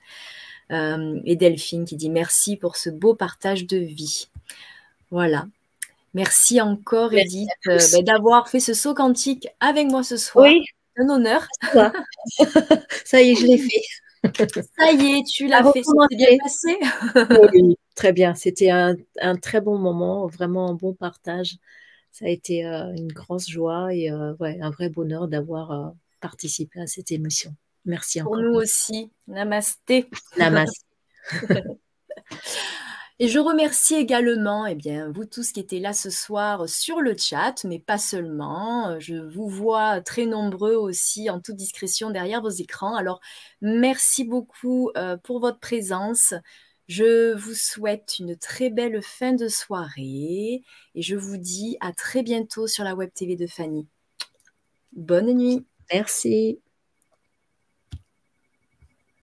Euh, 0.73 1.21
et 1.25 1.37
Delphine 1.37 1.85
qui 1.85 1.97
dit 1.97 2.11
merci 2.11 2.57
pour 2.57 2.77
ce 2.77 2.91
beau 2.91 3.15
partage 3.15 3.67
de 3.67 3.77
vie. 3.77 4.29
Voilà. 5.11 5.47
Merci 6.15 6.61
encore 6.61 7.15
Edith 7.15 7.49
euh, 7.69 7.79
ben, 7.93 8.03
d'avoir 8.03 8.49
fait 8.49 8.61
ce 8.61 8.75
saut 8.75 8.95
quantique 8.95 9.49
avec 9.61 9.89
moi 9.89 10.03
ce 10.03 10.17
soir. 10.17 10.47
Oui. 10.47 10.65
Un 10.97 11.09
honneur. 11.09 11.47
Ça 13.05 13.23
y 13.23 13.31
est, 13.31 13.35
je 13.37 13.47
l'ai 13.47 13.59
fait. 13.59 13.83
Ça 14.79 14.93
y 14.93 15.19
est, 15.19 15.23
tu 15.25 15.47
l'as 15.47 15.73
fait, 15.73 15.83
c'est 15.83 16.17
bien 16.17 16.37
passé. 16.43 16.79
oui, 17.55 17.77
très 17.95 18.13
bien. 18.13 18.35
C'était 18.35 18.71
un, 18.71 18.97
très 19.41 19.61
bon 19.61 19.79
moment, 19.79 20.27
vraiment 20.27 20.71
un 20.71 20.75
bon 20.75 20.95
partage. 20.95 21.57
Ça 22.11 22.27
a 22.27 22.29
été 22.29 22.67
euh, 22.67 22.93
une 22.95 23.13
grosse 23.13 23.49
joie 23.49 23.95
et 23.95 24.11
euh, 24.11 24.35
ouais, 24.41 24.59
un 24.61 24.71
vrai 24.71 24.89
bonheur 24.91 25.29
d'avoir 25.29 25.71
euh, 25.71 25.91
participé 26.21 26.81
à 26.81 26.87
cette 26.87 27.11
émission. 27.11 27.55
Merci 27.85 28.21
encore. 28.21 28.35
Pour 28.35 28.43
nous 28.43 28.55
aussi. 28.55 29.11
Namasté. 29.27 30.09
Namasté. 30.37 30.85
Et 33.19 33.29
je 33.29 33.39
remercie 33.39 33.95
également 33.95 34.67
eh 34.67 34.75
bien, 34.75 35.09
vous 35.13 35.25
tous 35.25 35.53
qui 35.53 35.61
étaient 35.61 35.79
là 35.79 35.93
ce 35.93 36.11
soir 36.11 36.69
sur 36.69 37.01
le 37.01 37.17
chat, 37.17 37.63
mais 37.63 37.79
pas 37.79 37.97
seulement. 37.97 38.99
Je 38.99 39.15
vous 39.15 39.49
vois 39.49 40.01
très 40.01 40.27
nombreux 40.27 40.75
aussi 40.75 41.31
en 41.31 41.39
toute 41.39 41.55
discrétion 41.55 42.11
derrière 42.11 42.43
vos 42.43 42.49
écrans. 42.49 42.97
Alors, 42.97 43.21
merci 43.61 44.25
beaucoup 44.25 44.91
euh, 44.97 45.17
pour 45.19 45.39
votre 45.39 45.61
présence. 45.61 46.35
Je 46.95 47.33
vous 47.33 47.55
souhaite 47.55 48.19
une 48.19 48.37
très 48.37 48.69
belle 48.69 49.01
fin 49.01 49.33
de 49.33 49.49
soirée 49.49 50.63
et 50.95 51.01
je 51.01 51.17
vous 51.17 51.39
dis 51.39 51.79
à 51.81 51.95
très 51.95 52.23
bientôt 52.23 52.67
sur 52.67 52.85
la 52.85 52.95
Web 52.95 53.09
TV 53.15 53.35
de 53.35 53.47
Fanny. 53.47 53.89
Bonne 54.93 55.33
nuit. 55.33 55.65
Merci. 55.91 56.61